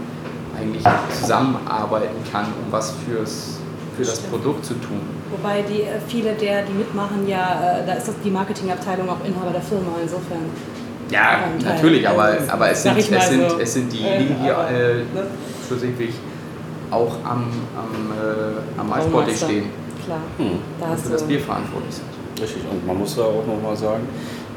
eigentlich 0.59 0.83
zusammenarbeiten 1.19 2.17
kann, 2.31 2.45
um 2.45 2.71
was 2.71 2.93
fürs 3.05 3.60
für 3.95 4.03
das 4.03 4.19
Produkt 4.19 4.65
zu 4.65 4.73
tun. 4.75 5.01
Wobei 5.31 5.61
die, 5.61 5.81
äh, 5.81 5.99
viele 6.07 6.33
der, 6.33 6.63
die 6.63 6.73
mitmachen, 6.73 7.27
ja, 7.27 7.79
äh, 7.81 7.85
da 7.85 7.93
ist 7.93 8.07
das 8.07 8.15
die 8.23 8.29
Marketingabteilung 8.29 9.09
auch 9.09 9.23
Inhaber 9.25 9.51
der 9.51 9.61
Firma, 9.61 9.93
insofern. 10.01 10.45
Ja, 11.09 11.39
natürlich, 11.63 12.07
aber, 12.07 12.23
also, 12.23 12.51
aber 12.51 12.69
es, 12.69 12.83
sind, 12.83 12.97
es, 12.97 13.07
sind, 13.07 13.43
es 13.59 13.73
sind 13.73 13.91
diejenigen, 13.91 14.37
die 14.41 14.47
äh, 14.47 14.95
ne? 15.13 15.27
schlussendlich 15.67 16.15
auch 16.89 17.15
am, 17.23 17.51
am, 17.75 18.11
äh, 18.11 18.79
am 18.79 18.89
Maisbottich 18.89 19.37
stehen. 19.37 19.69
Klar. 20.05 20.21
Hm. 20.37 20.59
Da 20.79 20.91
und 20.91 20.99
für 20.99 21.09
das 21.09 21.23
Bier 21.23 21.39
verantwortlich 21.39 21.95
sind. 21.95 22.41
Richtig, 22.41 22.63
und 22.71 22.87
man 22.87 22.97
muss 22.97 23.15
da 23.15 23.23
auch 23.23 23.45
nochmal 23.45 23.75
sagen, 23.75 24.07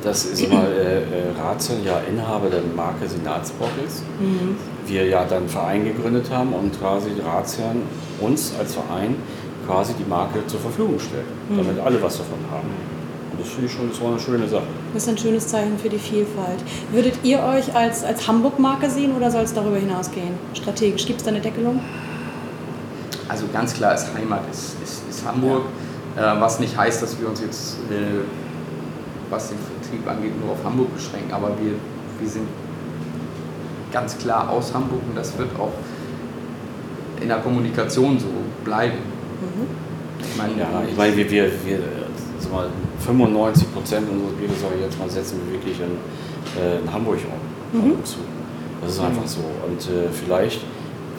dass 0.03 0.26
ist 0.26 0.49
mal, 0.51 0.66
äh, 0.66 0.99
äh, 0.99 1.05
Ratzel 1.41 1.76
ja 1.85 2.01
Inhaber 2.09 2.51
der 2.51 2.61
Marke 2.76 3.09
Senatsbock 3.09 3.70
ist. 3.87 4.03
Mhm. 4.20 4.57
Wir 4.87 5.07
ja 5.07 5.24
dann 5.24 5.39
einen 5.39 5.49
Verein 5.49 5.85
gegründet 5.85 6.30
haben 6.30 6.53
und 6.53 6.78
quasi 6.78 7.11
Razian 7.24 7.82
uns 8.24 8.52
als 8.58 8.74
Verein 8.74 9.16
quasi 9.66 9.94
die 9.94 10.08
Marke 10.08 10.46
zur 10.46 10.60
Verfügung 10.60 10.98
stellt, 10.98 11.24
damit 11.56 11.78
alle 11.78 12.02
was 12.02 12.18
davon 12.18 12.38
haben. 12.50 12.68
Und 13.32 13.40
das 13.40 13.48
finde 13.48 13.66
ich 13.66 13.72
schon 13.72 13.88
das 13.88 14.00
war 14.00 14.10
eine 14.10 14.20
schöne 14.20 14.48
Sache. 14.48 14.66
Das 14.92 15.02
ist 15.02 15.08
ein 15.08 15.18
schönes 15.18 15.48
Zeichen 15.48 15.78
für 15.78 15.88
die 15.88 15.98
Vielfalt. 15.98 16.60
Würdet 16.92 17.14
ihr 17.22 17.42
euch 17.42 17.74
als, 17.74 18.04
als 18.04 18.26
Hamburg-Marke 18.28 18.88
sehen 18.90 19.16
oder 19.16 19.30
soll 19.30 19.42
es 19.42 19.52
darüber 19.52 19.76
hinausgehen? 19.76 20.34
Strategisch, 20.54 21.06
gibt 21.06 21.18
es 21.18 21.24
da 21.24 21.30
eine 21.30 21.40
Deckelung? 21.40 21.80
Also 23.28 23.46
ganz 23.52 23.74
klar 23.74 23.94
ist 23.94 24.08
Heimat 24.14 24.42
ist, 24.50 24.76
ist, 24.84 25.02
ist 25.08 25.26
Hamburg, 25.26 25.62
äh, 26.16 26.20
was 26.20 26.60
nicht 26.60 26.76
heißt, 26.76 27.02
dass 27.02 27.18
wir 27.18 27.28
uns 27.28 27.40
jetzt, 27.40 27.78
äh, 27.90 28.22
was 29.30 29.48
den 29.48 29.58
Vertrieb 29.58 30.06
angeht, 30.08 30.38
nur 30.40 30.52
auf 30.52 30.62
Hamburg 30.62 30.94
beschränken, 30.94 31.32
aber 31.32 31.48
wir, 31.60 31.72
wir 32.20 32.28
sind 32.28 32.46
ganz 33.92 34.18
klar 34.18 34.50
aus 34.50 34.74
Hamburg 34.74 35.00
und 35.08 35.16
das 35.16 35.36
wird 35.38 35.48
auch 35.58 35.72
in 37.20 37.28
der 37.28 37.38
Kommunikation 37.38 38.18
so 38.18 38.26
bleiben. 38.64 38.98
Ich 40.18 40.36
meine, 40.36 40.52
Ja, 40.58 40.82
ich 40.88 40.96
meine, 40.96 41.16
wir, 41.16 41.30
wir, 41.30 41.44
wir 41.64 41.78
sag 42.38 42.52
mal, 42.52 42.68
95 43.00 43.72
Prozent 43.72 44.08
unseres 44.10 44.34
Bieres, 44.34 44.60
sage 44.60 44.74
ich 44.76 44.84
jetzt 44.84 44.98
mal, 44.98 45.10
setzen 45.10 45.40
wir 45.44 45.54
wirklich 45.54 45.78
in, 45.80 46.60
äh, 46.60 46.80
in 46.80 46.92
Hamburg 46.92 47.18
um, 47.72 48.04
zu. 48.04 48.18
Das 48.82 48.94
ist 48.94 49.00
einfach 49.00 49.26
so. 49.26 49.40
Und 49.66 49.80
äh, 49.82 50.08
vielleicht, 50.12 50.60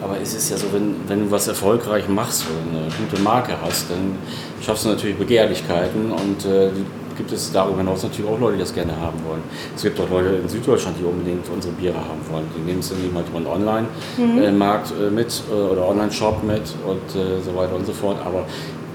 aber 0.02 0.20
es 0.20 0.34
ist 0.34 0.50
ja 0.50 0.56
so, 0.56 0.66
wenn, 0.72 0.96
wenn 1.08 1.24
du 1.24 1.30
was 1.30 1.48
erfolgreich 1.48 2.08
machst 2.08 2.44
oder 2.44 2.78
eine 2.78 2.88
gute 2.92 3.22
Marke 3.22 3.54
hast, 3.62 3.90
dann 3.90 4.16
schaffst 4.62 4.84
du 4.84 4.90
natürlich 4.90 5.16
Begehrlichkeiten 5.16 6.12
und 6.12 6.44
äh, 6.44 6.70
die 6.70 6.84
gibt 7.16 7.32
es 7.32 7.52
darüber 7.52 7.78
hinaus 7.78 8.02
natürlich 8.02 8.30
auch 8.30 8.38
Leute, 8.38 8.54
die 8.54 8.60
das 8.60 8.74
gerne 8.74 8.96
haben 8.96 9.18
wollen. 9.26 9.42
Es 9.74 9.82
gibt 9.82 9.98
auch 10.00 10.10
Leute 10.10 10.36
in 10.36 10.48
Süddeutschland, 10.48 10.96
die 10.98 11.04
unbedingt 11.04 11.48
unsere 11.52 11.72
Biere 11.74 11.96
haben 11.96 12.20
wollen. 12.30 12.46
Die 12.56 12.60
nehmen 12.60 12.80
es 12.80 12.90
dann 12.90 13.04
eben 13.04 13.14
halt 13.14 13.28
über 13.28 13.38
einen 13.38 13.46
Online-Markt 13.46 14.92
äh, 14.92 15.10
mit 15.10 15.42
äh, 15.50 15.54
oder 15.54 15.88
Online-Shop 15.88 16.42
mit 16.44 16.62
und 16.86 17.20
äh, 17.20 17.40
so 17.42 17.56
weiter 17.56 17.74
und 17.74 17.86
so 17.86 17.92
fort. 17.92 18.18
Aber 18.24 18.44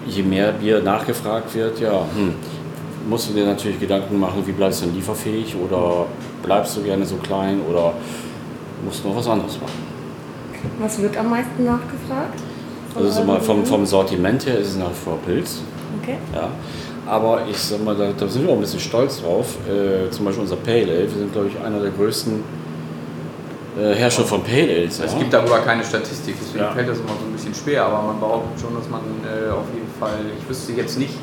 je 0.08 0.24
mehr 0.24 0.52
Bier 0.54 0.82
nachgefragt 0.82 1.54
wird, 1.56 1.80
ja, 1.80 2.06
hm, 2.16 2.34
musst 3.10 3.30
du 3.30 3.34
dir 3.34 3.46
natürlich 3.46 3.80
Gedanken 3.80 4.20
machen, 4.20 4.44
wie 4.46 4.52
bleibst 4.52 4.82
du 4.82 4.86
denn 4.86 4.96
lieferfähig 4.96 5.56
oder 5.56 6.06
bleibst 6.44 6.78
du 6.78 6.84
gerne 6.84 7.06
so 7.06 7.16
klein 7.16 7.60
oder 7.70 7.94
musst 8.86 9.04
du 9.04 9.10
noch 9.10 9.18
was 9.18 9.28
anderes 9.28 9.60
machen. 9.60 9.92
Was 10.80 11.02
wird 11.02 11.18
am 11.18 11.30
meisten 11.30 11.64
nachgefragt? 11.64 12.40
Also 12.96 13.10
so 13.10 13.24
mal 13.24 13.40
vom, 13.40 13.66
vom 13.66 13.86
Sortiment 13.86 14.46
her 14.46 14.60
ist 14.60 14.70
es 14.70 14.78
nach 14.78 14.90
wie 14.90 15.06
vor 15.06 15.18
Pilz. 15.26 15.62
Okay. 16.02 16.18
Ja. 16.34 16.50
Aber 17.12 17.42
ich 17.50 17.58
sag 17.58 17.84
mal, 17.84 17.94
da, 17.94 18.08
da 18.18 18.26
sind 18.26 18.44
wir 18.46 18.52
auch 18.52 18.56
ein 18.56 18.62
bisschen 18.62 18.80
stolz 18.80 19.22
drauf. 19.22 19.58
Äh, 19.68 20.10
zum 20.12 20.24
Beispiel 20.24 20.44
unser 20.44 20.56
Pale 20.56 20.84
Ale. 20.84 21.02
Wir 21.02 21.10
sind, 21.10 21.34
glaube 21.34 21.50
ich, 21.50 21.60
einer 21.62 21.82
der 21.82 21.92
größten 21.92 22.42
äh, 23.78 23.94
Hersteller 23.96 24.28
von 24.30 24.42
Pale 24.44 24.72
Ales. 24.78 24.98
Es 25.00 25.12
ja. 25.12 25.20
gibt 25.20 25.34
darüber 25.34 25.60
keine 25.60 25.84
Statistik, 25.84 26.36
deswegen 26.40 26.64
Ja. 26.64 26.72
fällt 26.72 26.88
das 26.88 27.00
immer 27.00 27.10
so 27.20 27.26
ein 27.28 27.34
bisschen 27.34 27.54
schwer, 27.54 27.84
aber 27.86 28.02
man 28.14 28.20
behauptet 28.22 28.62
schon, 28.62 28.74
dass 28.76 28.88
man 28.90 29.02
äh, 29.28 29.50
auf 29.52 29.66
jeden 29.74 29.92
Fall, 30.00 30.20
ich 30.42 30.50
wüsste 30.50 30.72
jetzt 30.72 30.98
nicht, 30.98 31.14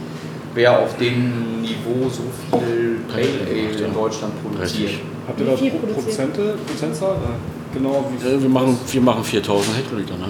wer 0.53 0.78
auf 0.78 0.95
dem 0.99 1.62
Niveau 1.62 2.11
so 2.11 2.22
viel 2.51 2.99
Pale 3.09 3.49
Ale 3.49 3.86
in 3.86 3.95
Deutschland 3.95 4.32
produziert. 4.43 4.64
Richtig. 4.91 5.01
Habt 5.26 5.41
ihr 5.41 5.47
da? 5.47 5.93
Prozente, 5.95 6.55
Prozentzahl? 6.66 7.16
Genau 7.72 8.05
wie 8.12 8.28
Äh, 8.28 8.43
wir, 8.43 8.49
machen, 8.51 8.78
wir 8.93 9.01
machen 9.01 9.24
4000 9.24 9.74
Hektoliter, 9.76 10.16
ne? 10.18 10.28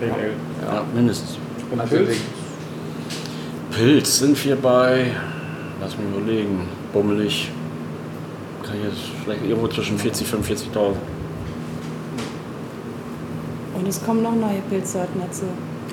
Pale 0.00 0.12
Ale. 0.12 0.74
Ja, 0.74 0.82
mindestens. 0.92 1.38
Und 1.70 1.88
Pilz? 1.88 2.16
Pilz 3.78 4.18
sind 4.18 4.44
wir 4.44 4.56
bei, 4.56 5.12
lass 5.80 5.96
mich 5.96 6.08
überlegen, 6.08 6.66
bummelig, 6.92 7.52
kann 8.64 8.74
ich 8.76 8.82
jetzt 8.82 9.22
vielleicht 9.22 9.44
irgendwo 9.44 9.68
zwischen 9.68 9.96
40 9.96 10.34
und 10.34 10.44
45.000. 10.44 10.94
Und 13.76 13.86
es 13.86 14.04
kommen 14.04 14.24
noch 14.24 14.34
neue 14.34 14.62
Pilzsorten 14.68 15.20
dazu. 15.24 15.44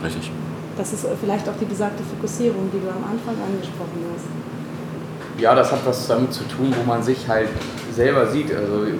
Richtig. 0.03 0.31
Das 0.75 0.93
ist 0.93 1.05
vielleicht 1.21 1.47
auch 1.47 1.53
die 1.61 1.65
besagte 1.65 2.01
Fokussierung, 2.03 2.71
die 2.73 2.79
du 2.79 2.87
am 2.87 3.03
Anfang 3.03 3.35
angesprochen 3.45 4.03
hast. 4.15 5.39
Ja, 5.39 5.53
das 5.53 5.71
hat 5.71 5.85
was 5.85 6.07
damit 6.07 6.33
zu 6.33 6.43
tun, 6.45 6.73
wo 6.75 6.83
man 6.87 7.03
sich 7.03 7.27
halt 7.27 7.49
selber 7.93 8.25
sieht. 8.25 8.51
Also 8.51 8.83
im 8.85 8.99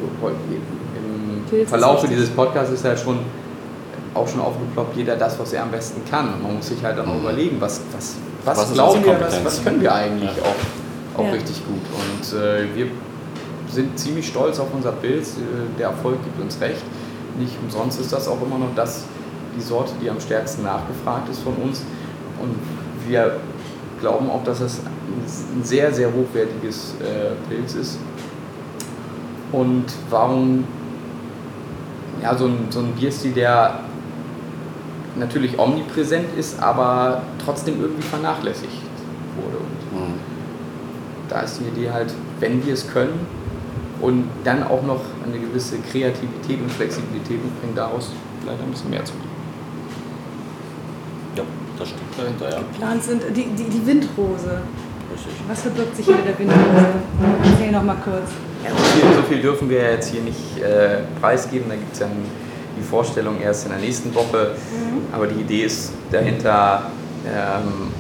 Pilz 1.50 1.70
Verlauf 1.70 2.08
dieses 2.08 2.30
Podcasts 2.30 2.72
ist 2.72 2.86
ja 2.86 2.96
schon 2.96 3.18
auch 4.14 4.28
schon 4.28 4.42
aufgeploppt, 4.42 4.96
jeder 4.96 5.16
das, 5.16 5.40
was 5.40 5.54
er 5.54 5.64
am 5.64 5.72
besten 5.72 6.02
kann. 6.08 6.36
Und 6.36 6.44
man 6.44 6.56
muss 6.58 6.68
sich 6.68 6.84
halt 6.84 7.00
dann 7.00 7.08
auch 7.08 7.20
überlegen, 7.20 7.58
was, 7.60 7.82
was, 7.92 8.16
was, 8.46 8.58
Was 8.58 8.74
glauben 8.74 9.04
wir, 9.04 9.20
was, 9.20 9.44
was 9.44 9.64
können 9.64 9.82
wir 9.82 9.94
eigentlich 9.94 10.32
Ja. 10.38 10.44
auch, 10.44 11.20
auch 11.22 11.26
Ja. 11.26 11.32
richtig 11.32 11.62
gut. 11.66 11.82
Und 11.94 12.40
äh, 12.40 12.66
wir 12.76 12.88
sind 13.70 13.98
ziemlich 14.00 14.28
stolz 14.28 14.60
auf 14.60 14.68
unser 14.74 14.92
Pilz. 14.94 15.34
Äh, 15.38 15.78
Der 15.80 15.88
Erfolg 15.90 16.24
gibt 16.24 16.40
uns 16.40 16.60
recht. 16.62 16.82
Nicht 17.40 17.54
umsonst 17.64 18.00
ist 18.00 18.14
das 18.14 18.28
auch 18.28 18.42
immer 18.42 18.58
noch 18.58 18.74
das, 18.76 19.04
die 19.58 19.62
Sorte, 19.62 19.92
die 20.02 20.10
am 20.10 20.20
stärksten 20.20 20.64
nachgefragt 20.64 21.30
ist 21.30 21.42
von 21.42 21.54
uns. 21.56 21.82
Und 22.42 22.56
wir 23.10 23.38
glauben 24.00 24.30
auch, 24.30 24.44
dass 24.44 24.60
es 24.62 24.80
ein 24.80 25.64
sehr, 25.64 25.94
sehr 25.94 26.10
hochwertiges 26.14 26.94
äh, 27.02 27.32
Pilz 27.50 27.74
ist. 27.74 27.98
Und 29.52 29.86
warum 30.10 30.66
ja, 32.22 32.36
so 32.36 32.46
ein, 32.46 32.68
so 32.70 32.80
ein 32.80 32.92
Bierstil, 32.94 33.32
der 33.34 33.80
natürlich 35.18 35.58
omnipräsent 35.60 36.28
ist, 36.38 36.60
aber 36.62 37.22
trotzdem 37.44 37.82
irgendwie 37.82 38.04
vernachlässigt 38.04 38.72
wurde. 39.38 39.58
Und 39.58 40.00
Mhm. 40.10 40.14
da 41.30 41.42
ist 41.42 41.60
die 41.60 41.66
Idee 41.80 41.92
halt, 41.92 42.14
wenn 42.40 42.66
wir 42.66 42.74
es 42.74 42.88
können 42.92 43.20
und 44.02 44.26
dann 44.44 44.64
auch 44.64 44.84
noch 44.84 45.02
eine 45.26 45.40
gewisse 45.40 45.78
Kreativität 45.92 46.60
und 46.62 46.72
Flexibilität 46.72 47.44
mitbringen, 47.44 47.74
daraus 47.76 48.12
vielleicht 48.42 48.62
ein 48.62 48.72
bisschen 48.72 48.90
mehr 48.90 49.06
zu 49.06 49.14
machen. 49.14 49.30
Ja, 51.38 51.44
das 51.80 51.88
stimmt 51.90 52.02
dahinter, 52.18 52.50
ja. 52.52 52.58
Geplant 52.72 53.04
sind 53.04 53.24
die, 53.36 53.46
die, 53.46 53.64
die 53.70 53.88
Windrose. 53.88 54.62
Richtig. 55.14 55.34
Was 55.48 55.62
verbirgt 55.62 55.96
sich 55.96 56.06
hinter 56.06 56.24
der 56.24 56.40
Windrose? 56.40 56.86
Erzähl 57.52 57.72
noch 57.72 57.84
mal 57.84 57.96
kurz. 58.04 58.30
Ja, 58.64 58.72
so, 58.72 58.84
viel, 58.84 59.16
so 59.16 59.22
viel 59.24 59.42
dürfen 59.42 59.70
wir 59.70 59.92
jetzt 59.92 60.12
hier 60.12 60.22
nicht 60.22 60.58
äh, 60.62 61.02
preisgeben. 61.22 61.70
Da 61.70 61.76
gibt 61.76 61.94
es 61.94 62.00
dann 62.00 62.12
die 62.78 62.84
Vorstellung 62.84 63.42
erst 63.42 63.66
in 63.66 63.72
der 63.72 63.80
nächsten 63.80 64.14
Woche. 64.14 64.52
Aber 65.12 65.28
die 65.28 65.42
Idee 65.42 65.64
ist 65.64 65.94
dahinter, 66.12 66.84
ähm, 67.26 67.92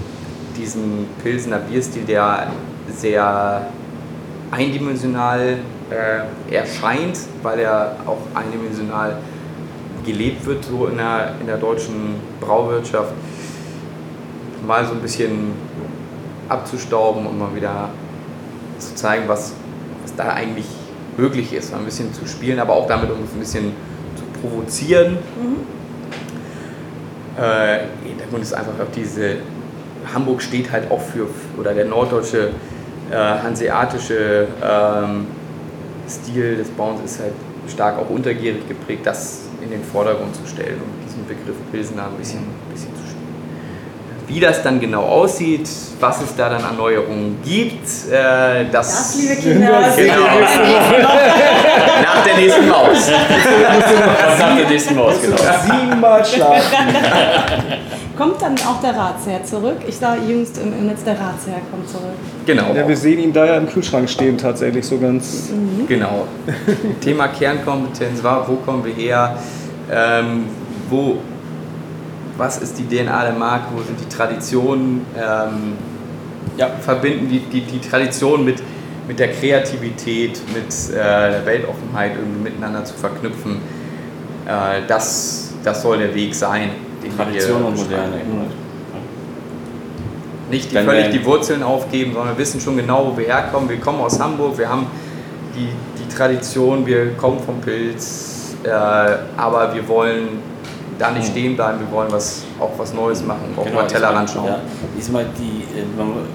diesen 0.57 1.07
Pilsener 1.21 1.59
Bierstil, 1.59 2.03
der 2.03 2.47
sehr 2.89 3.67
eindimensional 4.51 5.57
äh, 5.89 6.53
erscheint, 6.53 7.19
weil 7.41 7.59
er 7.59 7.97
auch 8.05 8.19
eindimensional 8.33 9.17
gelebt 10.05 10.45
wird, 10.45 10.63
so 10.63 10.87
in 10.87 10.97
der, 10.97 11.35
in 11.41 11.47
der 11.47 11.57
deutschen 11.57 12.15
Brauwirtschaft, 12.39 13.11
mal 14.65 14.85
so 14.85 14.93
ein 14.93 15.01
bisschen 15.01 15.53
abzustauben 16.47 17.25
und 17.25 17.37
mal 17.37 17.55
wieder 17.55 17.89
zu 18.79 18.95
zeigen, 18.95 19.27
was, 19.27 19.53
was 20.03 20.15
da 20.15 20.29
eigentlich 20.29 20.67
möglich 21.17 21.53
ist, 21.53 21.71
mal 21.71 21.79
ein 21.79 21.85
bisschen 21.85 22.13
zu 22.13 22.27
spielen, 22.27 22.59
aber 22.59 22.73
auch 22.73 22.87
damit 22.87 23.09
um 23.09 23.17
ein 23.17 23.39
bisschen 23.39 23.73
provozieren. 24.45 25.17
Äh, 27.37 28.07
Hintergrund 28.07 28.43
ist 28.43 28.53
einfach 28.53 28.73
auch 28.73 28.91
diese, 28.95 29.37
Hamburg 30.13 30.41
steht 30.41 30.71
halt 30.71 30.89
auch 30.91 31.01
für, 31.01 31.27
oder 31.59 31.73
der 31.73 31.85
norddeutsche, 31.85 32.51
äh, 33.11 33.15
hanseatische 33.15 34.47
ähm, 34.63 35.27
Stil 36.07 36.57
des 36.57 36.69
Bauens 36.69 37.01
ist 37.03 37.19
halt 37.19 37.33
stark 37.67 37.97
auch 37.97 38.09
untergierig 38.09 38.67
geprägt, 38.67 39.05
das 39.05 39.41
in 39.61 39.71
den 39.71 39.83
Vordergrund 39.83 40.35
zu 40.35 40.45
stellen 40.47 40.79
und 40.81 40.99
mit 40.99 41.09
diesem 41.09 41.25
Begriff 41.25 41.55
Pilsener 41.71 42.05
ein 42.05 42.17
bisschen, 42.17 42.41
bisschen. 42.71 42.94
Wie 44.27 44.39
das 44.39 44.63
dann 44.63 44.79
genau 44.79 45.03
aussieht, 45.03 45.69
was 45.99 46.21
es 46.21 46.35
da 46.35 46.49
dann 46.49 46.63
an 46.63 46.77
Neuerungen 46.77 47.37
gibt, 47.45 47.87
äh, 48.11 48.65
das, 48.71 49.13
Das, 49.13 49.15
liebe 49.21 49.35
Kinder, 49.35 49.83
Genau. 49.95 50.25
nach 52.01 52.23
der 52.25 52.35
nächsten 52.37 52.67
Maus. 52.67 53.09
nach 54.39 54.55
der 54.57 54.67
nächsten 54.67 54.95
Maus, 54.95 55.15
genau. 55.21 55.37
Siebenmal 55.37 56.25
schlafen. 56.25 56.75
kommt 58.17 58.41
dann 58.41 58.55
auch 58.59 58.81
der 58.81 58.95
Ratsherr 58.95 59.43
zurück. 59.43 59.77
Ich 59.87 59.97
sah 59.97 60.15
jüngst 60.15 60.57
im, 60.57 60.73
im 60.73 60.87
Netz, 60.87 61.03
der 61.03 61.13
Ratsherr 61.13 61.61
kommt 61.69 61.87
zurück. 61.89 62.15
Genau. 62.45 62.73
Ja, 62.73 62.87
wir 62.87 62.97
sehen 62.97 63.19
ihn 63.19 63.33
da 63.33 63.45
ja 63.45 63.57
im 63.57 63.67
Kühlschrank 63.69 64.09
stehen, 64.09 64.37
tatsächlich 64.37 64.85
so 64.85 64.97
ganz. 64.97 65.49
Genau. 65.87 66.27
Thema 67.01 67.27
Kernkompetenz 67.27 68.23
war, 68.23 68.47
wo 68.47 68.55
kommen 68.55 68.83
wir 68.85 68.93
her? 68.93 69.37
Ähm, 69.91 70.45
wo, 70.89 71.17
was 72.37 72.57
ist 72.57 72.77
die 72.77 72.83
DNA 72.83 73.23
der 73.23 73.33
Marke? 73.33 73.67
Wo 73.75 73.81
sind 73.81 73.99
die 73.99 74.09
Traditionen? 74.09 75.05
Ähm, 75.17 75.73
ja, 76.57 76.69
verbinden 76.79 77.27
die, 77.29 77.39
die, 77.39 77.61
die 77.61 77.79
Tradition 77.79 78.45
mit, 78.45 78.61
mit 79.07 79.19
der 79.19 79.31
Kreativität, 79.31 80.41
mit 80.53 80.95
äh, 80.95 80.95
der 80.95 81.45
Weltoffenheit 81.45 82.13
irgendwie 82.15 82.43
miteinander 82.43 82.85
zu 82.85 82.93
verknüpfen. 82.95 83.57
Äh, 84.45 84.81
das, 84.87 85.53
das 85.63 85.81
soll 85.81 85.97
der 85.97 86.15
Weg 86.15 86.33
sein. 86.35 86.69
Den 87.03 87.11
wir 87.11 87.25
Tradition 87.25 87.57
hier 87.57 87.67
und 87.67 87.77
Moderne. 87.77 88.21
nicht 90.49 90.71
die, 90.71 90.77
völlig 90.77 91.09
die 91.11 91.25
Wurzeln 91.25 91.63
aufgeben, 91.63 92.13
sondern 92.13 92.35
wir 92.35 92.37
wissen 92.37 92.59
schon 92.59 92.77
genau, 92.77 93.11
wo 93.11 93.17
wir 93.17 93.25
herkommen. 93.25 93.69
Wir 93.69 93.79
kommen 93.79 93.99
aus 93.99 94.19
Hamburg, 94.19 94.57
wir 94.57 94.69
haben 94.69 94.87
die, 95.55 95.69
die 96.01 96.15
Tradition, 96.15 96.85
wir 96.85 97.13
kommen 97.13 97.39
vom 97.39 97.61
Pilz, 97.61 98.55
äh, 98.63 98.69
aber 98.69 99.73
wir 99.73 99.87
wollen 99.87 100.54
da 100.97 101.11
nicht 101.11 101.27
stehen 101.27 101.55
bleiben, 101.55 101.79
wir 101.79 101.91
wollen 101.91 102.11
was, 102.11 102.43
auch 102.59 102.71
was 102.77 102.93
Neues 102.93 103.23
machen, 103.23 103.53
auch 103.57 103.73
mal 103.73 103.87
Tellerrand 103.87 104.29
schauen. 104.29 104.47
Ja, 104.47 104.59
diesmal 104.97 105.25
die, 105.37 105.63
äh, 105.77 105.83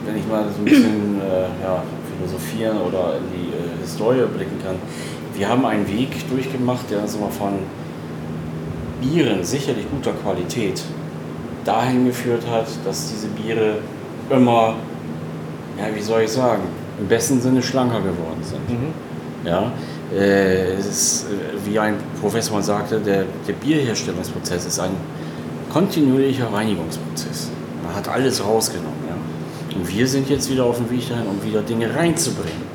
wenn 0.07 0.17
ich 0.17 0.27
mal 0.27 0.45
so 0.45 0.61
ein 0.61 0.65
bisschen 0.65 1.21
äh, 1.21 1.43
ja, 1.63 1.83
philosophieren 2.17 2.79
oder 2.79 3.17
in 3.17 3.25
die 3.33 3.49
äh, 3.49 3.81
Historie 3.81 4.27
blicken 4.27 4.59
kann. 4.65 4.77
Wir 5.35 5.49
haben 5.49 5.65
einen 5.65 5.89
Weg 5.89 6.29
durchgemacht, 6.29 6.91
der 6.91 7.01
uns 7.01 7.15
immer 7.15 7.31
von 7.31 7.55
Bieren 9.01 9.43
sicherlich 9.45 9.87
guter 9.91 10.13
Qualität 10.13 10.83
dahin 11.65 12.07
geführt 12.07 12.45
hat, 12.51 12.67
dass 12.85 13.11
diese 13.11 13.29
Biere 13.29 13.79
immer, 14.29 14.75
ja, 15.79 15.95
wie 15.95 16.03
soll 16.03 16.23
ich 16.23 16.31
sagen, 16.31 16.63
im 16.99 17.09
besten 17.09 17.41
Sinne 17.41 17.63
schlanker 17.63 18.01
geworden 18.01 18.43
sind. 18.43 18.61
Ja, 19.45 19.63
äh, 19.63 19.69
es 19.69 20.00
ist, 20.79 21.25
äh, 21.25 21.67
wie 21.67 21.79
ein 21.79 21.97
Professor 22.21 22.57
mal 22.57 22.63
sagte, 22.63 22.99
der, 23.01 23.25
der 23.47 23.53
Bierherstellungsprozess 23.53 24.67
ist 24.67 24.81
ein 24.81 24.93
kontinuierlicher 25.73 26.53
Reinigungsprozess. 26.53 27.51
Man 27.85 27.95
hat 27.95 28.09
alles 28.09 28.45
rausgenommen. 28.45 28.91
Ja? 29.09 29.77
Und 29.77 29.89
wir 29.89 30.07
sind 30.07 30.29
jetzt 30.29 30.51
wieder 30.51 30.65
auf 30.65 30.79
dem 30.79 30.91
Weg 30.91 31.09
dahin, 31.09 31.27
um 31.27 31.43
wieder 31.45 31.63
Dinge 31.63 31.95
reinzubringen. 31.95 32.71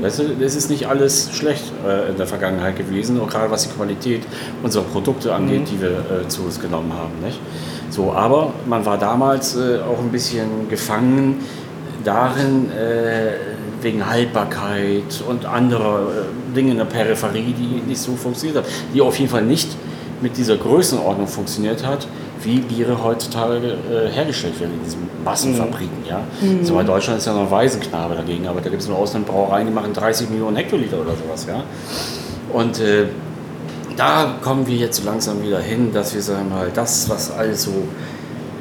Weißt 0.00 0.20
du, 0.20 0.22
es 0.40 0.54
ist 0.54 0.70
nicht 0.70 0.86
alles 0.86 1.30
schlecht 1.32 1.64
äh, 1.84 2.10
in 2.10 2.16
der 2.16 2.28
Vergangenheit 2.28 2.76
gewesen, 2.76 3.20
auch 3.20 3.28
gerade 3.28 3.50
was 3.50 3.64
die 3.64 3.74
Qualität 3.74 4.22
unserer 4.62 4.84
Produkte 4.84 5.34
angeht, 5.34 5.68
die 5.72 5.80
wir 5.80 5.88
äh, 5.88 6.28
zu 6.28 6.42
uns 6.42 6.60
genommen 6.60 6.92
haben. 6.92 7.10
Nicht? 7.24 7.40
So, 7.90 8.12
aber 8.12 8.52
man 8.66 8.86
war 8.86 8.98
damals 8.98 9.56
äh, 9.56 9.80
auch 9.80 9.98
ein 9.98 10.10
bisschen 10.12 10.68
gefangen 10.68 11.40
darin, 12.04 12.70
äh, 12.70 13.32
wegen 13.82 14.08
Haltbarkeit 14.08 15.22
und 15.28 15.44
anderer 15.46 16.02
äh, 16.02 16.54
Dinge 16.54 16.72
in 16.72 16.78
der 16.78 16.84
Peripherie, 16.84 17.54
die 17.56 17.82
nicht 17.86 18.00
so 18.00 18.12
funktioniert 18.16 18.58
haben, 18.58 18.66
die 18.94 19.00
auf 19.00 19.18
jeden 19.18 19.30
Fall 19.30 19.44
nicht 19.44 19.68
mit 20.20 20.36
dieser 20.36 20.56
Größenordnung 20.56 21.28
funktioniert 21.28 21.86
hat, 21.86 22.08
wie 22.42 22.60
Biere 22.60 23.02
heutzutage 23.02 23.56
äh, 23.56 24.10
hergestellt 24.10 24.58
werden 24.60 24.74
in 24.74 24.84
diesen 24.84 25.08
Massenfabriken. 25.24 26.04
Ja? 26.08 26.22
So, 26.62 26.74
bei 26.74 26.82
Deutschland 26.82 27.18
ist 27.18 27.26
ja 27.26 27.34
noch 27.34 27.42
ein 27.42 27.50
Waisenknabe 27.50 28.14
dagegen, 28.14 28.46
aber 28.46 28.60
da 28.60 28.70
gibt 28.70 28.82
es 28.82 28.88
nur 28.88 28.98
Auslandbrauereien, 28.98 29.66
die 29.66 29.72
machen 29.72 29.92
30 29.92 30.30
Millionen 30.30 30.56
Hektoliter 30.56 31.00
oder 31.00 31.12
sowas. 31.12 31.46
Ja? 31.46 31.62
Und 32.52 32.80
äh, 32.80 33.06
da 33.96 34.36
kommen 34.42 34.66
wir 34.66 34.76
jetzt 34.76 34.98
so 34.98 35.04
langsam 35.04 35.42
wieder 35.42 35.60
hin, 35.60 35.92
dass 35.92 36.14
wir 36.14 36.22
sagen 36.22 36.48
mal, 36.50 36.70
das, 36.72 37.08
was 37.08 37.32
alles 37.32 37.64
so 37.64 37.72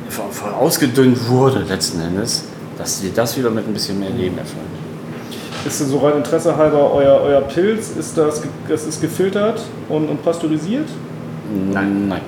von, 0.10 0.32
von 0.32 0.54
ausgedünnt 0.54 1.28
wurde 1.28 1.60
letzten 1.60 2.02
Endes, 2.02 2.44
dass 2.78 3.04
wir 3.04 3.12
das 3.12 3.38
wieder 3.38 3.52
mit 3.52 3.68
ein 3.68 3.74
bisschen 3.74 4.00
mehr 4.00 4.10
Leben 4.10 4.38
erfüllen. 4.38 4.77
Ist 5.66 5.80
so 5.80 5.98
rein 5.98 6.18
Interesse 6.18 6.56
halber 6.56 6.94
euer, 6.94 7.22
euer 7.22 7.42
Pilz, 7.42 7.92
ist 7.98 8.18
das, 8.18 8.42
das 8.68 8.86
ist 8.86 9.02
gefiltert 9.02 9.62
und, 9.90 10.08
und 10.08 10.24
pasteurisiert? 10.24 10.88
Nein. 11.72 12.08
Nein. 12.10 12.22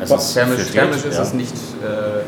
Ist 0.00 0.34
Thermisch, 0.34 0.70
thermisch 0.70 1.04
ist 1.04 1.16
ja. 1.16 1.22
es 1.22 1.34
nicht 1.34 1.54
äh, 1.82 2.24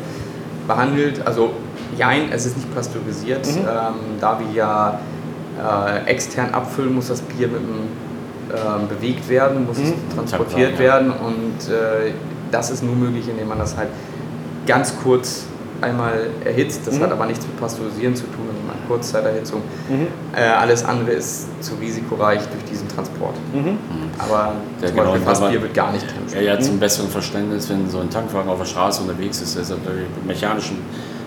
behandelt, 0.67 1.27
also 1.27 1.51
jein, 1.97 2.31
es 2.33 2.47
ist 2.47 2.57
nicht 2.57 2.75
pasteurisiert. 2.75 3.47
Mhm. 3.47 3.59
Ähm, 3.59 3.95
da 4.21 4.39
wir 4.39 4.51
ja 4.55 5.01
äh, 5.59 6.09
extern 6.11 6.51
abfüllen, 6.53 6.95
muss 6.95 7.09
das 7.09 7.21
Bier 7.23 7.49
mit 7.49 7.61
dem, 7.61 8.07
ähm, 8.55 8.89
bewegt 8.89 9.29
werden, 9.29 9.67
muss 9.67 9.79
es 9.79 9.93
transportiert 10.15 10.75
ja. 10.75 10.79
werden 10.79 11.11
und 11.11 11.69
äh, 11.69 12.13
das 12.53 12.71
ist 12.71 12.83
nur 12.83 12.95
möglich, 12.95 13.29
indem 13.29 13.49
man 13.49 13.59
das 13.59 13.77
halt 13.77 13.89
ganz 14.67 14.95
kurz 15.03 15.47
einmal 15.81 16.29
erhitzt. 16.45 16.87
Das 16.87 17.01
hat 17.01 17.11
aber 17.11 17.27
nichts 17.27 17.47
mit 17.47 17.59
Pasteurisieren 17.59 18.15
zu 18.15 18.25
tun, 18.25 18.47
sondern 18.47 18.77
Kurzzeiterhitzung. 18.89 19.63
Äh, 20.35 20.43
alles 20.43 20.85
andere 20.85 21.13
ist 21.13 21.47
zu 21.63 21.75
risikoreich 21.75 22.41
durch 22.41 22.65
diesen 22.71 22.89
Transport. 22.89 23.35
Aber 24.19 24.53
Ja, 24.81 24.87
zum 24.87 24.97
genau, 24.97 25.11
Beispiel 25.13 25.27
Fassbier 25.27 25.63
wird 25.63 25.75
gar 25.75 25.93
nicht 25.93 26.07
thermisch. 26.09 26.33
Ja, 26.35 26.41
ja, 26.41 26.61
zum 26.61 26.79
besseren 26.79 27.11
Verständnis, 27.11 27.69
wenn 27.69 27.89
so 27.91 27.99
ein 27.99 28.11
Tankwagen 28.11 28.51
auf 28.51 28.59
der 28.59 28.67
Straße 28.67 29.03
unterwegs 29.03 29.41
ist, 29.41 29.57
ist 29.57 29.71
er 29.71 29.77
natürlich 29.79 30.07
mechanischen 30.27 30.79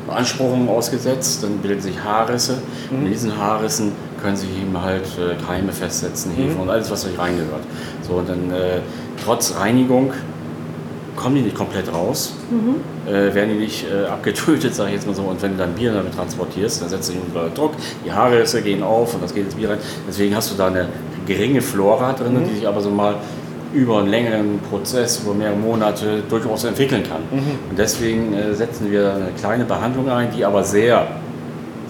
Beanspruchungen 0.08 0.70
ausgesetzt, 0.70 1.44
dann 1.44 1.58
bilden 1.58 1.82
sich 1.82 2.02
Haarrisse. 2.04 2.58
Und 2.90 3.06
in 3.06 3.12
diesen 3.12 3.38
Haarrissen 3.38 3.92
können 4.22 4.36
sich 4.36 4.50
eben 4.50 4.80
halt 4.82 5.06
äh, 5.18 5.36
Keime 5.46 5.72
festsetzen, 5.72 6.32
Hefe 6.32 6.58
und 6.60 6.70
alles, 6.70 6.90
was 6.90 7.06
euch 7.06 7.18
reingehört. 7.18 7.64
So, 8.02 8.14
und 8.16 8.28
dann 8.30 8.52
äh, 8.52 8.80
trotz 9.24 9.56
Reinigung 9.58 10.12
kommen 11.20 11.36
die 11.36 11.42
nicht 11.42 11.56
komplett 11.56 11.94
raus, 11.94 12.34
äh, 13.06 13.34
werden 13.36 13.52
die 13.54 13.60
nicht 13.60 13.86
äh, 13.86 14.08
abgetötet, 14.08 14.74
sage 14.74 14.90
ich 14.90 14.96
jetzt 14.96 15.08
mal 15.08 15.14
so. 15.14 15.24
Und 15.24 15.42
wenn 15.42 15.52
du 15.52 15.58
dann 15.58 15.74
Bier 15.74 15.94
damit 15.94 16.16
transportierst, 16.16 16.82
dann 16.82 16.90
setzt 16.90 17.08
sich 17.08 17.18
unter 17.18 17.50
Druck, 17.50 17.74
die 18.06 18.12
Haarrisse 18.12 18.62
gehen 18.62 18.82
auf 18.82 19.14
und 19.14 19.22
das 19.22 19.34
geht 19.34 19.46
ins 19.46 19.56
Bier 19.56 19.72
rein. 19.72 19.80
Deswegen 20.08 20.36
hast 20.36 20.52
du 20.52 20.56
da 20.56 20.68
eine 20.68 20.88
geringe 21.28 21.62
Flora 21.62 22.14
drin, 22.14 22.42
die 22.50 22.56
sich 22.56 22.68
aber 22.68 22.82
so 22.82 22.90
mal 22.90 23.16
über 23.74 24.00
einen 24.00 24.10
längeren 24.10 24.60
Prozess, 24.70 25.22
über 25.24 25.34
mehrere 25.34 25.58
Monate 25.58 26.24
durchaus 26.28 26.64
entwickeln 26.64 27.04
kann. 27.04 27.22
Und 27.70 27.78
deswegen 27.78 28.34
äh, 28.34 28.54
setzen 28.56 28.90
wir 28.90 29.14
eine 29.14 29.30
kleine 29.40 29.66
Behandlung 29.66 30.10
ein, 30.10 30.30
die 30.36 30.44
aber 30.44 30.64
sehr, 30.64 31.06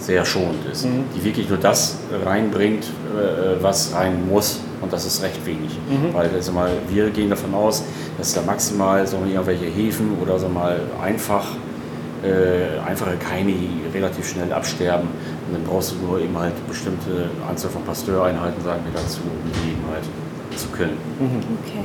sehr 0.00 0.24
schonend 0.24 0.64
ist. 0.72 0.84
Die 1.14 1.24
wirklich 1.24 1.48
nur 1.48 1.58
das 1.58 1.98
reinbringt, 2.24 2.84
äh, 2.84 3.62
was 3.62 3.94
rein 3.94 4.26
muss. 4.28 4.60
Und 4.80 4.92
das 4.92 5.04
ist 5.04 5.22
recht 5.22 5.44
wenig. 5.44 5.78
Weil 6.14 6.30
also 6.34 6.52
mal, 6.52 6.70
wir 6.88 7.10
gehen 7.10 7.28
davon 7.28 7.54
aus, 7.54 7.84
dass 8.16 8.32
da 8.32 8.40
maximal 8.42 9.06
so 9.06 9.18
irgendwelche 9.18 9.66
Hefen 9.66 10.16
oder 10.22 10.38
so 10.38 10.48
mal 10.48 10.80
einfach 11.02 11.44
äh, 12.24 12.78
einfache 12.86 13.16
Keime, 13.16 13.52
die 13.52 13.82
relativ 13.92 14.28
schnell 14.28 14.52
absterben. 14.52 15.08
Und 15.46 15.54
dann 15.54 15.64
brauchst 15.64 15.92
du 15.92 16.06
nur 16.06 16.20
eben 16.20 16.36
halt 16.38 16.54
bestimmte 16.66 17.28
Anzahl 17.48 17.70
von 17.70 17.82
Pasteureinheiten, 17.82 18.62
sagen 18.64 18.80
wir 18.84 18.92
dazu, 19.00 19.20
um 19.20 19.52
die 19.52 19.72
eben 19.72 19.84
halt 19.92 20.04
zu 20.58 20.68
killen. 20.68 20.96
Okay. 21.18 21.84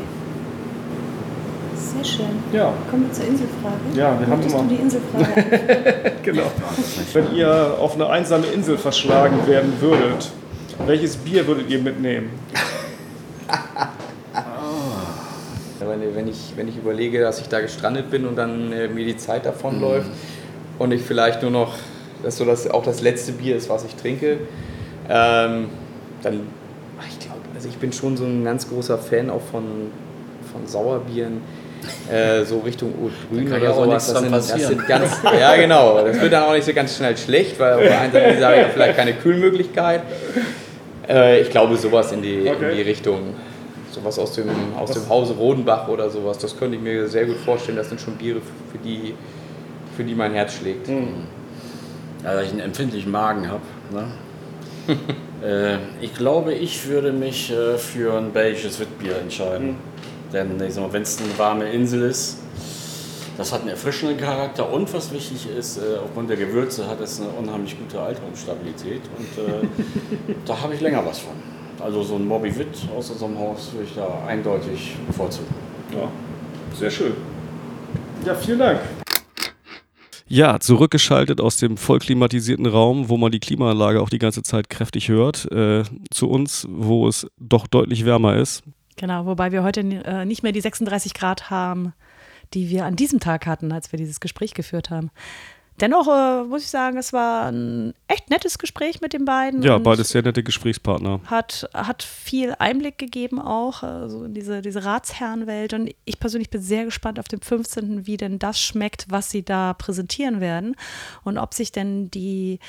Sehr 1.94 2.04
schön. 2.04 2.26
Ja. 2.52 2.74
Kommen 2.90 3.06
wir 3.08 3.14
zur 3.14 3.26
Inselfrage. 3.28 3.76
Ja, 3.96 4.20
wir 4.20 4.28
haben 4.28 4.30
Möchtest 4.40 4.56
immer- 4.56 4.64
du 4.64 4.70
die 4.76 4.82
Inselfrage? 4.82 6.12
Genau. 6.24 6.52
Wenn 7.14 7.36
ihr 7.36 7.76
auf 7.80 7.94
eine 7.96 8.10
einsame 8.10 8.48
Insel 8.48 8.78
verschlagen 8.80 9.46
werden 9.46 9.74
würdet, 9.80 10.32
welches 10.88 11.16
Bier 11.18 11.46
würdet 11.46 11.70
ihr 11.70 11.80
mitnehmen? 11.80 12.32
Wenn, 15.80 16.16
wenn, 16.16 16.28
ich, 16.28 16.54
wenn 16.56 16.68
ich 16.68 16.78
überlege, 16.78 17.22
dass 17.22 17.40
ich 17.40 17.48
da 17.48 17.60
gestrandet 17.62 18.10
bin 18.10 18.26
und 18.26 18.36
dann 18.38 18.72
äh, 18.72 18.88
mir 18.88 19.06
die 19.06 19.18
Zeit 19.18 19.46
davonläuft 19.46 20.10
und 20.80 20.92
ich 20.92 21.02
vielleicht 21.04 21.42
nur 21.44 21.52
noch, 21.52 21.76
dass 22.24 22.38
so 22.38 22.46
das 22.46 22.68
auch 22.70 22.84
das 22.84 23.02
letzte 23.02 23.34
Bier 23.34 23.56
ist, 23.56 23.70
was 23.70 23.86
ich 23.86 23.94
trinke, 23.96 24.40
ähm, 25.10 25.68
dann, 26.24 26.40
ich 27.08 27.20
glaube, 27.20 27.42
also 27.54 27.70
ich 27.70 27.78
bin 27.78 27.94
schon 27.94 28.18
so 28.18 28.24
ein 28.26 28.44
ganz 28.44 28.68
großer 28.68 28.98
Fan 28.98 29.30
auch 29.30 29.42
von, 29.52 29.64
von 30.52 30.66
Sauerbieren. 30.66 31.42
Äh, 32.12 32.44
so 32.46 32.60
Richtung 32.60 32.94
Grün 33.30 33.46
kann 33.50 33.58
oder 33.58 33.64
ja 33.66 33.72
auch 33.72 33.84
sowas. 33.86 33.88
nichts 33.90 34.14
Das 34.14 34.20
sind, 34.22 34.32
das 34.32 34.52
passieren. 34.52 34.70
sind 34.78 34.88
ganz, 34.88 35.12
ja 35.40 35.56
genau, 35.56 36.04
das 36.06 36.20
wird 36.22 36.34
dann 36.34 36.44
auch 36.44 36.54
nicht 36.54 36.66
so 36.66 36.74
ganz 36.74 36.96
schnell 36.98 37.18
schlecht, 37.18 37.60
weil 37.60 37.74
auf 37.74 37.82
der 37.82 38.00
einen 38.02 38.12
Seite 38.14 38.46
habe 38.46 38.56
ich 38.56 38.62
ja 38.62 38.68
vielleicht 38.70 38.96
keine 38.98 39.14
Kühlmöglichkeit. 39.14 40.02
Äh, 41.08 41.42
ich 41.42 41.50
glaube 41.50 41.76
sowas 41.78 42.12
in 42.12 42.22
die, 42.22 42.48
Okay. 42.50 42.72
in 42.72 42.78
die 42.78 42.84
Richtung. 42.84 43.20
Sowas 43.92 44.20
aus 44.20 44.34
dem, 44.34 44.50
aus 44.78 44.92
dem 44.92 45.08
Hause 45.08 45.34
Rodenbach 45.36 45.88
oder 45.88 46.10
sowas, 46.10 46.38
das 46.38 46.58
könnte 46.58 46.76
ich 46.76 46.82
mir 46.82 47.08
sehr 47.08 47.26
gut 47.26 47.38
vorstellen. 47.38 47.78
Das 47.78 47.88
sind 47.90 48.02
schon 48.02 48.16
Biere, 48.16 48.42
für 48.72 48.78
die, 48.78 49.14
für 49.96 50.04
die 50.04 50.14
mein 50.16 50.34
Herz 50.34 50.56
schlägt. 50.56 50.88
Ja, 50.90 52.34
da 52.34 52.42
ich 52.42 52.50
einen 52.52 52.60
empfindlichen 52.60 53.12
Magen 53.12 53.48
habe. 53.50 53.62
Ne? 53.94 54.98
äh, 55.48 55.78
ich 56.04 56.14
glaube, 56.14 56.54
ich 56.54 56.88
würde 56.88 57.14
mich 57.14 57.52
äh, 57.52 57.78
für 57.78 58.18
ein 58.18 58.32
belgisches 58.32 58.80
Witbier 58.80 59.18
entscheiden. 59.22 59.78
Denn 60.36 60.60
wenn 60.60 61.02
es 61.02 61.18
eine 61.18 61.38
warme 61.38 61.72
Insel 61.72 62.02
ist, 62.02 62.40
das 63.38 63.54
hat 63.54 63.62
einen 63.62 63.70
erfrischenden 63.70 64.18
Charakter 64.18 64.70
und 64.70 64.94
was 64.94 65.14
wichtig 65.14 65.48
ist, 65.48 65.78
äh, 65.78 65.98
aufgrund 66.04 66.30
der 66.30 66.36
Gewürze 66.36 66.90
hat 66.90 67.00
es 67.00 67.22
eine 67.22 67.30
unheimlich 67.30 67.80
gute 67.80 68.02
Alterungsstabilität 68.02 69.00
und 69.18 69.46
äh, 69.46 70.36
da 70.46 70.62
habe 70.62 70.74
ich 70.74 70.82
länger 70.82 71.06
was 71.06 71.20
von. 71.20 71.32
Also 71.80 72.04
so 72.04 72.16
ein 72.16 72.28
Moby 72.28 72.54
Witt 72.58 72.78
aus 72.98 73.12
unserem 73.12 73.40
Haus 73.40 73.72
würde 73.72 73.86
ich 73.88 73.96
da 73.96 74.26
eindeutig 74.28 74.98
bevorzugen. 75.08 75.48
Ja, 75.94 76.12
sehr 76.78 76.92
schön. 76.92 77.14
Ja, 78.26 78.36
vielen 78.36 78.60
Dank. 78.60 78.82
Ja, 80.28 80.60
zurückgeschaltet 80.60 81.40
aus 81.40 81.56
dem 81.56 81.78
voll 81.78 82.00
klimatisierten 82.00 82.66
Raum, 82.66 83.08
wo 83.08 83.16
man 83.16 83.32
die 83.32 83.40
Klimaanlage 83.40 84.02
auch 84.02 84.10
die 84.10 84.20
ganze 84.20 84.44
Zeit 84.44 84.70
kräftig 84.70 85.08
hört, 85.08 85.50
äh, 85.54 85.84
zu 86.12 86.30
uns, 86.30 86.68
wo 86.70 87.08
es 87.08 87.26
doch 87.40 87.68
deutlich 87.68 88.04
wärmer 88.04 88.36
ist. 88.36 88.64
Genau, 88.96 89.26
wobei 89.26 89.52
wir 89.52 89.64
heute 89.64 89.82
äh, 89.82 90.26
nicht 90.26 90.44
mehr 90.44 90.52
die 90.52 90.62
36 90.62 91.14
Grad 91.14 91.50
haben, 91.50 91.94
die 92.54 92.70
wir 92.70 92.86
an 92.86 92.96
diesem 92.96 93.20
Tag 93.20 93.46
hatten, 93.46 93.72
als 93.72 93.92
wir 93.92 93.98
dieses 93.98 94.20
Gespräch 94.20 94.54
geführt 94.54 94.90
haben. 94.90 95.12
dennoch 95.82 96.08
äh, 96.08 96.44
muss 96.46 96.64
ich 96.64 96.70
sagen, 96.70 96.98
es 96.98 97.12
war 97.12 97.52
ein 97.52 97.94
echt 98.08 98.30
nettes 98.30 98.58
Gespräch 98.58 99.02
mit 99.02 99.12
den 99.12 99.26
beiden. 99.26 99.62
Ja, 99.62 99.78
beides 99.78 100.10
sehr 100.10 100.22
nette 100.22 100.44
Gesprächspartner. 100.44 101.20
Hat, 101.26 101.70
hat 101.74 102.04
viel 102.04 102.56
Einblick 102.58 102.98
gegeben 102.98 103.42
auch, 103.42 103.84
äh, 103.84 104.08
so 104.08 104.24
in 104.24 104.34
diese, 104.34 104.62
diese 104.62 104.86
Ratsherrenwelt. 104.86 105.74
Und 105.74 105.92
ich 106.06 106.20
persönlich 106.20 106.50
bin 106.50 106.62
sehr 106.62 106.86
gespannt 106.86 107.20
auf 107.20 107.28
den 107.28 107.42
15., 107.42 108.08
wie 108.08 108.16
denn 108.16 108.40
das 108.40 108.62
schmeckt, 108.62 109.08
was 109.10 109.30
sie 109.30 109.44
da 109.44 109.74
präsentieren 109.74 110.40
werden. 110.40 110.76
Und 111.24 111.38
ob 111.38 111.54
sich 111.54 111.74
denn 111.74 112.10
die 112.10 112.60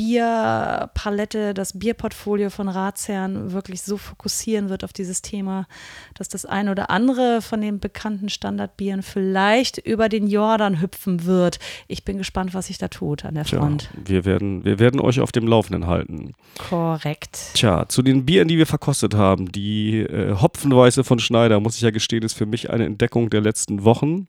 Bierpalette, 0.00 1.52
das 1.52 1.78
Bierportfolio 1.78 2.48
von 2.48 2.70
Ratsherren 2.70 3.52
wirklich 3.52 3.82
so 3.82 3.98
fokussieren 3.98 4.70
wird 4.70 4.82
auf 4.82 4.94
dieses 4.94 5.20
Thema, 5.20 5.66
dass 6.14 6.30
das 6.30 6.46
eine 6.46 6.70
oder 6.70 6.88
andere 6.88 7.42
von 7.42 7.60
den 7.60 7.80
bekannten 7.80 8.30
Standardbieren 8.30 9.02
vielleicht 9.02 9.76
über 9.76 10.08
den 10.08 10.26
Jordan 10.26 10.80
hüpfen 10.80 11.26
wird. 11.26 11.58
Ich 11.86 12.02
bin 12.02 12.16
gespannt, 12.16 12.54
was 12.54 12.68
sich 12.68 12.78
da 12.78 12.88
tut 12.88 13.26
an 13.26 13.34
der 13.34 13.44
Tja, 13.44 13.58
Front. 13.58 13.90
wir 13.94 14.24
werden, 14.24 14.64
wir 14.64 14.78
werden 14.78 15.00
euch 15.00 15.20
auf 15.20 15.32
dem 15.32 15.46
Laufenden 15.46 15.86
halten. 15.86 16.32
Korrekt. 16.70 17.38
Tja, 17.52 17.86
zu 17.86 18.00
den 18.00 18.24
Bieren, 18.24 18.48
die 18.48 18.56
wir 18.56 18.66
verkostet 18.66 19.14
haben, 19.14 19.52
die 19.52 19.98
äh, 19.98 20.34
Hopfenweiße 20.34 21.04
von 21.04 21.18
Schneider, 21.18 21.60
muss 21.60 21.76
ich 21.76 21.82
ja 21.82 21.90
gestehen, 21.90 22.22
ist 22.22 22.32
für 22.32 22.46
mich 22.46 22.70
eine 22.70 22.86
Entdeckung 22.86 23.28
der 23.28 23.42
letzten 23.42 23.84
Wochen. 23.84 24.28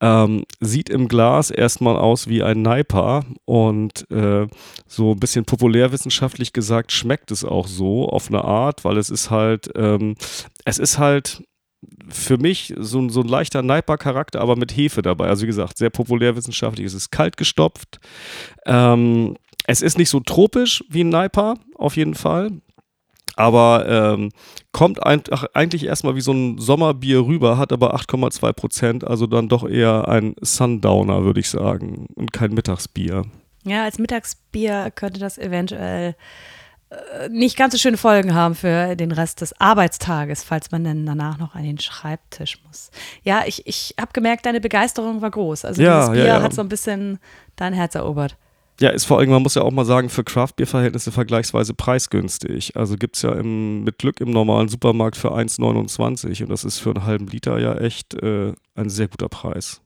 Ähm, 0.00 0.44
sieht 0.60 0.90
im 0.90 1.08
Glas 1.08 1.50
erstmal 1.50 1.96
aus 1.96 2.28
wie 2.28 2.42
ein 2.42 2.60
Naipa 2.60 3.24
und 3.46 4.10
äh, 4.10 4.46
so 4.86 5.12
ein 5.12 5.20
bisschen 5.20 5.46
populärwissenschaftlich 5.46 6.52
gesagt 6.52 6.92
schmeckt 6.92 7.30
es 7.30 7.44
auch 7.46 7.66
so 7.66 8.06
auf 8.08 8.28
eine 8.28 8.44
Art, 8.44 8.84
weil 8.84 8.98
es 8.98 9.08
ist 9.08 9.30
halt, 9.30 9.70
ähm, 9.74 10.14
es 10.66 10.78
ist 10.78 10.98
halt 10.98 11.44
für 12.10 12.36
mich 12.36 12.74
so, 12.78 13.00
ein- 13.00 13.10
so 13.10 13.20
ein 13.20 13.28
leichter 13.28 13.62
Naipa-Charakter, 13.62 14.40
aber 14.40 14.56
mit 14.56 14.76
Hefe 14.76 15.00
dabei. 15.02 15.28
Also 15.28 15.42
wie 15.44 15.46
gesagt, 15.46 15.78
sehr 15.78 15.90
populärwissenschaftlich. 15.90 16.84
Es 16.86 16.94
ist 16.94 17.10
kalt 17.10 17.36
gestopft. 17.38 17.98
Ähm, 18.66 19.36
es 19.66 19.80
ist 19.82 19.96
nicht 19.98 20.10
so 20.10 20.20
tropisch 20.20 20.84
wie 20.90 21.04
ein 21.04 21.08
Naipa, 21.08 21.54
auf 21.74 21.96
jeden 21.96 22.14
Fall. 22.14 22.50
Aber 23.34 23.86
ähm, 23.88 24.30
kommt 24.72 25.02
ein, 25.02 25.22
ach, 25.30 25.44
eigentlich 25.52 25.84
erstmal 25.84 26.14
wie 26.14 26.20
so 26.20 26.32
ein 26.32 26.58
Sommerbier 26.58 27.26
rüber, 27.26 27.58
hat 27.58 27.72
aber 27.72 27.94
8,2 27.94 28.52
Prozent, 28.52 29.06
also 29.06 29.26
dann 29.26 29.48
doch 29.48 29.68
eher 29.68 30.08
ein 30.08 30.34
Sundowner, 30.40 31.24
würde 31.24 31.40
ich 31.40 31.50
sagen, 31.50 32.06
und 32.14 32.32
kein 32.32 32.54
Mittagsbier. 32.54 33.24
Ja, 33.64 33.84
als 33.84 33.98
Mittagsbier 33.98 34.90
könnte 34.94 35.18
das 35.20 35.38
eventuell 35.38 36.14
äh, 36.88 37.28
nicht 37.28 37.56
ganz 37.56 37.72
so 37.72 37.78
schöne 37.78 37.96
Folgen 37.96 38.32
haben 38.34 38.54
für 38.54 38.94
den 38.94 39.10
Rest 39.10 39.40
des 39.40 39.60
Arbeitstages, 39.60 40.44
falls 40.44 40.70
man 40.70 40.84
dann 40.84 41.04
danach 41.04 41.36
noch 41.38 41.54
an 41.56 41.64
den 41.64 41.78
Schreibtisch 41.78 42.58
muss. 42.64 42.90
Ja, 43.24 43.42
ich, 43.44 43.66
ich 43.66 43.94
habe 44.00 44.12
gemerkt, 44.12 44.46
deine 44.46 44.60
Begeisterung 44.60 45.20
war 45.20 45.30
groß. 45.30 45.64
Also 45.64 45.82
Ja, 45.82 45.98
dieses 45.98 46.12
Bier 46.12 46.26
ja, 46.26 46.36
ja. 46.38 46.42
hat 46.42 46.54
so 46.54 46.62
ein 46.62 46.68
bisschen 46.68 47.18
dein 47.56 47.72
Herz 47.72 47.96
erobert. 47.96 48.36
Ja, 48.80 48.90
ist 48.90 49.06
vor 49.06 49.18
allem, 49.18 49.30
man 49.30 49.42
muss 49.42 49.54
ja 49.54 49.62
auch 49.62 49.70
mal 49.70 49.86
sagen, 49.86 50.10
für 50.10 50.22
Craft-Bier-Verhältnisse 50.22 51.10
vergleichsweise 51.10 51.72
preisgünstig. 51.72 52.76
Also 52.76 52.96
gibt 52.96 53.16
es 53.16 53.22
ja 53.22 53.32
im, 53.32 53.84
mit 53.84 53.98
Glück 53.98 54.20
im 54.20 54.30
normalen 54.30 54.68
Supermarkt 54.68 55.16
für 55.16 55.32
1,29 55.32 56.42
und 56.42 56.50
das 56.50 56.64
ist 56.64 56.78
für 56.78 56.90
einen 56.90 57.04
halben 57.04 57.26
Liter 57.26 57.58
ja 57.58 57.74
echt 57.76 58.14
äh, 58.22 58.52
ein 58.74 58.90
sehr 58.90 59.08
guter 59.08 59.28
Preis. 59.28 59.80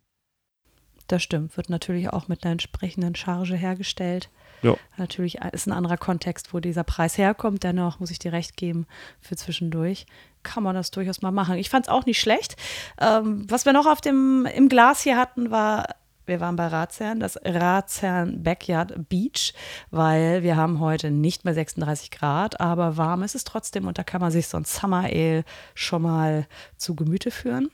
Das 1.06 1.22
stimmt, 1.22 1.56
wird 1.56 1.70
natürlich 1.70 2.10
auch 2.10 2.28
mit 2.28 2.44
einer 2.44 2.52
entsprechenden 2.52 3.14
Charge 3.14 3.56
hergestellt. 3.56 4.28
Ja. 4.62 4.76
Natürlich 4.96 5.40
ist 5.52 5.66
ein 5.66 5.72
anderer 5.72 5.96
Kontext, 5.96 6.52
wo 6.52 6.60
dieser 6.60 6.84
Preis 6.84 7.16
herkommt. 7.18 7.64
Dennoch 7.64 7.98
muss 7.98 8.10
ich 8.10 8.18
dir 8.18 8.32
recht 8.32 8.56
geben, 8.56 8.86
für 9.20 9.36
zwischendurch 9.36 10.06
kann 10.42 10.62
man 10.62 10.74
das 10.74 10.90
durchaus 10.90 11.22
mal 11.22 11.32
machen. 11.32 11.56
Ich 11.56 11.70
fand 11.70 11.86
es 11.86 11.92
auch 11.92 12.06
nicht 12.06 12.20
schlecht. 12.20 12.56
Ähm, 13.00 13.44
was 13.48 13.66
wir 13.66 13.72
noch 13.72 13.86
auf 13.86 14.00
dem, 14.00 14.46
im 14.54 14.68
Glas 14.68 15.02
hier 15.02 15.16
hatten, 15.16 15.50
war, 15.50 15.86
wir 16.30 16.40
waren 16.40 16.56
bei 16.56 16.68
Ratsherrn, 16.68 17.20
das 17.20 17.38
Ratsherrn 17.44 18.42
Backyard 18.42 19.08
Beach, 19.10 19.52
weil 19.90 20.42
wir 20.42 20.56
haben 20.56 20.80
heute 20.80 21.10
nicht 21.10 21.44
mehr 21.44 21.52
36 21.52 22.10
Grad, 22.10 22.60
aber 22.60 22.96
warm 22.96 23.22
ist 23.22 23.34
es 23.34 23.44
trotzdem 23.44 23.86
und 23.86 23.98
da 23.98 24.04
kann 24.04 24.22
man 24.22 24.30
sich 24.30 24.48
so 24.48 24.56
ein 24.56 24.64
Summer 24.64 25.04
Ale 25.04 25.44
schon 25.74 26.02
mal 26.02 26.46
zu 26.78 26.94
Gemüte 26.94 27.30
führen. 27.30 27.68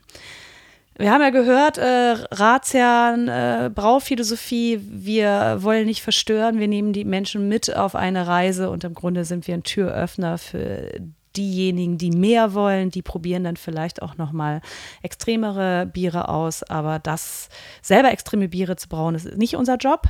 Wir 0.97 1.11
haben 1.11 1.21
ja 1.21 1.29
gehört, 1.29 1.77
äh, 1.77 2.15
Ratsherren, 2.31 3.27
äh, 3.27 3.69
Brauphilosophie, 3.73 4.81
wir 4.81 5.57
wollen 5.59 5.85
nicht 5.85 6.01
verstören, 6.01 6.59
wir 6.59 6.67
nehmen 6.67 6.91
die 6.91 7.05
Menschen 7.05 7.47
mit 7.47 7.75
auf 7.75 7.93
eine 7.93 8.25
Reise 8.25 8.71
und 8.71 8.83
im 8.83 8.95
Grunde 8.95 9.23
sind 9.23 9.47
wir 9.47 9.53
ein 9.53 9.63
Türöffner 9.63 10.39
für 10.39 10.91
diejenigen, 11.37 11.97
die 11.97 12.11
mehr 12.11 12.53
wollen, 12.53 12.89
die 12.89 13.01
probieren 13.01 13.43
dann 13.43 13.55
vielleicht 13.55 14.01
auch 14.01 14.17
noch 14.17 14.31
mal 14.31 14.61
extremere 15.01 15.85
Biere 15.85 16.29
aus, 16.29 16.63
aber 16.63 16.99
das 16.99 17.49
selber 17.81 18.11
extreme 18.11 18.49
Biere 18.49 18.75
zu 18.75 18.89
brauen, 18.89 19.15
ist 19.15 19.37
nicht 19.37 19.55
unser 19.55 19.77
Job 19.77 20.07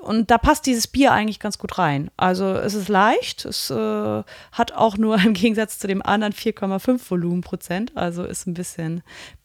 und 0.00 0.30
da 0.30 0.38
passt 0.38 0.66
dieses 0.66 0.86
Bier 0.86 1.12
eigentlich 1.12 1.40
ganz 1.40 1.58
gut 1.58 1.78
rein. 1.78 2.10
Also 2.16 2.46
es 2.54 2.74
ist 2.74 2.88
leicht, 2.88 3.44
es 3.44 3.70
äh, 3.70 4.22
hat 4.52 4.72
auch 4.72 4.96
nur 4.96 5.16
im 5.24 5.34
Gegensatz 5.34 5.78
zu 5.78 5.86
dem 5.86 6.02
anderen 6.02 6.32
4,5 6.32 7.10
Volumenprozent, 7.10 7.96
also 7.96 8.24
ist 8.24 8.46
ein 8.46 8.54
bisschen 8.54 9.02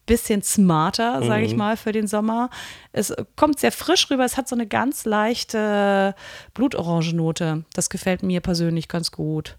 bisschen 0.08 0.42
smarter, 0.42 1.22
sage 1.22 1.44
ich 1.44 1.56
mal, 1.56 1.78
für 1.78 1.92
den 1.92 2.08
Sommer. 2.08 2.50
Es 2.94 3.14
kommt 3.36 3.60
sehr 3.60 3.72
frisch 3.72 4.10
rüber. 4.10 4.26
Es 4.26 4.38
hat 4.38 4.48
so 4.48 4.56
eine 4.56 4.66
ganz 4.66 5.06
leichte 5.06 6.16
Blutorangennote. 6.56 7.66
Das 7.74 7.90
gefällt 7.90 8.24
mir 8.24 8.42
persönlich 8.42 8.88
ganz 8.88 9.12
gut. 9.12 9.58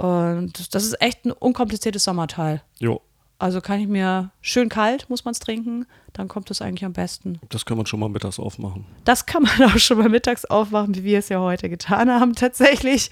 Und 0.00 0.74
das 0.74 0.84
ist 0.84 1.00
echt 1.00 1.24
ein 1.24 1.32
unkompliziertes 1.32 2.04
Sommerteil. 2.04 2.62
Jo, 2.78 3.00
Also 3.38 3.60
kann 3.60 3.80
ich 3.80 3.88
mir 3.88 4.30
schön 4.40 4.68
kalt, 4.68 5.08
muss 5.10 5.24
man 5.24 5.32
es 5.32 5.38
trinken, 5.40 5.86
dann 6.12 6.28
kommt 6.28 6.50
es 6.50 6.60
eigentlich 6.62 6.84
am 6.84 6.92
besten. 6.92 7.38
das 7.48 7.64
kann 7.64 7.76
man 7.76 7.86
schon 7.86 8.00
mal 8.00 8.08
mittags 8.08 8.38
aufmachen. 8.38 8.84
Das 9.04 9.26
kann 9.26 9.42
man 9.42 9.62
auch 9.70 9.78
schon 9.78 9.98
mal 9.98 10.08
mittags 10.08 10.44
aufmachen, 10.44 10.94
wie 10.94 11.04
wir 11.04 11.18
es 11.18 11.28
ja 11.28 11.40
heute 11.40 11.68
getan 11.68 12.10
haben, 12.10 12.34
tatsächlich. 12.34 13.10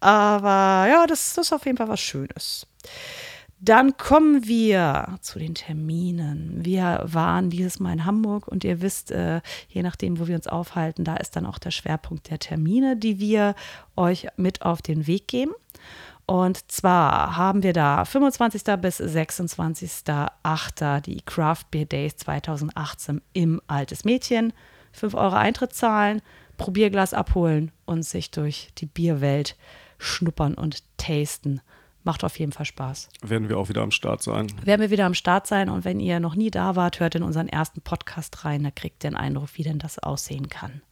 Aber 0.00 0.88
ja, 0.88 1.06
das, 1.06 1.34
das 1.34 1.46
ist 1.46 1.52
auf 1.52 1.64
jeden 1.66 1.78
Fall 1.78 1.88
was 1.88 2.00
Schönes. 2.00 2.66
Dann 3.58 3.96
kommen 3.96 4.46
wir 4.46 5.16
zu 5.22 5.38
den 5.38 5.54
Terminen. 5.54 6.62
Wir 6.62 7.00
waren 7.04 7.48
dieses 7.48 7.80
Mal 7.80 7.94
in 7.94 8.04
Hamburg 8.04 8.46
und 8.48 8.64
ihr 8.64 8.82
wisst, 8.82 9.10
äh, 9.10 9.40
je 9.68 9.82
nachdem, 9.82 10.18
wo 10.20 10.26
wir 10.26 10.36
uns 10.36 10.46
aufhalten, 10.46 11.04
da 11.04 11.16
ist 11.16 11.36
dann 11.36 11.46
auch 11.46 11.58
der 11.58 11.70
Schwerpunkt 11.70 12.28
der 12.28 12.38
Termine, 12.38 12.98
die 12.98 13.18
wir 13.18 13.54
euch 13.96 14.26
mit 14.36 14.60
auf 14.60 14.82
den 14.82 15.06
Weg 15.06 15.26
geben. 15.26 15.52
Und 16.26 16.70
zwar 16.70 17.36
haben 17.36 17.62
wir 17.62 17.72
da 17.72 18.04
25. 18.04 18.62
bis 18.80 19.00
26.08. 19.00 21.00
die 21.00 21.22
Craft 21.22 21.64
Beer 21.70 21.86
Days 21.86 22.16
2018 22.16 23.22
im 23.32 23.62
Altes 23.68 24.04
Mädchen. 24.04 24.52
5 24.92 25.14
Euro 25.14 25.36
Eintritt 25.36 25.72
zahlen, 25.72 26.22
Probierglas 26.56 27.14
abholen 27.14 27.70
und 27.84 28.02
sich 28.02 28.30
durch 28.30 28.70
die 28.78 28.86
Bierwelt 28.86 29.56
schnuppern 29.98 30.54
und 30.54 30.82
tasten. 30.96 31.60
Macht 32.02 32.24
auf 32.24 32.38
jeden 32.38 32.52
Fall 32.52 32.66
Spaß. 32.66 33.08
Werden 33.22 33.48
wir 33.48 33.58
auch 33.58 33.68
wieder 33.68 33.82
am 33.82 33.90
Start 33.90 34.22
sein. 34.22 34.46
Werden 34.64 34.80
wir 34.80 34.90
wieder 34.90 35.06
am 35.06 35.14
Start 35.14 35.46
sein 35.46 35.68
und 35.68 35.84
wenn 35.84 36.00
ihr 36.00 36.20
noch 36.20 36.34
nie 36.34 36.50
da 36.50 36.76
wart, 36.76 37.00
hört 37.00 37.14
in 37.14 37.22
unseren 37.22 37.48
ersten 37.48 37.82
Podcast 37.82 38.44
rein, 38.44 38.64
da 38.64 38.70
kriegt 38.70 39.04
ihr 39.04 39.08
einen 39.08 39.16
Eindruck, 39.16 39.50
wie 39.54 39.64
denn 39.64 39.78
das 39.78 39.98
aussehen 39.98 40.48
kann. 40.48 40.82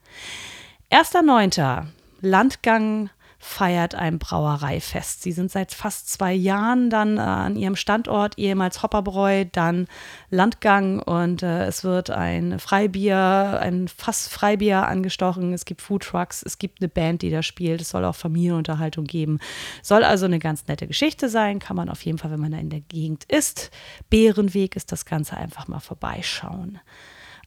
1.9. 0.91 1.87
Landgang 2.21 3.11
feiert 3.45 3.95
ein 3.95 4.19
Brauereifest. 4.19 5.23
Sie 5.23 5.31
sind 5.31 5.51
seit 5.51 5.75
fast 5.75 6.09
zwei 6.09 6.33
Jahren 6.33 6.89
dann 6.89 7.19
äh, 7.19 7.21
an 7.21 7.57
ihrem 7.57 7.77
Standort, 7.77 8.39
ehemals 8.39 8.83
Hopperbräu, 8.83 9.45
dann 9.53 9.87
Landgang 10.31 10.99
und 10.99 11.43
äh, 11.43 11.67
es 11.67 11.85
wird 11.85 12.09
ein 12.09 12.59
Freibier, 12.59 13.61
ein 13.61 13.87
Fass 13.87 14.29
Freibier 14.29 14.89
angestochen. 14.89 15.53
Es 15.53 15.67
gibt 15.67 15.83
Foodtrucks, 15.83 16.43
es 16.43 16.57
gibt 16.57 16.81
eine 16.81 16.89
Band, 16.89 17.21
die 17.21 17.31
da 17.31 17.43
spielt. 17.43 17.83
Es 17.83 17.91
soll 17.91 18.07
auch 18.07 18.17
Familienunterhaltung 18.17 19.05
geben. 19.05 19.39
Soll 19.83 20.05
also 20.05 20.25
eine 20.25 20.39
ganz 20.39 20.67
nette 20.67 20.87
Geschichte 20.87 21.29
sein. 21.29 21.59
Kann 21.59 21.77
man 21.77 21.91
auf 21.91 22.03
jeden 22.03 22.17
Fall, 22.17 22.31
wenn 22.31 22.41
man 22.41 22.53
da 22.53 22.59
in 22.59 22.71
der 22.71 22.81
Gegend 22.81 23.25
ist. 23.25 23.71
Bärenweg 24.09 24.75
ist 24.75 24.91
das 24.91 25.05
Ganze 25.05 25.37
einfach 25.37 25.69
mal 25.69 25.81
vorbeischauen. 25.81 26.81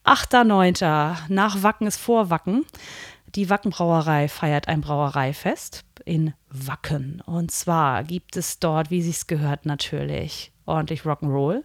8.9. 0.05 1.17
Nach 1.29 1.63
Wacken 1.63 1.87
ist 1.87 1.97
vor 1.97 2.29
Wacken. 2.29 2.65
Die 3.33 3.49
Wackenbrauerei 3.49 4.29
feiert 4.29 4.67
ein 4.67 4.81
Brauereifest 4.81 5.86
in 6.07 6.33
Wacken. 6.49 7.21
Und 7.25 7.51
zwar 7.51 8.03
gibt 8.03 8.37
es 8.37 8.59
dort, 8.59 8.89
wie 8.89 9.01
sich's 9.01 9.27
gehört, 9.27 9.65
natürlich 9.65 10.51
ordentlich 10.65 11.01
Rock'n'Roll. 11.01 11.63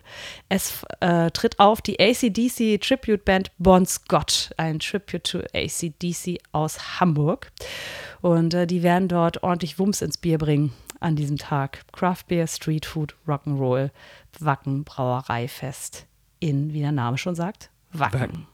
Es 0.48 0.84
äh, 1.00 1.30
tritt 1.30 1.58
auf 1.58 1.82
die 1.82 1.98
ACDC 1.98 2.80
Tribute 2.80 3.24
Band 3.24 3.50
Bon 3.58 3.84
Scott, 3.84 4.50
ein 4.56 4.78
Tribute 4.78 5.24
to 5.24 5.40
ACDC 5.52 6.38
aus 6.52 7.00
Hamburg. 7.00 7.50
Und 8.20 8.54
äh, 8.54 8.66
die 8.66 8.82
werden 8.82 9.08
dort 9.08 9.42
ordentlich 9.42 9.78
Wumms 9.78 10.02
ins 10.02 10.18
Bier 10.18 10.38
bringen 10.38 10.72
an 11.00 11.16
diesem 11.16 11.36
Tag. 11.36 11.82
Craft 11.92 12.24
Beer, 12.28 12.46
Street 12.46 12.86
Food, 12.86 13.14
Rock'n'Roll, 13.26 13.90
Wacken 14.38 14.84
Brauereifest 14.84 16.06
in, 16.38 16.72
wie 16.72 16.80
der 16.80 16.92
Name 16.92 17.18
schon 17.18 17.34
sagt, 17.34 17.70
Wacken. 17.92 18.20
Wacken. 18.20 18.46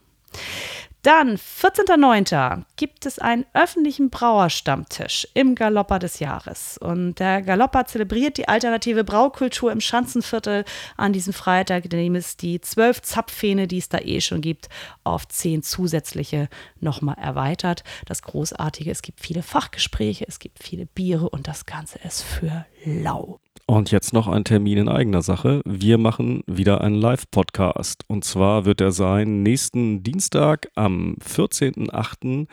Dann, 1.01 1.37
14.09. 1.37 2.65
gibt 2.75 3.05
es 3.05 3.19
einen 3.19 3.45
öffentlichen 3.53 4.09
Brauerstammtisch 4.09 5.29
im 5.33 5.55
Galoppa 5.55 5.97
des 5.97 6.19
Jahres. 6.19 6.77
Und 6.77 7.19
der 7.19 7.41
Galoppa 7.41 7.85
zelebriert 7.85 8.35
die 8.37 8.49
alternative 8.49 9.05
Braukultur 9.05 9.71
im 9.71 9.79
Schanzenviertel 9.79 10.65
an 10.97 11.13
diesem 11.13 11.31
Freitag, 11.31 11.85
indem 11.85 12.15
es 12.15 12.35
die 12.35 12.59
zwölf 12.59 13.01
Zapfhähne, 13.01 13.67
die 13.67 13.77
es 13.77 13.87
da 13.87 13.99
eh 13.99 14.19
schon 14.19 14.41
gibt, 14.41 14.67
auf 15.05 15.25
zehn 15.29 15.63
zusätzliche 15.63 16.49
nochmal 16.81 17.17
erweitert. 17.17 17.85
Das 18.05 18.21
Großartige, 18.21 18.91
es 18.91 19.01
gibt 19.01 19.21
viele 19.21 19.41
Fachgespräche, 19.41 20.25
es 20.27 20.39
gibt 20.39 20.61
viele 20.61 20.85
Biere 20.85 21.29
und 21.29 21.47
das 21.47 21.65
Ganze 21.65 21.99
ist 21.99 22.23
für 22.23 22.65
lau. 22.83 23.39
Und 23.69 23.91
jetzt 23.91 24.13
noch 24.13 24.27
ein 24.27 24.45
Termin 24.45 24.79
in 24.79 24.89
eigener 24.89 25.21
Sache. 25.21 25.61
Wir 25.63 25.99
machen 25.99 26.41
wieder 26.47 26.81
einen 26.81 26.95
Live-Podcast. 26.95 28.03
Und 28.07 28.25
zwar 28.25 28.65
wird 28.65 28.81
er 28.81 28.91
sein 28.91 29.43
nächsten 29.43 30.01
Dienstag 30.01 30.71
am 30.73 31.17
14.08. 31.23 32.47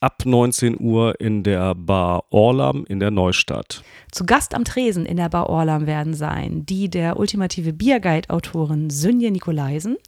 ab 0.00 0.22
19 0.24 0.80
Uhr 0.80 1.20
in 1.20 1.42
der 1.42 1.74
Bar 1.74 2.24
Orlam 2.30 2.86
in 2.88 3.00
der 3.00 3.10
Neustadt. 3.10 3.82
Zu 4.10 4.24
Gast 4.24 4.54
am 4.54 4.64
Tresen 4.64 5.04
in 5.04 5.18
der 5.18 5.28
Bar 5.28 5.50
Orlam 5.50 5.86
werden 5.86 6.14
sein 6.14 6.64
die 6.64 6.88
der 6.88 7.18
ultimative 7.18 7.74
Bierguide-Autorin 7.74 8.88
Sünje 8.88 9.30
Nikolaisen 9.30 9.98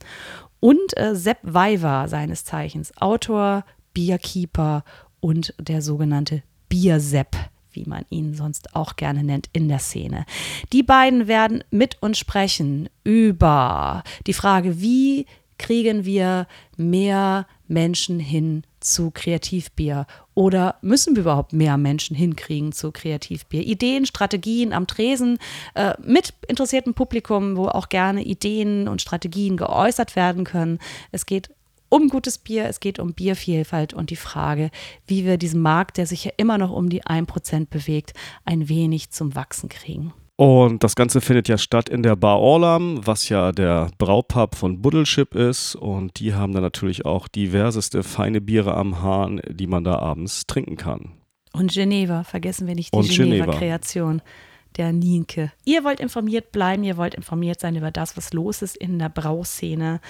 und 0.60 0.96
äh, 0.96 1.14
Sepp 1.14 1.40
Weiver, 1.42 2.08
seines 2.08 2.46
Zeichens 2.46 2.96
Autor, 2.96 3.66
Bierkeeper 3.92 4.82
und 5.20 5.52
der 5.60 5.82
sogenannte 5.82 6.42
Biersepp 6.70 7.36
wie 7.72 7.84
man 7.84 8.04
ihn 8.10 8.34
sonst 8.34 8.74
auch 8.74 8.96
gerne 8.96 9.24
nennt, 9.24 9.48
in 9.52 9.68
der 9.68 9.78
Szene. 9.78 10.24
Die 10.72 10.82
beiden 10.82 11.28
werden 11.28 11.64
mit 11.70 12.02
uns 12.02 12.18
sprechen 12.18 12.88
über 13.04 14.02
die 14.26 14.32
Frage, 14.32 14.80
wie 14.80 15.26
kriegen 15.58 16.04
wir 16.04 16.46
mehr 16.76 17.46
Menschen 17.66 18.20
hin 18.20 18.62
zu 18.80 19.10
Kreativbier? 19.10 20.06
Oder 20.34 20.76
müssen 20.82 21.16
wir 21.16 21.22
überhaupt 21.22 21.52
mehr 21.52 21.76
Menschen 21.76 22.16
hinkriegen 22.16 22.72
zu 22.72 22.92
Kreativbier? 22.92 23.66
Ideen, 23.66 24.06
Strategien 24.06 24.72
am 24.72 24.86
Tresen 24.86 25.38
äh, 25.74 25.94
mit 26.02 26.32
interessiertem 26.46 26.94
Publikum, 26.94 27.56
wo 27.56 27.66
auch 27.66 27.88
gerne 27.88 28.22
Ideen 28.22 28.88
und 28.88 29.02
Strategien 29.02 29.56
geäußert 29.56 30.16
werden 30.16 30.44
können. 30.44 30.78
Es 31.10 31.26
geht 31.26 31.50
um 31.88 32.08
gutes 32.08 32.38
Bier, 32.38 32.66
es 32.66 32.80
geht 32.80 32.98
um 32.98 33.14
Biervielfalt 33.14 33.94
und 33.94 34.10
die 34.10 34.16
Frage, 34.16 34.70
wie 35.06 35.24
wir 35.24 35.38
diesen 35.38 35.60
Markt, 35.60 35.96
der 35.96 36.06
sich 36.06 36.24
ja 36.24 36.32
immer 36.36 36.58
noch 36.58 36.70
um 36.70 36.88
die 36.88 37.04
1% 37.04 37.68
bewegt, 37.70 38.12
ein 38.44 38.68
wenig 38.68 39.10
zum 39.10 39.34
Wachsen 39.34 39.68
kriegen. 39.68 40.12
Und 40.40 40.84
das 40.84 40.94
Ganze 40.94 41.20
findet 41.20 41.48
ja 41.48 41.58
statt 41.58 41.88
in 41.88 42.04
der 42.04 42.14
Bar 42.14 42.38
Orlam, 42.38 43.04
was 43.04 43.28
ja 43.28 43.50
der 43.50 43.90
Braupub 43.98 44.54
von 44.54 44.80
Buddelship 44.80 45.34
ist. 45.34 45.74
Und 45.74 46.20
die 46.20 46.32
haben 46.32 46.52
dann 46.52 46.62
natürlich 46.62 47.04
auch 47.04 47.26
diverseste 47.26 48.04
feine 48.04 48.40
Biere 48.40 48.74
am 48.74 49.02
Hahn, 49.02 49.40
die 49.48 49.66
man 49.66 49.82
da 49.82 49.98
abends 49.98 50.46
trinken 50.46 50.76
kann. 50.76 51.10
Und 51.52 51.72
Geneva, 51.72 52.22
vergessen 52.22 52.68
wir 52.68 52.76
nicht 52.76 52.94
die 52.94 53.08
Geneva-Kreation. 53.08 54.22
Der 54.76 54.92
Nienke. 54.92 55.50
Ihr 55.64 55.82
wollt 55.82 55.98
informiert 55.98 56.52
bleiben, 56.52 56.84
ihr 56.84 56.96
wollt 56.96 57.16
informiert 57.16 57.58
sein 57.58 57.74
über 57.74 57.90
das, 57.90 58.16
was 58.16 58.32
los 58.32 58.62
ist 58.62 58.76
in 58.76 59.00
der 59.00 59.08
Brauszene. 59.08 60.00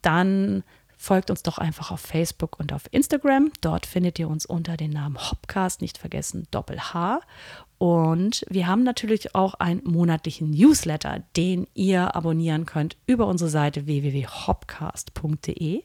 Dann 0.00 0.62
folgt 1.02 1.30
uns 1.30 1.42
doch 1.42 1.58
einfach 1.58 1.90
auf 1.90 2.00
Facebook 2.00 2.58
und 2.60 2.72
auf 2.72 2.84
Instagram. 2.92 3.50
Dort 3.60 3.86
findet 3.86 4.18
ihr 4.20 4.28
uns 4.28 4.46
unter 4.46 4.76
dem 4.76 4.92
Namen 4.92 5.18
Hopcast, 5.18 5.82
nicht 5.82 5.98
vergessen 5.98 6.46
Doppel 6.52 6.78
H. 6.78 7.20
Und 7.78 8.44
wir 8.48 8.68
haben 8.68 8.84
natürlich 8.84 9.34
auch 9.34 9.54
einen 9.54 9.82
monatlichen 9.82 10.50
Newsletter, 10.50 11.24
den 11.36 11.66
ihr 11.74 12.14
abonnieren 12.14 12.66
könnt 12.66 12.96
über 13.06 13.26
unsere 13.26 13.50
Seite 13.50 13.86
www.hopcast.de. 13.86 15.82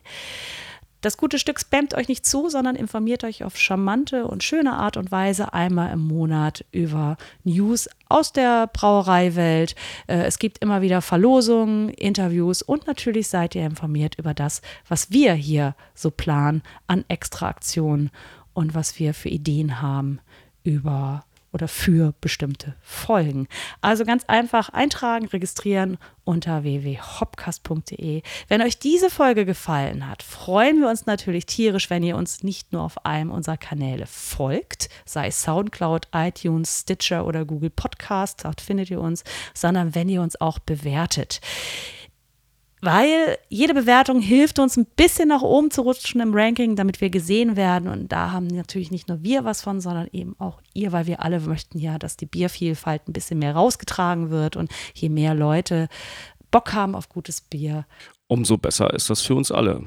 Das 1.01 1.17
gute 1.17 1.37
Stück 1.37 1.59
spamt 1.59 1.93
euch 1.93 2.07
nicht 2.07 2.25
zu, 2.25 2.49
sondern 2.49 2.75
informiert 2.75 3.23
euch 3.23 3.43
auf 3.43 3.55
charmante 3.55 4.25
und 4.25 4.43
schöne 4.43 4.73
Art 4.73 4.97
und 4.97 5.11
Weise 5.11 5.53
einmal 5.53 5.93
im 5.93 6.07
Monat 6.07 6.65
über 6.71 7.17
News 7.43 7.87
aus 8.09 8.33
der 8.33 8.67
Brauereiwelt. 8.67 9.75
Äh, 10.07 10.23
es 10.23 10.39
gibt 10.39 10.57
immer 10.59 10.81
wieder 10.81 11.03
Verlosungen, 11.03 11.89
Interviews 11.89 12.63
und 12.63 12.87
natürlich 12.87 13.27
seid 13.27 13.53
ihr 13.53 13.65
informiert 13.65 14.15
über 14.17 14.33
das, 14.33 14.61
was 14.87 15.11
wir 15.11 15.33
hier 15.33 15.75
so 15.93 16.09
planen 16.09 16.63
an 16.87 17.05
Extraaktionen 17.09 18.09
und 18.53 18.73
was 18.73 18.97
wir 18.97 19.13
für 19.13 19.29
Ideen 19.29 19.81
haben 19.81 20.19
über 20.63 21.26
oder 21.57 21.67
für 21.67 22.13
bestimmte 22.21 22.75
Folgen. 22.83 23.47
Also 23.81 24.05
ganz 24.05 24.25
einfach 24.25 24.69
eintragen, 24.69 25.25
registrieren 25.25 25.97
unter 26.23 26.61
www.hopcast.de. 26.61 28.21
Wenn 28.47 28.61
euch 28.61 28.77
diese 28.77 29.09
Folge 29.09 29.43
gefallen 29.43 30.07
hat, 30.07 30.21
freuen 30.21 30.79
wir 30.79 30.87
uns 30.87 31.07
natürlich 31.07 31.47
tierisch, 31.47 31.89
wenn 31.89 32.03
ihr 32.03 32.15
uns 32.15 32.43
nicht 32.43 32.73
nur 32.73 32.83
auf 32.83 33.07
einem 33.07 33.31
unserer 33.31 33.57
Kanäle 33.57 34.05
folgt, 34.05 34.89
sei 35.03 35.29
es 35.29 35.41
Soundcloud, 35.41 36.09
iTunes, 36.13 36.81
Stitcher 36.81 37.25
oder 37.25 37.43
Google 37.43 37.71
Podcast, 37.71 38.45
dort 38.45 38.61
findet 38.61 38.91
ihr 38.91 39.01
uns, 39.01 39.23
sondern 39.55 39.95
wenn 39.95 40.09
ihr 40.09 40.21
uns 40.21 40.39
auch 40.39 40.59
bewertet 40.59 41.41
weil 42.81 43.37
jede 43.49 43.73
Bewertung 43.73 44.19
hilft 44.21 44.59
uns 44.59 44.77
ein 44.77 44.85
bisschen 44.95 45.29
nach 45.29 45.41
oben 45.41 45.71
zu 45.71 45.81
rutschen 45.81 46.21
im 46.21 46.33
Ranking, 46.33 46.75
damit 46.75 47.01
wir 47.01 47.09
gesehen 47.09 47.55
werden. 47.55 47.89
Und 47.89 48.11
da 48.11 48.31
haben 48.31 48.47
natürlich 48.47 48.91
nicht 48.91 49.07
nur 49.07 49.23
wir 49.23 49.45
was 49.45 49.61
von, 49.61 49.81
sondern 49.81 50.07
eben 50.11 50.35
auch 50.39 50.61
ihr, 50.73 50.91
weil 50.91 51.07
wir 51.07 51.23
alle 51.23 51.39
möchten 51.39 51.79
ja, 51.79 51.97
dass 51.97 52.17
die 52.17 52.25
Biervielfalt 52.25 53.07
ein 53.07 53.13
bisschen 53.13 53.39
mehr 53.39 53.55
rausgetragen 53.55 54.29
wird 54.29 54.55
und 54.55 54.71
je 54.93 55.09
mehr 55.09 55.33
Leute 55.33 55.87
Bock 56.51 56.73
haben 56.73 56.95
auf 56.95 57.09
gutes 57.09 57.41
Bier. 57.41 57.85
Umso 58.27 58.57
besser 58.57 58.93
ist 58.93 59.09
das 59.09 59.21
für 59.21 59.35
uns 59.35 59.51
alle. 59.51 59.83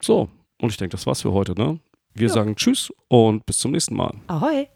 So, 0.00 0.28
und 0.60 0.70
ich 0.70 0.76
denke, 0.76 0.96
das 0.96 1.06
war's 1.06 1.22
für 1.22 1.32
heute, 1.32 1.54
ne? 1.54 1.80
Wir 2.14 2.28
ja. 2.28 2.34
sagen 2.34 2.54
Tschüss 2.54 2.92
und 3.08 3.44
bis 3.44 3.58
zum 3.58 3.72
nächsten 3.72 3.96
Mal. 3.96 4.14
Ahoi. 4.28 4.68